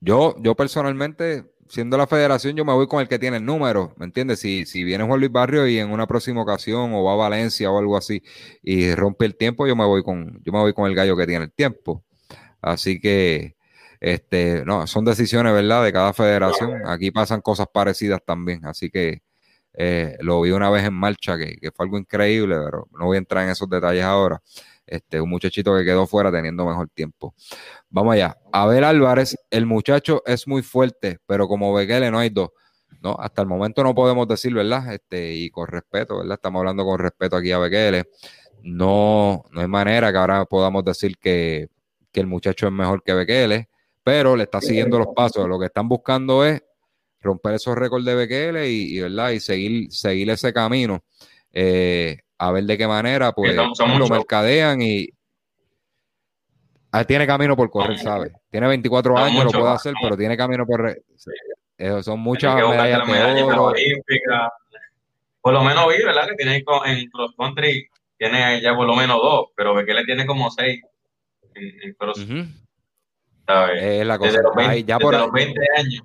Yo, 0.00 0.34
yo 0.38 0.54
personalmente, 0.54 1.52
siendo 1.70 1.96
la 1.96 2.06
federación, 2.06 2.56
yo 2.56 2.64
me 2.64 2.72
voy 2.74 2.86
con 2.86 3.00
el 3.00 3.08
que 3.08 3.18
tiene 3.18 3.38
el 3.38 3.44
número, 3.44 3.94
¿me 3.96 4.04
entiendes? 4.04 4.40
Si, 4.40 4.66
si 4.66 4.84
viene 4.84 5.04
Juan 5.04 5.20
Luis 5.20 5.32
Barrio 5.32 5.66
y 5.66 5.78
en 5.78 5.90
una 5.90 6.06
próxima 6.06 6.42
ocasión 6.42 6.92
o 6.92 7.04
va 7.04 7.12
a 7.14 7.16
Valencia 7.16 7.70
o 7.70 7.78
algo 7.78 7.96
así 7.96 8.22
y 8.62 8.94
rompe 8.94 9.24
el 9.24 9.36
tiempo, 9.36 9.66
yo 9.66 9.76
me 9.76 9.86
voy 9.86 10.02
con, 10.02 10.42
yo 10.44 10.52
me 10.52 10.58
voy 10.58 10.74
con 10.74 10.86
el 10.86 10.94
gallo 10.94 11.16
que 11.16 11.26
tiene 11.26 11.44
el 11.44 11.52
tiempo. 11.52 12.04
Así 12.60 13.00
que 13.00 13.56
este, 14.00 14.64
no, 14.64 14.86
son 14.86 15.04
decisiones, 15.04 15.52
¿verdad? 15.52 15.84
De 15.84 15.92
cada 15.92 16.12
federación. 16.12 16.86
Aquí 16.86 17.10
pasan 17.10 17.42
cosas 17.42 17.68
parecidas 17.72 18.20
también. 18.24 18.64
Así 18.66 18.90
que 18.90 19.22
eh, 19.74 20.16
lo 20.20 20.40
vi 20.40 20.50
una 20.52 20.70
vez 20.70 20.84
en 20.84 20.94
marcha, 20.94 21.36
que, 21.38 21.58
fue 21.74 21.86
algo 21.86 21.98
increíble, 21.98 22.56
pero 22.64 22.88
no 22.98 23.06
voy 23.06 23.16
a 23.16 23.18
entrar 23.18 23.44
en 23.44 23.50
esos 23.50 23.68
detalles 23.68 24.04
ahora. 24.04 24.42
Este, 24.90 25.20
un 25.20 25.30
muchachito 25.30 25.76
que 25.76 25.84
quedó 25.84 26.06
fuera 26.06 26.30
teniendo 26.30 26.66
mejor 26.66 26.88
tiempo. 26.88 27.34
Vamos 27.88 28.14
allá. 28.14 28.36
Abel 28.52 28.84
Álvarez, 28.84 29.36
el 29.50 29.66
muchacho 29.66 30.22
es 30.26 30.46
muy 30.46 30.62
fuerte, 30.62 31.18
pero 31.26 31.48
como 31.48 31.72
Bekele 31.72 32.10
no 32.10 32.18
hay 32.18 32.30
dos. 32.30 32.50
No, 33.00 33.16
hasta 33.18 33.42
el 33.42 33.48
momento 33.48 33.82
no 33.82 33.94
podemos 33.94 34.28
decir, 34.28 34.52
¿verdad? 34.52 34.92
Este, 34.92 35.32
y 35.32 35.50
con 35.50 35.68
respeto, 35.68 36.18
¿verdad? 36.18 36.34
Estamos 36.34 36.60
hablando 36.60 36.84
con 36.84 36.98
respeto 36.98 37.36
aquí 37.36 37.52
a 37.52 37.58
Bekele. 37.58 38.04
No, 38.62 39.44
no 39.52 39.60
hay 39.60 39.68
manera 39.68 40.12
que 40.12 40.18
ahora 40.18 40.44
podamos 40.44 40.84
decir 40.84 41.16
que, 41.18 41.68
que 42.12 42.20
el 42.20 42.26
muchacho 42.26 42.66
es 42.66 42.72
mejor 42.72 43.02
que 43.02 43.14
Bekele 43.14 43.70
pero 44.02 44.36
le 44.36 44.44
está 44.44 44.60
siguiendo 44.60 44.98
los 44.98 45.08
pasos. 45.14 45.48
Lo 45.48 45.58
que 45.58 45.66
están 45.66 45.88
buscando 45.88 46.44
es 46.44 46.62
romper 47.20 47.54
esos 47.54 47.76
récords 47.76 48.04
de 48.04 48.14
BQL 48.14 48.64
y, 48.66 49.00
¿verdad? 49.00 49.30
y 49.30 49.40
seguir, 49.40 49.92
seguir 49.92 50.30
ese 50.30 50.52
camino. 50.52 51.04
Eh, 51.52 52.18
a 52.42 52.50
ver 52.52 52.64
de 52.64 52.78
qué 52.78 52.88
manera 52.88 53.32
pues 53.32 53.54
lo 53.54 54.08
mercadean 54.08 54.80
y 54.80 55.10
ah, 56.90 57.04
tiene 57.04 57.26
camino 57.26 57.54
por 57.54 57.70
correr, 57.70 57.98
¿sabes? 57.98 58.32
Tiene 58.50 58.66
24 58.66 59.18
años, 59.18 59.44
lo 59.44 59.50
puede 59.50 59.72
hacer, 59.74 59.92
pero 60.00 60.16
tiene 60.16 60.38
camino 60.38 60.64
por 60.66 60.96
son 62.02 62.20
muchas 62.20 62.54
medallas 62.54 63.06
de 63.06 63.42
oro. 63.42 63.74
Por 65.42 65.52
lo 65.52 65.62
menos 65.62 65.86
vi, 65.88 66.02
¿verdad? 66.02 66.28
Que 66.28 66.36
tiene 66.36 66.64
en 66.86 67.10
cross 67.10 67.34
country 67.36 67.86
tiene 68.16 68.60
ya 68.62 68.74
por 68.74 68.86
lo 68.86 68.96
menos 68.96 69.18
dos, 69.20 69.48
pero 69.54 69.74
le 69.74 70.04
tiene 70.04 70.24
como 70.24 70.50
seis 70.50 70.80
en, 71.54 71.94
cross. 71.94 72.26
Es 73.76 74.06
la 74.06 74.18
cosa. 74.18 74.40
ya 74.78 74.98
por 74.98 75.14
ahí, 75.14 75.28
20 75.30 75.60
años. 75.76 76.02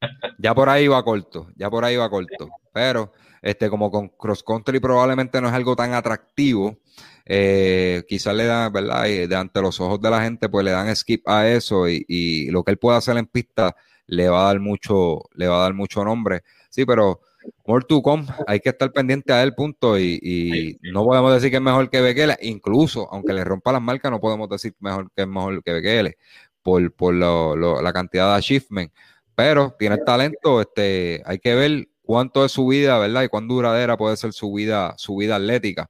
ya 0.38 0.54
por 0.54 0.68
ahí 0.68 0.88
va 0.88 1.04
corto, 1.04 1.46
ya 1.54 1.70
por 1.70 1.84
ahí 1.84 1.96
va 1.96 2.10
corto. 2.10 2.48
Pero 2.72 3.12
este, 3.42 3.68
como 3.68 3.90
con 3.90 4.08
cross 4.08 4.42
country 4.44 4.78
probablemente 4.78 5.40
no 5.40 5.48
es 5.48 5.54
algo 5.54 5.74
tan 5.74 5.92
atractivo, 5.92 6.78
eh, 7.26 8.04
quizás 8.08 8.34
le 8.34 8.46
dan, 8.46 8.72
¿verdad? 8.72 9.06
Y 9.06 9.26
de 9.26 9.36
ante 9.36 9.60
los 9.60 9.80
ojos 9.80 10.00
de 10.00 10.10
la 10.10 10.22
gente, 10.22 10.48
pues 10.48 10.64
le 10.64 10.70
dan 10.70 10.94
skip 10.94 11.28
a 11.28 11.48
eso 11.48 11.88
y, 11.88 12.48
lo 12.50 12.62
que 12.62 12.70
él 12.72 12.78
pueda 12.78 12.98
hacer 12.98 13.16
en 13.16 13.26
pista 13.26 13.74
le 14.06 14.28
va 14.28 14.42
a 14.42 14.46
dar 14.46 14.60
mucho, 14.60 15.22
le 15.34 15.48
va 15.48 15.58
a 15.58 15.62
dar 15.62 15.74
mucho 15.74 16.04
nombre. 16.04 16.42
Sí, 16.70 16.84
pero 16.86 17.20
more 17.66 17.84
to 17.86 18.00
come, 18.02 18.24
hay 18.46 18.60
que 18.60 18.70
estar 18.70 18.92
pendiente 18.92 19.32
a 19.32 19.42
él, 19.42 19.54
punto. 19.54 19.98
Y, 19.98 20.78
no 20.92 21.04
podemos 21.04 21.34
decir 21.34 21.50
que 21.50 21.56
es 21.56 21.62
mejor 21.62 21.90
que 21.90 22.00
Bekele, 22.00 22.36
incluso 22.42 23.08
aunque 23.12 23.32
le 23.32 23.44
rompa 23.44 23.72
las 23.72 23.82
marcas, 23.82 24.10
no 24.10 24.20
podemos 24.20 24.48
decir 24.48 24.74
mejor 24.80 25.10
que 25.14 25.22
es 25.22 25.28
mejor 25.28 25.62
que 25.64 25.72
Bekele, 25.72 26.16
por, 26.62 26.92
por 26.92 27.14
la 27.14 27.92
cantidad 27.92 28.32
de 28.32 28.38
achievement. 28.38 28.92
Pero 29.34 29.74
tiene 29.78 29.96
el 29.96 30.04
talento, 30.04 30.60
este, 30.60 31.22
hay 31.24 31.38
que 31.38 31.54
ver 31.54 31.88
cuánto 32.12 32.44
es 32.44 32.52
su 32.52 32.66
vida, 32.66 32.98
¿verdad? 32.98 33.22
Y 33.22 33.28
cuán 33.28 33.48
duradera 33.48 33.96
puede 33.96 34.18
ser 34.18 34.34
su 34.34 34.52
vida, 34.52 34.92
su 34.98 35.16
vida 35.16 35.36
atlética. 35.36 35.88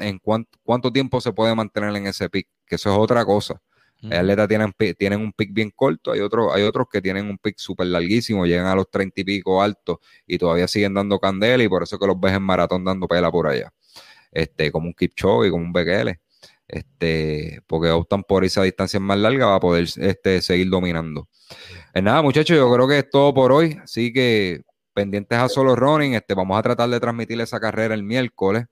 en 0.00 0.20
cuánto 0.20 0.92
tiempo 0.92 1.20
se 1.20 1.32
puede 1.32 1.52
mantener 1.52 1.96
en 1.96 2.06
ese 2.06 2.30
pick, 2.30 2.46
que 2.64 2.76
eso 2.76 2.92
es 2.92 2.96
otra 2.96 3.24
cosa. 3.24 3.60
Los 4.02 4.12
atletas 4.12 4.46
tienen, 4.46 4.72
tienen 4.96 5.20
un 5.20 5.32
pick 5.32 5.52
bien 5.52 5.72
corto, 5.74 6.12
hay 6.12 6.20
otros, 6.20 6.54
hay 6.54 6.62
otros 6.62 6.86
que 6.88 7.02
tienen 7.02 7.26
un 7.26 7.38
pick 7.38 7.58
súper 7.58 7.88
larguísimo, 7.88 8.46
llegan 8.46 8.66
a 8.66 8.76
los 8.76 8.88
treinta 8.88 9.20
y 9.20 9.24
pico 9.24 9.60
altos 9.60 9.98
y 10.28 10.38
todavía 10.38 10.68
siguen 10.68 10.94
dando 10.94 11.18
candela 11.18 11.64
y 11.64 11.68
por 11.68 11.82
eso 11.82 11.98
que 11.98 12.06
los 12.06 12.20
ves 12.20 12.34
en 12.34 12.42
maratón 12.42 12.84
dando 12.84 13.08
pela 13.08 13.28
por 13.32 13.48
allá. 13.48 13.72
Este, 14.30 14.70
como 14.70 14.86
un 14.86 14.94
Kipchoge, 14.94 15.50
como 15.50 15.64
un 15.64 15.72
Bekele 15.72 16.20
este, 16.68 17.62
porque 17.66 17.90
optan 17.90 18.22
por 18.22 18.44
esa 18.44 18.62
distancia 18.62 19.00
más 19.00 19.18
larga 19.18 19.46
va 19.46 19.56
a 19.56 19.60
poder 19.60 19.88
este, 19.96 20.40
seguir 20.40 20.70
dominando. 20.70 21.28
En 21.94 22.04
nada, 22.04 22.22
muchachos, 22.22 22.56
yo 22.56 22.72
creo 22.72 22.86
que 22.86 22.98
es 23.00 23.10
todo 23.10 23.34
por 23.34 23.52
hoy, 23.52 23.78
así 23.82 24.12
que 24.12 24.62
pendientes 24.92 25.38
a 25.38 25.48
solo 25.48 25.76
running, 25.76 26.14
este, 26.14 26.34
vamos 26.34 26.58
a 26.58 26.62
tratar 26.62 26.88
de 26.88 27.00
transmitir 27.00 27.40
esa 27.40 27.60
carrera 27.60 27.94
el 27.94 28.02
miércoles. 28.02 28.66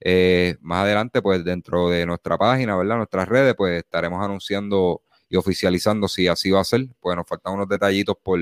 Eh, 0.00 0.56
más 0.60 0.84
adelante, 0.84 1.22
pues 1.22 1.44
dentro 1.44 1.88
de 1.90 2.06
nuestra 2.06 2.38
página, 2.38 2.76
¿verdad? 2.76 2.96
Nuestras 2.96 3.28
redes, 3.28 3.54
pues 3.56 3.78
estaremos 3.78 4.24
anunciando 4.24 5.02
y 5.28 5.36
oficializando 5.36 6.08
si 6.08 6.28
así 6.28 6.50
va 6.50 6.60
a 6.60 6.64
ser. 6.64 6.86
Pues 7.00 7.16
nos 7.16 7.26
faltan 7.26 7.54
unos 7.54 7.68
detallitos 7.68 8.16
por, 8.22 8.40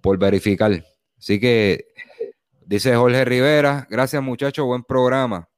por 0.00 0.18
verificar. 0.18 0.84
Así 1.18 1.40
que 1.40 1.86
dice 2.66 2.94
Jorge 2.94 3.24
Rivera, 3.24 3.86
gracias 3.88 4.22
muchachos, 4.22 4.66
buen 4.66 4.84
programa. 4.84 5.48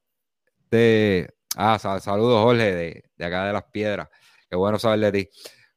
De, 0.71 1.29
Ah, 1.59 1.79
saludos, 1.79 2.43
Jorge, 2.43 3.03
de, 3.17 3.25
acá 3.25 3.47
de 3.47 3.53
las 3.53 3.63
piedras. 3.63 4.07
Qué 4.47 4.55
bueno 4.55 4.77
saber 4.77 4.99
de 4.99 5.11
ti. 5.11 5.29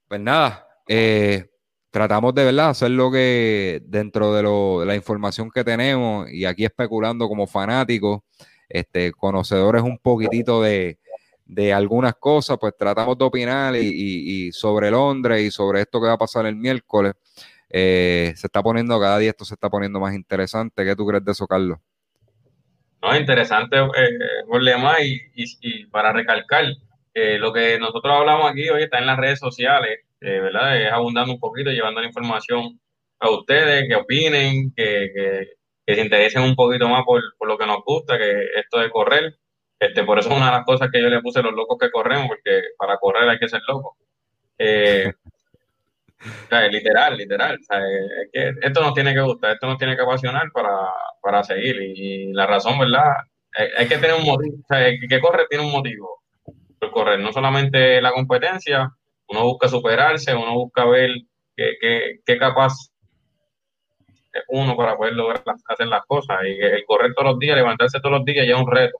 Pues 0.07 0.21
nada, 0.21 0.69
eh, 0.87 1.50
tratamos 1.91 2.35
de 2.35 2.45
verdad 2.45 2.71
hacer 2.71 2.91
lo 2.91 3.11
que 3.11 3.83
dentro 3.85 4.35
de, 4.35 4.43
lo, 4.43 4.81
de 4.81 4.87
la 4.87 4.95
información 4.95 5.51
que 5.51 5.65
tenemos 5.65 6.31
y 6.31 6.45
aquí 6.45 6.65
especulando 6.65 7.29
como 7.29 7.47
fanáticos, 7.47 8.21
este, 8.69 9.13
conocedores 9.13 9.83
un 9.83 9.99
poquitito 9.99 10.63
de, 10.63 10.99
algunas 11.75 12.15
cosas, 12.15 12.59
pues 12.61 12.75
tratamos 12.79 13.19
de 13.19 13.25
opinar 13.25 13.75
y, 13.77 14.53
sobre 14.53 14.91
Londres 14.91 15.43
y 15.43 15.51
sobre 15.51 15.81
esto 15.81 16.01
que 16.01 16.07
va 16.07 16.15
a 16.15 16.19
pasar 16.19 16.47
el 16.47 16.55
miércoles. 16.55 17.15
Eh, 17.69 18.33
se 18.37 18.47
está 18.47 18.63
poniendo, 18.63 18.99
cada 19.01 19.19
día 19.19 19.31
esto 19.31 19.45
se 19.45 19.55
está 19.55 19.69
poniendo 19.69 19.99
más 19.99 20.15
interesante. 20.15 20.85
¿Qué 20.85 20.95
tú 20.95 21.07
crees 21.07 21.25
de 21.25 21.33
eso, 21.33 21.47
Carlos? 21.47 21.79
No, 23.03 23.17
interesante 23.17 23.79
eh, 23.79 25.23
y, 25.35 25.45
y, 25.61 25.87
para 25.87 26.13
recalcar, 26.13 26.65
eh, 27.15 27.39
lo 27.39 27.53
que 27.53 27.79
nosotros 27.79 28.15
hablamos 28.15 28.51
aquí 28.51 28.69
hoy 28.69 28.85
está 28.85 28.99
en 28.99 29.07
las 29.07 29.19
redes 29.19 29.41
sociales, 29.41 30.01
eh, 30.21 30.41
¿verdad? 30.41 30.81
Es 30.81 30.93
abundando 30.93 31.33
un 31.33 31.41
poquito, 31.41 31.71
llevando 31.71 32.01
la 32.01 32.07
información 32.07 32.81
a 33.21 33.31
ustedes, 33.31 33.89
que 33.89 33.97
opinen, 33.97 34.73
que, 34.75 35.11
que, 35.15 35.49
que 35.87 35.95
se 35.95 36.01
interesen 36.03 36.43
un 36.43 36.55
poquito 36.55 36.89
más 36.89 37.05
por, 37.05 37.23
por, 37.39 37.49
lo 37.49 37.59
que 37.59 37.67
nos 37.67 37.83
gusta, 37.85 38.19
que 38.19 38.47
esto 38.57 38.79
de 38.79 38.91
correr. 38.91 39.37
Este, 39.79 40.05
por 40.05 40.19
eso 40.19 40.29
es 40.31 40.37
una 40.37 40.47
de 40.47 40.53
las 40.59 40.65
cosas 40.65 40.91
que 40.93 41.01
yo 41.01 41.09
le 41.09 41.23
puse 41.23 41.43
los 41.43 41.55
locos 41.55 41.79
que 41.79 41.91
corremos, 41.91 42.29
porque 42.29 42.63
para 42.77 42.99
correr 42.99 43.29
hay 43.29 43.39
que 43.39 43.49
ser 43.49 43.63
loco. 43.67 43.97
Eh, 44.59 45.13
literal, 46.71 47.17
literal. 47.17 47.59
que 48.33 48.53
esto 48.61 48.83
nos 48.83 48.95
tiene 48.95 49.15
que 49.15 49.21
gustar, 49.21 49.53
esto 49.53 49.67
nos 49.67 49.79
tiene 49.79 49.97
que 49.97 50.03
apasionar 50.03 50.51
para, 50.53 50.77
para 51.23 51.43
seguir. 51.43 51.77
Y, 51.81 52.33
la 52.33 52.47
razón, 52.47 52.79
¿verdad? 52.79 53.05
Hay, 53.77 53.89
que 53.89 53.97
tener 53.97 54.15
un 54.15 54.27
motivo. 54.27 54.57
O 54.63 54.67
sea, 54.69 54.87
el 54.87 55.01
que 55.09 55.21
corre 55.21 55.47
tiene 55.49 55.65
un 55.65 55.73
motivo 55.73 56.23
por 56.79 56.91
correr. 56.91 57.19
No 57.21 57.33
solamente 57.33 58.01
la 58.01 58.13
competencia, 58.13 58.91
uno 59.31 59.45
busca 59.45 59.69
superarse, 59.69 60.35
uno 60.35 60.55
busca 60.55 60.85
ver 60.85 61.11
qué, 61.57 61.75
qué, 61.81 62.21
qué 62.25 62.39
capaz 62.39 62.73
es 64.33 64.43
uno 64.49 64.77
para 64.77 64.97
poder 64.97 65.15
lograr 65.15 65.43
hacer 65.69 65.87
las 65.87 66.05
cosas. 66.07 66.39
Y 66.45 66.61
el 66.61 66.85
correr 66.87 67.15
todos 67.15 67.33
los 67.33 67.39
días, 67.39 67.57
levantarse 67.57 68.01
todos 68.01 68.19
los 68.19 68.25
días 68.25 68.47
ya 68.47 68.55
es 68.55 68.61
un 68.61 68.71
reto 68.71 68.99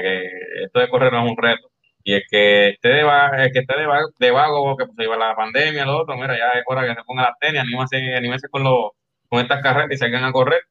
que 0.00 0.28
esto 0.64 0.80
de 0.80 0.88
correr 0.88 1.12
no 1.12 1.24
es 1.24 1.30
un 1.30 1.36
reto. 1.36 1.68
Y 2.02 2.14
el 2.14 2.24
que 2.28 2.70
esté 2.70 2.88
de, 2.88 3.00
el 3.00 3.52
que 3.52 3.60
esté 3.60 3.78
de 3.78 3.86
vago, 3.86 4.08
de 4.18 4.30
vago 4.30 4.62
porque 4.64 4.86
pues, 4.86 5.06
iba 5.06 5.16
la 5.16 5.34
pandemia, 5.34 5.86
lo 5.86 6.02
otro, 6.02 6.16
mira, 6.16 6.36
ya 6.36 6.58
es 6.58 6.64
hora 6.66 6.86
que 6.86 6.94
se 6.94 7.04
ponga 7.04 7.22
las 7.22 7.38
tenis, 7.38 7.60
anímese, 7.62 8.14
anímese 8.14 8.48
con, 8.48 8.62
los, 8.62 8.90
con 9.28 9.40
estas 9.40 9.62
carreras 9.62 9.90
y 9.92 9.96
salgan 9.96 10.24
a 10.24 10.32
correr. 10.32 10.62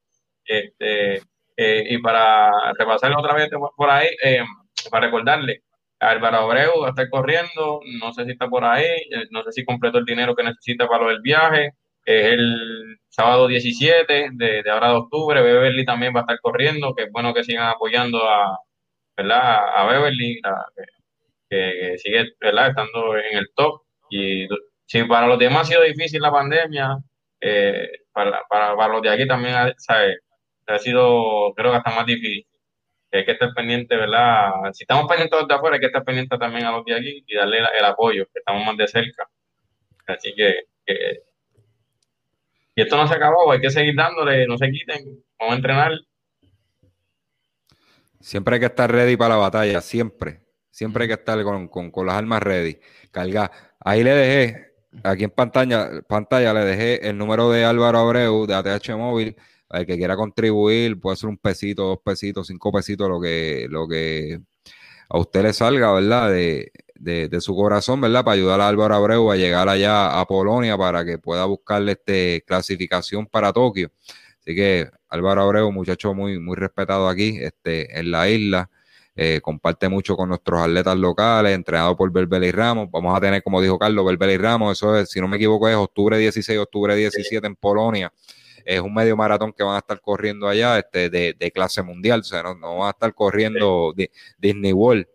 Este, 0.45 1.15
eh, 1.57 1.83
y 1.89 1.97
para 1.99 2.51
repasarlo 2.77 3.19
otra 3.19 3.33
vez 3.33 3.49
por 3.75 3.89
ahí, 3.89 4.09
eh, 4.23 4.43
para 4.91 5.07
recordarle, 5.07 5.63
Álvaro 6.09 6.37
Abreu 6.37 6.81
va 6.81 6.87
a 6.87 6.89
estar 6.89 7.09
corriendo, 7.09 7.81
no 7.99 8.13
sé 8.13 8.25
si 8.25 8.31
está 8.31 8.47
por 8.49 8.63
ahí, 8.65 8.83
eh, 8.83 9.25
no 9.31 9.43
sé 9.43 9.51
si 9.51 9.65
completó 9.65 9.97
el 9.99 10.05
dinero 10.05 10.35
que 10.35 10.43
necesita 10.43 10.87
para 10.87 11.03
lo 11.03 11.09
del 11.09 11.21
viaje, 11.21 11.73
es 12.05 12.25
el 12.33 12.97
sábado 13.09 13.47
17 13.47 14.29
de, 14.33 14.63
ahora 14.69 14.89
de 14.89 14.95
octubre, 14.95 15.41
Beverly 15.41 15.85
también 15.85 16.13
va 16.15 16.19
a 16.19 16.23
estar 16.23 16.39
corriendo, 16.41 16.93
que 16.95 17.03
es 17.03 17.11
bueno 17.11 17.33
que 17.33 17.43
sigan 17.43 17.69
apoyando 17.69 18.27
a, 18.27 18.59
¿verdad? 19.17 19.69
A 19.75 19.85
Beverly, 19.85 20.41
que, 21.49 21.97
sigue, 21.97 22.33
¿verdad? 22.39 22.69
Estando 22.69 23.17
en 23.17 23.37
el 23.37 23.47
top. 23.55 23.81
Y 24.09 24.47
si 24.85 25.03
para 25.05 25.27
los 25.27 25.39
demás 25.39 25.63
ha 25.63 25.65
sido 25.65 25.83
difícil 25.83 26.21
la 26.21 26.31
pandemia, 26.31 26.97
eh, 27.41 27.89
para, 28.11 28.43
para, 28.49 28.75
para, 28.75 28.93
los 28.93 29.01
de 29.01 29.09
aquí 29.09 29.27
también 29.27 29.55
ha 29.55 30.79
sido, 30.79 31.53
creo 31.55 31.71
que 31.71 31.77
hasta 31.77 31.95
más 31.95 32.05
difícil. 32.05 32.45
Hay 33.17 33.25
que 33.25 33.33
estar 33.33 33.53
pendiente, 33.53 33.95
¿verdad? 33.95 34.51
Si 34.73 34.83
estamos 34.83 35.07
pendientes 35.07 35.47
de 35.47 35.53
afuera, 35.53 35.75
hay 35.75 35.79
que 35.79 35.85
estar 35.87 36.03
pendiente 36.03 36.37
también 36.37 36.65
a 36.65 36.71
los 36.71 36.83
de 36.83 36.95
aquí 36.95 37.23
y 37.27 37.35
darle 37.35 37.59
el, 37.59 37.85
apoyo, 37.85 38.25
que 38.25 38.39
estamos 38.39 38.65
más 38.65 38.75
de 38.75 38.87
cerca. 38.87 39.29
Así 40.07 40.33
que, 40.35 40.65
y 42.75 42.81
esto 42.81 42.97
no 42.97 43.07
se 43.07 43.13
acabó, 43.13 43.51
hay 43.51 43.61
que 43.61 43.69
seguir 43.69 43.95
dándole, 43.95 44.47
no 44.47 44.57
se 44.57 44.69
quiten, 44.71 45.23
vamos 45.37 45.53
a 45.53 45.55
entrenar 45.57 45.91
Siempre 48.19 48.55
hay 48.55 48.61
que 48.61 48.67
estar 48.67 48.89
ready 48.89 49.17
para 49.17 49.35
la 49.35 49.41
batalla, 49.41 49.81
siempre. 49.81 50.39
Siempre 50.71 51.03
hay 51.03 51.07
que 51.09 51.15
estar 51.15 51.43
con, 51.43 51.67
con, 51.67 52.05
las 52.05 52.15
armas 52.15 52.41
ready. 52.41 52.79
Carga. 53.11 53.51
Ahí 53.81 54.01
le 54.01 54.11
dejé, 54.11 54.73
aquí 55.03 55.25
en 55.25 55.29
pantalla, 55.29 56.01
pantalla 56.07 56.53
le 56.53 56.61
dejé 56.61 57.09
el 57.09 57.17
número 57.17 57.51
de 57.51 57.65
Álvaro 57.65 57.99
Abreu 57.99 58.47
de 58.47 58.55
ATH 58.55 58.95
Móvil. 58.95 59.35
El 59.73 59.85
que 59.85 59.97
quiera 59.97 60.15
contribuir, 60.15 60.99
puede 60.99 61.17
ser 61.17 61.29
un 61.29 61.37
pesito, 61.37 61.83
dos 61.83 61.99
pesitos, 62.03 62.47
cinco 62.47 62.71
pesitos, 62.71 63.09
lo 63.09 63.19
que, 63.19 63.67
lo 63.69 63.87
que 63.87 64.39
a 65.09 65.17
usted 65.19 65.43
le 65.43 65.53
salga, 65.53 65.91
¿verdad? 65.93 66.31
De, 66.31 66.71
de, 66.95 67.41
su 67.41 67.55
corazón, 67.55 67.99
¿verdad? 68.01 68.23
Para 68.23 68.35
ayudar 68.35 68.61
a 68.61 68.67
Álvaro 68.67 68.95
Abreu 68.95 69.31
a 69.31 69.35
llegar 69.35 69.67
allá 69.67 70.19
a 70.19 70.25
Polonia 70.25 70.77
para 70.77 71.03
que 71.03 71.17
pueda 71.17 71.45
buscarle 71.45 71.93
este 71.93 72.43
clasificación 72.47 73.25
para 73.27 73.51
Tokio. 73.51 73.91
Así 74.39 74.55
que 74.55 74.89
Álvaro 75.09 75.41
Abreu, 75.41 75.71
muchacho 75.71 76.13
muy, 76.13 76.39
muy 76.39 76.55
respetado 76.55 77.07
aquí 77.09 77.37
este, 77.41 77.99
en 77.99 78.11
la 78.11 78.29
isla, 78.29 78.69
eh, 79.15 79.41
comparte 79.41 79.89
mucho 79.89 80.15
con 80.15 80.29
nuestros 80.29 80.61
atletas 80.61 80.97
locales, 80.97 81.53
entrenado 81.53 81.95
por 81.95 82.11
Belbel 82.11 82.45
y 82.45 82.51
Ramos. 82.51 82.89
Vamos 82.91 83.15
a 83.15 83.21
tener, 83.21 83.43
como 83.43 83.61
dijo 83.61 83.77
Carlos, 83.77 84.05
Belbel 84.05 84.31
y 84.31 84.37
Ramos, 84.37 84.77
eso 84.77 84.97
es, 84.97 85.09
si 85.09 85.19
no 85.21 85.27
me 85.27 85.37
equivoco, 85.37 85.67
es 85.69 85.75
octubre 85.75 86.17
16, 86.17 86.59
octubre 86.59 86.95
17 86.95 87.45
en 87.45 87.55
Polonia. 87.55 88.11
Es 88.65 88.79
un 88.79 88.93
medio 88.93 89.15
maratón 89.15 89.53
que 89.53 89.63
van 89.63 89.75
a 89.75 89.79
estar 89.79 89.99
corriendo 90.01 90.47
allá 90.47 90.79
este, 90.79 91.09
de, 91.09 91.35
de 91.37 91.51
clase 91.51 91.81
mundial, 91.81 92.21
o 92.21 92.23
sea, 92.23 92.43
no, 92.43 92.55
no 92.55 92.77
van 92.77 92.87
a 92.87 92.91
estar 92.91 93.13
corriendo 93.13 93.93
Disney 94.37 94.73
World. 94.73 95.07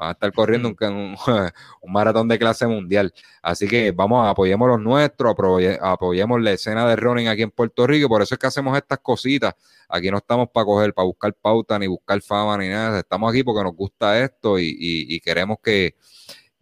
Van 0.00 0.08
a 0.08 0.12
estar 0.12 0.32
corriendo 0.32 0.68
un, 0.68 0.76
un, 1.82 1.92
maratón 1.92 2.26
de 2.26 2.38
clase 2.38 2.66
mundial. 2.66 3.12
Así 3.42 3.68
que 3.68 3.92
vamos, 3.92 4.26
apoyemos 4.26 4.66
los 4.66 4.80
nuestros, 4.80 5.36
apoyemos 5.82 6.40
la 6.40 6.52
escena 6.52 6.88
de 6.88 6.96
running 6.96 7.28
aquí 7.28 7.42
en 7.42 7.50
Puerto 7.50 7.86
Rico. 7.86 8.08
Por 8.08 8.22
eso 8.22 8.34
es 8.34 8.38
que 8.38 8.46
hacemos 8.46 8.74
estas 8.78 8.98
cositas. 9.00 9.54
Aquí 9.90 10.10
no 10.10 10.16
estamos 10.16 10.48
para 10.48 10.64
coger, 10.64 10.94
para 10.94 11.04
buscar 11.04 11.34
pauta, 11.34 11.78
ni 11.78 11.86
buscar 11.86 12.22
fama, 12.22 12.56
ni 12.56 12.68
nada. 12.68 13.00
Estamos 13.00 13.30
aquí 13.30 13.42
porque 13.42 13.62
nos 13.62 13.76
gusta 13.76 14.18
esto 14.18 14.58
y, 14.58 15.20
queremos 15.22 15.58
que, 15.62 15.96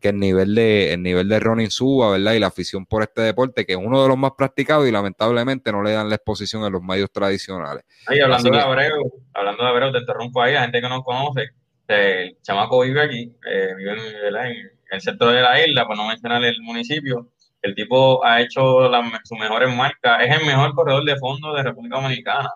el 0.02 0.18
nivel 0.18 0.54
de 0.54 0.92
el 0.92 1.02
nivel 1.02 1.28
de 1.28 1.40
running 1.40 1.70
suba, 1.70 2.10
¿verdad? 2.12 2.34
Y 2.34 2.38
la 2.38 2.46
afición 2.48 2.86
por 2.86 3.02
este 3.02 3.22
deporte, 3.22 3.66
que 3.66 3.72
es 3.72 3.78
uno 3.78 4.02
de 4.02 4.08
los 4.08 4.16
más 4.16 4.32
practicados 4.36 4.88
y 4.88 4.92
lamentablemente 4.92 5.72
no 5.72 5.82
le 5.82 5.92
dan 5.92 6.08
la 6.08 6.14
exposición 6.14 6.64
en 6.64 6.72
los 6.72 6.82
medios 6.82 7.10
tradicionales. 7.10 7.84
hablando 8.06 8.50
de 8.50 8.60
Abreu, 8.60 9.12
hablando 9.34 9.62
de 9.64 9.68
Abreu, 9.68 9.92
te 9.92 9.98
interrumpo 9.98 10.40
ahí, 10.40 10.54
a 10.54 10.62
gente 10.62 10.80
que 10.80 10.88
no 10.88 11.02
conoce, 11.02 11.50
el 11.88 12.36
chamaco 12.42 12.80
vive 12.82 13.00
aquí, 13.00 13.32
eh, 13.50 13.74
vive 13.76 13.92
en, 13.92 14.70
el 14.90 15.00
centro 15.00 15.28
de 15.28 15.42
la 15.42 15.66
isla, 15.66 15.86
para 15.86 15.96
no 15.96 16.08
mencionar 16.08 16.42
el 16.44 16.60
municipio. 16.62 17.30
El 17.60 17.74
tipo 17.74 18.24
ha 18.24 18.40
hecho 18.40 18.88
sus 19.24 19.38
mejores 19.38 19.74
marcas, 19.74 20.22
es 20.24 20.40
el 20.40 20.46
mejor 20.46 20.74
corredor 20.74 21.04
de 21.04 21.16
fondo 21.16 21.52
de 21.54 21.62
República 21.62 22.00
Dominicana. 22.00 22.50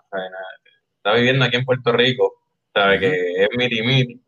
Está 0.97 1.13
viviendo 1.13 1.43
aquí 1.43 1.57
en 1.57 1.65
Puerto 1.65 1.91
Rico, 1.91 2.33
sabe 2.73 2.99
que 2.99 3.43
es 3.43 3.49
miti 3.57 3.81
miti. 3.81 4.22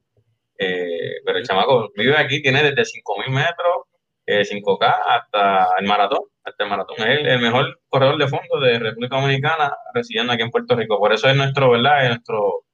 Eh, 0.57 1.21
pero 1.25 1.37
el 1.37 1.45
chamaco 1.45 1.91
vive 1.95 2.17
aquí, 2.17 2.41
tiene 2.41 2.63
desde 2.63 2.83
5.000 2.83 3.29
metros, 3.29 3.85
5K, 4.25 4.87
eh, 4.87 4.93
hasta 5.07 5.67
el 5.79 5.85
maratón. 5.85 6.19
Hasta 6.43 6.63
el 6.63 6.69
maratón. 6.69 6.95
Es 6.99 7.19
el, 7.25 7.39
mejor 7.39 7.79
corredor 7.89 8.17
de 8.17 8.27
fondo 8.27 8.59
de 8.61 8.77
República 8.77 9.19
Dominicana 9.19 9.75
residiendo 9.93 10.31
aquí 10.31 10.43
en 10.43 10.51
Puerto 10.51 10.75
Rico. 10.75 10.99
Por 10.99 11.11
eso 11.11 11.27
es 11.27 11.35
nuestro, 11.35 11.71
¿verdad? 11.71 12.03
Es 12.03 12.09
nuestro 12.09 12.65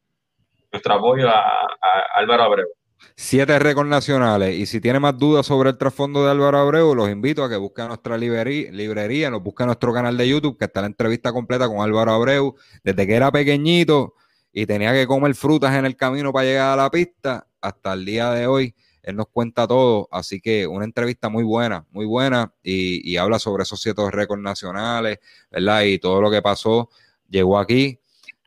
nuestro 0.72 0.94
apoyo 0.94 1.30
a, 1.30 1.68
Álvaro 2.16 2.44
Abreu. 2.44 2.68
Siete 3.16 3.58
récords 3.60 3.90
nacionales. 3.90 4.56
Y 4.56 4.66
si 4.66 4.80
tiene 4.80 5.00
más 5.00 5.18
dudas 5.18 5.46
sobre 5.46 5.72
el 5.72 5.78
trasfondo 5.78 6.24
de 6.24 6.32
Álvaro 6.32 6.60
Abreu, 6.60 6.96
los 6.96 7.10
invito 7.10 7.44
a 7.44 7.50
que 7.50 7.58
busquen 7.58 7.88
nuestra 7.88 8.18
librería, 8.18 8.72
librería 8.72 9.30
nos 9.30 9.42
busquen 9.42 9.68
nuestro 9.68 9.94
canal 9.94 10.18
de 10.18 10.30
YouTube, 10.30 10.58
que 10.58 10.66
está 10.66 10.82
la 10.82 10.88
entrevista 10.88 11.34
completa 11.34 11.68
con 11.68 11.82
Álvaro 11.82 12.12
Abreu, 12.12 12.56
desde 12.84 13.08
que 13.08 13.16
era 13.16 13.32
pequeñito 13.32 14.14
y 14.52 14.66
tenía 14.66 14.94
que 14.94 15.08
comer 15.08 15.36
frutas 15.36 15.74
en 15.76 15.86
el 15.86 15.96
camino 15.96 16.32
para 16.34 16.46
llegar 16.46 16.74
a 16.74 16.84
la 16.84 16.92
pista, 16.92 17.48
hasta 17.62 17.94
el 17.94 18.06
día 18.06 18.32
de 18.32 18.48
hoy. 18.48 18.76
Él 19.04 19.16
nos 19.16 19.28
cuenta 19.28 19.68
todo, 19.68 20.08
así 20.12 20.40
que 20.40 20.68
una 20.68 20.86
entrevista 20.86 21.30
muy 21.30 21.44
buena, 21.44 21.86
muy 21.92 22.06
buena, 22.06 22.54
y, 22.62 23.10
y 23.10 23.18
habla 23.18 23.40
sobre 23.40 23.64
esos 23.64 23.82
siete 23.82 24.02
récords 24.12 24.44
nacionales, 24.44 25.20
¿verdad? 25.50 25.82
Y 25.84 25.98
todo 25.98 26.22
lo 26.22 26.30
que 26.30 26.42
pasó. 26.42 26.90
Llegó 27.28 27.58
aquí, 27.58 28.00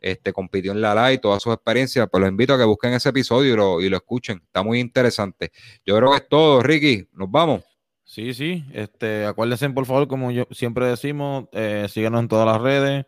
este, 0.05 0.31
compitió 0.31 0.71
en 0.71 0.81
la 0.81 0.93
live, 0.93 1.17
todas 1.17 1.41
sus 1.41 1.51
experiencias, 1.51 2.07
pues 2.11 2.21
los 2.21 2.29
invito 2.29 2.53
a 2.53 2.59
que 2.59 2.63
busquen 2.63 2.93
ese 2.93 3.09
episodio 3.09 3.53
y 3.53 3.57
lo, 3.57 3.81
y 3.81 3.89
lo 3.89 3.97
escuchen, 3.97 4.41
está 4.45 4.61
muy 4.61 4.79
interesante. 4.79 5.51
Yo 5.83 5.97
creo 5.97 6.11
que 6.11 6.17
es 6.17 6.29
todo, 6.29 6.61
Ricky, 6.61 7.07
nos 7.13 7.31
vamos. 7.31 7.63
Sí, 8.03 8.35
sí, 8.35 8.63
este, 8.71 9.25
acuérdense 9.25 9.67
por 9.71 9.87
favor, 9.87 10.07
como 10.07 10.29
yo 10.29 10.47
siempre 10.51 10.85
decimos, 10.85 11.45
eh, 11.53 11.87
síganos 11.89 12.21
en 12.21 12.27
todas 12.27 12.45
las 12.45 12.61
redes, 12.61 13.07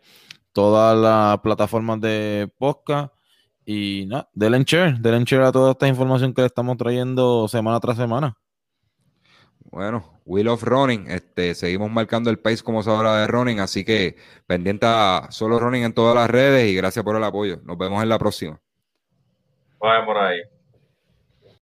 todas 0.52 0.96
las 0.96 1.38
plataformas 1.40 2.00
de 2.00 2.50
podcast 2.58 3.12
y 3.64 4.06
nada, 4.06 4.28
denle 4.32 4.64
share, 4.64 4.98
denle 4.98 5.24
share 5.24 5.42
a 5.42 5.52
toda 5.52 5.72
esta 5.72 5.86
información 5.86 6.32
que 6.32 6.42
le 6.42 6.46
estamos 6.46 6.76
trayendo 6.76 7.48
semana 7.48 7.78
tras 7.80 7.96
semana. 7.96 8.36
Bueno, 9.70 10.20
Wheel 10.24 10.48
of 10.48 10.62
Running, 10.62 11.10
este, 11.10 11.54
seguimos 11.54 11.90
marcando 11.90 12.30
el 12.30 12.38
pace 12.38 12.62
como 12.62 12.82
se 12.82 12.90
habla 12.90 13.18
de 13.18 13.26
running, 13.26 13.60
así 13.60 13.84
que 13.84 14.16
pendiente 14.46 14.86
a 14.86 15.26
solo 15.30 15.58
running 15.58 15.84
en 15.84 15.92
todas 15.92 16.14
las 16.14 16.30
redes 16.30 16.70
y 16.70 16.74
gracias 16.74 17.04
por 17.04 17.16
el 17.16 17.24
apoyo. 17.24 17.60
Nos 17.64 17.76
vemos 17.76 18.02
en 18.02 18.08
la 18.08 18.18
próxima. 18.18 18.58
Vaya 19.78 20.04
por 20.06 20.16
ahí. 20.16 20.40